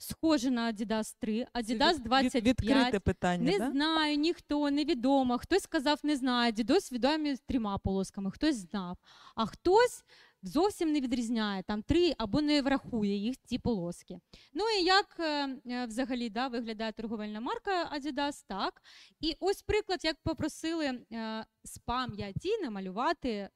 Схоже 0.00 0.50
на 0.50 0.72
Adidas 0.72 1.16
3, 1.20 1.46
Це 1.54 1.60
Adidas 1.60 1.92
від- 1.92 1.98
від- 1.98 2.04
25. 2.04 2.46
Відкрите 2.62 3.00
питання, 3.00 3.52
Не 3.52 3.58
да? 3.58 3.70
знаю, 3.70 4.16
ніхто, 4.16 4.70
невідомо. 4.70 5.38
Хтось 5.38 5.62
сказав, 5.62 5.98
не 6.02 6.16
знає. 6.16 6.52
Дідось 6.52 6.92
відомі 6.92 7.34
з 7.34 7.40
трьома 7.40 7.78
полосками, 7.78 8.30
хтось 8.30 8.56
знав. 8.56 8.98
А 9.34 9.46
хтось 9.46 10.04
зовсім 10.42 10.92
не 10.92 11.00
відрізняє 11.00 11.62
там 11.62 11.82
три 11.82 12.14
або 12.18 12.40
не 12.40 12.62
врахує 12.62 13.16
їх 13.16 13.36
ці 13.44 13.58
полоски. 13.58 14.20
Ну 14.54 14.64
і 14.80 14.84
як 14.84 15.16
е, 15.20 15.48
е, 15.66 15.86
взагалі 15.86 16.30
да, 16.30 16.48
виглядає 16.48 16.92
торговельна 16.92 17.40
марка 17.40 17.90
Adidas? 17.96 18.44
Так. 18.46 18.82
І 19.20 19.36
ось 19.40 19.62
приклад, 19.62 20.04
як 20.04 20.16
попросили 20.22 20.86
е, 20.86 21.44
з 21.64 21.78
пам'яті 21.78 22.58
намалювати 22.62 23.48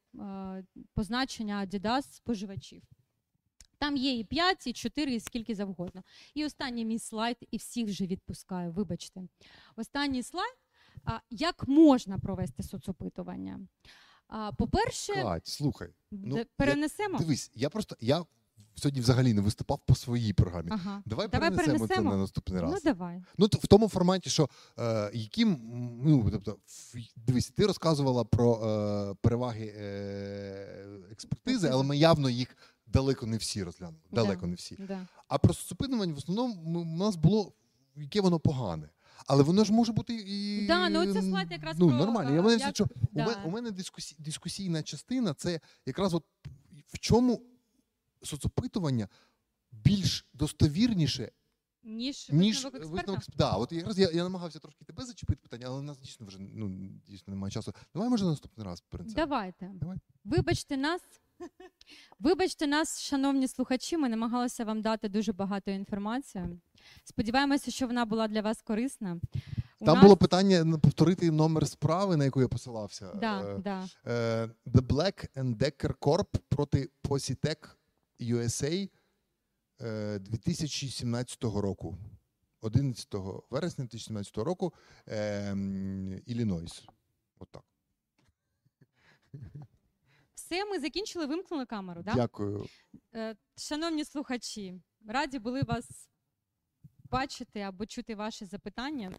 позначення 0.94 1.66
Adidas 1.66 2.02
споживачів. 2.02 2.82
Там 3.78 3.96
є 3.96 4.18
і 4.18 4.24
5, 4.24 4.66
і 4.66 4.72
4, 4.72 5.14
і 5.14 5.20
скільки 5.20 5.54
завгодно. 5.54 6.02
І 6.34 6.44
останній 6.44 6.84
мій 6.84 6.98
слайд, 6.98 7.36
і 7.50 7.56
всіх 7.56 7.86
вже 7.86 8.06
відпускаю, 8.06 8.72
вибачте. 8.72 9.22
Останній 9.76 10.22
слайд. 10.22 10.54
Як 11.30 11.68
можна 11.68 12.18
провести 12.18 12.62
соцопитування? 12.62 13.60
А, 14.28 14.52
по-перше, 14.52 15.12
Кать, 15.14 15.46
слухай, 15.46 15.88
ну, 16.10 16.34
д- 16.36 16.40
я- 16.40 16.46
дивись, 17.18 17.50
я 17.54 17.70
просто 17.70 17.96
я 18.00 18.24
сьогодні 18.74 19.00
взагалі 19.00 19.34
не 19.34 19.40
виступав 19.40 19.80
по 19.86 19.94
своїй 19.94 20.32
програмі. 20.32 20.68
Ага. 20.72 21.02
Давай, 21.06 21.28
Давай 21.28 21.50
перенесемо, 21.50 21.86
це 21.88 21.94
на 22.00 22.16
наступний 22.16 22.60
раз. 22.62 22.70
Ну 22.72 22.78
давай. 22.84 23.22
Ну, 23.38 23.46
в 23.46 23.66
тому 23.66 23.88
форматі, 23.88 24.30
що 24.30 24.48
е, 24.78 25.10
яким, 25.14 25.58
ну, 26.04 26.30
тобто, 26.30 26.56
дивись, 27.16 27.48
ти 27.50 27.66
розказувала 27.66 28.24
про 28.24 28.54
е, 28.54 29.14
переваги 29.20 29.74
е, 29.76 30.86
експертизи, 31.12 31.68
але 31.68 31.82
ми 31.84 31.96
явно 31.96 32.30
їх 32.30 32.56
далеко 32.86 33.26
не 33.26 33.36
всі 33.36 33.62
розглянули. 33.62 33.98
Да. 34.10 34.22
Далеко 34.22 34.46
не 34.46 34.54
всі. 34.54 34.76
Да. 34.78 35.06
А 35.28 35.38
про 35.38 35.54
соцопитування 35.54 36.14
в 36.14 36.18
основному 36.18 36.80
у 36.80 36.84
нас 36.84 37.16
було, 37.16 37.52
яке 37.96 38.20
воно 38.20 38.38
погане. 38.40 38.88
Але 39.26 39.42
воно 39.42 39.64
ж 39.64 39.72
може 39.72 39.92
бути 39.92 40.14
і. 40.14 40.66
Да, 40.66 40.88
ну 40.88 41.10
оце 41.10 41.22
слайд 41.22 41.50
якраз 41.50 41.78
ну, 41.78 41.88
про, 41.88 41.96
нормально. 41.96 42.50
Я 42.50 42.56
як- 42.56 42.74
що, 42.74 42.84
у, 43.12 43.18
мене, 43.18 43.42
у 43.44 43.50
мене 43.50 43.70
дискусі, 43.70 44.16
дискусійна 44.18 44.82
частина 44.82 45.34
це 45.34 45.60
якраз 45.86 46.14
от 46.14 46.24
в 46.86 46.98
чому 46.98 47.42
соцопитування 48.22 49.08
більш 49.72 50.26
достовірніше 50.34 51.30
ніж, 51.84 52.28
Ніж 52.30 52.56
висновок 52.56 52.74
експерта. 52.74 53.12
висновок. 53.12 53.22
Да, 53.36 53.50
от 53.52 53.72
якраз 53.72 53.98
я, 53.98 54.10
я 54.10 54.22
намагався 54.22 54.58
трошки 54.58 54.84
тебе 54.84 55.04
зачепити 55.04 55.40
питання, 55.42 55.66
але 55.66 55.78
у 55.78 55.82
нас 55.82 55.98
дійсно 55.98 56.26
вже 56.26 56.38
ну 56.38 56.68
дійсно 57.06 57.34
немає 57.34 57.50
часу. 57.50 57.72
Давай 57.94 58.08
може 58.08 58.24
наступний 58.24 58.66
раз 58.66 58.80
перед 58.80 59.06
цим. 59.06 59.14
Давайте. 59.14 59.70
Давай. 59.74 59.98
Вибачте 60.24 60.76
нас. 60.76 61.02
Вибачте 62.18 62.66
нас, 62.66 63.00
шановні 63.00 63.48
слухачі. 63.48 63.96
Ми 63.96 64.08
намагалися 64.08 64.64
вам 64.64 64.82
дати 64.82 65.08
дуже 65.08 65.32
багато 65.32 65.70
інформації. 65.70 66.60
Сподіваємося, 67.04 67.70
що 67.70 67.86
вона 67.86 68.04
була 68.04 68.28
для 68.28 68.40
вас 68.40 68.62
корисна. 68.62 69.20
У 69.80 69.84
Там 69.84 69.94
нас- 69.94 70.02
було 70.04 70.16
питання 70.16 70.78
повторити 70.78 71.30
номер 71.30 71.68
справи, 71.68 72.16
на 72.16 72.24
яку 72.24 72.40
я 72.40 72.48
посилався. 72.48 73.12
Да, 73.14 73.42
Е, 73.54 73.58
да. 73.58 73.88
е, 74.06 74.48
The 74.66 74.80
Black 74.80 75.28
and 75.36 75.56
Decker 75.56 75.94
Corp 75.98 76.38
проти 76.48 76.88
Positec 77.04 77.68
USA 78.20 78.88
е, 79.80 80.18
2017 80.18 81.60
року. 81.60 81.96
11 82.60 83.44
вересня 83.50 83.84
2017 83.84 84.36
року 84.44 84.72
е, 85.08 85.50
Іллінойс. 86.26 86.84
Отак. 87.38 87.62
Все, 90.34 90.64
ми 90.64 90.80
закінчили, 90.80 91.26
вимкнули 91.26 91.66
камеру. 91.66 92.02
Да? 92.02 92.12
Дякую. 92.14 92.66
Е, 93.14 93.36
Шановні 93.56 94.04
слухачі, 94.04 94.80
раді 95.08 95.38
були 95.38 95.62
вас 95.62 96.08
бачити 97.12 97.60
або 97.60 97.86
чути 97.86 98.14
ваші 98.14 98.44
запитання. 98.44 99.12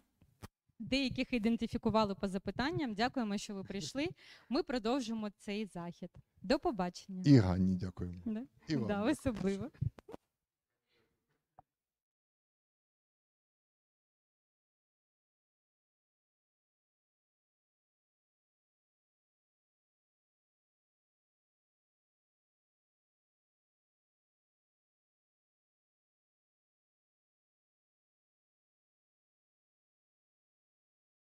Деяких 0.78 1.32
ідентифікували 1.32 2.14
по 2.14 2.28
запитанням. 2.28 2.94
Дякуємо, 2.94 3.38
що 3.38 3.54
ви 3.54 3.64
прийшли. 3.64 4.08
Ми 4.48 4.62
продовжимо 4.62 5.30
цей 5.38 5.66
захід. 5.66 6.10
До 6.42 6.58
побачення. 6.58 7.22
І 7.26 7.36
Ганні 7.36 7.76
дякуємо. 7.76 8.22
Да? 8.24 8.42
І 8.68 8.76
вам. 8.76 8.88
Да, 8.88 9.02
особливо. 9.02 9.70